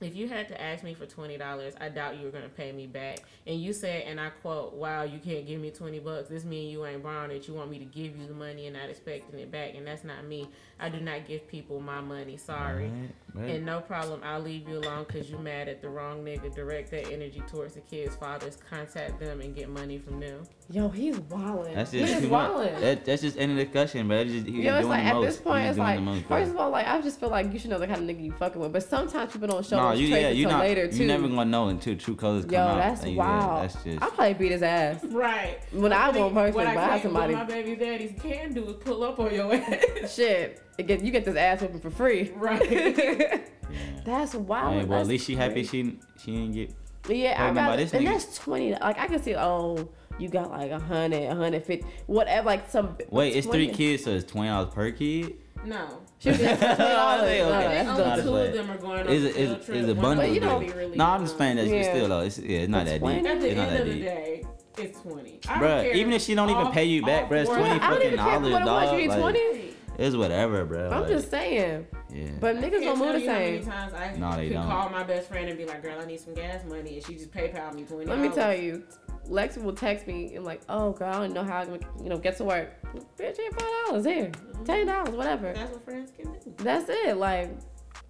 If 0.04 0.16
you 0.16 0.28
had 0.28 0.48
to 0.50 0.62
ask 0.62 0.84
me 0.84 0.94
for 0.94 1.06
twenty 1.06 1.38
dollars, 1.38 1.74
I 1.80 1.90
doubt 1.90 2.18
you 2.18 2.26
were 2.26 2.32
gonna 2.32 2.50
pay 2.50 2.72
me 2.72 2.88
back. 2.88 3.20
And 3.48 3.60
you 3.62 3.74
said, 3.74 4.04
and 4.04 4.20
I 4.20 4.30
quote, 4.30 4.74
"Wow, 4.74 5.04
you 5.04 5.20
can't 5.20 5.46
give 5.48 5.60
me 5.62 5.72
twenty 5.72 6.00
bucks. 6.00 6.30
This 6.30 6.44
mean 6.46 6.70
you 6.70 6.86
ain't 6.86 7.02
borrowing 7.04 7.32
it. 7.32 7.48
You 7.48 7.54
want 7.54 7.70
me 7.72 7.80
to 7.80 7.86
give 7.86 8.16
you 8.18 8.28
the 8.28 8.34
money 8.34 8.68
and 8.68 8.76
not 8.76 8.90
expecting 8.90 9.40
it 9.40 9.52
back, 9.52 9.72
and 9.76 9.86
that's 9.88 10.04
not 10.04 10.26
me. 10.26 10.48
I 10.80 10.90
do 10.90 11.00
not 11.00 11.26
give 11.28 11.48
people 11.48 11.80
my 11.80 12.02
money. 12.02 12.38
Sorry." 12.38 12.86
Right, 12.90 13.10
right. 13.36 13.50
And 13.56 13.66
no 13.66 13.80
problem, 13.82 14.22
I'll 14.24 14.42
leave 14.42 14.68
you 14.68 14.78
alone 14.80 15.06
because 15.08 15.30
you 15.30 15.38
mad 15.38 15.68
at 15.70 15.82
the 15.82 15.90
wrong 15.90 16.24
nigga. 16.24 16.54
Direct 16.54 16.92
that 16.92 17.12
energy 17.12 17.42
towards 17.48 17.76
the 17.76 17.82
kids' 17.82 18.16
fathers. 18.16 18.58
Contact 18.70 19.20
them 19.20 19.42
and 19.42 19.56
get 19.56 19.70
money 19.70 19.98
from 19.98 20.20
them. 20.20 20.44
Yo, 20.70 20.88
he's 20.90 21.20
wilding. 21.20 21.74
That's 21.76 21.92
He 21.92 22.00
just 22.00 22.14
is 22.14 22.22
too 22.22 22.28
much. 22.30 22.52
wilding. 22.52 22.80
That, 22.80 23.06
that's 23.06 23.22
just 23.22 23.38
end 23.38 23.52
of 23.52 23.58
discussion, 23.58 24.08
but 24.08 24.28
just 24.28 24.46
he 24.48 24.62
Yo, 24.64 24.74
it's 24.76 24.80
doing 24.82 24.90
like 24.90 25.04
the 25.04 25.10
at 25.10 25.14
most. 25.16 25.26
this 25.26 25.38
point, 25.38 25.66
it's 25.68 25.78
like 25.78 25.98
the 25.98 26.02
most, 26.02 26.28
bro. 26.28 26.38
first 26.40 26.52
of 26.52 26.58
all, 26.58 26.70
like 26.70 26.88
I 26.88 27.02
just 27.02 27.20
feel 27.20 27.30
like 27.30 27.52
you 27.52 27.60
should 27.60 27.70
know 27.70 27.80
the 27.80 27.88
kind 27.88 28.10
of 28.10 28.16
nigga 28.16 28.24
you 28.24 28.32
fucking 28.32 28.62
with. 28.62 28.72
But 28.74 28.84
sometimes 28.84 29.34
people 29.34 29.48
don't 29.50 29.66
show 29.66 29.76
Nah, 29.78 29.93
those 29.94 30.02
you 30.02 30.08
traits 30.10 30.22
yeah, 30.24 30.30
you 30.30 30.44
until 30.46 30.58
not. 30.58 30.64
later 30.66 30.88
too. 30.88 30.98
You 30.98 31.06
never 31.08 31.28
gonna 31.28 31.46
know 31.46 31.68
until 31.70 31.96
true 31.96 32.16
colors 32.16 32.46
come 32.46 32.54
Yo, 32.54 32.60
out. 32.60 32.78
that's 32.78 33.04
Like, 33.04 33.16
yeah, 33.16 33.60
that's 33.62 33.84
just. 33.84 34.02
I'll 34.02 34.12
probably 34.12 34.34
beat 34.36 34.52
his 34.52 34.62
ass. 34.64 35.04
Right. 35.06 35.60
When 35.72 35.94
I 35.94 36.10
won't 36.10 36.34
personally, 36.34 36.52
what 36.52 36.68
I 36.68 36.74
but 36.76 36.84
I 36.84 36.88
have 36.94 37.02
somebody. 37.02 37.34
What 37.34 37.48
my 37.48 37.54
baby 37.56 37.76
daddies 37.76 38.14
can 38.22 38.54
do 38.54 38.66
is 38.66 38.76
pull 38.78 39.04
up 39.04 39.20
on 39.20 39.34
your 39.34 39.54
ass. 39.54 40.14
Shit, 40.16 40.62
it 40.78 40.88
get, 40.88 41.04
you 41.04 41.12
get 41.12 41.26
this 41.26 41.36
ass 41.36 41.62
whooping 41.62 41.80
for 41.80 41.90
free. 41.92 42.32
Right. 42.36 43.44
That's 44.06 44.36
wild. 44.36 44.74
Hey, 44.74 44.86
well, 44.86 45.00
That's 45.00 45.08
at 45.08 45.08
least 45.08 45.26
she 45.28 45.36
happy 45.36 45.64
she 45.64 45.98
she 46.24 46.32
didn't 46.32 46.52
get. 46.54 46.72
Yeah, 47.10 47.32
I 47.32 47.36
pregnant 47.36 47.56
by 47.56 47.62
rather, 47.64 47.84
this 47.84 47.94
and 47.94 48.06
nigga. 48.06 48.12
that's 48.14 48.38
twenty. 48.38 48.72
Like 48.74 48.98
I 48.98 49.08
can 49.08 49.22
see, 49.22 49.36
oh, 49.36 49.90
you 50.20 50.30
got 50.30 50.52
like 50.52 50.72
a 50.72 50.80
hundred, 50.80 51.24
a 51.24 51.36
hundred 51.36 51.66
fifty, 51.66 51.86
whatever. 52.08 52.46
Like 52.46 52.70
some. 52.70 52.98
Wait, 53.10 53.36
it's 53.36 53.46
three 53.48 53.68
kids, 53.70 54.06
so 54.06 54.12
it's 54.12 54.30
twenty 54.30 54.48
dollars 54.50 54.74
per 54.74 54.92
kid. 54.92 55.34
No. 55.66 56.00
She 56.24 56.30
was 56.30 56.42
like, 56.42 56.60
$20. 56.60 56.64
Okay, 57.24 57.40
No, 57.40 57.50
okay. 57.50 57.68
that's 57.68 57.88
Not 57.88 57.98
dumb. 57.98 58.08
as 58.20 58.24
Two 58.24 58.32
bad. 58.32 58.46
of 58.48 58.54
them 58.54 58.72
are 58.72 58.78
going 58.78 59.00
on 59.02 59.08
Is 59.10 59.24
a 59.26 59.28
it 59.30 59.34
field 59.64 59.78
is 59.78 59.84
is 59.84 59.90
a 59.90 59.96
bundle? 59.96 60.26
But 60.26 60.32
you 60.34 60.40
though? 60.40 60.46
know- 60.48 60.60
really, 60.60 60.74
really 60.74 60.98
no, 60.98 61.06
I'm 61.06 61.22
just 61.26 61.38
saying 61.38 61.56
that. 61.58 61.68
Yeah. 61.68 61.84
Still 61.84 62.08
though. 62.08 62.20
It's 62.22 62.40
yeah, 62.40 62.58
it's 62.60 62.70
not 62.70 62.86
that 62.86 63.02
deep. 63.02 63.26
At 63.26 63.42
the 63.42 63.50
It's 63.52 63.60
end 63.60 63.80
of 63.80 63.86
the 63.88 64.00
day, 64.00 64.44
it's 64.78 65.02
twenty. 65.02 65.40
I 65.50 65.60
don't 65.60 65.70
Bruh, 65.70 65.94
even 65.96 66.14
if 66.14 66.22
she 66.22 66.34
don't 66.36 66.50
even 66.50 66.72
pay 66.72 66.86
you 66.86 67.06
back, 67.06 67.24
all 67.26 67.30
bruh, 67.30 67.42
it's 67.42 67.50
four- 67.50 67.58
20 67.60 67.70
I 67.70 67.78
don't 67.78 67.82
fucking 67.92 68.08
even 68.08 68.20
care 68.20 68.40
dollars, 68.40 68.52
what 68.52 68.62
it 68.62 68.66
was. 68.66 68.92
You 68.92 68.98
need 68.98 69.08
dog, 69.10 69.20
like- 69.22 69.34
twenty. 69.36 69.70
It's 69.96 70.16
whatever, 70.16 70.66
bro. 70.66 70.90
I'm 70.90 71.02
like, 71.02 71.10
just 71.10 71.30
saying. 71.30 71.86
yeah. 72.12 72.26
But 72.40 72.56
niggas 72.58 72.82
don't 72.84 72.98
move 72.98 73.10
tell 73.10 73.14
the 73.14 73.20
you 73.22 73.30
how 73.30 73.34
many 73.38 73.62
same. 73.62 73.72
times 73.72 73.94
I 73.94 74.16
No, 74.18 74.36
they 74.36 74.48
could 74.48 74.54
don't. 74.56 74.66
call 74.66 74.90
my 74.90 75.04
best 75.04 75.30
friend 75.30 75.50
and 75.50 75.56
be 75.58 75.66
like, 75.66 75.84
"Girl, 75.84 76.00
I 76.02 76.06
need 76.06 76.20
some 76.20 76.34
gas 76.34 76.64
money," 76.66 76.96
and 76.96 77.06
she 77.06 77.14
just 77.14 77.30
PayPal 77.32 77.76
me 77.76 77.84
twenty. 77.84 78.06
Let 78.08 78.18
me 78.18 78.30
tell 78.30 78.56
you, 78.56 78.82
Lexi 79.30 79.64
will 79.64 79.74
text 79.74 80.06
me 80.08 80.36
and 80.36 80.44
like, 80.46 80.62
oh 80.70 80.92
girl, 80.92 81.14
I 81.14 81.20
don't 81.20 81.34
know 81.34 81.44
how 81.44 81.60
I'm 81.60 81.68
gonna, 81.68 81.80
you 82.04 82.10
know, 82.10 82.18
get 82.18 82.38
to 82.38 82.44
work. 82.44 82.72
Bitch, 83.18 83.38
here 83.38 83.52
five 83.52 83.70
dollars 83.88 84.06
here, 84.06 84.26
mm-hmm. 84.28 84.64
ten 84.66 84.86
dollars, 84.88 85.16
whatever. 85.16 85.54
That's 85.54 85.72
what 85.72 85.86
friends 85.86 86.12
can 86.18 86.32
do. 86.34 86.54
That's 86.58 86.90
it. 86.90 87.18
Like, 87.18 87.52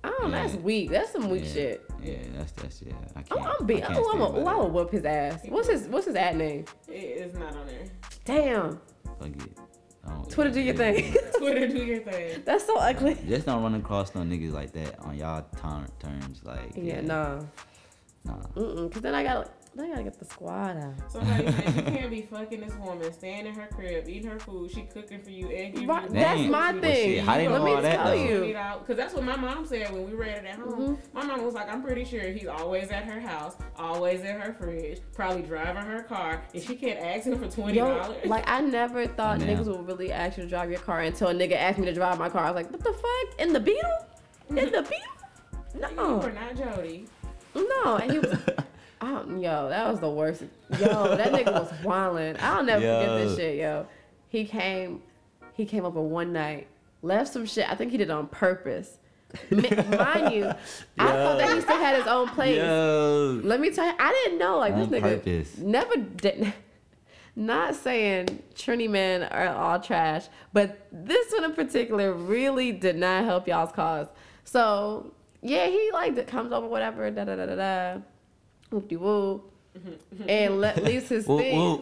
I 0.04 0.10
don't. 0.10 0.32
know, 0.32 0.42
That's 0.42 0.56
weak. 0.56 0.90
That's 0.90 1.12
some 1.12 1.30
weak 1.30 1.44
yeah, 1.46 1.54
shit. 1.54 1.92
Yeah, 2.02 2.16
that's 2.36 2.52
that's 2.54 2.82
yeah. 2.82 2.94
I 3.16 3.20
I'm, 3.20 3.24
can't. 3.26 3.42
I'm 3.60 3.66
beat. 3.66 3.84
I 3.84 3.86
Oh, 3.86 3.88
can't 3.88 3.98
I'm 3.98 4.04
stand 4.04 4.22
a, 4.22 4.26
oh, 4.26 4.46
I 4.48 4.56
will 4.56 4.70
whoop 4.72 4.92
his 4.92 5.06
ass. 5.06 5.40
What's 5.48 5.70
his 5.70 5.88
What's 5.88 6.08
his 6.08 6.16
ad 6.16 6.36
name? 6.36 6.66
It's 6.88 7.38
not 7.38 7.56
on 7.56 7.68
there. 7.68 7.86
Damn. 8.26 8.82
Fuck 9.20 9.28
it. 9.28 9.58
I 10.06 10.10
don't- 10.10 10.30
Twitter, 10.30 10.52
do 10.52 10.60
your 10.60 10.76
thing. 10.76 11.16
Twitter, 11.38 11.68
do 11.68 11.78
your 11.86 12.00
thing. 12.00 12.42
That's 12.44 12.66
so 12.66 12.78
ugly. 12.78 13.18
Just 13.28 13.46
don't 13.46 13.64
run 13.64 13.76
across 13.76 14.14
no 14.16 14.22
niggas 14.22 14.52
like 14.52 14.74
that 14.74 15.00
on 15.00 15.16
y'all 15.18 15.46
ter- 15.56 15.88
terms. 16.00 16.42
Like 16.44 16.74
Yeah, 16.76 17.00
nah. 17.02 17.40
nah. 18.26 18.34
Mm-mm. 18.56 18.92
Cause 18.92 19.02
then 19.02 19.16
I 19.16 19.24
got, 19.24 19.50
then 19.76 19.86
I 19.86 19.90
gotta 19.90 20.04
get 20.04 20.20
the 20.20 20.26
squad 20.26 20.78
out. 20.78 21.12
Somebody 21.12 21.52
said 21.52 21.76
you 21.76 21.82
can't 21.84 22.10
be 22.12 22.22
fucking 22.22 22.62
this 22.62 22.76
woman, 22.76 23.12
staying 23.12 23.48
in 23.48 23.54
her 23.56 23.68
crib, 23.74 24.08
eating 24.08 24.30
her 24.30 24.40
food, 24.40 24.70
she 24.72 24.84
cooking 24.84 25.22
for 25.22 25.32
you, 25.32 25.48
and 25.50 25.74
giving 25.74 25.88
Right, 25.88 26.04
you 26.04 26.10
that's 26.14 26.40
Damn. 26.42 26.52
my 26.52 26.72
Well, 26.74 26.82
thing. 26.82 26.96
shit, 27.16 27.24
how 27.24 27.38
they 27.38 27.48
Let 27.48 27.58
know 27.60 27.66
me 27.66 27.74
all 27.74 27.82
that, 27.82 27.96
tell 27.96 28.06
though? 28.06 28.14
you. 28.14 28.40
Because 28.80 28.98
that's 28.98 29.14
what 29.16 29.24
my 29.24 29.36
mom 29.36 29.66
said 29.66 29.92
when 29.92 30.06
we 30.06 30.14
read 30.14 30.38
it 30.38 30.46
at 30.46 30.56
home. 30.60 30.96
Mm-hmm. 30.98 31.18
My 31.18 31.24
mom 31.26 31.44
was 31.44 31.54
like, 31.56 31.72
I'm 31.74 31.82
pretty 31.82 32.06
sure 32.06 32.22
he's 32.22 32.48
always 32.48 32.90
at 32.92 33.04
her 33.06 33.20
house, 33.20 33.56
always 33.78 34.22
in 34.22 34.40
her 34.40 34.54
fridge, 34.54 35.00
probably 35.14 35.42
driving 35.42 35.84
her 35.84 36.04
car, 36.04 36.44
and 36.54 36.62
she 36.64 36.76
can't 36.76 37.00
ask 37.00 37.26
him 37.26 37.40
for 37.40 37.48
$20. 37.48 37.74
Yo, 37.74 38.16
like 38.30 38.44
I 38.48 38.62
never 38.62 39.08
thought 39.08 39.40
Damn. 39.40 39.48
niggas 39.58 39.66
would 39.66 39.88
really 39.88 40.12
ask 40.12 40.38
you 40.38 40.44
to 40.44 40.50
drive 40.50 40.70
your 40.70 40.80
car 40.82 41.02
until 41.02 41.30
a 41.30 41.34
nigga 41.34 41.54
asked 41.56 41.80
me 41.80 41.86
to 41.86 41.94
drive 41.94 42.20
my 42.20 42.30
car. 42.30 42.44
I 42.46 42.52
was 42.52 42.56
like, 42.64 42.72
what 42.72 42.84
the 42.84 42.94
fuck? 42.94 43.40
In 43.40 43.54
the 43.54 43.60
Beetle? 43.60 44.06
In 44.50 44.56
the 44.56 44.62
Beetle? 44.72 45.80
No. 45.80 45.90
You 45.90 45.96
No, 45.96 46.22
are 46.22 46.32
not 46.32 46.56
Jody. 46.56 47.06
no. 47.56 47.96
And 47.96 48.12
he 48.12 48.20
was, 48.20 48.38
I 49.04 49.24
yo, 49.40 49.70
that 49.70 49.90
was 49.90 50.00
the 50.00 50.10
worst. 50.10 50.44
Yo, 50.80 51.16
that 51.16 51.32
nigga 51.32 51.52
was 51.52 51.72
wildin'. 51.84 52.38
I'll 52.42 52.64
never 52.64 52.82
forget 52.82 53.28
this 53.28 53.38
shit, 53.38 53.58
yo. 53.58 53.86
He 54.30 54.46
came, 54.46 55.02
he 55.54 55.66
came 55.66 55.86
over 55.86 56.02
one 56.02 56.34
night, 56.34 56.68
left 57.02 57.32
some 57.34 57.46
shit. 57.46 57.70
I 57.70 57.76
think 57.76 57.92
he 57.92 57.98
did 57.98 58.10
it 58.10 58.12
on 58.12 58.28
purpose. 58.28 58.98
Mind 59.52 60.34
you, 60.34 60.52
I 61.00 61.08
thought 61.08 61.38
that 61.40 61.54
he 61.56 61.62
still 61.62 61.78
had 61.78 61.96
his 61.98 62.08
own 62.08 62.30
place. 62.30 62.58
Yo. 62.58 63.42
Let 63.44 63.60
me 63.60 63.72
tell 63.72 63.86
you, 63.86 63.94
I 64.00 64.12
didn't 64.12 64.40
know 64.40 64.58
like 64.58 64.74
On 64.74 64.90
this 64.90 65.02
nigga 65.02 65.02
purpose. 65.02 65.58
never 65.58 65.96
did. 65.98 66.54
Not 67.36 67.74
saying 67.76 68.44
Trini 68.54 68.88
men 68.88 69.24
are 69.24 69.48
all 69.48 69.80
trash, 69.80 70.26
but 70.54 70.88
this 70.92 71.34
one 71.34 71.46
in 71.46 71.54
particular 71.54 72.14
really 72.14 72.72
did 72.72 72.96
not 72.96 73.26
help 73.26 73.48
y'all's 73.48 73.72
cause. 73.72 74.08
So 74.44 75.14
yeah, 75.42 75.66
he 75.66 75.90
like 75.92 76.28
comes 76.28 76.52
over 76.52 76.68
whatever 76.68 77.10
da 77.10 77.26
da 77.26 77.36
da 77.36 77.46
da 77.48 77.56
da, 77.56 78.02
whoop 78.74 78.88
de 78.88 78.96
woo, 78.98 79.42
and 80.28 80.60
let, 80.62 80.84
leaves 80.84 81.10
his 81.10 81.26
thing. 81.26 81.58
woo. 81.58 81.78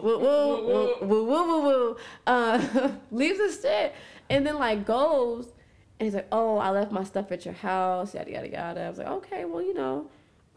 Woo 1.01 1.23
woo 1.25 1.61
woo. 1.61 1.97
Uh, 2.27 2.91
leaves 3.11 3.39
his 3.39 3.61
shit, 3.61 3.93
and 4.29 4.45
then 4.45 4.57
like 4.59 4.85
goes. 4.85 5.45
And 5.99 6.07
he's 6.07 6.15
like, 6.15 6.27
"Oh, 6.31 6.57
I 6.57 6.71
left 6.71 6.91
my 6.91 7.03
stuff 7.03 7.31
at 7.31 7.45
your 7.45 7.53
house, 7.53 8.13
yada 8.15 8.31
yada 8.31 8.49
yada." 8.49 8.81
I 8.81 8.89
was 8.89 8.97
like, 8.97 9.07
"Okay, 9.07 9.45
well, 9.45 9.61
you 9.61 9.73
know, 9.73 10.07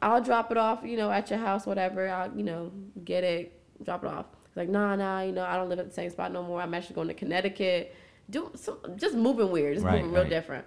I'll 0.01 0.23
drop 0.23 0.51
it 0.51 0.57
off, 0.57 0.81
you 0.85 0.97
know, 0.97 1.11
at 1.11 1.29
your 1.31 1.39
house, 1.39 1.67
whatever. 1.67 2.09
I'll, 2.09 2.35
you 2.37 2.43
know, 2.45 2.73
get 3.05 3.25
it, 3.25 3.53
drop 3.85 4.05
it 4.05 4.09
off." 4.09 4.27
He's 4.49 4.57
like, 4.57 4.69
"Nah, 4.71 4.97
nah, 4.97 5.21
you 5.21 5.33
know, 5.33 5.45
I 5.45 5.57
don't 5.57 5.69
live 5.69 5.79
at 5.81 5.87
the 5.89 5.93
same 5.95 6.09
spot 6.11 6.33
no 6.33 6.43
more. 6.43 6.63
I'm 6.63 6.73
actually 6.75 6.95
going 6.95 7.09
to 7.09 7.15
Connecticut. 7.15 7.95
Do 8.31 8.51
some, 8.55 8.79
just 8.97 9.15
moving 9.15 9.51
weird, 9.51 9.75
just 9.75 9.85
Right, 9.85 9.97
moving 9.97 10.13
real 10.13 10.23
right. 10.23 10.31
different." 10.31 10.65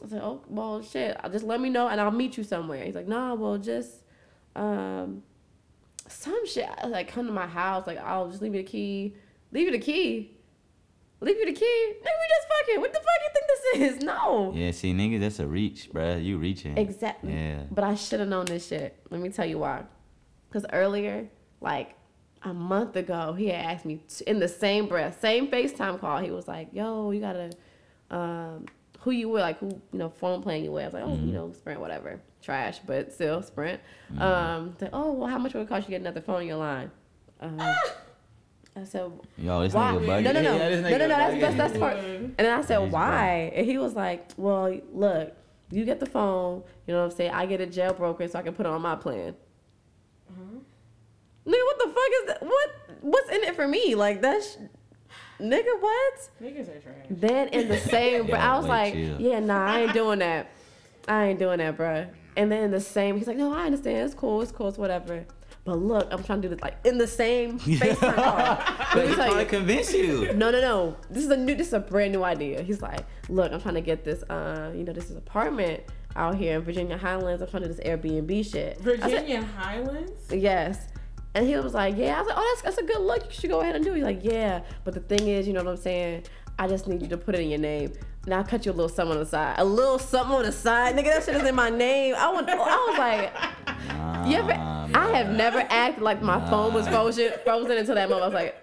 I 0.00 0.04
was 0.04 0.12
like, 0.12 0.22
"Oh, 0.22 0.40
well, 0.48 0.82
shit. 0.82 1.14
I'll 1.22 1.30
just 1.30 1.44
let 1.44 1.60
me 1.60 1.68
know, 1.68 1.88
and 1.88 2.00
I'll 2.00 2.10
meet 2.10 2.38
you 2.38 2.44
somewhere." 2.44 2.84
He's 2.84 2.94
like, 2.94 3.08
"Nah, 3.08 3.34
well, 3.34 3.58
just, 3.58 4.02
um, 4.56 5.22
some 6.08 6.46
shit. 6.46 6.68
Like, 6.86 7.08
come 7.08 7.26
to 7.26 7.32
my 7.32 7.46
house. 7.46 7.86
Like, 7.86 7.98
I'll 7.98 8.28
just 8.30 8.42
leave 8.42 8.54
you 8.54 8.62
the 8.62 8.68
key. 8.68 9.14
Leave 9.52 9.66
you 9.66 9.72
the 9.72 9.78
key." 9.78 10.32
Leave 11.18 11.38
you 11.38 11.46
the 11.46 11.52
key? 11.52 11.92
Nigga, 11.94 12.02
we 12.04 12.28
just 12.28 12.46
fucking. 12.58 12.80
What 12.82 12.92
the 12.92 12.98
fuck 12.98 13.06
you 13.22 13.30
think 13.32 13.46
this 13.48 13.96
is? 13.96 14.04
No. 14.04 14.52
Yeah, 14.54 14.70
see, 14.72 14.92
nigga, 14.92 15.18
that's 15.18 15.38
a 15.40 15.46
reach, 15.46 15.88
bruh. 15.90 16.22
You 16.22 16.36
reaching. 16.36 16.76
Exactly. 16.76 17.32
Yeah. 17.32 17.62
But 17.70 17.84
I 17.84 17.94
should 17.94 18.20
have 18.20 18.28
known 18.28 18.44
this 18.44 18.66
shit. 18.66 18.98
Let 19.08 19.22
me 19.22 19.30
tell 19.30 19.46
you 19.46 19.58
why. 19.58 19.84
Because 20.48 20.66
earlier, 20.74 21.26
like 21.62 21.94
a 22.42 22.52
month 22.52 22.96
ago, 22.96 23.32
he 23.32 23.46
had 23.48 23.64
asked 23.64 23.86
me 23.86 24.02
t- 24.06 24.24
in 24.26 24.40
the 24.40 24.46
same 24.46 24.88
breath, 24.88 25.18
same 25.18 25.48
FaceTime 25.48 25.98
call. 26.00 26.18
He 26.18 26.30
was 26.30 26.46
like, 26.46 26.68
"Yo, 26.72 27.10
you 27.10 27.20
gotta, 27.20 27.50
um, 28.10 28.66
who 29.06 29.12
you 29.12 29.28
were, 29.28 29.38
Like 29.40 29.58
who, 29.60 29.68
you 29.68 29.98
know, 30.00 30.08
phone 30.10 30.42
plan 30.42 30.64
you 30.64 30.72
with?" 30.72 30.82
I 30.82 30.86
was 30.86 30.94
like, 30.94 31.04
"Oh, 31.04 31.14
you 31.14 31.32
know, 31.32 31.52
Sprint, 31.52 31.80
whatever, 31.80 32.20
trash, 32.42 32.80
but 32.84 33.12
still 33.12 33.40
Sprint." 33.40 33.80
Um, 34.18 34.76
like, 34.80 34.90
"Oh, 34.92 35.12
well, 35.12 35.28
how 35.28 35.38
much 35.38 35.54
would 35.54 35.62
it 35.62 35.68
cost 35.68 35.82
you 35.82 35.84
to 35.86 35.90
get 35.92 36.00
another 36.00 36.20
phone 36.20 36.42
in 36.42 36.48
your 36.48 36.56
line?" 36.56 36.90
Um, 37.40 37.60
I 38.76 38.84
said, 38.84 39.10
Yo, 39.38 39.62
this 39.62 39.72
why? 39.72 39.92
nigga 39.92 40.06
bugging. 40.06 40.22
No, 40.24 40.32
no, 40.32 40.42
no, 40.42 40.56
Yeah, 40.56 40.68
this 40.68 40.82
no, 40.82 40.90
no, 40.90 40.98
no. 40.98 41.08
That's 41.08 41.40
that's, 41.40 41.56
that's 41.56 41.78
part. 41.78 41.96
And 41.96 42.34
then 42.36 42.58
I 42.58 42.62
said, 42.62 42.82
He's 42.82 42.92
why? 42.92 43.52
And 43.54 43.64
he 43.66 43.78
was 43.78 43.94
like, 43.94 44.30
well, 44.36 44.78
look, 44.92 45.34
you 45.70 45.84
get 45.84 46.00
the 46.00 46.06
phone. 46.06 46.62
You 46.86 46.94
know 46.94 47.04
what 47.04 47.12
I'm 47.12 47.16
saying? 47.16 47.30
I 47.30 47.46
get 47.46 47.60
a 47.60 47.66
jailbroken 47.66 48.30
so 48.30 48.38
I 48.38 48.42
can 48.42 48.54
put 48.54 48.66
it 48.66 48.72
on 48.72 48.82
my 48.82 48.96
plan. 48.96 49.34
Uh-huh. 50.28 50.58
Nigga, 51.46 51.64
what 51.64 51.78
the 51.78 51.88
fuck 51.88 52.10
is 52.20 52.26
that? 52.26 52.42
What? 52.42 52.70
What's 53.00 53.30
in 53.30 53.44
it 53.44 53.54
for 53.56 53.66
me? 53.68 53.94
Like 53.94 54.20
that's, 54.20 54.58
nigga, 55.40 55.80
what? 55.80 56.28
Niggas 56.42 56.68
are 56.76 56.80
trash. 56.80 57.06
Then 57.10 57.48
in 57.48 57.68
the 57.68 57.78
same, 57.90 58.22
but 58.22 58.30
Yeah, 58.30 58.54
I 58.54 58.56
was 58.58 58.66
like, 58.66 58.94
chill. 58.94 59.20
yeah, 59.20 59.40
nah, 59.40 59.66
I 59.66 59.80
ain't 59.82 59.92
doing 59.92 60.18
that. 60.20 60.50
I 61.08 61.26
ain't 61.26 61.38
doing 61.38 61.58
that, 61.58 61.76
bro. 61.76 62.06
And 62.36 62.50
then 62.52 62.64
in 62.64 62.70
the 62.70 62.80
same, 62.80 63.16
he's 63.16 63.26
like, 63.26 63.36
no, 63.36 63.52
I 63.54 63.64
understand. 63.66 63.98
It's 64.04 64.14
cool. 64.14 64.42
It's 64.42 64.52
cool. 64.52 64.68
It's 64.68 64.76
whatever. 64.78 65.24
But 65.64 65.78
look, 65.78 66.06
I'm 66.12 66.22
trying 66.22 66.42
to 66.42 66.48
do 66.48 66.54
this 66.54 66.62
like 66.62 66.76
in 66.84 66.96
the 66.98 67.06
same 67.06 67.58
FaceTime 67.60 68.14
call. 68.14 68.58
But 68.94 69.06
he's 69.06 69.14
trying 69.16 69.32
you. 69.32 69.38
to 69.38 69.44
convince 69.46 69.92
you. 69.92 70.32
No, 70.34 70.50
no, 70.50 70.60
no. 70.60 70.96
This 71.10 71.24
is 71.24 71.30
a 71.30 71.36
new. 71.36 71.54
This 71.56 71.68
is 71.68 71.72
a 71.72 71.80
brand 71.80 72.12
new 72.12 72.22
idea. 72.22 72.62
He's 72.62 72.80
like, 72.82 73.00
look, 73.28 73.50
I'm 73.52 73.60
trying 73.60 73.74
to 73.74 73.80
get 73.80 74.04
this. 74.04 74.22
Uh, 74.24 74.72
you 74.76 74.84
know, 74.84 74.92
this 74.92 75.10
is 75.10 75.16
apartment 75.16 75.82
out 76.14 76.36
here 76.36 76.56
in 76.56 76.62
Virginia 76.62 76.96
Highlands. 76.96 77.42
I'm 77.42 77.48
trying 77.48 77.64
to 77.64 77.68
do 77.68 77.74
this 77.74 77.84
Airbnb 77.84 78.50
shit. 78.52 78.78
I 78.80 78.84
said, 78.84 79.00
Virginia 79.00 79.42
Highlands. 79.42 80.12
Yes. 80.32 80.86
And 81.36 81.46
he 81.46 81.54
was 81.56 81.74
like, 81.74 81.98
yeah. 81.98 82.16
I 82.16 82.20
was 82.20 82.28
like, 82.28 82.36
oh, 82.38 82.54
that's, 82.54 82.62
that's 82.62 82.78
a 82.78 82.90
good 82.90 83.02
look. 83.02 83.22
You 83.26 83.30
should 83.30 83.50
go 83.50 83.60
ahead 83.60 83.76
and 83.76 83.84
do 83.84 83.92
it. 83.92 83.96
He's 83.96 84.04
like, 84.04 84.24
yeah. 84.24 84.62
But 84.84 84.94
the 84.94 85.00
thing 85.00 85.28
is, 85.28 85.46
you 85.46 85.52
know 85.52 85.62
what 85.62 85.72
I'm 85.72 85.76
saying? 85.76 86.24
I 86.58 86.66
just 86.66 86.88
need 86.88 87.02
you 87.02 87.08
to 87.08 87.18
put 87.18 87.34
it 87.34 87.42
in 87.42 87.50
your 87.50 87.58
name. 87.58 87.92
Now 88.26 88.38
I'll 88.38 88.44
cut 88.44 88.64
you 88.64 88.72
a 88.72 88.74
little 88.74 88.88
something 88.88 89.18
on 89.18 89.22
the 89.22 89.28
side. 89.28 89.56
A 89.58 89.64
little 89.64 89.98
something 89.98 90.34
on 90.34 90.44
the 90.44 90.50
side. 90.50 90.96
Nigga, 90.96 91.12
that 91.12 91.24
shit 91.24 91.36
is 91.36 91.46
in 91.46 91.54
my 91.54 91.68
name. 91.68 92.14
I, 92.16 92.32
want, 92.32 92.48
I 92.48 92.56
was 92.56 92.98
like, 92.98 94.26
you 94.26 94.36
ever, 94.38 94.52
I 94.98 95.12
have 95.12 95.28
never 95.36 95.58
acted 95.68 96.02
like 96.02 96.22
my 96.22 96.40
phone 96.48 96.72
was 96.72 96.88
frozen, 96.88 97.32
frozen 97.44 97.76
until 97.76 97.96
that 97.96 98.08
moment. 98.08 98.24
I 98.24 98.26
was 98.28 98.34
like, 98.34 98.62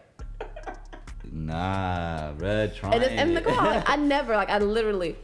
Nah, 1.31 2.33
red 2.37 2.75
trying 2.75 2.93
and, 2.93 3.03
and 3.03 3.37
the 3.37 3.41
like, 3.41 3.87
I 3.87 3.95
never, 3.97 4.35
like, 4.35 4.49
I 4.49 4.57
literally 4.59 5.15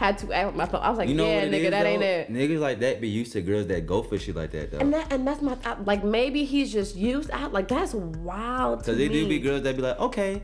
had 0.00 0.16
to 0.16 0.32
act 0.32 0.46
with 0.46 0.56
my 0.56 0.64
phone. 0.64 0.80
I 0.80 0.88
was 0.88 0.96
like, 0.96 1.10
you 1.10 1.14
know 1.14 1.26
yeah, 1.26 1.44
nigga, 1.44 1.64
is, 1.64 1.70
that 1.72 1.84
ain't 1.84 2.02
it. 2.02 2.32
Niggas 2.32 2.58
like 2.58 2.78
that 2.80 3.02
be 3.02 3.08
used 3.08 3.32
to 3.32 3.42
girls 3.42 3.66
that 3.66 3.86
go 3.86 4.02
for 4.02 4.18
shit 4.18 4.34
like 4.34 4.50
that 4.52 4.70
though. 4.70 4.78
And 4.78 4.94
that, 4.94 5.12
and 5.12 5.26
that's 5.28 5.42
my, 5.42 5.58
I, 5.62 5.74
like, 5.84 6.02
maybe 6.02 6.44
he's 6.46 6.72
just 6.72 6.96
used. 6.96 7.30
I, 7.30 7.48
like, 7.48 7.68
that's 7.68 7.92
wild 7.92 8.78
to 8.80 8.84
Cause 8.86 8.96
they 8.96 9.10
me. 9.10 9.14
do 9.14 9.28
be 9.28 9.38
girls 9.40 9.60
that 9.64 9.76
be 9.76 9.82
like, 9.82 10.00
okay. 10.00 10.40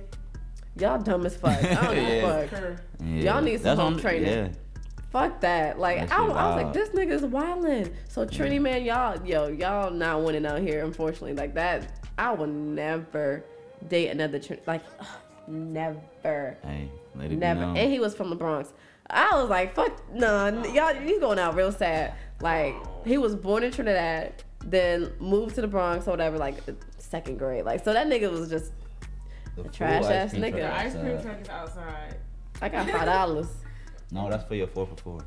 Y'all 0.78 0.98
dumb 1.00 1.24
as 1.24 1.38
fuck. 1.38 1.52
I 1.64 1.74
don't 1.74 1.94
give 1.94 2.04
Yeah. 2.06 2.26
a 2.26 2.48
fuck. 2.48 2.80
Yeah. 3.00 3.06
Y'all 3.32 3.40
need 3.40 3.54
some 3.56 3.62
That's 3.62 3.80
home 3.80 3.94
what 3.94 4.02
training. 4.02 4.28
Yeah. 4.28 4.48
Fuck 5.10 5.40
that. 5.40 5.78
Like 5.78 6.12
I, 6.12 6.18
I 6.18 6.26
was 6.26 6.62
like, 6.62 6.72
this 6.74 6.90
nigga's 6.90 7.22
wildin'. 7.22 7.94
So 8.08 8.26
Trini 8.26 8.60
man, 8.60 8.84
y'all, 8.84 9.18
yo, 9.26 9.48
y'all 9.48 9.90
not 9.90 10.22
winning 10.22 10.44
out 10.44 10.60
here, 10.60 10.84
unfortunately. 10.84 11.32
Like 11.32 11.54
that, 11.54 12.06
I 12.18 12.32
will 12.32 12.46
never 12.46 13.42
date 13.88 14.08
another 14.08 14.38
Trini. 14.38 14.58
Like, 14.66 14.82
never, 15.46 15.98
Hey, 16.62 16.90
let 17.14 17.32
it 17.32 17.38
never. 17.38 17.60
be 17.60 17.66
known. 17.66 17.76
And 17.78 17.90
he 17.90 17.98
was 18.00 18.14
from 18.14 18.28
the 18.28 18.36
Bronx. 18.36 18.74
I 19.10 19.40
was 19.40 19.48
like, 19.48 19.74
fuck, 19.74 20.00
no, 20.12 20.48
y'all, 20.72 20.94
you 21.02 21.20
going 21.20 21.38
out 21.38 21.54
real 21.54 21.72
sad. 21.72 22.14
Like 22.40 22.74
he 23.06 23.18
was 23.18 23.34
born 23.34 23.62
in 23.62 23.70
Trinidad, 23.72 24.42
then 24.64 25.12
moved 25.20 25.54
to 25.54 25.60
the 25.60 25.68
Bronx 25.68 26.06
or 26.06 26.10
whatever, 26.10 26.36
like 26.38 26.56
second 26.98 27.38
grade. 27.38 27.64
Like 27.64 27.84
so 27.84 27.92
that 27.92 28.06
nigga 28.08 28.30
was 28.30 28.48
just 28.50 28.72
a 29.64 29.68
trash 29.68 30.04
ass 30.04 30.32
nigga. 30.34 30.56
The 30.56 30.74
ice 30.74 30.92
cream 30.94 31.20
truck 31.22 31.40
is 31.40 31.48
outside. 31.48 32.16
I 32.60 32.68
got 32.68 32.88
five 32.90 33.06
dollars. 33.06 33.48
No, 34.12 34.30
that's 34.30 34.44
for 34.44 34.54
your 34.54 34.68
four 34.68 34.86
for 34.86 34.96
four. 35.02 35.20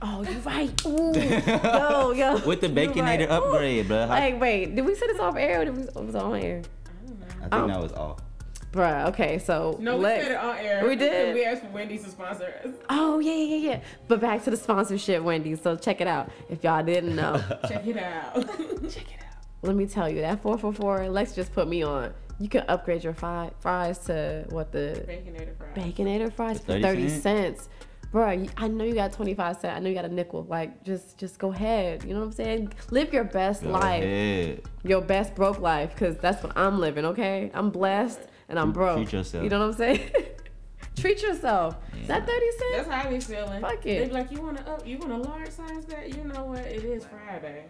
Oh, 0.00 0.22
you 0.22 0.38
right. 0.40 0.70
Ooh. 0.86 1.12
yo, 1.12 2.12
yo. 2.12 2.38
With 2.46 2.60
the 2.60 2.68
Baconator 2.68 3.02
right. 3.02 3.20
Ooh. 3.22 3.32
upgrade, 3.32 3.86
bruh. 3.88 4.02
How- 4.06 4.14
Like, 4.14 4.40
wait, 4.40 4.76
did 4.76 4.84
we 4.86 4.94
say 4.94 5.08
this 5.08 5.18
off 5.18 5.34
air 5.36 5.62
or 5.62 5.64
did 5.64 5.76
we, 5.76 5.82
it 5.82 5.94
was 5.96 6.14
on 6.14 6.36
air? 6.36 6.62
I 7.38 7.40
think 7.40 7.52
Oh. 7.52 7.66
that 7.66 7.80
was 7.82 7.92
all. 7.92 8.20
Bruh, 8.72 9.08
okay, 9.08 9.38
so 9.38 9.76
No, 9.80 9.96
we 9.98 10.02
let's- 10.04 10.22
said 10.24 10.32
it 10.32 10.38
on 10.38 10.56
air. 10.56 10.88
We 10.88 10.96
did. 10.96 11.34
We 11.34 11.44
asked 11.44 11.62
for 11.62 11.68
Wendy's 11.68 12.04
to 12.04 12.10
sponsor 12.10 12.54
us. 12.64 12.70
Oh 12.88 13.18
yeah, 13.18 13.32
yeah, 13.34 13.56
yeah. 13.70 13.80
But 14.08 14.20
back 14.20 14.42
to 14.44 14.50
the 14.50 14.56
sponsorship, 14.56 15.22
Wendy. 15.22 15.54
So 15.56 15.76
check 15.76 16.00
it 16.00 16.06
out. 16.06 16.30
If 16.48 16.64
y'all 16.64 16.82
didn't 16.82 17.14
know, 17.14 17.36
Check 17.68 17.86
it 17.86 17.98
out. 17.98 18.34
Check 18.88 19.12
it 19.12 19.20
out. 19.20 19.36
Let 19.62 19.76
me 19.76 19.86
tell 19.86 20.08
you 20.08 20.22
that 20.22 20.40
four 20.42 20.56
four 20.56 20.72
four. 20.72 21.08
Lex 21.10 21.34
just 21.34 21.52
put 21.52 21.68
me 21.68 21.82
on. 21.82 22.14
You 22.40 22.48
can 22.48 22.64
upgrade 22.66 23.04
your 23.04 23.12
fi- 23.14 23.50
fries 23.60 23.98
to 24.06 24.46
what 24.48 24.72
the 24.72 25.04
Baconator 25.06 25.56
fries. 25.56 25.76
Baconator 25.76 26.32
fries 26.32 26.58
for 26.60 26.64
30 26.72 26.82
thirty 26.82 27.08
cents? 27.10 27.22
cents. 27.22 27.68
Bruh, 28.12 28.50
I 28.58 28.68
know 28.68 28.84
you 28.84 28.94
got 28.94 29.12
25 29.12 29.56
cents. 29.58 29.76
I 29.76 29.80
know 29.80 29.88
you 29.88 29.94
got 29.94 30.04
a 30.04 30.08
nickel. 30.12 30.44
Like, 30.48 30.82
just 30.82 31.18
just 31.18 31.38
go 31.38 31.52
ahead. 31.52 32.04
You 32.04 32.14
know 32.14 32.20
what 32.20 32.26
I'm 32.26 32.32
saying? 32.32 32.72
Live 32.90 33.12
your 33.12 33.24
best 33.24 33.62
Go 33.64 33.70
life. 33.70 34.02
ahead. 34.02 34.62
your 34.82 35.00
best 35.02 35.34
broke 35.34 35.60
life 35.60 35.90
because 35.94 36.16
that's 36.18 36.42
what 36.42 36.56
I'm 36.56 36.80
living, 36.80 37.04
okay? 37.04 37.50
I'm 37.54 37.70
blessed 37.70 38.20
and 38.52 38.60
I'm 38.60 38.70
broke. 38.70 38.98
Treat 38.98 39.12
yourself. 39.14 39.42
You 39.44 39.50
know 39.50 39.60
what 39.60 39.66
I'm 39.68 39.72
saying? 39.72 40.10
Treat 40.96 41.22
yourself. 41.22 41.76
Is 42.02 42.06
that 42.08 42.26
30 42.26 42.46
cents? 42.50 42.60
That's 42.72 42.88
how 42.88 43.08
I 43.08 43.12
be 43.12 43.18
feeling. 43.20 43.60
Fuck 43.62 43.82
They 43.82 43.96
it. 43.96 44.08
be 44.08 44.12
like, 44.14 44.30
you 44.30 44.42
want 44.42 44.58
to 44.58 44.70
up? 44.70 44.86
You 44.86 44.98
want 44.98 45.12
a 45.12 45.16
large 45.16 45.48
size 45.48 45.86
that? 45.86 46.14
You 46.14 46.24
know 46.24 46.44
what? 46.44 46.58
It 46.58 46.84
is 46.84 47.06
Friday. 47.06 47.64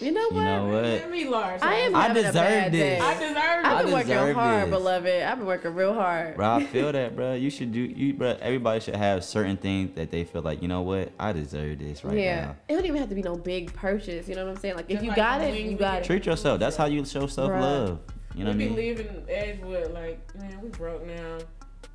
You 0.00 0.10
know 0.10 0.22
what? 0.22 0.32
You 0.32 0.36
what? 0.38 0.44
know 0.44 0.66
what? 0.66 0.82
Let 0.82 1.10
me 1.10 1.28
large. 1.28 1.62
I 1.62 1.74
am 1.74 1.92
size. 1.92 1.94
I 1.94 2.08
having 2.08 2.16
a 2.16 2.26
deserve 2.26 2.34
bad 2.34 2.72
this. 2.72 2.80
day. 2.80 2.98
I 2.98 3.14
deserve 3.14 3.36
I've 3.36 3.64
I 3.64 3.82
been 3.84 3.92
working 3.92 4.34
hard, 4.34 4.64
this. 4.64 4.70
beloved. 4.70 5.22
I've 5.22 5.38
been 5.38 5.46
working 5.46 5.74
real 5.74 5.94
hard. 5.94 6.36
Bro, 6.36 6.50
I 6.50 6.64
feel 6.64 6.90
that, 6.92 7.14
bro. 7.14 7.34
You 7.34 7.50
should 7.50 7.70
do, 7.70 7.80
you, 7.80 8.14
bro. 8.14 8.36
Everybody 8.40 8.80
should 8.80 8.96
have 8.96 9.22
certain 9.24 9.56
things 9.56 9.94
that 9.94 10.10
they 10.10 10.24
feel 10.24 10.42
like, 10.42 10.60
you 10.60 10.68
know 10.68 10.82
what? 10.82 11.12
I 11.20 11.32
deserve 11.32 11.78
this 11.78 12.02
right 12.04 12.18
yeah. 12.18 12.40
now. 12.46 12.56
It 12.68 12.74
don't 12.74 12.86
even 12.86 12.98
have 12.98 13.08
to 13.10 13.14
be 13.14 13.22
no 13.22 13.36
big 13.36 13.72
purchase. 13.72 14.26
You 14.26 14.34
know 14.34 14.46
what 14.46 14.56
I'm 14.56 14.60
saying? 14.60 14.74
Like, 14.76 14.86
if 14.88 15.00
you 15.00 15.08
like 15.08 15.16
got 15.16 15.42
it, 15.42 15.62
you 15.62 15.76
got 15.76 16.00
it. 16.00 16.04
Treat 16.04 16.26
yourself. 16.26 16.58
That's 16.58 16.76
how 16.76 16.86
you 16.86 17.04
show 17.04 17.28
self 17.28 17.50
love. 17.50 18.00
You 18.34 18.44
know 18.44 18.50
what 18.50 18.54
I 18.54 18.58
we 18.58 18.64
mean? 18.66 18.74
be 18.74 18.82
leaving 18.82 19.24
Edgewood 19.28 19.92
like, 19.92 20.34
man, 20.36 20.60
we 20.60 20.68
broke 20.70 21.06
now. 21.06 21.38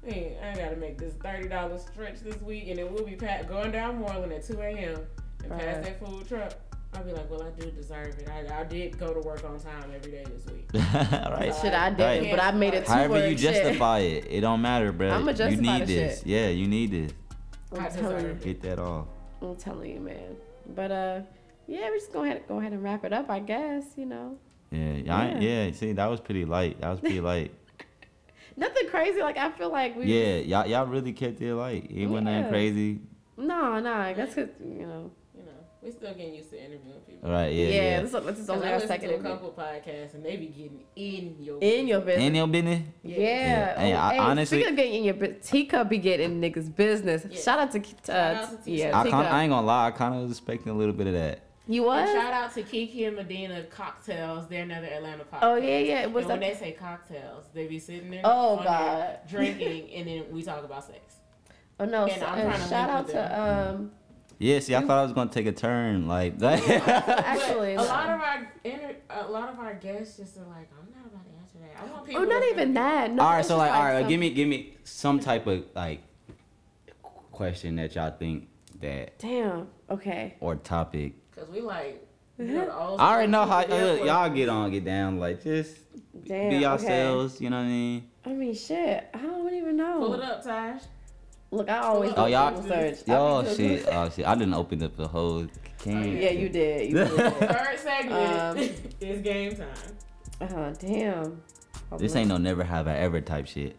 Hey, 0.05 0.37
I 0.41 0.55
gotta 0.57 0.77
make 0.77 0.97
this 0.97 1.13
thirty 1.15 1.49
dollars 1.49 1.81
stretch 1.91 2.21
this 2.21 2.39
week, 2.41 2.69
and 2.69 2.77
then 2.79 2.93
we'll 2.93 3.05
be 3.05 3.15
pat- 3.15 3.49
going 3.49 3.71
down 3.71 3.99
Moreland 3.99 4.31
at 4.31 4.45
two 4.45 4.59
a.m. 4.61 4.99
and 5.43 5.51
Right. 5.51 5.59
past 5.59 5.83
that 5.83 5.99
food 6.05 6.27
truck. 6.27 6.53
I'll 6.95 7.03
be 7.03 7.11
like, 7.11 7.29
well, 7.29 7.43
I 7.43 7.49
do 7.59 7.69
deserve 7.69 8.17
it. 8.17 8.27
I, 8.29 8.61
I 8.61 8.63
did 8.63 8.97
go 8.97 9.13
to 9.13 9.19
work 9.19 9.43
on 9.43 9.59
time 9.59 9.91
every 9.95 10.11
day 10.11 10.25
this 10.25 10.45
week. 10.51 10.67
All 10.73 11.31
right. 11.31 11.53
Shit, 11.61 11.71
I 11.73 11.89
didn't, 11.91 12.23
Right. 12.23 12.31
but 12.31 12.41
I 12.41 12.51
made 12.51 12.73
it 12.73 12.87
However 12.87 13.13
work. 13.15 13.25
you 13.29 13.37
shit. 13.37 13.53
justify 13.53 13.99
it, 13.99 14.25
it 14.27 14.41
don't 14.41 14.61
matter, 14.61 14.91
bro. 14.91 15.11
I'ma 15.11 15.31
you 15.31 15.57
need 15.57 15.81
the 15.81 15.85
this. 15.85 16.17
shit. 16.19 16.27
Yeah, 16.27 16.47
you 16.47 16.67
need 16.67 16.89
this. 16.91 17.11
I'm 17.71 17.81
I 17.85 17.89
telling 17.89 18.25
you. 18.25 18.33
Get 18.41 18.61
that 18.63 18.79
off. 18.79 19.05
I'm 19.41 19.55
telling 19.57 19.91
you, 19.91 19.99
man. 19.99 20.35
But 20.75 20.91
uh, 20.91 21.19
yeah, 21.67 21.89
we're 21.89 21.99
just 21.99 22.11
gonna 22.11 22.39
go 22.47 22.59
ahead 22.59 22.71
and 22.73 22.81
wrap 22.83 23.05
it 23.05 23.13
up, 23.13 23.29
I 23.29 23.39
guess. 23.39 23.83
You 23.95 24.07
know, 24.07 24.37
Yeah, 24.71 24.93
yeah, 24.93 25.39
Yeah. 25.39 25.65
yeah. 25.65 25.71
See, 25.71 25.93
that 25.93 26.05
was 26.07 26.19
pretty 26.19 26.45
light. 26.45 26.79
That 26.81 26.89
was 26.91 26.99
pretty 26.99 27.21
light. 27.21 27.51
nothing 28.57 28.87
crazy. 28.89 29.21
Like 29.21 29.37
I 29.37 29.49
feel 29.51 29.71
like 29.71 29.95
we. 29.95 30.05
yeah, 30.05 30.37
y'all, 30.37 30.67
y'all 30.67 30.85
really 30.85 31.13
kept 31.13 31.41
it 31.41 31.53
light. 31.55 31.89
It 31.89 32.05
wasn't 32.07 32.27
that 32.27 32.49
crazy. 32.49 32.99
No, 33.37 33.79
no, 33.79 34.13
that's 34.13 34.35
cause 34.35 34.49
you 34.59 34.85
know. 34.85 35.11
You 35.35 35.43
know, 35.45 35.51
we 35.81 35.91
still 35.91 36.13
getting 36.13 36.35
used 36.35 36.49
to 36.51 36.57
interviewing 36.59 36.99
people. 37.07 37.29
Right. 37.31 37.53
yeah, 37.53 37.67
Yeah, 37.67 37.73
yeah. 37.81 38.01
this, 38.01 38.13
is- 38.13 38.23
this 38.25 38.39
is 38.39 38.47
'Cause 38.47 38.49
only 38.49 38.67
I 38.67 38.71
our 38.71 38.75
listen 38.75 38.87
second. 38.89 39.09
to 39.09 39.15
a 39.15 39.19
couple 39.21 39.51
podcasts, 39.57 40.13
and 40.13 40.25
they 40.25 40.35
be 40.35 40.47
getting 40.47 40.81
in 40.97 41.35
your 41.41 41.57
In 41.61 41.87
your 41.87 42.01
business. 42.01 42.25
In 42.27 42.35
your 42.35 42.47
business. 42.47 42.81
Yeah. 43.03 43.17
Yeah. 43.17 43.79
Hey, 43.79 43.93
Oh, 43.93 43.97
I- 43.97 44.13
hey, 44.13 44.19
honestly- 44.19 44.57
speaking 44.59 44.73
of 44.73 44.77
getting 44.77 44.93
in 44.95 45.03
your 45.05 45.13
business, 45.13 45.49
Tika 45.49 45.85
be 45.85 45.97
getting 45.97 46.41
niggas' 46.41 46.75
business. 46.75 47.25
Shout 47.43 47.59
out 47.59 47.71
to, 47.71 47.79
uh, 47.79 47.83
Shout 47.83 48.17
out 48.53 48.63
to 48.65 48.71
yeah, 48.71 48.99
I, 48.99 49.03
kinda, 49.03 49.17
I 49.29 49.43
ain't 49.43 49.51
gonna 49.51 49.65
lie. 49.65 49.87
I 49.87 49.91
kind 49.91 50.13
of 50.15 50.21
was 50.23 50.31
expecting 50.31 50.71
a 50.71 50.75
little 50.75 50.93
bit 50.93 51.07
of 51.07 51.13
that. 51.13 51.39
You 51.69 51.87
And 51.91 52.09
shout 52.09 52.33
out 52.33 52.53
to 52.55 52.63
Kiki 52.63 53.05
and 53.05 53.15
Medina 53.15 53.63
Cocktails. 53.63 54.47
They're 54.47 54.63
another 54.63 54.87
Atlanta 54.87 55.23
podcast. 55.23 55.39
Oh 55.43 55.55
yeah, 55.55 55.77
yeah. 55.77 56.05
What's 56.07 56.23
and 56.29 56.39
when 56.41 56.49
they 56.49 56.55
say 56.55 56.71
cocktails, 56.71 57.45
they 57.53 57.67
be 57.67 57.77
sitting 57.77 58.09
there. 58.09 58.21
Oh, 58.23 58.57
God. 58.57 58.65
there 58.65 59.19
drinking, 59.29 59.91
and 59.93 60.07
then 60.07 60.23
we 60.31 60.41
talk 60.41 60.63
about 60.63 60.85
sex. 60.85 61.17
Oh 61.79 61.85
no, 61.85 62.05
And 62.07 62.19
so, 62.19 62.25
I'm 62.25 62.39
and 62.39 62.49
trying 62.49 62.61
to 62.61 62.67
shout 62.67 62.89
out 62.89 63.05
with 63.05 63.13
to 63.13 63.41
um. 63.41 63.91
Yeah, 64.39 64.59
see, 64.59 64.73
I 64.73 64.79
thought 64.81 64.97
I 64.97 65.03
was 65.03 65.13
gonna 65.13 65.29
take 65.29 65.45
a 65.45 65.51
turn. 65.51 66.07
Like, 66.07 66.39
that. 66.39 66.61
Actually, 67.25 67.75
a 67.75 67.81
lot 67.81 68.09
of 68.09 68.21
our 68.21 68.51
inter- 68.63 68.95
a 69.09 69.27
lot 69.27 69.49
of 69.49 69.59
our 69.59 69.73
guests 69.75 70.17
just 70.17 70.37
are 70.37 70.45
like, 70.45 70.69
I'm 70.79 70.91
not 70.95 71.05
about 71.05 71.25
to 71.25 71.31
answer 71.39 71.57
that. 71.59 71.81
I 71.83 71.91
want 71.91 72.05
people. 72.07 72.21
Oh, 72.21 72.25
not 72.25 72.39
to- 72.41 72.49
even 72.49 72.73
that. 72.73 73.11
No, 73.11 73.21
all 73.23 73.33
right, 73.33 73.45
so 73.45 73.57
like, 73.57 73.71
all 73.71 73.83
right, 73.83 74.01
some- 74.01 74.09
give 74.09 74.19
me, 74.19 74.29
give 74.31 74.47
me 74.47 74.75
some 74.85 75.19
type 75.19 75.45
of 75.45 75.65
like 75.75 76.01
question 77.31 77.75
that 77.75 77.95
y'all 77.95 78.11
think 78.17 78.47
that 78.81 79.19
Damn. 79.19 79.67
Okay. 79.89 80.35
or 80.39 80.55
topic. 80.55 81.13
Cause 81.39 81.49
we 81.49 81.61
like. 81.61 82.05
You 82.37 82.45
know, 82.53 82.95
I 82.97 83.13
already 83.13 83.31
know 83.31 83.45
how 83.45 83.61
people 83.61 83.77
uh, 83.77 83.93
y'all 84.05 84.29
get 84.29 84.47
on, 84.49 84.71
get 84.71 84.85
down. 84.85 85.19
Like, 85.19 85.43
just 85.43 85.75
Damn. 86.25 86.49
be 86.49 86.55
okay. 86.57 86.59
yourselves. 86.61 87.41
You 87.41 87.49
know 87.49 87.57
what 87.57 87.63
I 87.63 87.67
mean? 87.67 88.09
I 88.25 88.29
mean, 88.29 88.53
shit. 88.55 89.09
I 89.13 89.17
don't 89.17 89.53
even 89.53 89.75
know. 89.75 89.99
Pull 89.99 90.13
it 90.13 90.21
up, 90.21 90.43
Tash. 90.43 90.81
Look, 91.51 91.67
I 91.69 91.79
always 91.79 92.13
Oh, 92.15 92.27
y'all- 92.27 92.51
Google 92.61 92.69
search. 92.69 93.09
I 93.09 93.15
Oh 93.15 93.41
be 93.43 93.55
shit! 93.55 93.87
Oh 93.91 94.09
shit! 94.09 94.25
I 94.27 94.35
didn't 94.35 94.53
open 94.53 94.83
up 94.83 94.95
the 94.95 95.07
whole 95.07 95.47
can. 95.79 96.15
Yeah, 96.15 96.29
you 96.29 96.47
did. 96.47 96.89
You 96.91 96.95
did. 97.05 97.09
Third 97.17 97.79
segment 97.79 98.39
Um, 98.39 98.57
is 99.01 99.21
game 99.21 99.55
time. 99.55 99.67
uh, 100.41 100.71
damn. 100.79 101.41
Hold 101.89 102.01
This 102.01 102.11
on. 102.13 102.17
ain't 102.19 102.27
no 102.29 102.37
never 102.37 102.63
have 102.63 102.87
I 102.87 102.97
ever 102.97 103.19
type 103.19 103.47
shit. 103.47 103.75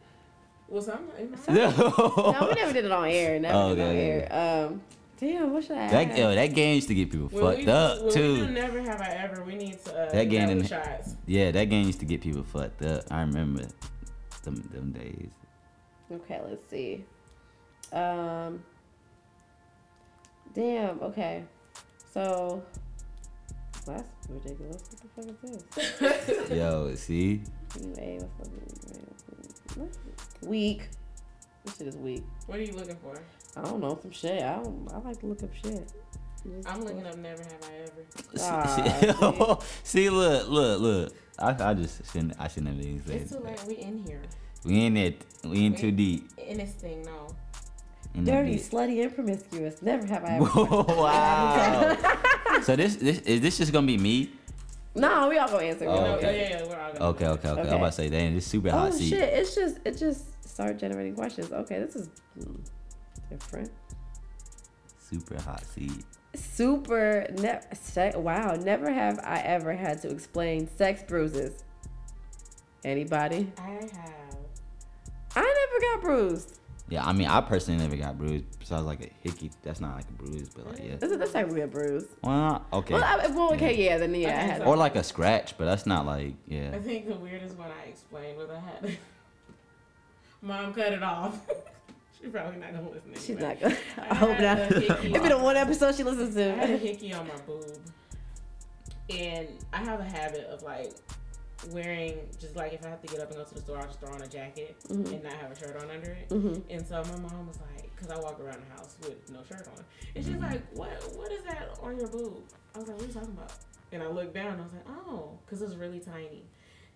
Well, 0.69 0.83
some. 0.83 1.09
No, 1.49 2.47
we 2.49 2.55
never 2.55 2.73
did 2.73 2.85
it 2.87 2.91
on 2.93 3.07
air. 3.07 3.39
Never 3.39 3.57
Oh, 3.57 3.75
did 3.75 3.79
it 3.79 3.83
on 3.83 3.89
okay, 3.91 4.11
air. 4.31 4.67
Um, 4.67 4.83
damn. 5.21 5.53
What 5.53 5.63
should 5.65 5.77
I? 5.77 5.89
That 5.91 6.09
ask? 6.09 6.19
yo, 6.19 6.35
that 6.35 6.47
game 6.55 6.75
used 6.77 6.89
to 6.89 6.95
get 6.95 7.11
people 7.11 7.29
When 7.29 7.43
fucked 7.45 7.59
we, 7.59 7.69
up 7.69 7.97
when 7.99 8.07
We 8.07 8.13
too. 8.13 8.37
do 8.47 8.51
never 8.53 8.81
have 8.81 9.01
I 9.01 9.09
ever. 9.11 9.45
We 9.45 9.55
need 9.57 9.85
to. 9.85 9.95
Uh, 10.09 10.13
That 10.13 10.25
game 10.31 10.49
belly 10.49 10.61
in- 10.61 10.67
shots. 10.67 11.17
Yeah, 11.27 11.51
that 11.53 11.65
game 11.67 11.87
used 11.87 12.01
to 12.01 12.07
get 12.07 12.21
people 12.21 12.43
fucked 12.43 12.83
up. 12.83 13.05
I 13.11 13.21
remember 13.21 13.67
them 14.43 14.57
them 14.73 14.93
days. 14.93 15.31
Okay, 16.11 16.41
let's 16.49 16.69
see. 16.69 17.05
Um. 17.93 18.63
Damn. 20.55 21.01
Okay. 21.01 21.45
So. 22.13 22.63
That's 23.87 24.09
ridiculous. 24.29 24.83
What 25.15 25.27
the 25.27 25.33
fuck 25.33 25.51
is 25.51 25.99
this? 25.99 26.51
Yo, 26.59 26.95
see? 26.97 27.41
UA, 27.81 28.19
what's? 28.37 28.51
What's 29.77 29.99
Weak. 30.43 30.89
This 31.65 31.77
shit 31.79 31.87
is 31.89 31.97
weak. 31.97 32.23
What 32.47 32.59
are 32.59 32.63
you 32.63 32.73
looking 32.73 32.97
for? 32.97 33.15
I 33.57 33.63
don't 33.63 33.81
know 33.81 33.99
some 34.01 34.11
shit. 34.11 34.43
I 34.43 34.57
don't. 34.63 34.89
I 34.93 34.99
like 34.99 35.19
to 35.21 35.27
look 35.27 35.43
up 35.43 35.51
shit. 35.55 35.91
I'm 36.67 36.83
looking 36.85 37.07
up 37.07 37.17
never 37.19 37.43
have 37.43 37.59
I 37.63 37.83
ever. 37.83 38.05
Ah, 38.41 39.59
See, 39.83 40.09
look, 40.09 40.49
look, 40.49 40.81
look. 40.81 41.13
I, 41.39 41.71
I 41.71 41.75
just 41.75 42.11
shouldn't. 42.13 42.35
I 42.39 42.49
shouldn't 42.49 42.69
have 42.77 42.87
even 42.87 43.03
It's 43.17 43.33
too 43.33 43.39
late. 43.41 43.63
We 43.67 43.77
in 43.77 43.99
here. 44.07 44.23
We 44.65 44.87
in 44.87 44.97
it. 44.97 45.23
We 45.45 45.67
in 45.67 45.75
too 45.75 45.91
deep. 45.91 46.31
In 46.39 46.59
this 46.59 46.71
thing, 46.73 47.03
no. 47.03 47.29
In 48.15 48.25
Dirty, 48.25 48.57
slutty, 48.57 49.03
and 49.03 49.15
promiscuous. 49.15 49.83
Never 49.83 50.07
have 50.07 50.25
I 50.25 50.29
ever. 50.37 50.45
wow. 50.55 51.97
so 52.63 52.75
this 52.77 52.97
this 52.97 53.19
is 53.21 53.41
this 53.41 53.59
just 53.59 53.73
gonna 53.73 53.87
be 53.87 53.99
me? 53.99 54.33
no, 54.95 55.29
we 55.29 55.39
all 55.39 55.49
gonna 55.49 55.65
answer. 55.65 55.85
Oh, 55.87 55.93
We 55.93 55.99
No, 56.01 56.05
know- 56.07 56.15
okay. 56.17 56.51
yeah, 56.51 56.59
yeah, 56.59 56.67
we're 56.69 56.81
all 56.81 56.93
gonna. 56.93 57.05
Okay, 57.11 57.27
okay, 57.27 57.49
okay. 57.51 57.61
I'm 57.71 57.77
about 57.77 57.87
to 57.87 57.93
say, 57.93 58.09
dang, 58.09 58.35
this 58.35 58.47
super 58.47 58.71
hot 58.71 58.89
Oh 58.89 58.91
seat. 58.97 59.11
shit! 59.11 59.29
It's 59.35 59.55
just 59.55 59.79
it 59.85 59.97
just 59.97 60.25
start 60.49 60.79
generating 60.79 61.15
questions. 61.15 61.53
Okay, 61.53 61.79
this 61.81 61.95
is 61.97 62.09
hmm, 62.35 62.57
different. 63.31 63.71
Super 65.09 65.41
hot 65.41 65.65
seat. 65.65 66.05
Super. 66.35 67.27
Ne- 67.39 67.61
se- 67.75 68.13
wow. 68.17 68.55
Never 68.55 68.91
have 68.93 69.19
I 69.25 69.39
ever 69.41 69.73
had 69.73 70.03
to 70.03 70.11
explain 70.11 70.69
sex 70.77 71.03
bruises. 71.03 71.65
Anybody? 72.85 73.51
I 73.59 73.71
have. 73.71 74.37
I 75.37 75.41
never 75.41 75.97
got 75.97 76.03
bruised. 76.03 76.59
Yeah, 76.89 77.07
I 77.07 77.13
mean, 77.13 77.29
I 77.29 77.41
personally 77.41 77.81
never 77.81 77.97
got 77.97 78.19
bruised. 78.19 78.59
Besides 78.59 78.83
like 78.85 79.01
a 79.01 79.11
hickey, 79.23 79.51
that's 79.63 79.81
not 79.81 79.95
like 79.95 80.09
a 80.09 80.13
bruise, 80.13 80.49
but 80.49 80.67
like 80.67 80.79
yeah. 80.81 80.97
This 80.97 81.13
is 81.13 81.19
this 81.19 81.33
technically 81.33 81.61
a 81.61 81.69
bruise. 81.69 82.07
Well, 82.23 82.37
not- 82.37 82.67
okay. 82.73 82.95
Well, 82.95 83.05
I, 83.05 83.27
well 83.29 83.53
okay, 83.55 83.85
yeah. 83.85 83.99
Then 83.99 84.15
yeah, 84.15 84.29
I 84.31 84.43
had. 84.43 84.63
Or 84.63 84.77
like 84.77 84.97
a 84.97 85.05
scratch, 85.05 85.57
but 85.57 85.67
that's 85.67 85.87
not 85.87 86.05
like 86.05 86.35
yeah. 86.49 86.71
I 86.75 86.79
think 86.81 87.07
the 87.07 87.15
weirdest 87.15 87.57
one 87.57 87.69
I 87.71 87.89
explained 87.89 88.39
was 88.39 88.51
I 88.51 88.59
had. 88.59 88.99
Mom 90.43 90.75
cut 90.75 90.93
it 90.93 91.03
off. 91.03 91.39
She's 92.23 92.31
probably 92.31 92.59
not 92.61 92.73
gonna 92.75 92.91
listen. 92.91 93.15
She's 93.15 93.39
not 93.41 93.59
gonna. 93.61 93.77
I 93.99 94.01
I 94.11 94.15
hope 94.15 94.39
not. 94.41 94.59
a 94.59 94.81
hickey 94.81 95.09
It'd 95.11 95.23
be 95.23 95.29
the 95.29 95.39
one 95.39 95.57
episode 95.57 95.95
she 95.95 96.03
listens 96.03 96.35
to. 96.35 96.53
I 96.53 96.57
had 96.57 96.71
a 96.71 96.77
hickey 96.77 97.13
on 97.15 97.27
my 97.27 97.37
boob, 97.47 97.65
and 99.09 99.49
I 99.73 99.79
have 99.79 100.01
a 100.01 100.05
habit 100.05 100.47
of 100.47 100.63
like 100.63 100.93
wearing 101.71 102.19
just 102.39 102.57
like 102.57 102.73
if 102.73 102.85
I 102.85 102.91
have 102.91 103.01
to 103.03 103.07
get 103.09 103.21
up 103.21 103.29
and 103.29 103.37
go 103.39 103.45
to 103.45 103.55
the 103.55 103.61
store, 103.61 103.79
I'll 103.79 103.87
just 103.87 104.01
throw 104.01 104.13
on 104.13 104.23
a 104.23 104.29
jacket 104.29 104.77
Mhm. 104.89 105.13
and 105.13 105.23
not 105.23 105.33
have 105.35 105.51
a 105.51 105.57
shirt 105.59 105.77
on 105.77 105.91
under 105.91 106.11
it. 106.11 106.29
Mhm. 106.29 106.63
And 106.71 106.87
so 106.87 107.03
my 107.05 107.19
mom 107.29 107.47
was 107.47 107.59
like, 107.75 107.91
because 107.95 108.11
I 108.11 108.19
walk 108.21 108.41
around 108.41 108.63
the 108.67 108.75
house 108.75 108.97
with 109.03 109.31
no 109.31 109.43
shirt 109.45 109.67
on, 109.69 109.85
and 110.15 110.25
she's 110.25 110.35
Mhm. 110.37 110.43
like, 110.43 110.63
"What? 110.77 110.91
What 111.17 111.33
is 111.33 111.43
that 111.45 111.69
on 111.83 111.97
your 111.99 112.09
boob?" 112.09 112.43
I 112.75 112.79
was 112.79 112.89
like, 112.89 112.97
"What 112.97 113.05
are 113.05 113.09
you 113.09 113.13
talking 113.15 113.31
about?" 113.31 113.53
And 113.93 114.03
I 114.03 114.07
looked 114.09 114.35
down, 114.35 114.53
and 114.53 114.61
I 114.61 114.65
was 114.65 114.73
like, 114.73 114.87
"Oh, 114.89 115.39
because 115.45 115.61
it's 115.63 115.75
really 115.75 116.01
tiny." 116.01 116.45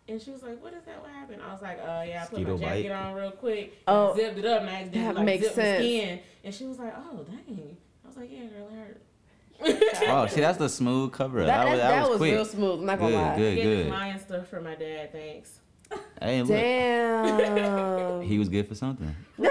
And 0.06 0.20
she 0.20 0.30
was 0.30 0.42
like, 0.42 0.62
"What 0.62 0.74
is 0.74 0.84
that? 0.84 1.00
What 1.00 1.10
happened?" 1.10 1.40
I 1.42 1.52
was 1.52 1.62
like, 1.62 1.78
"Uh, 1.78 2.04
yeah, 2.06 2.22
I 2.22 2.26
put 2.26 2.40
Mosquito 2.40 2.58
my 2.58 2.64
jacket 2.64 2.88
bite? 2.90 2.94
on 2.94 3.14
real 3.14 3.30
quick, 3.30 3.72
Oh, 3.88 4.14
zipped 4.14 4.38
it 4.38 4.44
up, 4.44 4.60
and 4.60 4.70
I 4.70 4.72
accidentally, 4.82 5.06
that 5.06 5.14
like, 5.16 5.24
makes 5.24 5.42
zipped 5.44 5.54
sense. 5.54 5.78
the 5.82 5.84
skin." 6.00 6.20
And 6.44 6.54
she 6.54 6.64
was 6.66 6.78
like, 6.78 6.94
"Oh, 6.96 7.24
dang." 7.24 7.76
I 8.04 8.08
was 8.08 8.16
like, 8.18 8.30
"Yeah, 8.30 8.40
girl, 8.46 8.68
it 8.68 8.74
hurt." 8.76 9.00
Oh, 10.08 10.26
see, 10.26 10.40
that's 10.42 10.58
the 10.58 10.68
smooth 10.68 11.12
cover. 11.12 11.40
up. 11.40 11.46
That, 11.46 11.64
That, 11.64 11.70
was 11.70 11.78
that, 11.78 11.88
that, 11.88 11.90
that 11.96 12.00
was, 12.02 12.08
was 12.10 12.18
quick. 12.18 12.32
real 12.34 12.44
smooth. 12.44 12.80
I'm 12.80 12.86
not 12.86 12.98
gonna 12.98 13.10
Good, 13.12 13.22
lie. 13.22 13.36
good. 13.36 13.56
Getting 13.56 13.88
lion 13.90 14.18
stuff 14.20 14.48
for 14.48 14.60
my 14.60 14.74
dad, 14.74 15.12
thanks. 15.12 15.60
Hey, 16.20 16.40
look, 16.42 16.48
Damn. 16.50 18.22
he 18.22 18.38
was 18.38 18.48
good 18.48 18.66
for 18.68 18.74
something. 18.74 19.14
I'm 19.38 19.44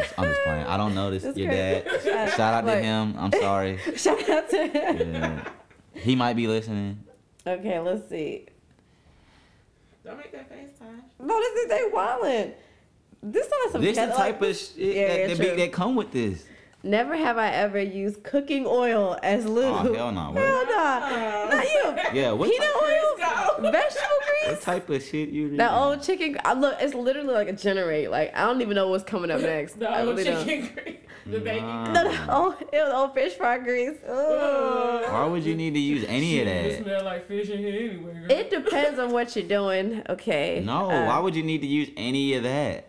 just, 0.00 0.18
I'm 0.18 0.24
just 0.28 0.40
playing. 0.44 0.66
I 0.66 0.76
don't 0.76 0.94
know 0.94 1.10
this. 1.10 1.24
That's 1.24 1.36
your 1.36 1.48
crazy. 1.48 1.84
dad. 2.10 2.30
Shout 2.32 2.54
out 2.54 2.60
to 2.62 2.74
Look. 2.74 2.82
him. 2.82 3.14
I'm 3.18 3.32
sorry. 3.32 3.78
Shout 3.96 4.28
out 4.30 4.48
to 4.50 4.66
him. 4.66 5.14
Yeah. 5.14 5.48
He 5.94 6.14
might 6.16 6.34
be 6.34 6.46
listening. 6.46 7.04
Okay, 7.46 7.78
let's 7.80 8.08
see. 8.08 8.46
Don't 10.04 10.16
make 10.18 10.32
that 10.32 10.48
face, 10.48 10.68
Tosh. 10.78 10.88
No, 11.18 11.38
this 11.40 11.54
is 11.62 11.68
they 11.68 11.82
wildin'. 11.94 12.52
This 13.22 13.46
is 13.46 13.72
some 13.72 13.80
This 13.80 13.96
the 13.96 14.02
cat- 14.06 14.14
type 14.16 14.40
like- 14.40 14.50
of 14.50 14.56
shit 14.56 14.76
Yeah, 14.76 15.08
that, 15.08 15.18
yeah, 15.20 15.26
that, 15.34 15.38
be, 15.56 15.62
that 15.62 15.72
come 15.72 15.96
with 15.96 16.12
this. 16.12 16.44
Never 16.82 17.16
have 17.16 17.38
I 17.38 17.48
ever 17.48 17.80
used 17.80 18.22
cooking 18.22 18.66
oil 18.66 19.16
as 19.22 19.46
lube. 19.46 19.64
Oh 19.64 19.94
hell 19.94 20.12
no! 20.12 20.32
What, 20.32 20.42
Hell 20.42 20.66
nah. 20.66 21.00
Oh. 21.10 21.48
Not 21.50 21.64
you. 22.12 22.20
yeah, 22.20 22.32
what, 22.32 22.50
Peanut 22.50 22.68
type, 22.74 22.82
oil, 22.82 23.13
vegetable 23.60 24.18
grease. 24.42 24.50
what 24.52 24.60
type 24.62 24.90
of 24.90 25.02
shit 25.02 25.28
you? 25.30 25.56
That 25.56 25.70
reading? 25.70 25.82
old 25.82 26.02
chicken. 26.02 26.38
I 26.44 26.54
look, 26.54 26.76
it's 26.80 26.94
literally 26.94 27.32
like 27.32 27.48
a 27.48 27.52
generate. 27.52 28.10
Like 28.10 28.34
I 28.36 28.46
don't 28.46 28.60
even 28.60 28.74
know 28.74 28.88
what's 28.88 29.04
coming 29.04 29.30
up 29.30 29.40
next. 29.52 29.78
The 29.78 29.88
I 29.88 30.00
old 30.02 30.16
really 30.16 30.24
don't. 30.24 30.44
chicken 30.44 30.70
grease. 30.74 30.96
The 31.26 31.40
baby 31.40 31.60
Nah. 31.62 31.92
No, 31.92 32.02
no, 32.04 32.26
oh, 32.28 32.56
it 32.70 32.76
was 32.82 32.92
old 32.92 33.14
fish 33.14 33.32
fry 33.32 33.56
grease. 33.58 33.96
Ugh. 34.06 35.04
Why 35.10 35.26
would 35.26 35.42
you 35.44 35.54
need 35.54 35.72
to 35.74 35.80
use 35.80 36.04
any 36.06 36.40
of 36.40 36.46
that? 36.46 36.64
It 36.66 36.70
that? 36.78 36.82
smell 36.84 37.04
like 37.04 37.26
fish 37.26 37.48
in 37.48 37.58
here 37.58 37.90
anyway. 37.90 38.12
girl. 38.28 38.30
It 38.38 38.50
depends 38.50 38.98
on 38.98 39.10
what 39.10 39.34
you're 39.34 39.48
doing. 39.48 40.02
Okay. 40.10 40.62
No, 40.64 40.90
Uh, 40.90 41.06
why 41.06 41.18
would 41.18 41.34
you 41.34 41.42
need 41.42 41.62
to 41.62 41.66
use 41.66 41.88
any 41.96 42.34
of 42.34 42.42
that? 42.42 42.88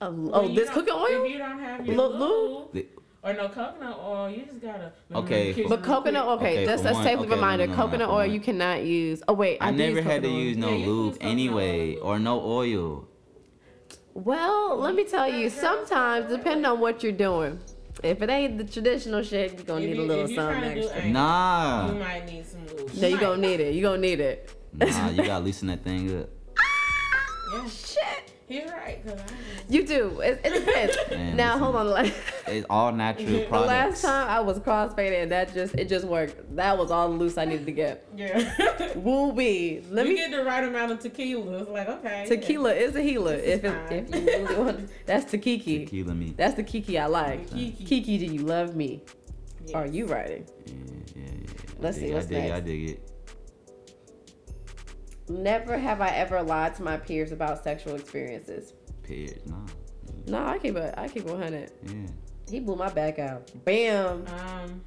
Oh, 0.00 0.10
Well, 0.12 0.30
oh 0.34 0.48
this 0.54 0.70
cooking 0.70 0.94
oil? 0.94 1.24
If 1.24 1.32
you 1.32 1.38
don't 1.38 1.58
have 1.58 1.84
your 1.86 1.96
Lu- 1.96 2.16
lube, 2.18 2.72
The- 2.72 2.86
or 3.24 3.32
no 3.34 3.48
coconut 3.48 3.98
oil, 4.04 4.28
you 4.30 4.44
just 4.44 4.60
gotta. 4.60 4.92
Okay, 5.14 5.52
for- 5.52 5.68
But 5.68 5.82
coconut, 5.84 6.26
okay, 6.28 6.52
Okay, 6.52 6.64
that's 6.66 6.82
a 6.84 6.92
one- 6.92 7.04
safely 7.04 7.26
okay, 7.26 7.34
reminder. 7.34 7.66
no, 7.66 7.72
no, 7.74 7.82
coconut 7.82 8.08
for 8.08 8.12
oil 8.14 8.18
one. 8.18 8.32
you 8.32 8.40
cannot 8.40 8.82
use. 8.84 9.22
Oh 9.28 9.32
wait, 9.34 9.58
I, 9.60 9.68
I 9.68 9.70
never 9.70 10.02
had 10.02 10.22
to 10.22 10.28
oil. 10.28 10.34
use 10.38 10.56
no 10.56 10.70
Yeah, 10.74 10.86
lube 10.86 11.16
anyway, 11.20 11.96
oil. 11.96 12.02
or 12.04 12.18
no 12.18 12.40
oil. 12.44 13.08
Well, 14.14 14.76
let 14.78 14.94
me 14.94 15.04
tell 15.04 15.28
you, 15.32 15.48
sometimes 15.48 16.30
depending 16.30 16.66
on 16.66 16.80
what 16.80 17.02
you're 17.02 17.12
doing, 17.12 17.60
if 18.02 18.20
it 18.20 18.28
ain't 18.28 18.58
the 18.58 18.64
traditional 18.64 19.22
shit, 19.22 19.54
you're 19.54 19.62
gonna 19.64 19.80
If 19.84 19.90
need 19.90 19.98
a 19.98 20.02
little 20.02 20.24
if 20.24 20.30
you 20.32 20.36
tryna 20.36 20.52
something 20.54 20.74
do 20.74 20.88
extra. 20.88 21.02
anal, 21.02 21.88
You 21.94 21.98
might 22.00 22.26
need 22.26 22.46
some 22.46 22.66
lube. 22.66 22.94
No, 22.94 23.06
you 23.08 23.14
might. 23.14 23.20
gonna 23.20 23.40
need 23.40 23.60
it. 23.60 23.74
You 23.74 23.82
gonna 23.82 23.98
need 23.98 24.20
it. 24.20 24.50
nah, 24.74 25.08
you 25.10 25.22
gotta 25.24 25.44
loosen 25.44 25.68
that 25.68 25.82
thing 25.84 26.20
up. 26.20 26.28
Ah, 26.58 27.62
yeah, 27.62 27.68
Shit. 27.68 28.31
He's 28.52 28.70
right. 28.70 29.04
Cause 29.06 29.18
You 29.68 29.84
do. 29.86 30.20
It, 30.20 30.40
it 30.44 30.64
depends. 30.64 30.96
Man, 31.10 31.36
now 31.36 31.54
listen. 31.54 31.60
hold 31.62 31.76
on. 31.76 31.90
Like, 31.90 32.14
It's 32.46 32.66
all 32.70 32.92
natural 32.92 33.26
the 33.50 33.60
last 33.60 34.02
time 34.02 34.28
I 34.28 34.40
was 34.40 34.58
crossfaded, 34.60 35.22
and 35.22 35.32
that 35.32 35.52
just 35.54 35.74
it 35.74 35.88
just 35.88 36.04
worked. 36.06 36.54
That 36.56 36.76
was 36.78 36.90
all 36.90 37.08
the 37.10 37.16
loose 37.16 37.38
I 37.38 37.44
needed 37.44 37.66
to 37.66 37.72
get. 37.72 38.06
yeah. 38.16 38.92
Woo 38.96 39.32
be. 39.32 39.82
Let 39.90 40.06
you 40.06 40.12
me. 40.12 40.18
get 40.18 40.30
the 40.30 40.44
right 40.44 40.64
amount 40.64 40.92
of 40.92 41.00
tequila. 41.00 41.58
It's 41.62 41.70
like 41.70 41.88
okay. 41.88 42.24
Tequila 42.28 42.72
is 42.74 42.94
a 42.96 43.00
healer. 43.00 43.36
This 43.36 43.58
If 43.60 43.64
is 43.64 43.72
it, 43.90 44.14
if 44.14 44.14
you 44.14 44.26
really 44.26 44.56
want, 44.56 44.90
that's 45.06 45.24
Takiki. 45.32 45.84
Tequila 45.84 46.14
me. 46.14 46.34
That's 46.36 46.54
the 46.54 46.62
Kiki 46.62 46.98
I 46.98 47.06
like. 47.06 47.50
Kiki. 47.50 47.84
Kiki, 47.84 48.18
do 48.18 48.26
you 48.26 48.42
love 48.42 48.76
me? 48.76 49.02
Yes. 49.64 49.74
Are 49.74 49.86
you 49.86 50.06
writing? 50.06 50.44
Yeah, 50.66 50.74
yeah, 51.14 51.22
yeah. 51.24 51.50
Let's 51.78 51.96
I 51.96 52.00
see, 52.00 52.06
dig, 52.06 52.14
what's 52.14 52.26
I 52.26 52.30
dig 52.30 52.44
it. 52.44 52.52
I 52.52 52.60
dig 52.60 52.88
it. 52.90 53.11
Never 55.32 55.78
have 55.78 56.00
I 56.00 56.08
ever 56.10 56.42
lied 56.42 56.74
to 56.76 56.82
my 56.82 56.96
peers 56.98 57.32
about 57.32 57.62
sexual 57.64 57.94
experiences. 57.96 58.74
Pears, 59.02 59.38
nah. 59.46 59.56
No, 60.26 60.44
I 60.46 60.58
keep 60.58 60.76
it. 60.76 60.94
I 60.96 61.08
keep 61.08 61.24
100. 61.24 61.70
Yeah. 61.86 61.92
He 62.50 62.60
blew 62.60 62.76
my 62.76 62.90
back 62.90 63.18
out. 63.18 63.50
Bam. 63.64 64.24
Um. 64.28 64.82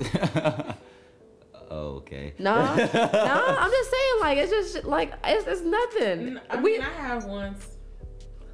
oh, 1.69 1.71
okay. 1.71 2.33
Nah, 2.37 2.75
nah. 2.75 2.85
I'm 2.85 3.71
just 3.71 3.89
saying, 3.91 4.19
like 4.21 4.37
it's 4.37 4.51
just 4.51 4.85
like 4.85 5.13
it's, 5.23 5.47
it's 5.47 5.61
nothing. 5.61 6.27
n- 6.27 6.41
I 6.49 6.57
we 6.61 6.73
mean, 6.73 6.81
I 6.81 6.89
have 6.93 7.25
once. 7.25 7.67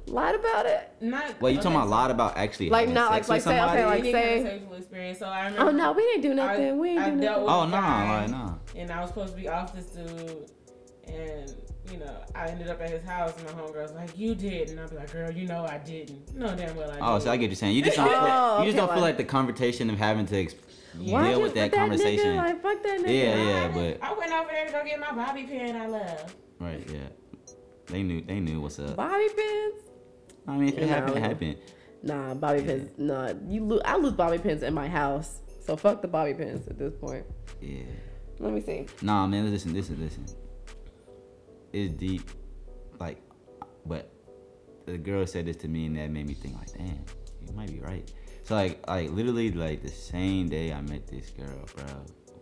lied 0.06 0.34
about 0.34 0.64
it. 0.66 0.90
Not. 1.00 1.40
Well, 1.42 1.52
you 1.52 1.58
talking 1.58 1.72
about 1.76 1.86
a 1.88 1.90
lot 1.90 2.10
about 2.10 2.36
actually 2.38 2.70
Like, 2.70 2.88
not 2.88 3.12
sex 3.12 3.28
like- 3.28 3.38
with 3.38 3.46
like 3.46 3.54
say, 3.54 3.62
okay, 3.82 3.86
like- 3.86 4.00
any 4.00 4.12
kind 4.12 4.24
of 4.24 4.30
say- 4.30 4.42
sexual 4.58 4.74
experience. 4.76 5.18
So 5.18 5.26
I 5.26 5.44
remember. 5.46 5.62
Oh 5.62 5.70
no, 5.70 5.92
we 5.92 6.02
didn't 6.04 6.22
do 6.22 6.34
nothing. 6.34 6.68
I- 6.70 6.72
we 6.72 6.88
ain't 6.90 7.00
I 7.00 7.10
do 7.10 7.20
dealt 7.20 7.44
nothing. 7.44 7.44
with- 7.44 7.52
Oh, 7.52 7.66
nah, 7.66 7.80
guy. 7.80 8.20
like, 8.22 8.30
nah. 8.30 8.54
and 8.76 8.90
I 8.90 9.00
was 9.02 9.10
supposed 9.10 9.34
to 9.34 9.40
be 9.40 9.48
off 9.48 9.74
this 9.74 9.86
dude, 9.86 10.50
and 11.06 11.54
you 11.90 11.98
know, 11.98 12.16
I 12.34 12.46
ended 12.48 12.68
up 12.68 12.80
at 12.80 12.90
his 12.90 13.02
house, 13.02 13.34
and 13.36 13.44
my 13.46 13.52
homegirl 13.52 13.82
was 13.82 13.92
like, 13.92 14.16
"You 14.16 14.34
did," 14.34 14.70
and 14.70 14.80
I'd 14.80 14.90
be 14.90 14.96
like, 14.96 15.12
"Girl, 15.12 15.30
you 15.30 15.46
know 15.46 15.64
I 15.64 15.78
didn't." 15.78 16.34
No, 16.34 16.54
damn 16.54 16.76
well 16.76 16.90
I 16.90 16.94
did. 16.94 17.02
Oh, 17.02 17.18
so 17.18 17.30
I 17.30 17.36
get 17.36 17.50
you 17.50 17.56
saying. 17.56 17.74
You 17.74 17.82
just 17.82 17.96
don't 17.96 18.08
feel, 18.08 18.16
Oh, 18.18 18.58
you 18.60 18.64
just 18.66 18.76
okay, 18.76 18.76
don't 18.76 18.76
feel 18.76 18.86
like- 18.88 18.96
oh, 18.96 19.00
like 19.00 19.16
the 19.16 19.24
conversation 19.24 19.90
of 19.90 19.98
having 19.98 20.26
to 20.26 20.36
ex- 20.36 20.54
Why 20.98 21.22
deal 21.22 21.30
just 21.32 21.42
with 21.42 21.54
that 21.54 21.70
put 21.70 21.78
conversation. 21.78 22.26
Nigga, 22.26 22.36
like 22.36 22.62
fuck 22.62 22.82
that 22.82 23.00
nigga. 23.00 23.08
yeah, 23.08 23.36
yeah, 23.36 23.68
but 23.68 23.98
I 24.02 24.12
went 24.18 24.32
over 24.32 24.48
there 24.50 24.66
to 24.66 24.72
go 24.72 24.84
get 24.84 25.00
my 25.00 25.12
bobby 25.12 25.42
pin 25.44 25.74
I 25.76 25.86
love. 25.86 26.34
right, 26.60 26.86
yeah. 26.90 26.98
They 27.86 28.02
knew 28.02 28.20
they 28.22 28.40
knew 28.40 28.60
what's 28.60 28.78
up. 28.78 28.96
Bobby 28.96 29.28
pins. 29.34 29.74
I 30.46 30.56
mean, 30.56 30.68
if 30.68 30.78
it 30.78 30.80
Yeah, 30.82 30.86
happened, 30.86 31.16
it 31.16 31.20
happened. 31.20 31.56
Nah, 32.04 32.34
bobby 32.34 32.62
pins. 32.62 32.90
Nah, 32.98 33.32
you 33.48 33.64
lose. 33.64 33.82
I 33.84 33.96
lose 33.96 34.12
bobby 34.12 34.38
pins 34.38 34.62
in 34.62 34.72
my 34.74 34.88
house. 34.88 35.40
So 35.60 35.76
fuck 35.76 36.00
the 36.02 36.08
bobby 36.08 36.34
pins 36.34 36.66
at 36.68 36.78
this 36.78 36.94
point. 36.94 37.24
Yeah. 37.60 37.82
Let 38.38 38.52
me 38.52 38.60
see. 38.60 38.86
Nah, 39.02 39.26
man, 39.26 39.50
listen, 39.50 39.72
listen, 39.74 40.00
listen. 40.00 40.24
It's 41.72 41.92
deep, 41.94 42.30
like, 43.00 43.22
but 43.86 44.12
the 44.86 44.98
girl 44.98 45.26
said 45.26 45.46
this 45.46 45.56
to 45.56 45.68
me, 45.68 45.86
and 45.86 45.96
that 45.96 46.10
made 46.10 46.26
me 46.26 46.34
think, 46.34 46.56
like, 46.58 46.72
damn, 46.76 47.04
you 47.46 47.52
might 47.54 47.72
be 47.72 47.80
right. 47.80 48.10
So, 48.44 48.54
like, 48.54 48.86
like 48.88 49.10
literally, 49.10 49.50
like 49.52 49.82
the 49.82 49.90
same 49.90 50.48
day 50.48 50.72
I 50.72 50.80
met 50.82 51.06
this 51.06 51.30
girl, 51.30 51.64
bro, 51.74 51.84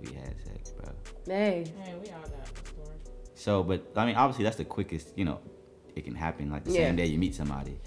we 0.00 0.08
had 0.14 0.34
sex, 0.44 0.70
bro. 0.70 0.92
Hey. 1.26 1.64
Hey, 1.82 1.94
we 2.02 2.10
all 2.10 2.20
got 2.22 2.44
the 2.46 2.70
story. 2.70 2.96
So, 3.34 3.62
but 3.62 3.86
I 3.96 4.06
mean, 4.06 4.16
obviously, 4.16 4.44
that's 4.44 4.56
the 4.56 4.64
quickest, 4.64 5.16
you 5.16 5.24
know, 5.24 5.40
it 5.94 6.04
can 6.04 6.14
happen, 6.14 6.50
like 6.50 6.64
the 6.64 6.72
Yeah. 6.72 6.86
same 6.88 6.96
day 6.96 7.06
you 7.06 7.18
meet 7.18 7.34
somebody. 7.34 7.78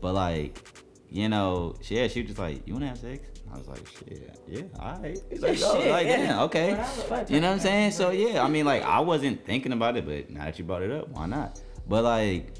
But 0.00 0.14
like, 0.14 0.60
you 1.08 1.28
know, 1.28 1.76
she, 1.80 1.96
yeah, 1.96 2.08
she 2.08 2.20
was 2.20 2.28
just 2.30 2.38
like, 2.38 2.66
you 2.66 2.72
wanna 2.74 2.88
have 2.88 2.98
sex? 2.98 3.28
I 3.52 3.58
was 3.58 3.68
like, 3.68 3.86
shit, 3.86 4.36
yeah, 4.46 4.62
all 4.78 5.00
right. 5.00 5.18
Let's 5.38 5.62
go. 5.62 5.74
Shit, 5.78 5.86
oh, 5.88 5.90
Like, 5.90 6.06
yeah. 6.06 6.16
damn, 6.16 6.38
okay. 6.40 6.70
But 6.70 6.80
I 6.80 6.96
look 6.96 7.10
like 7.10 7.30
You 7.30 7.40
know 7.40 7.48
what 7.48 7.54
I'm 7.54 7.60
saying? 7.60 7.90
So 7.92 8.10
yeah, 8.10 8.42
I 8.44 8.48
mean, 8.48 8.64
like 8.64 8.82
I 8.82 9.00
wasn't 9.00 9.44
thinking 9.44 9.72
about 9.72 9.96
it, 9.96 10.06
but 10.06 10.30
now 10.30 10.44
that 10.44 10.58
you 10.58 10.64
brought 10.64 10.82
it 10.82 10.90
up, 10.90 11.08
why 11.08 11.26
not? 11.26 11.60
But 11.88 12.04
like, 12.04 12.52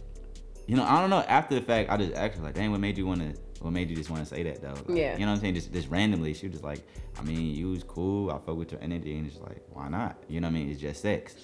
you 0.67 0.77
know, 0.77 0.85
I 0.85 1.01
don't 1.01 1.11
know. 1.11 1.21
After 1.21 1.55
the 1.55 1.61
fact, 1.61 1.91
I 1.91 1.97
just 1.97 2.15
actually 2.15 2.45
like, 2.45 2.55
dang, 2.55 2.71
what 2.71 2.81
made 2.81 2.99
you 2.99 3.07
want 3.07 3.21
to 3.21 3.41
what 3.61 3.73
made 3.73 3.91
you 3.91 3.97
just 3.97 4.09
want 4.11 4.23
to 4.27 4.35
say 4.35 4.43
that 4.43 4.63
though? 4.63 4.73
Like, 4.73 4.85
Yeah. 4.89 5.13
You 5.15 5.21
know 5.21 5.27
what 5.27 5.35
I'm 5.37 5.41
saying? 5.41 5.55
Just 5.55 5.73
just 5.73 5.89
randomly, 5.89 6.35
she 6.35 6.47
was 6.47 6.55
just 6.55 6.65
like, 6.65 6.81
I 7.19 7.23
mean, 7.23 7.55
you 7.55 7.69
was 7.71 7.85
cool. 7.85 8.31
I 8.31 8.39
fuck 8.39 8.57
with 8.57 8.73
your 8.73 8.81
energy, 8.83 9.17
and 9.17 9.27
it's 9.27 9.39
like, 9.39 9.63
why 9.71 9.89
not? 9.89 10.17
You 10.29 10.41
know 10.41 10.49
what 10.49 10.55
I 10.57 10.59
mean? 10.59 10.71
It's 10.71 10.81
just 10.81 11.03
sex. 11.03 11.35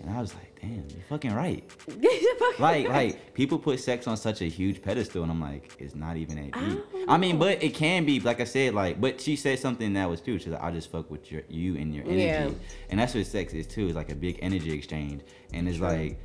And 0.00 0.10
I 0.10 0.20
was 0.20 0.34
like, 0.34 0.53
damn, 0.64 0.86
you're 0.88 1.04
fucking 1.08 1.34
right. 1.34 1.64
like 2.58 2.88
like 2.88 3.34
people 3.34 3.58
put 3.58 3.80
sex 3.80 4.06
on 4.06 4.16
such 4.16 4.40
a 4.42 4.46
huge 4.46 4.82
pedestal, 4.82 5.22
and 5.22 5.30
I'm 5.32 5.40
like, 5.40 5.72
it's 5.78 5.94
not 5.94 6.16
even 6.16 6.36
that 6.36 6.58
deep. 6.60 6.84
Oh, 6.94 7.04
I 7.08 7.16
mean, 7.18 7.38
but 7.38 7.62
it 7.62 7.74
can 7.74 8.04
be. 8.04 8.20
Like 8.20 8.40
I 8.40 8.44
said, 8.44 8.74
like, 8.74 9.00
but 9.00 9.20
she 9.20 9.36
said 9.36 9.58
something 9.58 9.92
that 9.94 10.08
was 10.08 10.20
true. 10.20 10.38
She's 10.38 10.48
like, 10.48 10.62
I 10.62 10.70
just 10.70 10.90
fuck 10.90 11.10
with 11.10 11.30
your 11.30 11.42
you 11.48 11.76
and 11.76 11.94
your 11.94 12.04
energy, 12.04 12.22
Yeah. 12.22 12.50
and 12.90 12.98
that's 13.00 13.14
what 13.14 13.26
sex 13.26 13.52
is 13.52 13.66
too. 13.66 13.86
It's 13.86 13.96
like 13.96 14.10
a 14.10 14.14
big 14.14 14.38
energy 14.42 14.72
exchange, 14.72 15.22
and 15.52 15.68
it's 15.68 15.78
True. 15.78 15.88
like 15.88 16.18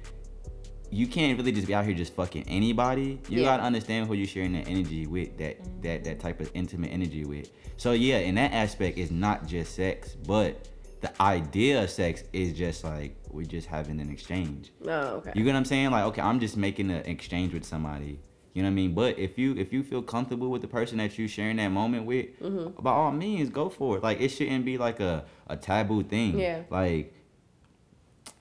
you 0.92 1.06
can't 1.06 1.38
really 1.38 1.52
just 1.52 1.68
be 1.68 1.76
out 1.76 1.86
here 1.86 1.94
just 1.94 2.14
fucking 2.14 2.46
anybody. 2.48 3.20
You 3.30 3.40
Yeah. 3.42 3.46
gotta 3.46 3.64
understand 3.64 4.08
who 4.08 4.16
you're 4.16 4.26
sharing 4.26 4.54
that 4.54 4.68
energy 4.68 5.06
with, 5.06 5.38
that 5.38 5.58
that 5.84 6.04
that 6.06 6.20
type 6.20 6.40
of 6.40 6.50
intimate 6.54 6.92
energy 6.92 7.26
with. 7.26 7.52
So 7.78 7.92
yeah, 7.92 8.18
in 8.20 8.36
that 8.36 8.54
aspect, 8.54 8.98
it's 8.98 9.12
not 9.12 9.46
just 9.48 9.76
sex, 9.76 10.16
but 10.26 10.68
the 11.02 11.22
idea 11.22 11.84
of 11.84 11.90
sex 11.90 12.24
is 12.34 12.54
just 12.54 12.84
like 12.84 13.16
we're 13.30 13.46
just 13.46 13.68
having 13.68 14.00
an 14.02 14.10
exchange. 14.10 14.72
Oh, 14.86 14.90
okay. 15.18 15.32
You 15.36 15.44
get 15.44 15.54
what 15.54 15.58
I'm 15.60 15.66
saying? 15.66 15.92
Like, 15.92 16.04
okay, 16.06 16.22
I'm 16.22 16.40
just 16.40 16.58
making 16.58 16.90
an 16.92 17.06
exchange 17.06 17.54
with 17.54 17.64
somebody. 17.66 18.20
You 18.54 18.64
know 18.64 18.68
what 18.70 18.74
I 18.74 18.76
mean? 18.76 18.94
But 18.94 19.18
if 19.20 19.38
you 19.38 19.56
if 19.56 19.72
you 19.72 19.84
feel 19.84 20.02
comfortable 20.02 20.50
with 20.50 20.62
the 20.62 20.68
person 20.68 20.98
that 20.98 21.18
you're 21.18 21.28
sharing 21.28 21.58
that 21.58 21.70
moment 21.70 22.06
with, 22.06 22.28
Mhm. 22.42 22.82
by 22.84 22.92
all 22.92 23.12
means, 23.12 23.50
go 23.50 23.70
for 23.70 23.98
it. 23.98 24.04
Like 24.04 24.20
it 24.20 24.30
shouldn't 24.30 24.66
be 24.66 24.78
like 24.78 25.00
a, 25.00 25.26
a 25.48 25.56
taboo 25.56 26.04
thing. 26.04 26.38
Yeah. 26.40 26.64
Like 26.70 27.14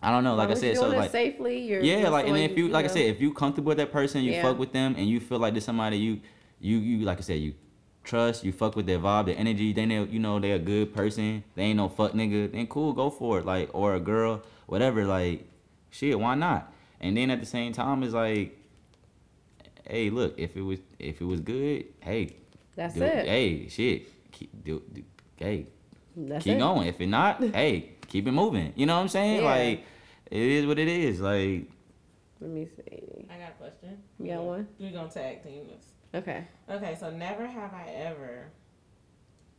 I 0.02 0.10
don't 0.10 0.24
know. 0.24 0.35
Like 0.35 0.51
I 0.51 0.55
said, 0.55 0.76
so 0.76 0.89
like 0.89 1.10
safely, 1.10 1.59
you're 1.60 1.80
yeah, 1.82 1.98
you're 2.01 2.10
like 2.10 2.26
and 2.26 2.36
if 2.36 2.56
you 2.56 2.68
like 2.68 2.85
I 2.85 2.89
said, 2.89 3.02
if 3.06 3.20
you 3.20 3.32
comfortable 3.32 3.68
with 3.70 3.78
that 3.78 3.93
person, 3.93 4.22
you 4.22 4.32
Yeah. 4.32 4.43
fuck 4.43 4.59
with 4.59 4.72
them, 4.72 4.94
and 4.97 5.09
you 5.09 5.20
feel 5.20 5.39
like 5.39 5.55
there's 5.55 5.64
somebody 5.64 5.98
you 5.98 6.20
you 6.60 6.78
you 6.78 7.05
like 7.05 7.18
I 7.18 7.22
said, 7.22 7.40
you 7.40 7.55
trust, 8.09 8.43
you 8.43 8.52
fuck 8.52 8.74
with 8.74 8.86
their 8.86 8.98
vibe, 8.98 9.26
their 9.26 9.39
energy, 9.39 9.72
they 9.72 9.86
know 9.86 10.05
you 10.05 10.18
know 10.18 10.40
they're 10.40 10.56
a 10.56 10.59
good 10.59 10.94
person, 10.94 11.44
they 11.55 11.64
ain't 11.64 11.76
no 11.76 11.89
fuck 11.89 12.12
nigga, 12.12 12.51
then 12.51 12.66
cool, 12.66 12.93
go 12.93 13.10
for 13.10 13.39
it. 13.39 13.47
Like 13.47 13.70
or 13.72 13.94
a 13.94 14.01
girl, 14.01 14.43
whatever, 14.66 15.05
like 15.05 15.47
shit, 15.90 16.18
why 16.18 16.35
not? 16.35 16.72
And 17.01 17.16
then 17.16 17.30
at 17.30 17.40
the 17.40 17.47
same 17.47 17.72
time 17.72 18.02
it's 18.02 18.14
like 18.14 18.59
hey, 19.89 20.10
look, 20.10 20.35
if 20.39 20.56
it 20.56 20.62
was 20.62 20.78
if 20.98 21.20
it 21.20 21.24
was 21.24 21.40
good, 21.40 21.86
hey, 22.01 22.36
That's 22.76 22.94
do 22.94 23.02
it. 23.02 23.26
Hey, 23.26 23.68
shit, 23.68 24.30
keep 24.32 24.64
do, 24.64 24.82
do 24.93 25.02
hey, 25.36 25.66
That's 26.16 26.44
keep 26.44 26.56
it. 26.56 26.59
going. 26.59 26.89
If 26.89 27.01
it 27.01 27.06
not, 27.06 27.43
hey, 27.55 27.90
keep 28.06 28.26
it 28.26 28.32
moving. 28.32 28.72
You 28.76 28.86
know 28.86 28.97
what 28.97 29.02
I'm 29.02 29.09
saying? 29.09 29.43
Yeah. 29.43 29.51
Like 29.51 29.85
it 30.30 30.43
is 30.43 30.66
what 30.66 30.78
it 30.78 30.89
is. 30.89 31.20
Like 31.20 31.68
Let 32.40 32.51
me 32.51 32.66
see. 32.66 33.26
I 33.30 33.39
got 33.39 33.51
a 33.51 33.52
question. 33.59 33.98
You 34.18 34.32
got 34.32 34.43
one? 34.44 34.68
We're 34.78 34.93
gonna 34.93 35.10
tag 35.10 35.43
team 35.43 35.66
this. 35.68 35.85
Okay. 36.14 36.44
Okay, 36.70 36.97
so 36.98 37.10
never 37.10 37.47
have 37.47 37.72
I 37.74 37.89
ever 37.97 38.47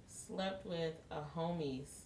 slept 0.07 0.65
with 0.65 0.93
a 1.11 1.21
homie's 1.37 2.01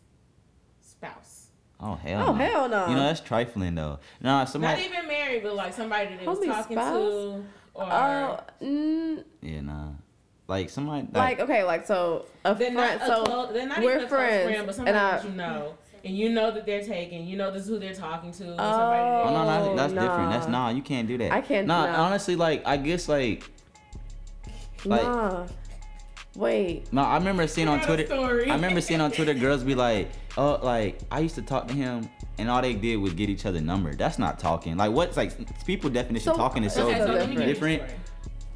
spouse. 0.82 1.48
oh 1.80 1.96
hell. 1.96 2.30
Oh, 2.30 2.32
no. 2.34 2.46
hell 2.46 2.70
no. 2.70 2.88
You 2.88 2.96
know 2.96 3.04
that's 3.04 3.20
trifling 3.22 3.76
though. 3.76 4.00
Nah, 4.22 4.46
somebody. 4.46 4.82
Not 4.82 4.92
even 4.92 5.08
married, 5.08 5.44
but 5.44 5.56
like 5.56 5.74
somebody 5.74 6.10
that 6.10 6.20
they 6.20 6.28
was 6.28 6.40
talking 6.46 6.78
spouse? 6.78 6.94
to, 6.94 7.44
or 7.74 7.84
Oh, 7.92 8.40
mm, 8.62 9.24
Yeah, 9.42 9.62
nah. 9.62 9.88
Like 10.48 10.70
somebody. 10.70 11.08
like 11.14 11.40
okay, 11.40 11.64
like 11.64 11.86
so 11.88 12.26
a 12.44 12.56
friend. 12.56 12.76
not 12.76 13.02
a 13.02 13.06
So 13.06 13.24
close, 13.24 13.54
they're 13.54 13.66
not 13.68 13.82
we're 13.82 13.92
even 13.94 14.06
a 14.06 14.10
friends, 14.10 14.44
close 14.44 14.54
friend, 14.54 14.66
but 14.68 14.76
somebody 14.76 14.98
and 14.98 15.06
I. 15.08 15.12
that 15.18 15.26
you 15.26 15.32
know, 15.32 15.78
and 16.04 16.18
you 16.18 16.30
know 16.30 16.52
that 16.52 16.66
they're 16.66 16.84
taking, 16.84 17.26
you 17.26 17.38
know 17.38 17.50
this 17.50 17.64
is 17.64 17.70
who 17.70 17.80
they're 17.80 17.94
talking 17.94 18.32
to, 18.34 18.44
or 18.44 18.58
somebody 18.58 18.60
Oh 18.60 19.30
no, 19.34 19.46
no, 19.46 19.72
Oh, 19.72 19.76
that's 19.78 19.94
different. 19.94 20.32
That's 20.32 20.48
nah. 20.48 20.68
nah. 20.70 20.76
You 20.76 20.82
can't 20.82 21.08
do 21.08 21.18
that. 21.18 21.32
I 21.32 21.40
can't- 21.40 21.66
Nah, 21.66 21.86
nah. 21.86 22.04
honestly, 22.06 22.36
like 22.36 22.62
I 22.66 22.76
guess 22.78 23.08
like. 23.08 23.50
Like, 24.86 25.02
nah. 25.04 25.48
Wait. 26.36 26.92
No, 26.92 27.04
I 27.04 27.18
remember 27.18 27.46
seeing 27.48 27.68
on 27.68 27.80
Twitter. 27.82 28.06
story. 28.06 28.50
I 28.50 28.56
remember 28.56 28.82
seeing 28.82 29.02
on 29.02 29.12
Twitter 29.12 29.34
girls 29.36 29.64
be 29.64 29.76
like, 29.76 30.10
"Oh, 30.36 30.60
like 30.64 31.00
I 31.12 31.20
used 31.20 31.36
to 31.36 31.44
talk 31.44 31.68
to 31.68 31.74
him, 31.76 32.10
and 32.40 32.50
all 32.50 32.62
they 32.62 32.74
did 32.74 32.98
was 32.98 33.14
get 33.14 33.30
each 33.30 33.46
other 33.46 33.62
number. 33.62 33.94
That's 33.94 34.18
not 34.18 34.40
talking. 34.40 34.76
Like 34.76 34.92
what's 34.92 35.16
like 35.16 35.32
people 35.66 35.90
definition 35.92 36.32
So- 36.34 36.36
talking 36.38 36.64
is 36.64 36.74
so 36.74 36.88
Okay, 36.90 36.98
so 37.00 37.06
let 37.06 37.30
me 37.30 37.36
give 37.36 37.44
you 37.44 37.50
a 37.50 37.54
different. 37.54 37.84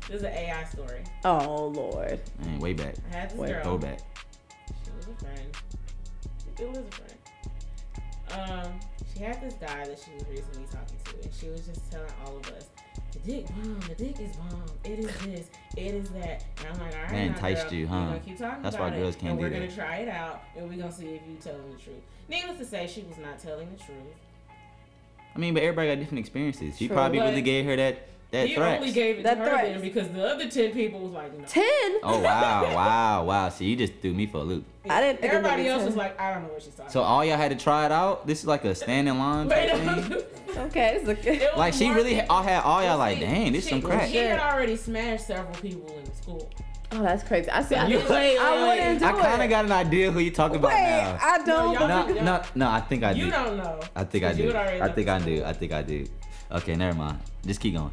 This 0.08 0.18
is 0.18 0.24
an 0.24 0.34
AI 0.34 0.64
story. 0.64 1.04
Oh 1.24 1.68
Lord. 1.68 2.20
Man, 2.44 2.60
way 2.60 2.74
back, 2.74 2.96
I 3.12 3.16
had 3.16 3.30
this 3.30 3.38
Wait, 3.38 3.50
girl. 3.52 3.64
go 3.64 3.78
back. 3.78 4.00
She 4.84 4.92
was 4.96 5.08
a 5.08 5.24
friend. 5.24 5.58
It 6.60 6.68
was 6.70 6.78
a 6.80 6.84
friend. 6.84 8.64
Um, 8.66 8.80
she 9.14 9.24
had 9.24 9.40
this 9.42 9.54
guy 9.54 9.86
that 9.86 10.00
she 10.04 10.12
was 10.16 10.24
recently 10.30 10.66
talking 10.72 10.98
to, 11.06 11.24
and 11.24 11.34
she 11.34 11.50
was 11.50 11.62
just 11.68 11.92
telling 11.92 12.10
all 12.26 12.38
of 12.38 12.48
us, 12.52 12.66
"The 13.24 13.32
dick 13.32 13.48
bomb, 13.48 13.80
the 13.88 13.96
dick 13.96 14.20
is 14.20 14.36
bomb. 14.36 14.66
It 14.84 15.00
is 15.00 15.18
this, 15.20 15.48
it 15.76 15.94
is 15.96 16.10
that." 16.10 16.46
And 16.60 16.68
I'm 16.74 16.80
like, 16.80 16.96
"All 16.96 17.02
right, 17.02 17.10
That 17.10 17.12
now, 17.12 17.20
enticed 17.36 17.70
girl, 17.70 17.74
you, 17.74 17.88
huh? 17.88 18.06
gonna 18.08 18.20
keep 18.20 18.38
talking 18.38 18.64
That's 18.64 18.76
about 18.76 18.92
why 18.92 18.98
it, 18.98 19.00
girls 19.00 19.16
can't 19.16 19.32
and 19.32 19.40
do 19.40 19.44
we're 19.46 19.50
that. 19.50 19.60
gonna 19.60 19.76
try 19.76 19.96
it 19.98 20.10
out, 20.10 20.44
and 20.56 20.70
we're 20.70 20.78
gonna 20.78 20.92
see 20.92 21.08
if 21.08 21.22
you 21.28 21.36
telling 21.42 21.72
the 21.72 21.78
truth." 21.78 21.96
Needless 22.30 22.58
to 22.60 22.66
say, 22.66 22.88
she 22.88 23.02
was 23.04 23.18
not 23.18 23.40
telling 23.40 23.70
the 23.72 23.78
truth. 23.84 23.98
I 25.36 25.40
mean, 25.40 25.54
but 25.54 25.62
everybody 25.64 25.90
got 25.90 26.00
different 26.00 26.20
experiences. 26.20 26.78
He 26.78 26.88
True, 26.88 26.96
probably 26.96 27.20
but 27.20 27.30
really 27.30 27.42
gave 27.44 27.66
her 27.66 27.76
that 27.76 28.08
that 28.32 28.48
he 28.48 28.56
threat. 28.56 28.80
only 28.80 28.92
gave 28.92 29.20
it 29.20 29.24
That 29.24 29.36
to 29.36 29.40
her 29.42 29.50
threat. 29.50 29.66
then 29.74 29.82
because 29.82 30.10
the 30.10 30.28
other 30.28 30.50
ten 30.50 30.72
people 30.72 31.00
was 31.00 31.12
like, 31.14 31.38
"No." 31.38 31.46
Ten. 31.46 31.64
Oh 32.04 32.20
wow, 32.20 32.64
wow, 32.76 33.24
wow. 33.24 33.50
See, 33.50 33.66
you 33.66 33.76
just 33.76 33.94
threw 34.02 34.14
me 34.14 34.26
for 34.28 34.38
a 34.40 34.44
loop. 34.44 34.66
I 34.90 35.02
didn't 35.02 35.20
think 35.22 35.34
it 35.34 35.36
was 35.38 35.44
gonna 35.44 35.54
Everybody 35.54 35.70
else 35.70 35.80
10. 35.82 35.86
was 35.88 35.96
like, 35.96 36.20
"I 36.20 36.34
don't 36.34 36.44
know 36.44 36.50
what 36.50 36.62
she's 36.62 36.74
talking." 36.76 36.92
So 36.92 37.02
all 37.02 37.24
y'all 37.24 37.38
had 37.38 37.52
to 37.52 37.58
try 37.64 37.86
it 37.86 37.92
out. 37.92 38.28
This 38.28 38.40
is 38.42 38.46
like 38.48 38.66
a 38.66 38.76
standing 38.76 39.18
line 39.18 39.48
Wait, 39.48 39.72
thing. 39.72 40.24
Okay, 40.58 41.00
it's 41.00 41.08
a 41.08 41.32
It 41.46 41.56
Like 41.58 41.74
she 41.76 41.90
really 41.92 42.20
all 42.22 42.42
had 42.42 42.64
all 42.64 42.84
y'all 42.84 42.98
like, 42.98 43.20
dang, 43.20 43.52
this 43.54 43.66
she- 43.66 43.70
some 43.72 43.82
crack. 43.82 44.08
He 44.08 44.18
had 44.18 44.40
already 44.40 44.76
smashed 44.76 45.28
several 45.28 45.54
people 45.56 45.88
in 45.98 46.04
the 46.06 46.16
school. 46.16 46.50
Oh, 46.94 47.04
that's 47.04 47.22
crazy. 47.22 47.50
I 47.50 47.62
see. 47.64 47.76
I, 47.76 47.86
You- 47.88 47.98
wait, 48.00 48.10
wait, 48.10 48.38
I 48.40 48.68
wouldn't 48.68 49.00
do 49.00 49.06
I 49.06 49.10
it. 49.10 49.22
kind 49.22 49.42
of 49.44 49.50
got 49.50 49.66
an 49.66 49.72
idea 49.74 50.10
who 50.10 50.20
you 50.20 50.32
talking 50.32 50.56
about 50.58 50.70
Wait, 50.72 50.82
now. 50.82 51.18
I 51.22 51.38
don't. 51.46 51.74
No, 51.74 51.86
No, 51.88 52.08
no, 52.24 52.42
no. 52.56 52.70
I 52.70 52.80
think 52.82 53.04
I 53.04 53.14
do. 53.14 53.20
You 53.20 53.30
don't 53.30 53.58
know. 53.58 53.80
I 53.96 54.04
think 54.06 54.24
I 54.24 54.30
'Cause 54.30 54.38
you 54.40 54.48
do. 54.52 54.54
had 54.58 54.82
I 54.82 54.90
think 54.94 55.08
I 55.10 55.20
do. 55.20 55.44
I 55.46 55.54
think 55.54 55.72
I 55.74 55.82
do. 55.84 56.06
Okay, 56.52 56.76
never 56.76 56.98
mind. 56.98 57.20
Just 57.46 57.60
keep 57.60 57.76
going. 57.76 57.92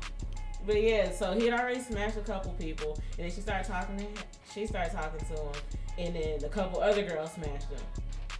But 0.67 0.83
yeah, 0.83 1.11
so 1.11 1.33
he 1.33 1.47
had 1.47 1.59
already 1.61 1.81
smashed 1.81 2.17
a 2.17 2.21
couple 2.21 2.53
people, 2.53 2.99
and 3.19 3.27
then 3.27 3.31
she 3.31 3.41
started 3.43 3.67
talking 3.67 3.97
to 3.99 4.05
him. 4.05 4.13
She 4.55 4.67
started 4.67 4.93
talking 4.93 5.21
to 5.27 5.35
him, 5.43 5.53
and 5.99 6.17
then 6.17 6.45
a 6.45 6.49
couple 6.49 6.81
other 6.81 7.03
girls 7.03 7.33
smashed 7.33 7.69
him. 7.71 7.81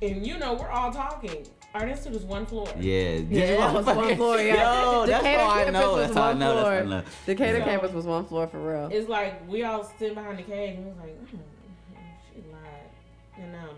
And 0.01 0.27
you 0.27 0.39
know, 0.39 0.55
we're 0.55 0.71
all 0.71 0.91
talking. 0.93 1.47
Our 1.75 1.87
institute 1.89 2.13
was 2.15 2.23
one 2.23 2.47
floor. 2.47 2.69
Yeah. 2.79 3.15
Yeah, 3.29 3.57
that 3.57 3.75
was 3.75 3.87
one 3.87 4.17
floor. 4.17 4.39
Yeah. 4.39 4.55
Yo, 4.93 5.07
that's 5.07 5.23
Decatur 5.25 5.41
how 5.43 5.51
I 5.51 5.71
know. 5.71 5.97
That's 5.97 6.15
how 6.15 6.23
I 6.23 6.29
one 6.29 6.39
know. 6.39 6.55
That's 6.55 6.65
how 6.67 6.71
I 6.73 6.81
floor. 6.83 6.89
know. 7.01 7.03
Decatur 7.27 7.59
So- 7.59 7.65
campus 7.65 7.93
was 7.93 8.07
one 8.07 8.25
floor 8.27 8.47
for 8.47 8.59
real. 8.59 8.89
It's 8.93 9.09
like 9.09 9.47
we 9.49 9.65
all 9.65 9.85
sitting 9.99 10.15
behind 10.15 10.39
the 10.39 10.43
cage, 10.45 10.77
and 10.77 10.87
it 10.87 10.89
was 10.89 10.97
like, 10.99 11.21
mm, 11.27 11.39
she 12.33 12.41
lied, 12.51 12.91
and 13.43 13.53
now 13.53 13.69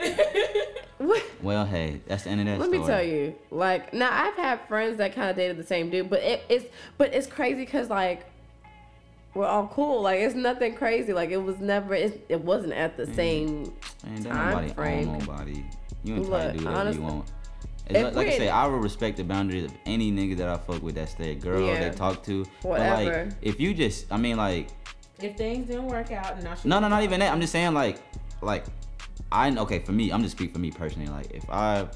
I'm. 1.00 1.22
Well, 1.42 1.64
hey, 1.64 2.00
that's 2.06 2.24
the 2.24 2.30
end 2.30 2.40
of 2.40 2.46
that 2.46 2.58
Let 2.58 2.66
story. 2.68 2.78
me 2.80 2.86
tell 2.86 3.02
you, 3.02 3.34
like 3.50 3.94
now 3.94 4.10
I've 4.12 4.34
had 4.36 4.60
friends 4.68 4.98
that 4.98 5.14
kind 5.14 5.30
of 5.30 5.36
dated 5.36 5.56
the 5.56 5.64
same 5.66 5.88
dude, 5.90 6.10
but 6.10 6.20
it, 6.20 6.42
it's 6.48 6.66
but 6.98 7.14
it's 7.14 7.26
crazy 7.26 7.64
because 7.64 7.88
like 7.88 8.26
we're 9.34 9.46
all 9.46 9.68
cool. 9.68 10.02
Like 10.02 10.20
it's 10.20 10.34
nothing 10.34 10.74
crazy. 10.74 11.12
Like 11.12 11.30
it 11.30 11.38
was 11.38 11.58
never. 11.58 11.94
It, 11.94 12.24
it 12.28 12.40
wasn't 12.42 12.74
at 12.74 12.96
the 12.96 13.06
same 13.14 13.72
Man, 14.04 14.22
time 14.24 14.50
nobody 14.50 14.72
frame. 14.74 15.08
own 15.08 15.18
nobody. 15.20 15.64
You 16.04 16.16
entitled 16.16 16.30
Look, 16.30 16.52
to 16.52 16.58
do 16.58 16.64
whatever 16.64 16.80
honestly, 16.80 17.02
you 17.02 17.08
want. 17.08 17.24
if 17.88 18.04
like, 18.04 18.14
like 18.14 18.26
I 18.28 18.38
say, 18.38 18.48
I 18.48 18.66
will 18.66 18.78
respect 18.78 19.16
the 19.18 19.24
boundaries 19.24 19.64
of 19.64 19.72
any 19.86 20.10
nigga 20.12 20.36
that 20.38 20.48
I 20.48 20.56
fuck 20.58 20.82
with. 20.82 20.94
That's 20.96 21.14
their 21.14 21.34
girl 21.34 21.66
Yeah. 21.66 21.88
they 21.90 21.96
talk 21.96 22.22
to. 22.24 22.44
But 22.62 22.80
like, 22.80 23.28
if 23.42 23.58
you 23.60 23.72
just, 23.74 24.06
I 24.12 24.16
mean, 24.16 24.36
like, 24.36 24.68
if 25.20 25.36
things 25.36 25.66
didn't 25.68 25.86
work 25.86 26.10
out, 26.12 26.34
and 26.34 26.44
now 26.44 26.54
no, 26.64 26.78
no, 26.80 26.88
not 26.88 27.02
even 27.02 27.20
that. 27.20 27.32
I'm 27.32 27.40
just 27.40 27.52
saying, 27.52 27.74
like, 27.74 27.98
like, 28.42 28.64
I 29.32 29.50
okay 29.56 29.78
for 29.78 29.92
me. 29.92 30.10
I'm 30.12 30.22
just 30.22 30.36
speak 30.36 30.52
for 30.52 30.58
me 30.58 30.70
personally. 30.70 31.08
Like, 31.08 31.30
if 31.32 31.48
I 31.50 31.86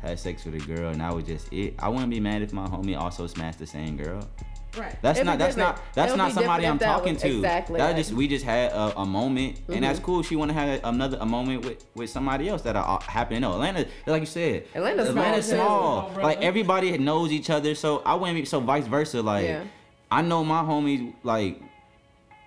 had 0.00 0.18
sex 0.18 0.44
with 0.44 0.54
a 0.56 0.66
girl 0.66 0.90
and 0.90 1.00
that 1.00 1.14
was 1.14 1.24
just 1.24 1.52
it, 1.52 1.74
I 1.78 1.88
wouldn't 1.88 2.10
be 2.10 2.20
mad 2.20 2.42
if 2.42 2.52
my 2.52 2.66
homie 2.66 2.98
also 2.98 3.26
smashed 3.26 3.58
the 3.58 3.66
same 3.66 3.96
girl. 3.96 4.28
right. 4.76 4.94
That's 5.00 5.18
It'd 5.18 5.26
not. 5.26 5.38
That's 5.38 5.54
different. 5.54 5.76
not. 5.78 5.94
That's 5.94 6.12
It'll 6.12 6.18
not 6.24 6.32
somebody 6.32 6.66
I'm 6.66 6.76
different 6.76 6.82
if 6.82 6.86
that 6.86 6.92
talking 6.98 7.12
was- 7.14 7.22
to. 7.22 7.36
exactly, 7.36 7.78
That 7.78 7.86
like- 7.86 7.96
just 7.96 8.12
we 8.12 8.28
just 8.28 8.44
had 8.44 8.72
a, 8.72 8.98
a 9.00 9.06
moment, 9.06 9.60
and 9.68 9.82
that's 9.82 9.98
Mhm. 10.00 10.02
cool. 10.02 10.22
She 10.22 10.36
want 10.36 10.50
to 10.50 10.54
have 10.54 10.80
another 10.84 11.16
a 11.18 11.24
moment 11.24 11.64
with 11.64 11.84
with 11.94 12.10
somebody 12.10 12.48
else 12.50 12.60
that 12.62 12.76
are 12.76 13.00
happening. 13.06 13.40
No, 13.40 13.52
Atlanta, 13.54 13.86
like 14.06 14.20
you 14.20 14.26
said, 14.26 14.64
Atlanta's 14.74 15.08
Atlanta's 15.08 15.46
small, 15.46 15.58
too. 15.58 15.64
small. 15.66 16.10
Small, 16.12 16.22
Like 16.24 16.42
everybody 16.42 16.98
knows 16.98 17.32
each 17.32 17.48
other, 17.48 17.74
so 17.74 18.02
I 18.04 18.14
wouldn't 18.16 18.36
be 18.36 18.44
so 18.44 18.60
vice 18.60 18.86
versa. 18.86 19.22
Like 19.22 19.46
Yeah. 19.46 19.62
I 20.10 20.20
know 20.20 20.44
my 20.44 20.60
homies 20.62 21.14
like 21.24 21.58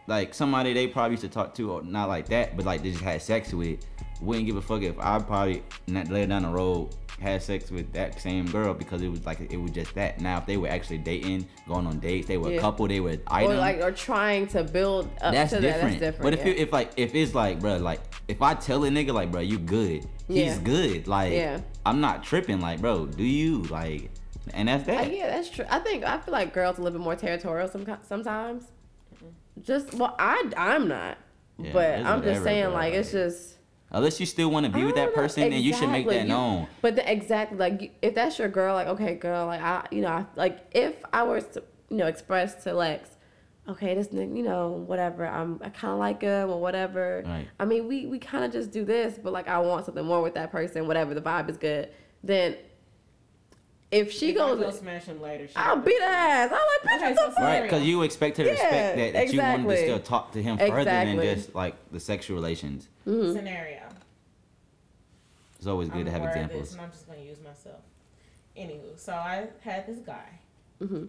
like 0.09 0.33
somebody 0.33 0.73
they 0.73 0.87
probably 0.87 1.11
used 1.11 1.23
to 1.23 1.29
talk 1.29 1.53
to, 1.55 1.71
or 1.71 1.81
not 1.83 2.09
like 2.09 2.27
that, 2.29 2.55
but 2.57 2.65
like 2.65 2.83
they 2.83 2.91
just 2.91 3.03
had 3.03 3.21
sex 3.21 3.53
with. 3.53 3.79
Wouldn't 4.21 4.45
give 4.47 4.57
a 4.57 4.61
fuck 4.61 4.81
if 4.81 4.99
I 4.99 5.17
probably 5.19 5.63
not 5.87 6.09
later 6.09 6.27
down 6.27 6.41
the 6.41 6.49
road 6.49 6.93
had 7.21 7.41
sex 7.41 7.71
with 7.71 7.91
that 7.93 8.19
same 8.19 8.45
girl 8.47 8.73
because 8.73 9.01
it 9.01 9.07
was 9.07 9.25
like 9.25 9.39
it 9.49 9.55
was 9.55 9.71
just 9.71 9.95
that. 9.95 10.19
Now 10.19 10.39
if 10.39 10.45
they 10.45 10.57
were 10.57 10.67
actually 10.67 10.97
dating, 10.97 11.47
going 11.69 11.87
on 11.87 11.99
dates, 11.99 12.27
they 12.27 12.37
were 12.37 12.51
Yeah. 12.51 12.57
a 12.57 12.59
couple, 12.61 12.85
they 12.89 12.99
were 12.99 13.17
item, 13.27 13.53
or 13.53 13.55
like 13.55 13.79
or 13.81 13.91
trying 13.93 14.47
to 14.47 14.63
build 14.65 15.05
up 15.21 15.33
that's 15.33 15.51
to 15.51 15.61
different. 15.61 15.61
that. 15.61 15.99
That's 15.99 16.17
different. 16.17 16.21
But 16.23 16.33
if 16.33 16.39
yeah. 16.41 16.45
you 16.47 16.53
if 16.63 16.73
like 16.73 16.91
if 16.97 17.15
it's 17.15 17.33
like 17.33 17.61
bro, 17.61 17.77
like 17.77 18.01
if 18.27 18.41
I 18.41 18.55
tell 18.55 18.83
a 18.83 18.89
nigga 18.89 19.13
like 19.13 19.31
bro, 19.31 19.39
you 19.39 19.57
good, 19.57 20.05
he's 20.27 20.37
Yeah. 20.37 20.59
good. 20.63 21.07
Like 21.07 21.31
Yeah. 21.31 21.61
I'm 21.85 22.01
not 22.01 22.21
tripping. 22.23 22.59
Like 22.59 22.81
bro, 22.81 23.05
do 23.05 23.23
you 23.23 23.61
like? 23.63 24.11
And 24.53 24.67
that's 24.67 24.83
Uh, 24.83 24.93
that. 24.95 25.13
yeah, 25.15 25.27
that's 25.27 25.49
true. 25.49 25.65
I 25.69 25.79
think 25.79 26.03
I 26.03 26.17
feel 26.19 26.33
like 26.33 26.53
girls 26.53 26.77
are 26.77 26.81
a 26.81 26.83
little 26.83 26.99
bit 26.99 27.03
more 27.05 27.15
territorial 27.15 27.69
some, 27.69 27.85
sometimes 28.03 28.63
Just 29.61 29.93
well, 29.93 30.15
I 30.19 30.51
I'm 30.57 30.87
not, 30.87 31.17
Yeah, 31.57 31.71
but 31.73 32.05
I'm 32.05 32.23
just 32.23 32.43
saying 32.43 32.71
like 32.71 32.93
it's 32.93 33.11
just. 33.11 33.55
Unless 33.91 34.19
you 34.19 34.27
still 34.27 34.51
want 34.51 34.67
to 34.67 34.71
be 34.71 34.83
with 34.83 34.95
that 34.95 35.15
person, 35.15 35.49
then 35.49 35.61
you 35.63 35.73
should 35.73 35.89
make 35.89 36.05
exactly. 36.05 36.15
that 36.17 36.23
You- 36.23 36.29
known. 36.29 36.67
But 36.81 36.95
the, 36.95 37.11
exact 37.11 37.57
like 37.57 37.97
if 38.01 38.13
that's 38.13 38.37
your 38.37 38.47
girl, 38.47 38.75
like 38.75 38.87
okay, 38.87 39.15
girl, 39.15 39.47
like 39.47 39.61
I, 39.61 39.87
you 39.91 40.01
know, 40.01 40.09
I, 40.09 40.25
like 40.35 40.59
if 40.71 40.95
I 41.11 41.23
were 41.23 41.41
to, 41.41 41.63
you 41.89 41.97
know, 41.97 42.05
express 42.05 42.63
to 42.65 42.73
Lex, 42.73 43.09
okay, 43.67 43.95
this 43.95 44.09
nigga, 44.09 44.37
you 44.37 44.43
know, 44.43 44.83
whatever, 44.85 45.27
I'm, 45.27 45.59
I 45.63 45.69
kind 45.69 45.93
of 45.93 45.99
like 45.99 46.21
him 46.21 46.49
or 46.49 46.59
whatever. 46.61 47.23
Right. 47.25 47.47
I 47.59 47.65
mean, 47.65 47.87
we 47.87 48.05
we 48.05 48.19
kind 48.19 48.43
of 48.43 48.51
just 48.51 48.71
do 48.71 48.85
this, 48.85 49.17
but 49.21 49.33
like 49.33 49.47
I 49.47 49.59
want 49.59 49.85
something 49.85 50.05
more 50.05 50.21
with 50.21 50.35
that 50.35 50.51
person, 50.51 50.87
whatever 50.87 51.13
the 51.13 51.21
vibe 51.21 51.49
is 51.49 51.57
good. 51.57 51.89
Then 52.23 52.57
if 53.91 54.11
she 54.11 54.29
If 54.29 54.35
I 54.35 54.37
goes, 54.39 54.59
go 54.59 54.71
smash 54.71 55.05
him 55.05 55.21
later. 55.21 55.47
she 55.47 55.55
I'll 55.55 55.77
beat 55.77 55.99
her 55.99 56.05
ass. 56.07 56.51
I'm 56.51 56.57
like, 56.57 57.01
bitch, 57.01 57.11
Okay, 57.11 57.13
what 57.15 57.35
so? 57.35 57.41
Right, 57.41 57.63
because 57.63 57.83
you 57.83 58.01
expect 58.03 58.37
her 58.37 58.43
to 58.43 58.49
Yeah, 58.49 58.53
respect 58.53 58.97
that, 58.97 59.13
that 59.13 59.33
you 59.33 59.39
wanted 59.39 59.63
to 59.63 59.69
exactly. 59.69 59.77
still 59.87 59.99
talk 59.99 60.31
to 60.33 60.43
him 60.43 60.57
further 60.57 60.83
than 60.85 61.15
just 61.21 61.55
like 61.55 61.75
the 61.91 61.99
sexual 61.99 62.35
relations. 62.35 62.87
Mm-hmm. 63.07 63.33
Scenario. 63.35 63.81
It's 65.57 65.67
always 65.67 65.89
good 65.89 65.99
I'm 65.99 66.05
to 66.05 66.11
have 66.11 66.21
aware 66.21 66.29
of 66.31 66.35
This, 66.35 66.43
examples. 66.45 66.71
and 66.73 66.81
I'm 66.81 66.91
just 66.91 67.07
gonna 67.07 67.21
use 67.21 67.39
myself. 67.41 67.81
Anywho, 68.57 68.97
so 68.97 69.13
I 69.13 69.47
had 69.61 69.87
this 69.87 69.99
guy. 69.99 70.39
Mm-hmm. 70.81 71.05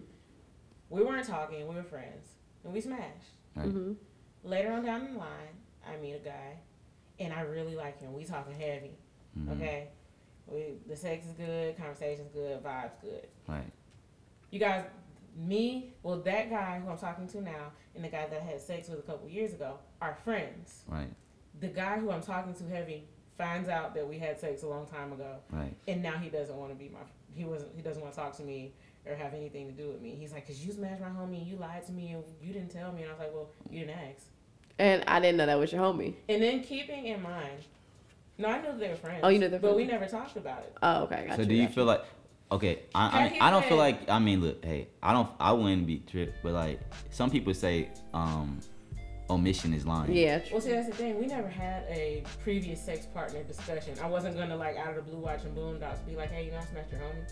We 0.89 1.03
weren't 1.03 1.25
talking. 1.27 1.67
We 1.67 1.75
were 1.75 1.83
friends, 1.83 2.27
and 2.63 2.73
we 2.73 2.81
smashed. 2.81 3.29
Right. 3.55 3.67
Mm-hmm. 3.67 3.93
Later 4.43 4.73
on 4.73 4.83
down 4.85 5.13
the 5.13 5.19
line, 5.19 5.55
I 5.87 5.95
meet 6.01 6.13
a 6.15 6.19
guy, 6.19 6.57
and 7.19 7.33
I 7.33 7.41
really 7.41 7.75
like 7.75 7.99
him. 8.01 8.13
We 8.13 8.25
talking 8.25 8.53
heavy. 8.59 8.97
Mhm. 9.39 9.55
Okay, 9.55 9.87
we 10.47 10.73
the 10.87 10.95
sex 10.95 11.25
is 11.25 11.33
good, 11.33 11.77
conversation's 11.77 12.29
good, 12.33 12.63
vibes 12.63 12.99
good. 13.01 13.27
Right. 13.47 13.71
You 14.49 14.59
guys, 14.59 14.83
me, 15.37 15.93
well, 16.03 16.17
that 16.17 16.49
guy 16.49 16.81
who 16.83 16.89
I'm 16.91 16.97
talking 16.97 17.27
to 17.29 17.41
now, 17.41 17.71
and 17.95 18.03
the 18.03 18.09
guy 18.09 18.27
that 18.27 18.41
I 18.41 18.43
had 18.43 18.59
sex 18.61 18.89
with 18.89 18.99
a 18.99 19.03
couple 19.03 19.29
years 19.29 19.53
ago 19.53 19.77
are 20.01 20.13
friends. 20.25 20.83
Right. 20.87 21.09
The 21.59 21.67
guy 21.67 21.97
who 21.99 22.11
I'm 22.11 22.21
talking 22.21 22.53
to 22.55 22.63
heavy 22.65 23.05
finds 23.37 23.69
out 23.69 23.95
that 23.95 24.07
we 24.07 24.17
had 24.17 24.39
sex 24.39 24.63
a 24.63 24.67
long 24.67 24.85
time 24.87 25.13
ago, 25.13 25.35
Right. 25.51 25.73
and 25.87 26.01
now 26.03 26.17
he 26.17 26.29
doesn't 26.29 26.55
want 26.55 26.71
to 26.71 26.75
be 26.75 26.89
my. 26.89 26.99
He 27.33 27.45
wasn't. 27.45 27.71
He 27.75 27.81
doesn't 27.81 28.01
want 28.01 28.13
to 28.13 28.19
talk 28.19 28.35
to 28.37 28.43
me 28.43 28.73
or 29.05 29.15
have 29.15 29.33
anything 29.33 29.67
to 29.67 29.73
do 29.73 29.87
with 29.87 30.01
me. 30.01 30.15
He's 30.19 30.33
like, 30.33 30.45
"Cause 30.45 30.59
you 30.59 30.71
smashed 30.73 31.01
my 31.01 31.07
homie, 31.07 31.37
and 31.39 31.47
you 31.47 31.55
lied 31.55 31.85
to 31.85 31.91
me, 31.93 32.11
and 32.11 32.23
you 32.41 32.51
didn't 32.53 32.69
tell 32.71 32.91
me." 32.91 33.03
And 33.03 33.09
I 33.09 33.13
was 33.13 33.19
like, 33.19 33.33
"Well, 33.33 33.49
you 33.69 33.79
didn't 33.85 33.97
ask." 33.97 34.27
And 34.77 35.03
I 35.07 35.19
didn't 35.19 35.37
know 35.37 35.45
that 35.45 35.57
was 35.59 35.71
your 35.71 35.81
homie. 35.81 36.15
And 36.27 36.41
then 36.43 36.61
keeping 36.61 37.05
in 37.05 37.21
mind, 37.21 37.61
no, 38.41 38.47
I 38.49 38.61
knew 38.61 38.77
they 38.77 38.89
were 38.89 38.95
friends. 38.95 39.19
Oh, 39.23 39.29
you 39.29 39.39
knew 39.39 39.47
they 39.49 39.57
were 39.57 39.61
but 39.69 39.75
we 39.75 39.85
never 39.85 40.07
talked 40.07 40.35
about 40.37 40.59
it. 40.63 40.75
Oh, 40.81 41.03
okay, 41.03 41.25
got 41.27 41.35
So 41.35 41.41
you. 41.43 41.47
do 41.47 41.55
you 41.55 41.65
got 41.67 41.73
feel 41.75 41.85
like 41.85 42.03
okay? 42.51 42.79
I 42.93 43.19
I, 43.19 43.29
mean, 43.29 43.41
I 43.41 43.49
don't 43.51 43.65
feel 43.65 43.77
like 43.77 44.09
I 44.09 44.19
mean 44.19 44.41
look 44.41 44.63
hey 44.65 44.87
I 45.01 45.13
don't 45.13 45.29
I 45.39 45.51
wouldn't 45.53 45.87
be 45.87 45.99
tripped 45.99 46.41
but 46.43 46.53
like 46.53 46.79
some 47.11 47.29
people 47.29 47.53
say 47.53 47.89
um 48.13 48.59
omission 49.29 49.73
is 49.73 49.85
lying. 49.85 50.11
Yeah. 50.11 50.39
True. 50.39 50.47
Well, 50.51 50.61
see, 50.61 50.71
that's 50.71 50.87
the 50.87 50.93
thing. 50.93 51.17
We 51.17 51.25
never 51.25 51.47
had 51.47 51.83
a 51.89 52.23
previous 52.43 52.83
sex 52.83 53.05
partner 53.05 53.41
discussion. 53.43 53.93
I 54.03 54.07
wasn't 54.07 54.35
gonna 54.35 54.57
like 54.57 54.75
out 54.75 54.89
of 54.89 54.95
the 54.97 55.01
blue 55.03 55.19
watching 55.19 55.51
Boondocks 55.55 56.05
be 56.05 56.15
like, 56.17 56.31
"Hey, 56.31 56.45
you 56.45 56.51
know, 56.51 56.57
I 56.57 56.65
smashed 56.65 56.91
your 56.91 56.99
homie." 56.99 57.23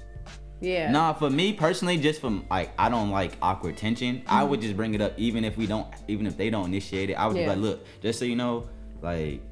Yeah. 0.62 0.92
Nah, 0.92 1.14
for 1.14 1.30
me 1.30 1.52
personally, 1.54 1.98
just 1.98 2.22
from 2.22 2.46
like 2.50 2.72
I 2.80 2.88
don't 2.90 3.10
like 3.12 3.34
awkward 3.42 3.76
tension. 3.78 4.24
I 4.28 4.42
Mm-hmm. 4.42 4.50
would 4.50 4.62
just 4.62 4.78
bring 4.78 4.94
it 4.94 5.02
up 5.02 5.14
even 5.18 5.44
if 5.44 5.58
we 5.58 5.68
don't, 5.68 5.88
even 6.08 6.26
if 6.26 6.38
they 6.38 6.50
don't 6.50 6.66
initiate 6.68 7.10
it. 7.10 7.14
I 7.16 7.28
would 7.28 7.36
Yeah. 7.38 7.44
be 7.44 7.50
like, 7.50 7.60
look, 7.60 7.86
just 8.02 8.20
so 8.20 8.24
you 8.26 8.36
know, 8.38 8.70
like 9.02 9.42
Well, 9.42 9.49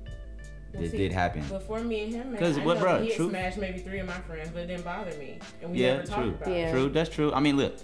this 0.77 0.91
see, 0.91 0.97
did 0.97 1.11
happen. 1.11 1.41
Before 1.47 1.79
me 1.81 2.03
and 2.05 2.13
him, 2.13 2.31
man, 2.31 2.37
'Cause 2.39 2.57
I 2.57 2.63
what, 2.65 2.77
know 2.79 2.85
bruh, 2.85 3.03
he 3.03 3.11
had 3.11 3.29
smashed 3.29 3.57
maybe 3.57 3.79
three 3.79 3.99
of 3.99 4.07
my 4.07 4.13
friends, 4.13 4.49
but 4.53 4.63
it 4.63 4.67
didn't 4.67 4.85
bother 4.85 5.15
me, 5.17 5.39
and 5.61 5.71
we 5.71 5.79
Yeah, 5.81 5.97
never 5.97 6.07
talked 6.07 6.21
true, 6.21 6.29
about 6.35 6.47
Yeah. 6.49 6.67
it. 6.67 6.71
true. 6.71 6.89
That's 6.89 7.09
true. 7.09 7.33
I 7.33 7.39
mean, 7.39 7.57
look, 7.57 7.75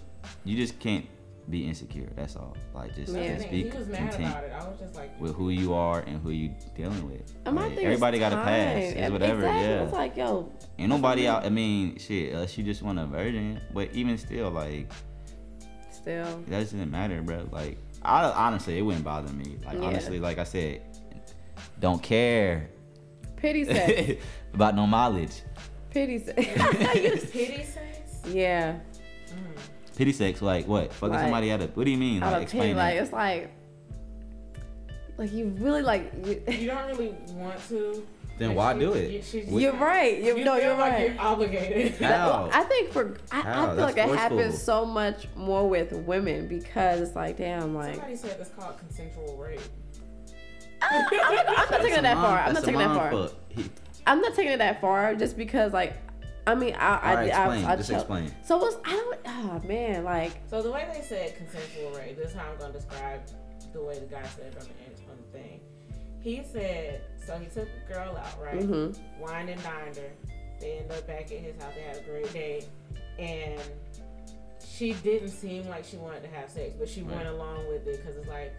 you 0.46 0.56
just 0.58 0.80
can't 0.80 1.06
be 1.50 1.68
insecure. 1.68 2.08
That's 2.16 2.36
all. 2.38 2.56
Like 2.74 2.96
just, 2.96 3.14
That's 3.14 3.28
the 3.28 3.36
just 3.36 3.50
be 3.50 3.64
He 3.64 3.78
was 3.78 3.88
mad 3.88 3.98
content 4.00 4.30
about 4.32 4.44
it. 4.46 4.52
I 4.58 4.68
was 4.68 4.80
just 4.80 4.96
like, 4.96 5.20
with 5.20 5.36
who 5.36 5.50
you 5.50 5.74
are 5.74 6.00
and 6.00 6.22
who 6.22 6.30
you 6.32 6.54
dealing 6.76 7.06
with. 7.12 7.34
Like, 7.46 7.66
thing 7.70 7.80
is 7.80 7.84
everybody 7.84 8.20
got 8.20 8.32
a 8.32 8.38
pass. 8.38 8.78
It's 8.82 9.12
whatever. 9.12 9.40
Exactly. 9.42 9.62
Yeah. 9.62 9.84
It's 9.84 9.94
like, 9.94 10.16
yo, 10.18 10.50
Ain't 10.80 10.90
nobody 10.90 11.28
out. 11.28 11.46
I 11.46 11.50
mean, 11.50 11.98
shit. 12.00 12.32
Unless 12.34 12.58
you 12.58 12.64
just 12.64 12.82
want 12.82 12.98
a 12.98 13.06
virgin, 13.06 13.60
but 13.74 13.90
even 13.94 14.18
still, 14.18 14.52
like 14.52 14.90
still. 15.92 16.44
that 16.48 16.60
doesn't 16.60 16.90
matter, 16.92 17.22
bro. 17.22 17.48
Like 17.52 17.78
I 18.02 18.24
honestly, 18.32 18.78
it 18.78 18.82
wouldn't 18.82 19.04
bother 19.04 19.32
me. 19.34 19.58
Like 19.66 19.76
Yeah. 19.76 19.86
honestly, 19.86 20.20
like 20.20 20.38
I 20.38 20.44
said, 20.46 20.82
don't 21.80 22.02
care 22.02 22.70
Pity 23.44 23.66
sex. 23.66 24.24
about 24.54 24.74
no 24.76 24.88
mileage. 24.88 25.42
Pity 25.92 26.18
sex. 26.20 26.34
pity 27.32 27.64
sex. 27.64 28.20
yeah. 28.30 28.80
Mm. 29.28 29.96
Pity 29.98 30.14
sex, 30.14 30.42
like 30.42 30.66
what? 30.66 30.94
Fucking 30.94 31.14
Like, 31.14 31.22
somebody 31.24 31.52
out 31.52 31.62
of. 31.62 31.76
What 31.76 31.84
do 31.84 31.92
you 31.92 31.98
mean? 31.98 32.22
Like 32.22 32.44
explain 32.44 32.64
pity, 32.70 32.74
like 32.76 32.96
it's 32.96 33.12
like, 33.12 33.52
like 35.18 35.34
you 35.34 35.48
really 35.60 35.82
like. 35.82 36.12
You, 36.26 36.42
You 36.48 36.68
don't 36.68 36.88
really 36.88 37.10
want 37.34 37.60
to. 37.68 38.08
Then 38.40 38.50
but 38.50 38.56
why 38.58 38.74
she- 38.74 38.80
do 38.80 38.94
it? 38.94 39.12
you- 39.12 39.22
she's- 39.22 39.48
you're 39.52 39.74
right. 39.74 40.18
You, 40.20 40.38
You 40.38 40.46
no, 40.46 40.56
feel 40.56 40.64
you're 40.64 40.78
like 40.78 40.92
right. 40.94 41.12
You're 41.12 41.22
obligated. 41.22 41.92
How? 42.02 42.50
I 42.52 42.64
think 42.64 42.92
for 42.92 43.18
I, 43.32 43.40
I 43.42 43.44
feel 43.44 43.76
That's 43.76 43.98
like 43.98 43.98
it 44.10 44.18
happens 44.18 44.60
so 44.64 44.86
much 44.86 45.28
more 45.36 45.70
with 45.70 45.92
women 45.92 46.48
because 46.48 47.02
it's 47.02 47.16
like 47.16 47.38
damn 47.38 47.76
like 47.76 47.94
Somebody 47.96 48.16
said 48.16 48.38
it's 48.40 48.50
called 48.52 48.78
consensual 48.80 49.38
rape. 49.38 49.60
I'm 50.92 51.36
not, 51.36 51.48
I'm 51.48 51.56
not 51.72 51.82
taking 51.82 51.98
it 51.98 52.02
that 52.04 52.16
far. 52.18 52.40
I'm 52.40 52.54
not 52.54 52.64
taking 52.64 52.80
it 52.82 52.88
that 52.88 53.12
far. 53.12 53.30
I'm 54.06 54.22
not 54.22 54.36
taking 54.36 54.52
it 54.52 54.58
that 54.58 54.82
far 54.82 55.16
just 55.16 55.38
because 55.38 55.72
like 55.74 55.94
I 56.46 56.56
mean 56.56 56.76
I 56.76 56.78
I, 56.78 57.10
Alright, 57.12 57.18
I, 57.18 57.24
explain. 57.46 57.66
I, 57.66 57.76
Just 57.78 57.90
tell- 57.90 58.00
explain. 58.00 58.36
So 58.44 58.58
what's 58.58 58.76
I 58.86 58.92
don't 58.92 59.20
oh 59.26 59.62
man 59.68 60.04
like 60.04 60.34
So 60.50 60.62
the 60.62 60.72
way 60.72 60.88
they 60.94 61.02
said 61.02 61.38
consensual 61.38 61.92
rape, 61.92 62.18
this 62.18 62.32
is 62.32 62.36
how 62.36 62.50
I'm 62.52 62.58
gonna 62.58 62.74
describe 62.74 63.22
the 63.72 63.82
way 63.82 63.94
the 64.00 64.06
guy 64.06 64.24
said 64.36 64.48
it 64.54 64.58
on 64.60 64.68
the 64.68 65.12
on 65.12 65.18
the 65.32 65.38
thing. 65.38 65.60
He 66.22 66.44
said 66.52 67.02
so 67.26 67.38
he 67.38 67.46
took 67.46 67.68
the 67.88 67.94
girl 67.94 68.18
out, 68.18 68.42
right? 68.44 68.60
Mhm. 68.60 68.98
Wined 69.20 69.50
and 69.50 69.64
dined 69.64 69.96
her. 69.96 70.10
They 70.60 70.80
ended 70.80 70.92
up 70.98 71.08
back 71.08 71.24
at 71.32 71.40
his 71.40 71.62
house. 71.62 71.74
They 71.76 71.82
had 71.82 71.98
a 71.98 72.02
great 72.02 72.32
day, 72.34 72.66
and 73.20 73.62
she 74.66 74.94
didn't 74.94 75.30
seem 75.30 75.68
like 75.70 75.86
she 75.86 75.96
wanted 75.98 76.24
to 76.24 76.30
have 76.30 76.50
sex, 76.50 76.74
but 76.78 76.90
she 76.90 77.02
Right. 77.04 77.16
went 77.18 77.28
along 77.30 77.68
with 77.70 77.88
it 77.88 77.98
because 78.02 78.18
it's 78.18 78.28
like, 78.28 78.54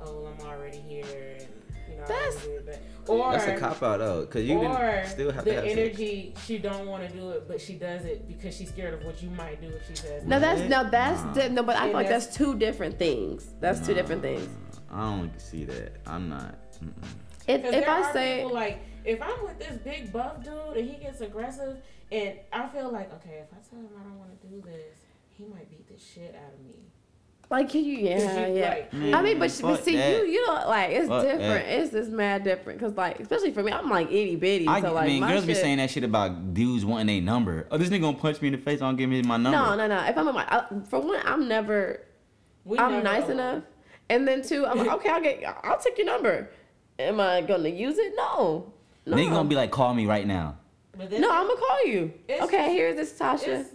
oh, 0.00 0.22
well, 0.22 0.34
I'm 0.40 0.46
already 0.46 0.78
here, 0.78 1.04
and 1.38 1.46
you 1.88 1.96
know, 1.96 2.04
I 2.04 2.06
That's- 2.08 2.34
wanna 2.34 2.46
do 2.46 2.56
it, 2.56 2.66
but 2.66 3.10
or 3.12 3.32
That's 3.32 3.46
a 3.46 3.56
cop 3.58 3.82
out 3.82 3.98
though, 3.98 4.26
cause 4.26 4.42
you 4.42 4.58
or 4.58 4.68
didn't 4.68 5.06
still 5.08 5.32
have 5.32 5.44
to 5.44 5.50
the 5.50 5.56
have 5.56 5.64
sex. 5.64 5.78
energy 5.78 6.34
she 6.46 6.58
don't 6.58 6.86
want 6.86 7.06
to 7.08 7.12
do 7.14 7.30
it, 7.30 7.48
but 7.48 7.60
she 7.60 7.74
does 7.74 8.04
it 8.04 8.28
because 8.28 8.56
she's 8.56 8.68
scared 8.68 8.94
of 8.94 9.04
what 9.04 9.20
you 9.22 9.28
might 9.30 9.60
do 9.60 9.66
if 9.68 9.86
she 9.88 9.96
says 9.96 10.24
no 10.24 10.38
that's 10.38 10.60
What? 10.60 10.70
no 10.70 10.88
that's 10.90 11.20
Nah. 11.24 11.32
di- 11.34 11.48
no 11.48 11.62
but 11.64 11.76
I 11.76 11.86
feel 11.86 11.92
like 11.94 12.06
that's- 12.06 12.26
that's 12.26 12.36
two 12.36 12.56
different 12.56 12.98
things. 12.98 13.52
That's 13.60 13.84
two 13.84 13.92
different 13.94 14.22
things. 14.22 14.48
I 14.90 15.00
don't 15.00 15.40
see 15.40 15.64
that. 15.64 15.96
I'm 16.06 16.28
not. 16.28 16.54
Mm-mm. 16.80 16.92
If 17.48 17.64
if 17.64 17.70
there 17.72 17.90
I 17.90 18.00
are 18.02 18.12
say 18.12 18.36
people 18.36 18.54
like 18.54 18.78
if 19.04 19.20
I'm 19.20 19.42
with 19.44 19.58
this 19.58 19.76
big 19.78 20.12
buff 20.12 20.44
dude 20.44 20.76
and 20.76 20.88
he 20.88 20.96
gets 21.02 21.20
aggressive, 21.22 21.78
and 22.12 22.38
I 22.52 22.68
feel 22.68 22.88
like 22.90 23.12
okay, 23.14 23.42
if 23.42 23.48
I 23.52 23.58
tell 23.68 23.80
him 23.80 23.88
I 23.98 24.04
don't 24.04 24.18
want 24.18 24.30
to 24.40 24.46
do 24.46 24.60
this, 24.60 24.96
he 25.36 25.44
might 25.46 25.68
beat 25.70 25.88
the 25.88 25.98
shit 25.98 26.36
out 26.36 26.52
of 26.54 26.60
me. 26.64 26.91
Like 27.52 27.68
can 27.68 27.84
you 27.84 27.98
yeah 27.98 28.46
you, 28.48 28.54
yeah. 28.56 28.68
like, 28.70 28.94
I 29.14 29.22
mean, 29.22 29.38
but, 29.38 29.60
but 29.62 29.84
see, 29.84 29.94
that. 29.94 30.10
you 30.10 30.24
you 30.24 30.46
know, 30.46 30.54
like 30.66 30.90
it's 30.90 31.06
Fuck 31.06 31.22
different. 31.22 31.66
that. 31.66 31.68
It's 31.68 31.92
just 31.92 32.10
mad 32.10 32.44
different 32.44 32.78
because, 32.80 32.96
like, 32.96 33.20
especially 33.20 33.52
for 33.52 33.62
me, 33.62 33.70
I'm 33.70 33.90
like 33.90 34.06
itty 34.08 34.36
bitty. 34.36 34.66
I, 34.66 34.80
so 34.80 34.94
like, 34.94 35.06
mean, 35.06 35.20
my 35.20 35.30
girls 35.30 35.44
be 35.44 35.52
shit- 35.52 35.62
saying 35.62 35.76
that 35.76 35.90
shit 35.90 36.02
about 36.02 36.54
dudes 36.54 36.84
wanting 36.86 37.10
a 37.10 37.20
number. 37.20 37.68
Oh, 37.70 37.76
this 37.76 37.90
nigga 37.90 38.00
gonna 38.00 38.16
punch 38.16 38.40
me 38.40 38.48
in 38.48 38.52
the 38.52 38.58
face. 38.58 38.80
I 38.80 38.86
don't 38.86 38.96
give 38.96 39.10
me 39.10 39.20
my 39.20 39.36
number. 39.36 39.50
No, 39.50 39.76
no, 39.76 39.86
no. 39.86 40.02
If 40.06 40.16
I'm 40.16 40.26
in 40.28 40.34
my, 40.34 40.46
I, 40.48 40.64
for 40.88 41.00
one, 41.00 41.20
I'm 41.24 41.46
never, 41.46 42.00
We 42.64 42.78
I'm 42.78 42.92
never 42.92 43.04
nice 43.04 43.24
alone. 43.24 43.32
enough, 43.32 43.64
and 44.08 44.26
then 44.26 44.42
two, 44.42 44.66
I'm 44.66 44.78
like, 44.78 44.90
okay, 44.96 45.10
I'll 45.10 45.22
get, 45.22 45.44
I'll 45.62 45.78
take 45.78 45.98
your 45.98 46.06
number. 46.06 46.48
Am 46.98 47.20
I 47.20 47.42
gonna 47.42 47.68
use 47.68 47.98
it? 47.98 48.14
No, 48.16 48.72
no. 49.04 49.16
Nigga 49.16 49.30
gonna 49.30 49.48
be 49.48 49.56
like, 49.56 49.70
call 49.70 49.92
me 49.92 50.06
right 50.06 50.26
now. 50.26 50.56
But 50.96 51.12
no, 51.12 51.30
I'm 51.30 51.46
gonna 51.46 51.60
call 51.60 51.86
you. 51.86 52.12
Okay, 52.30 52.72
here's 52.72 52.96
this 52.96 53.12
Tasha. 53.12 53.66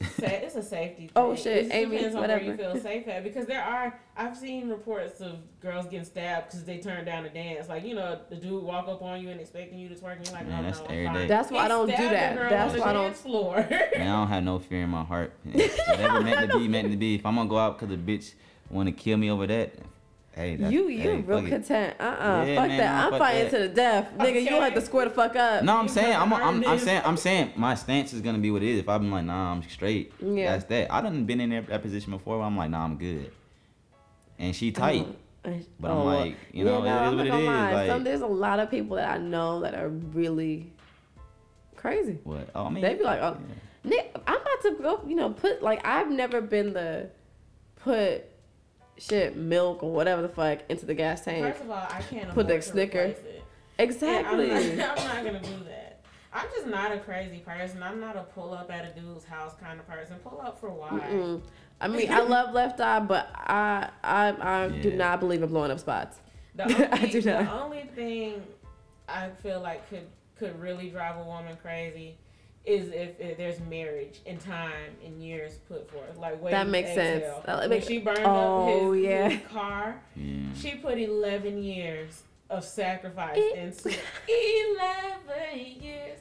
It's, 0.00 0.54
a 0.56 0.62
safety. 0.62 1.10
Oh, 1.16 1.34
thing. 1.34 1.40
Oh, 1.40 1.42
shit, 1.42 1.66
It 1.66 1.72
Amy, 1.72 1.96
depends 1.96 2.16
on 2.16 2.22
where 2.28 2.42
you 2.42 2.56
feel 2.56 2.76
safe 2.80 3.08
at 3.08 3.24
because 3.24 3.46
there 3.46 3.62
are. 3.62 3.98
I've 4.16 4.36
seen 4.36 4.68
reports 4.68 5.20
of 5.20 5.38
girls 5.60 5.86
getting 5.86 6.04
stabbed 6.04 6.46
because 6.50 6.64
they 6.64 6.78
turned 6.78 7.06
down 7.06 7.24
a 7.24 7.30
dance. 7.30 7.68
Like 7.68 7.84
you 7.84 7.94
know, 7.94 8.18
the 8.28 8.36
dude 8.36 8.62
walk 8.62 8.88
up 8.88 9.02
on 9.02 9.20
you 9.22 9.30
and 9.30 9.40
expecting 9.40 9.78
you 9.78 9.88
to 9.88 9.94
twerk, 9.94 10.16
and 10.16 10.26
you're 10.26 10.34
like, 10.34 10.46
Man, 10.48 10.60
oh 10.60 10.62
that's 10.66 10.78
no, 10.80 10.84
every 10.86 11.06
I'm 11.06 11.14
day. 11.14 11.20
fine. 11.20 11.28
That's 11.28 11.50
why 11.50 11.64
I 11.64 11.68
don't 11.68 11.86
do 11.86 11.92
stabbed 11.94 12.06
a 12.12 12.14
that. 12.16 12.36
girl 12.36 12.50
That's 12.50 12.74
on 12.74 12.80
why 12.80 12.86
I 12.86 12.92
don't- 12.92 13.04
dance 13.04 13.20
floor. 13.20 13.56
Man, 13.70 13.90
I 13.94 14.04
don't 14.04 14.28
have 14.28 14.44
no 14.44 14.58
fear 14.58 14.82
in 14.82 14.90
my 14.90 15.04
heart. 15.04 15.32
Whatever 15.44 16.20
meant 16.22 16.50
to 16.50 16.58
be, 16.58 16.68
meant 16.68 16.90
to 16.90 16.96
be. 16.96 17.14
If 17.14 17.24
I'm 17.26 17.36
gonna 17.36 17.48
go 17.48 17.58
out 17.58 17.78
because 17.78 17.94
a 17.94 17.98
bitch 17.98 18.34
want 18.70 18.88
to 18.88 18.92
kill 18.92 19.16
me 19.16 19.30
over 19.30 19.46
that, 19.46 19.74
hey, 20.36 20.56
that's, 20.56 20.72
you, 20.72 20.88
you 20.88 21.00
hey, 21.00 21.16
real 21.22 21.38
fuck 21.38 21.46
it. 21.46 21.50
content. 21.50 21.96
Uh, 21.98 22.02
uh 22.04 22.44
Yeah, 22.46 22.54
fuck 22.56 22.68
man, 22.68 22.78
that. 22.78 23.04
I'm 23.04 23.10
fuck 23.10 23.18
fighting 23.18 23.42
that. 23.44 23.50
to 23.50 23.58
the 23.58 23.68
death, 23.74 24.12
nigga. 24.18 24.42
You 24.42 24.48
have 24.60 24.72
to 24.72 24.76
Okay. 24.78 24.84
square 24.86 25.04
the 25.06 25.10
fuck 25.10 25.34
up. 25.36 25.64
No, 25.64 25.76
I'm 25.76 25.88
saying, 25.88 26.14
I'm, 26.16 26.30
fucking 26.30 26.46
I'm, 26.46 26.64
I'm 26.66 26.78
saying. 26.78 27.02
I'm 27.04 27.16
saying, 27.16 27.52
my 27.56 27.74
stance 27.74 28.12
is 28.12 28.20
gonna 28.20 28.38
be 28.38 28.50
what 28.50 28.62
it 28.62 28.68
is. 28.68 28.78
If 28.80 28.88
I'm 28.88 29.10
like, 29.10 29.24
nah, 29.24 29.52
I'm 29.52 29.62
straight. 29.68 30.12
Yeah. 30.20 30.52
That's 30.52 30.64
that. 30.66 30.92
I 30.92 31.00
done 31.00 31.24
been 31.24 31.40
in 31.40 31.50
that, 31.50 31.66
that 31.68 31.82
position 31.82 32.12
before. 32.12 32.38
Where 32.38 32.46
I'm 32.46 32.56
like, 32.56 32.70
nah, 32.70 32.84
I'm 32.84 32.96
good. 32.98 33.32
And 34.38 34.54
she 34.54 34.70
tight. 34.70 35.06
But 35.78 35.90
I'm 35.92 36.04
like, 36.04 36.36
you 36.52 36.64
know, 36.64 36.82
it 36.82 36.86
is 36.86 36.90
I'm 36.92 37.04
what 37.06 37.16
not 37.18 37.26
it 37.26 37.30
gonna 37.30 37.40
is, 37.42 37.46
lie. 37.46 37.72
like- 37.72 37.86
Some, 37.88 38.04
there's 38.04 38.20
a 38.20 38.26
lot 38.26 38.58
of 38.58 38.68
people 38.70 38.96
that 38.96 39.08
I 39.08 39.18
know 39.18 39.60
that 39.60 39.74
are 39.74 39.88
really 39.88 40.72
crazy. 41.76 42.18
What? 42.24 42.48
Oh, 42.54 42.64
I 42.66 42.70
mean, 42.70 42.82
They 42.82 42.94
be 42.94 43.04
like, 43.04 43.20
oh, 43.22 43.36
Nick, 43.84 44.16
I'm 44.26 44.34
about 44.40 44.62
to 44.62 44.76
go, 44.82 45.00
you 45.06 45.14
know, 45.14 45.30
put 45.30 45.62
like 45.62 45.86
I've 45.86 46.10
never 46.10 46.40
been 46.40 46.72
the 46.72 47.08
put 47.76 48.24
shit, 48.98 49.36
milk 49.36 49.82
or 49.82 49.92
whatever 49.92 50.22
the 50.22 50.28
fuck 50.28 50.60
into 50.68 50.86
the 50.86 50.94
gas 50.94 51.24
tank. 51.24 51.44
First 51.44 51.64
of 51.64 51.70
all, 51.70 51.86
I 51.90 52.02
can't 52.02 52.28
Put 52.30 52.48
the 52.48 52.58
afford 52.58 52.64
Snicker. 52.64 53.14
Exactly. 53.78 54.52
I'm, 54.52 54.76
not, 54.76 54.98
I'm 54.98 55.04
not 55.04 55.24
gonna 55.24 55.40
do 55.40 55.64
that. 55.64 56.04
I'm 56.32 56.46
just 56.54 56.66
not 56.66 56.92
a 56.92 56.98
crazy 56.98 57.38
person. 57.38 57.82
I'm 57.82 58.00
not 58.00 58.16
a 58.16 58.22
pull 58.22 58.52
up 58.52 58.70
at 58.70 58.84
a 58.84 59.00
dude's 59.00 59.24
house 59.24 59.54
kind 59.60 59.80
of 59.80 59.86
person. 59.88 60.16
Pull 60.22 60.40
up 60.40 60.60
for 60.60 60.70
why? 60.70 60.90
Mm-mm. 60.90 61.42
I 61.80 61.88
mean, 61.88 62.10
I 62.10 62.20
love 62.20 62.54
Left 62.54 62.80
Eye, 62.80 63.00
but 63.00 63.30
I 63.34 63.90
I 64.02 64.34
I 64.40 64.68
do 64.68 64.92
not 64.92 65.20
believe 65.20 65.42
in 65.42 65.48
blowing 65.48 65.70
up 65.70 65.80
spots. 65.80 66.20
The 66.54 66.64
only, 66.64 66.86
I 66.86 67.06
do 67.06 67.22
not. 67.22 67.44
the 67.44 67.52
only 67.52 67.90
thing 67.94 68.42
I 69.08 69.30
feel 69.42 69.60
like 69.60 69.88
could 69.88 70.06
could 70.38 70.58
really 70.60 70.90
drive 70.90 71.16
a 71.16 71.24
woman 71.24 71.56
crazy 71.62 72.18
is 72.66 72.88
if, 72.88 73.18
if 73.20 73.36
there's 73.38 73.60
marriage 73.60 74.20
and 74.26 74.40
time 74.40 74.92
and 75.04 75.22
years 75.22 75.52
put 75.68 75.88
forth. 75.90 76.16
Like 76.18 76.42
wait, 76.42 76.50
That 76.50 76.66
makes 76.68 76.92
sense. 76.92 77.22
exhale. 77.22 77.42
That 77.46 77.60
When 77.60 77.70
make- 77.70 77.84
she 77.84 77.98
burned 77.98 78.18
Oh, 78.24 78.62
up 78.64 78.68
his, 78.68 78.82
oh, 78.82 78.92
yeah. 78.92 79.28
his 79.28 79.48
car, 79.50 80.02
Yeah. 80.16 80.34
she 80.60 80.70
put 80.76 80.98
eleven 80.98 81.62
years 81.62 82.22
of 82.48 82.64
sacrifice 82.64 83.36
E- 83.36 83.54
into 83.58 83.88
eleven 84.28 85.82
years 85.82 86.18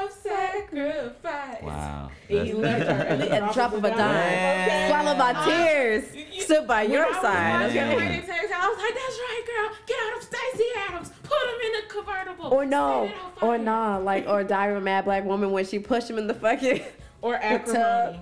of 0.00 0.10
sacrifice. 0.12 1.62
Wow. 1.62 2.10
And 2.30 2.46
he 2.46 2.52
left 2.54 2.86
her 2.86 2.92
at 3.08 3.18
the 3.18 3.48
A 3.50 3.52
drop 3.52 3.72
of 3.72 3.84
a 3.84 3.90
dime. 3.90 3.98
Okay. 4.00 4.86
Swallow 4.88 5.16
my 5.16 5.30
Uh, 5.32 5.44
tears. 5.44 6.04
Stood 6.44 6.66
by 6.68 6.82
your 6.82 7.06
I 7.06 7.12
side. 7.22 7.62
watching 7.66 7.78
Okay. 7.82 8.22
Text, 8.26 8.52
I 8.52 8.68
was 8.68 8.78
like, 8.78 8.94
"That's 8.94 9.18
right, 9.18 9.42
girl. 9.46 9.76
Get 9.86 9.96
out 10.06 10.16
of 10.18 10.22
Stacy 10.22 10.64
Adams. 10.88 11.10
Put 11.22 11.38
him 11.38 11.60
in 11.72 11.84
a 11.84 11.88
convertible. 11.88 12.46
Or 12.54 12.64
no, 12.66 13.06
Set 13.06 13.16
it 13.16 13.42
on 13.42 13.48
or 13.48 13.58
nah, 13.58 13.96
like 13.98 14.26
or 14.28 14.44
Diary 14.44 14.76
of 14.76 14.82
a 14.82 14.84
Mad 14.84 15.04
Black 15.04 15.24
Woman 15.24 15.50
when 15.50 15.64
she 15.66 15.78
pushed 15.78 16.08
him 16.08 16.18
in 16.18 16.26
the 16.26 16.34
fucking 16.34 16.80
Or 17.22 17.34
acrimony. 17.42 17.78
tub. 17.84 18.16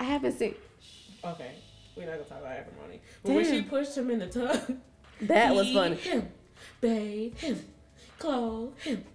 I 0.00 0.04
haven't 0.04 0.32
seen. 0.38 0.54
Okay, 1.24 1.52
we're 1.96 2.06
not 2.06 2.12
gonna 2.14 2.24
talk 2.24 2.40
about 2.40 2.52
acrimony. 2.52 3.00
But 3.22 3.32
when 3.34 3.44
she 3.44 3.62
pushed 3.62 3.96
him 3.96 4.10
in 4.10 4.18
the 4.18 4.26
tub, 4.26 4.78
That 5.22 5.54
was 5.54 5.72
funny. 5.72 5.94
Him, 5.96 6.28
bathe 6.92 7.38
him, 7.38 7.64
clothe 8.18 8.78
him. 8.80 9.04